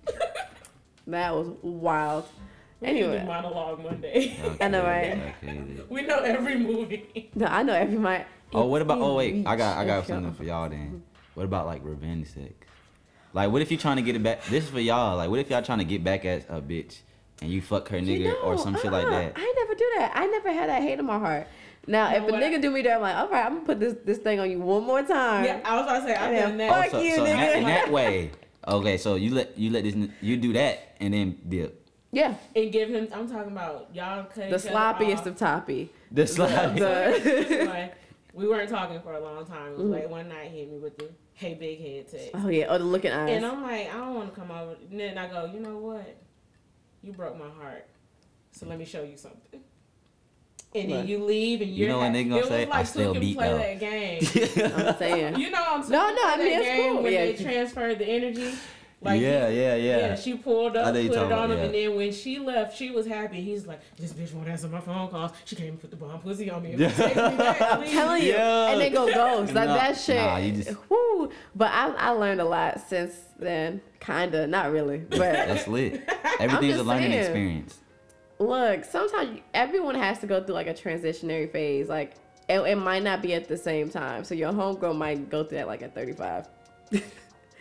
That 1.10 1.34
was 1.34 1.48
wild. 1.62 2.26
We 2.82 2.88
need 2.92 2.94
to 3.00 3.00
do 3.06 3.12
Anyway, 3.14 3.26
monologue 3.26 3.82
Monday. 3.82 4.38
I 4.60 4.68
know, 4.68 4.84
right? 4.84 5.34
Okay, 5.42 5.64
we 5.88 6.02
know 6.02 6.18
every 6.20 6.58
movie. 6.60 7.32
No, 7.34 7.46
I 7.46 7.64
know 7.64 7.72
every 7.74 7.98
my. 7.98 8.26
Oh, 8.54 8.66
what 8.66 8.82
about? 8.82 9.00
Oh, 9.00 9.16
wait. 9.16 9.48
I 9.48 9.56
got 9.56 9.78
I 9.78 9.86
got 9.86 10.00
Okay. 10.00 10.08
something 10.08 10.34
for 10.34 10.44
y'all 10.44 10.68
then. 10.70 11.02
What 11.36 11.46
about 11.46 11.66
like 11.66 11.82
revenge 11.86 12.28
sex? 12.28 12.52
Like, 13.34 13.52
what 13.52 13.62
if 13.62 13.72
you 13.72 13.78
trying 13.78 13.96
to 13.96 14.02
get 14.02 14.18
it 14.18 14.24
back? 14.24 14.44
This 14.46 14.66
is 14.66 14.70
for 14.70 14.82
y'all. 14.82 15.16
Like, 15.16 15.30
what 15.30 15.40
if 15.40 15.50
y'all 15.50 15.62
trying 15.62 15.78
to 15.80 15.86
get 15.86 16.04
back 16.04 16.26
at 16.26 16.46
a 16.50 16.60
bitch 16.62 16.98
and 17.42 17.50
you 17.50 17.62
fuck 17.62 17.88
her 17.88 18.00
nigga 18.00 18.20
You 18.20 18.36
or 18.44 18.56
know, 18.56 18.62
some 18.62 18.76
shit 18.76 18.92
like 18.92 19.06
uh-uh. 19.06 19.12
that? 19.12 19.34
I 19.38 19.54
never 19.60 19.76
do 19.76 19.90
that. 20.00 20.12
I 20.14 20.26
never 20.28 20.52
had 20.52 20.68
that 20.70 20.82
hate 20.82 21.00
in 21.00 21.06
my 21.06 21.20
heart. 21.20 21.48
Now, 21.88 22.10
You 22.12 22.18
if 22.18 22.24
a 22.24 22.32
what? 22.34 22.42
nigga 22.44 22.62
do 22.62 22.70
me 22.70 22.82
that, 22.82 22.96
I'm 22.98 23.02
like, 23.02 23.16
all 23.16 23.30
right, 23.30 23.46
I'm 23.46 23.54
gonna 23.56 23.66
put 23.66 23.80
this 23.80 23.96
this 24.04 24.18
thing 24.18 24.40
on 24.40 24.52
you 24.52 24.60
one 24.60 24.84
more 24.84 25.02
time. 25.04 25.46
Yeah, 25.46 25.62
I 25.64 25.76
was 25.78 25.84
about 25.86 26.00
to 26.02 26.06
say 26.08 26.16
I've 26.16 26.32
And 26.34 26.38
done 26.38 26.58
then 26.58 26.70
that. 26.70 26.82
fuck 26.84 26.92
so, 26.92 27.00
you, 27.02 27.16
so 27.16 27.26
in, 27.26 27.38
that, 27.38 27.54
nigga. 27.54 27.58
in 27.58 27.64
that 27.64 27.92
way, 27.98 28.32
okay. 28.68 28.98
So 28.98 29.16
you 29.16 29.34
let 29.34 29.58
you 29.58 29.72
let 29.72 29.84
this 29.86 29.96
you 30.22 30.36
do 30.38 30.54
that 30.54 30.96
and 31.00 31.14
then 31.14 31.38
dip. 31.48 31.84
Yeah, 32.12 32.36
and 32.56 32.72
give 32.72 32.90
him. 32.90 33.08
I'm 33.14 33.30
talking 33.30 33.52
about 33.52 33.90
y'all 33.94 34.26
cut 34.26 34.50
the 34.50 34.58
sloppiest 34.58 35.26
of 35.26 35.38
toppy. 35.38 35.90
The 36.12 36.28
slide. 36.28 36.76
The- 36.78 37.66
Like, 37.68 37.96
we 38.34 38.48
weren't 38.48 38.70
talking 38.70 39.02
for 39.02 39.14
a 39.14 39.20
long 39.20 39.46
time. 39.46 39.72
It 39.74 39.78
was 39.78 39.88
Mhm. 39.88 39.92
like 39.92 40.10
one 40.10 40.28
night 40.30 40.52
he 40.52 40.60
hit 40.60 40.72
me 40.72 40.78
with 40.80 40.98
the 40.98 41.10
hey 41.34 41.54
big 41.54 41.80
head 41.80 42.08
text. 42.10 42.32
oh 42.34 42.50
yeah, 42.50 42.66
oh 42.70 42.78
the 42.78 42.84
looking 42.84 43.12
eyes. 43.12 43.30
And 43.30 43.46
I'm 43.46 43.62
like, 43.64 43.90
I 43.94 43.98
don't 43.98 44.16
want 44.16 44.34
to 44.34 44.40
come 44.40 44.52
over. 44.52 44.76
And 44.90 45.00
then 45.00 45.18
I 45.18 45.28
go, 45.28 45.46
you 45.54 45.60
know 45.60 45.78
what? 45.78 46.18
You 47.02 47.14
broke 47.14 47.38
my 47.38 47.50
heart. 47.50 47.86
So 48.52 48.66
let 48.66 48.78
me 48.80 48.86
show 48.86 49.04
you 49.04 49.16
something. 49.18 49.62
And 50.84 50.92
then 50.92 51.08
you 51.08 51.24
leave 51.24 51.62
and 51.62 51.70
You 51.72 51.78
you're 51.86 51.90
know 51.90 51.98
what 52.00 52.08
ha- 52.08 52.14
they 52.14 52.24
gonna 52.24 52.46
say? 52.46 52.66
Like 52.66 52.74
I 52.76 52.84
still 52.84 53.14
Tuka 53.16 53.20
beat 53.20 53.38
play 53.38 53.50
L. 53.50 53.58
that 53.58 53.80
game. 53.80 54.20
I'm 54.88 54.98
saying. 54.98 55.40
you 55.40 55.50
know 55.52 55.64
I'm 55.68 55.82
saying? 55.82 55.92
No, 55.92 56.14
no, 56.14 56.22
I 56.24 56.38
mean, 56.38 56.48
it's 56.60 56.66
game 56.66 56.94
cool. 56.94 57.04
when 57.04 57.14
Yeah. 57.14 57.26
they 57.26 57.34
transferred 57.36 58.00
the 58.00 58.06
energy. 58.08 58.54
Like 59.00 59.22
yeah, 59.22 59.50
he- 59.52 59.62
yeah, 59.62 59.76
yeah, 59.76 60.16
she 60.16 60.34
pulled 60.34 60.76
up, 60.76 60.92
put 60.92 60.96
it 61.06 61.16
on 61.16 61.26
about, 61.28 61.52
him, 61.52 61.58
yeah. 61.60 61.64
and 61.66 61.74
then 61.76 61.96
when 61.96 62.12
she 62.12 62.40
left, 62.40 62.76
she 62.76 62.90
was 62.90 63.06
happy. 63.06 63.40
He's 63.42 63.68
like, 63.68 63.80
"This 63.96 64.12
bitch 64.12 64.34
won't 64.34 64.48
answer 64.48 64.68
my 64.68 64.80
phone 64.80 65.08
calls. 65.10 65.34
She 65.46 65.56
came 65.56 65.68
and 65.70 65.80
put 65.80 65.92
the 65.92 65.98
bomb 65.98 66.20
pussy 66.20 66.50
on 66.50 66.64
me." 66.64 66.74
Yeah. 66.78 66.90
Take 66.90 67.16
me 67.16 67.22
back, 67.38 67.62
I'm 67.62 67.84
telling 67.84 68.24
you, 68.24 68.30
Yeah. 68.30 68.72
and 68.72 68.82
they 68.82 68.90
go 68.90 69.06
ghost 69.14 69.54
like 69.54 69.68
Nah, 69.68 69.76
that 69.76 69.98
shit. 69.98 70.16
nah, 70.16 70.38
you 70.38 70.52
just- 70.64 70.76
Whoo! 70.90 71.30
But 71.56 71.72
I 71.74 71.90
I 71.96 72.10
learned 72.10 72.42
a 72.42 72.46
lot 72.46 72.82
since 72.90 73.14
then. 73.38 73.82
Kinda, 74.00 74.48
not 74.48 74.72
really, 74.72 74.98
but 74.98 75.20
That's 75.20 75.68
lit. 75.68 76.02
Everything's 76.40 76.80
a 76.80 76.84
learning 76.84 77.12
saying. 77.12 77.20
experience. 77.24 77.78
Look, 78.40 78.86
sometimes 78.86 79.40
everyone 79.54 79.96
has 79.96 80.20
to 80.20 80.28
go 80.28 80.44
through 80.44 80.56
like 80.56 80.68
a 80.68 80.74
transitionary 80.74 81.52
phase. 81.52 81.90
Like 81.90 82.14
it, 82.50 82.60
it 82.60 82.76
might 82.78 83.04
not 83.04 83.22
be 83.22 83.34
at 83.34 83.48
the 83.48 83.58
same 83.58 83.90
time. 83.90 84.24
So 84.24 84.36
your 84.36 84.52
homegirl 84.52 84.96
might 84.98 85.30
go 85.30 85.44
through 85.44 85.58
that 85.60 85.68
like 85.68 85.82
at 85.82 85.94
35. 85.96 86.48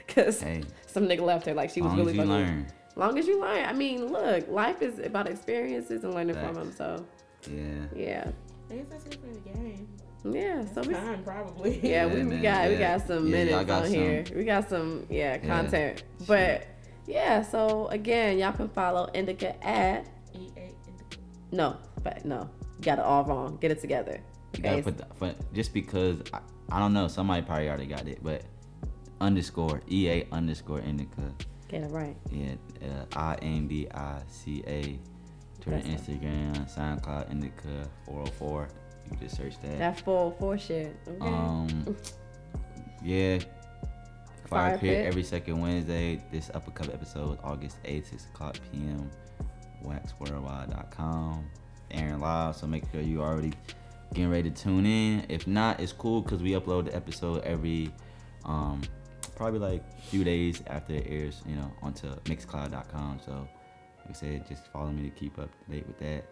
Cause 0.09 0.41
Hey, 0.41 0.63
some 0.87 1.07
nigga 1.09 1.21
left 1.23 1.47
her 1.47 1.55
like 1.55 1.71
she 1.71 1.81
was 1.83 1.89
long 1.91 1.99
really 1.99 2.11
as 2.13 2.17
you 2.17 2.23
fucking- 2.23 2.33
learn. 2.33 2.67
Long 2.99 3.19
as 3.19 3.27
you 3.27 3.39
learn. 3.41 3.65
I 3.67 3.73
mean, 3.75 4.07
look, 4.07 4.49
life 4.49 4.81
is 4.81 4.99
about 5.01 5.29
experiences 5.29 6.03
and 6.05 6.15
learning 6.15 6.35
from 6.37 6.55
them. 6.55 6.73
So 6.73 7.05
Yeah. 7.51 7.87
yeah, 7.95 8.31
I 8.71 8.75
guess 8.77 8.87
that's 8.89 9.05
good 9.05 9.19
for 9.21 9.27
the 9.27 9.41
game. 9.41 9.87
yeah. 10.25 10.65
So 10.73 10.81
we 10.81 10.95
Time 10.95 11.23
probably. 11.23 11.79
Yeah, 11.83 12.07
we, 12.07 12.13
Yeah, 12.13 12.15
we 12.15 12.23
man, 12.23 12.43
got 12.43 12.69
we 12.71 12.77
got 12.77 13.07
some 13.07 13.27
Yeah, 13.27 13.31
minutes 13.45 13.65
got 13.67 13.71
on 13.83 13.85
some. 13.85 13.93
here. 13.95 14.25
We 14.35 14.45
got 14.45 14.69
some 14.71 15.07
yeah 15.11 15.35
Yeah, 15.35 15.39
content. 15.47 16.05
But 16.27 16.67
yeah, 17.07 17.43
so 17.43 17.89
again, 17.89 18.39
y'all 18.39 18.53
can 18.53 18.69
follow 18.71 19.11
Indica 19.13 19.63
at 19.67 20.07
EA 20.35 20.39
indica. 20.39 20.66
No, 21.57 21.77
but 22.03 22.25
no, 22.25 22.49
you 22.79 22.83
got 22.85 22.99
it 22.99 23.05
all 23.05 23.25
wrong. 23.25 23.57
Get 23.61 23.71
it 23.71 23.81
together. 23.81 24.21
You 24.57 24.63
gotta 24.63 24.77
Okay. 24.79 24.83
put 24.83 24.99
the, 25.21 25.35
just 25.53 25.73
because 25.75 26.23
I, 26.33 26.41
I 26.71 26.79
don't 26.79 26.93
know, 26.93 27.09
somebody 27.09 27.43
probably 27.43 27.69
already 27.69 27.87
got 27.87 28.07
it, 28.07 28.21
but 28.23 28.43
underscore 29.21 29.81
EA 29.89 30.25
underscore 30.33 30.81
indica. 30.81 31.33
Get 31.69 31.83
it 31.83 31.91
right. 31.91 32.17
Yeah, 32.31 32.55
uh, 32.83 33.05
I 33.19 33.35
N 33.43 33.67
D 33.67 33.89
I 33.93 34.21
C 34.29 34.63
A. 34.67 34.99
Twitter, 35.61 35.83
That's 35.89 36.03
Instagram, 36.07 36.73
SoundCloud, 36.73 37.31
Indica 37.33 37.89
404. 38.05 38.69
You 39.05 39.11
can 39.11 39.21
just 39.21 39.37
search 39.37 39.61
that. 39.63 39.79
That 39.79 40.01
full 40.01 40.31
four 40.39 40.57
shit. 40.59 40.95
Okay. 41.09 41.27
Um, 41.27 41.97
yeah. 43.05 43.39
Fire, 43.39 44.71
Fire 44.71 44.79
Pit 44.79 44.81
Pit. 44.99 45.07
every 45.07 45.25
second 45.25 45.61
Wednesday. 45.61 46.23
This 46.31 46.51
uppercut 46.55 46.95
episode, 46.95 47.39
August 47.43 47.83
8th, 47.83 48.11
6 48.11 48.27
o'clock 48.27 48.57
p.m. 48.71 49.11
waxworldwide.com. 49.85 51.45
Aaron 51.93 52.21
Live, 52.21 52.57
so 52.57 52.67
make 52.67 52.85
sure 52.91 53.01
you 53.01 53.23
already 53.23 53.53
getting 54.13 54.31
ready 54.31 54.51
to 54.51 54.63
tune 54.63 54.87
in. 54.87 55.25
If 55.29 55.47
not, 55.47 55.81
it's 55.81 55.93
cool 55.93 56.21
because 56.23 56.43
we 56.43 56.53
upload 56.53 56.87
the 56.87 56.97
episode 56.97 57.43
every, 57.45 57.93
um, 58.45 58.83
probably 59.37 59.61
like 59.61 60.01
few 60.03 60.25
days 60.25 60.63
after 60.67 60.95
it 60.95 61.07
airs, 61.09 61.43
you 61.47 61.55
know, 61.57 61.71
onto 61.83 62.09
mixcloud.com. 62.25 63.21
So, 63.25 63.33
like 63.33 64.11
I 64.11 64.13
said, 64.13 64.49
just 64.49 64.67
follow 64.73 64.91
me 64.91 65.03
to 65.09 65.11
keep 65.11 65.39
up 65.39 65.51
to 65.65 65.71
date 65.71 65.87
with 65.87 65.99
that. 65.99 66.25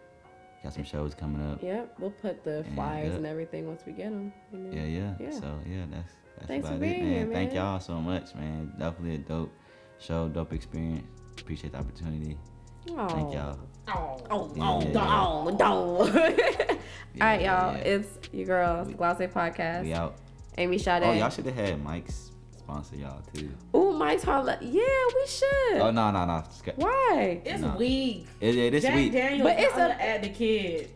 Got 0.63 0.73
some 0.73 0.83
shows 0.83 1.13
coming 1.13 1.41
up. 1.51 1.61
Yep, 1.61 1.95
we'll 1.99 2.09
put 2.11 2.43
the 2.43 2.59
And, 2.59 2.75
flyers 2.75 3.13
and 3.15 3.25
everything 3.25 3.67
once 3.67 3.83
we 3.85 3.93
get 3.93 4.09
them. 4.09 4.33
Yeah, 4.51 4.85
yeah. 4.85 5.13
Yeah. 5.19 5.31
So 5.31 5.59
yeah, 5.69 5.85
that's 5.91 6.13
that's 6.35 6.47
Thanks 6.47 6.67
for 6.67 6.73
about 6.75 6.87
it, 6.87 7.01
man. 7.01 7.11
here, 7.13 7.29
Thank 7.31 7.53
y'all 7.53 7.79
so 7.79 8.01
much, 8.01 8.33
man. 8.35 8.73
Definitely 8.79 9.15
a 9.15 9.19
dope 9.19 9.53
show, 9.99 10.27
dope 10.27 10.53
experience. 10.53 11.05
Appreciate 11.39 11.73
the 11.73 11.79
opportunity. 11.79 12.37
Thank 12.85 13.33
y'all. 13.33 13.59
Oh, 13.87 14.17
Oh, 14.31 14.51
Yeah, 14.55 14.63
oh, 14.63 14.81
yeah, 14.81 14.91
oh, 14.95 15.57
oh. 15.61 16.77
All 17.21 17.27
right, 17.27 17.41
y'all. 17.41 17.73
yeah. 17.75 17.83
It's 17.83 18.33
your 18.33 18.45
girl, 18.47 18.85
Glosse 18.85 19.19
Podcast. 19.31 19.83
We 19.83 19.93
out. 19.93 20.15
Amy 20.57 20.77
Sade. 20.77 21.03
Oh, 21.03 21.11
y'all 21.13 21.29
should 21.29 21.45
have 21.45 21.55
had 21.55 21.83
Mike's 21.83 22.31
sponsor 22.57 22.95
y'all 22.95 23.21
too. 23.33 23.49
Oh, 23.73 23.93
Mike's 23.93 24.23
Harlem. 24.23 24.57
Yeah, 24.61 24.81
we 24.81 25.27
should. 25.27 25.81
Oh 25.81 25.91
no, 25.91 26.11
no, 26.11 26.25
no. 26.25 26.43
Sc- 26.49 26.69
Why? 26.77 27.41
It's 27.45 27.61
No. 27.61 27.75
weak. 27.77 28.27
It, 28.41 28.55
it, 28.55 28.71
this 28.71 28.83
Jack 28.83 28.95
week. 28.95 29.11
Daniels, 29.11 29.43
But 29.43 29.59
it's 29.59 29.75
a- 29.77 29.91
it's 29.91 30.01
at 30.01 30.23
the 30.23 30.29
kid. 30.29 30.89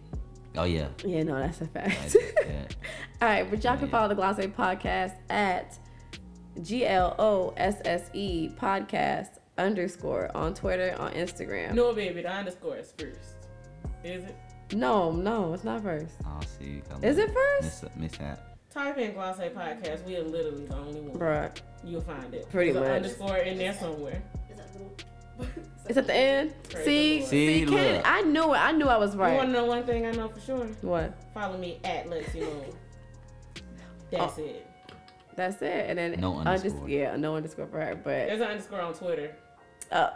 Oh 0.57 0.63
yeah. 0.63 0.87
Yeah, 1.05 1.23
no, 1.23 1.35
that's 1.39 1.61
a 1.61 1.67
fact. 1.67 1.89
That's- 2.13 2.15
yeah. 2.47 2.65
All 3.21 3.27
right, 3.27 3.49
but 3.49 3.63
y'all 3.63 3.73
oh, 3.73 3.77
can 3.77 3.89
follow 3.89 4.07
the 4.07 4.15
Glosse 4.15 4.37
Podcast 4.47 5.13
at 5.29 5.77
G 6.61 6.87
L 6.87 7.15
O 7.19 7.53
S 7.55 7.81
S 7.85 8.09
E 8.13 8.49
Podcast 8.59 9.38
underscore 9.59 10.31
on 10.35 10.53
Twitter, 10.53 10.95
on 10.99 11.11
Instagram. 11.13 11.73
No, 11.73 11.93
baby, 11.93 12.21
the 12.21 12.31
underscore 12.31 12.77
is 12.77 12.93
first. 12.97 13.35
Is 14.03 14.23
it? 14.23 14.35
no, 14.73 15.11
no, 15.11 15.53
it's 15.53 15.63
not 15.63 15.81
first. 15.83 16.13
Oh, 16.25 16.29
I'll 16.35 16.41
see. 16.43 16.81
Come 16.89 17.03
Is 17.03 17.17
it 17.17 17.31
first? 17.33 17.83
Miss, 17.83 17.95
mishap. 17.97 18.39
Type 18.69 18.97
in 18.99 19.13
Glosse 19.13 19.37
Podcast. 19.39 20.05
We 20.05 20.15
are 20.17 20.23
literally 20.23 20.65
the 20.65 20.75
only 20.75 21.01
one. 21.01 21.19
Bruh. 21.19 21.51
You'll 21.83 22.01
find 22.01 22.33
it. 22.33 22.49
Pretty 22.51 22.71
There's 22.71 22.83
an 22.85 22.91
much. 22.91 22.97
underscore 23.03 23.37
in 23.37 23.57
there 23.57 23.73
somewhere. 23.73 24.21
It's 25.87 25.97
at 25.97 26.05
the 26.07 26.13
end. 26.13 26.53
Praise 26.69 26.85
See, 26.85 27.09
the 27.13 27.19
Lord. 27.19 27.29
see, 27.29 27.59
See, 27.59 27.65
Kennedy, 27.65 27.93
look. 27.97 28.01
I 28.05 28.21
knew 28.21 28.53
it. 28.53 28.57
I 28.57 28.71
knew 28.73 28.85
I 28.85 28.97
was 28.97 29.15
right. 29.15 29.31
You 29.31 29.37
want 29.37 29.47
right. 29.49 29.53
to 29.55 29.61
know 29.61 29.65
one 29.65 29.83
thing 29.85 30.05
I 30.05 30.11
know 30.11 30.27
for 30.29 30.39
sure? 30.39 30.65
What? 30.81 31.13
Follow 31.33 31.57
me 31.57 31.79
at 31.83 32.05
Lexi 32.07 32.41
Moon. 32.41 32.65
That's 34.11 34.37
Oh. 34.37 34.43
it. 34.43 34.67
That's 35.35 35.61
it. 35.61 35.85
And 35.89 35.97
then 35.97 36.19
No 36.19 36.33
unders- 36.33 36.45
underscore. 36.65 36.89
yeah, 36.89 37.15
no 37.15 37.35
underscore 37.37 37.67
for 37.67 37.79
her. 37.79 37.95
But 37.95 38.03
There's 38.27 38.41
an 38.41 38.47
underscore 38.47 38.81
on 38.81 38.93
Twitter. 38.93 39.35
Uh, 39.91 40.09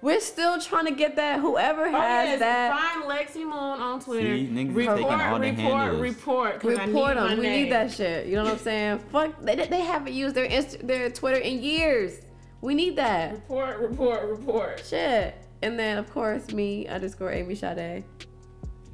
We're 0.00 0.20
still 0.20 0.60
trying 0.60 0.86
to 0.86 0.92
get 0.92 1.14
that. 1.16 1.38
Whoever 1.40 1.86
Oh, 1.86 1.92
has 1.92 2.28
yes, 2.30 2.38
that. 2.40 2.76
Find 2.76 3.04
Lexi 3.10 3.44
Moon 3.44 3.52
on 3.52 4.00
Twitter. 4.00 4.36
See, 4.36 4.48
niggas 4.48 4.74
report, 4.74 4.98
taking 4.98 5.20
all 5.20 5.38
the 5.38 5.50
report, 5.50 5.56
handles. 5.82 6.00
report, 6.00 6.60
'cause 6.60 6.78
I 6.78 6.84
Report 6.86 7.14
them. 7.16 7.38
We 7.38 7.42
name. 7.46 7.62
need 7.64 7.72
that 7.72 7.92
shit. 7.92 8.26
You 8.26 8.34
know 8.36 8.42
what 8.44 8.52
I'm 8.54 8.58
saying? 8.70 8.98
Fuck. 9.12 9.40
They, 9.42 9.54
they 9.54 9.80
haven't 9.80 10.12
used 10.12 10.34
their 10.34 10.44
Inst- 10.46 10.84
their 10.86 11.08
Twitter 11.10 11.38
in 11.38 11.62
years. 11.62 12.20
We 12.62 12.74
need 12.74 12.96
that. 12.96 13.32
Report, 13.34 13.78
report, 13.78 14.24
report. 14.28 14.82
Shit. 14.84 15.36
And 15.62 15.78
then 15.78 15.98
of 15.98 16.10
course 16.12 16.52
me 16.52 16.88
underscore 16.88 17.30
Amy 17.32 17.54
Sade. 17.54 18.04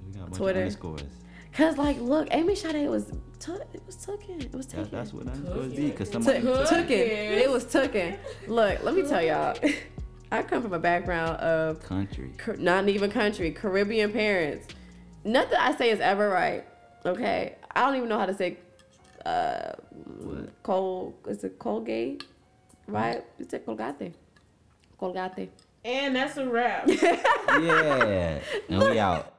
We 0.07 0.13
got 0.13 0.21
a 0.21 0.25
bunch 0.25 0.37
Twitter. 0.37 0.59
of 0.61 0.65
underscores. 0.65 1.03
Cause 1.55 1.79
like, 1.79 1.99
look, 2.01 2.29
Amy 2.33 2.55
Sade 2.55 2.89
was 2.91 3.11
t- 3.39 3.53
it 3.73 3.83
was 3.87 3.97
tucking. 3.97 4.43
It 4.43 4.53
was 4.53 4.67
taken. 4.67 4.85
That, 4.85 4.91
that's 4.91 5.13
what 5.13 5.27
underscores 5.27 5.73
be. 5.73 5.91
Cause 5.91 6.11
Took, 6.11 6.25
somebody 6.25 6.43
took 6.43 6.91
it. 6.91 7.39
It 7.39 7.51
was 7.51 7.65
tucking. 7.65 8.17
Look, 8.47 8.83
let 8.83 8.95
me 8.95 9.03
tell 9.03 9.23
y'all. 9.23 9.57
I 10.33 10.43
come 10.43 10.63
from 10.63 10.75
a 10.75 10.79
background 10.79 11.39
of 11.39 11.83
country. 11.83 12.33
Car- 12.37 12.57
not 12.57 12.89
even 12.89 13.11
country, 13.11 13.51
Caribbean 13.51 14.13
parents. 14.13 14.69
Nothing 15.25 15.59
I 15.59 15.75
say 15.75 15.91
is 15.91 16.01
ever 16.01 16.29
right. 16.29 16.67
Okay, 17.07 17.55
I 17.75 17.81
don't 17.83 17.97
even 17.97 18.09
know 18.09 18.19
how 18.19 18.27
to 18.27 18.35
say 18.35 18.59
uh, 19.25 19.73
Col. 20.63 21.15
Is 21.27 21.45
it 21.45 21.59
Colgate? 21.59 22.25
Right? 22.87 23.25
It's 23.39 23.53
a 23.55 23.59
Colgate. 23.59 24.15
Colgate. 24.99 25.51
And 25.85 26.17
that's 26.17 26.37
a 26.37 26.49
wrap. 26.49 26.89
Yeah. 27.61 28.41
And 28.69 28.81
we 28.83 28.99
out. 28.99 29.38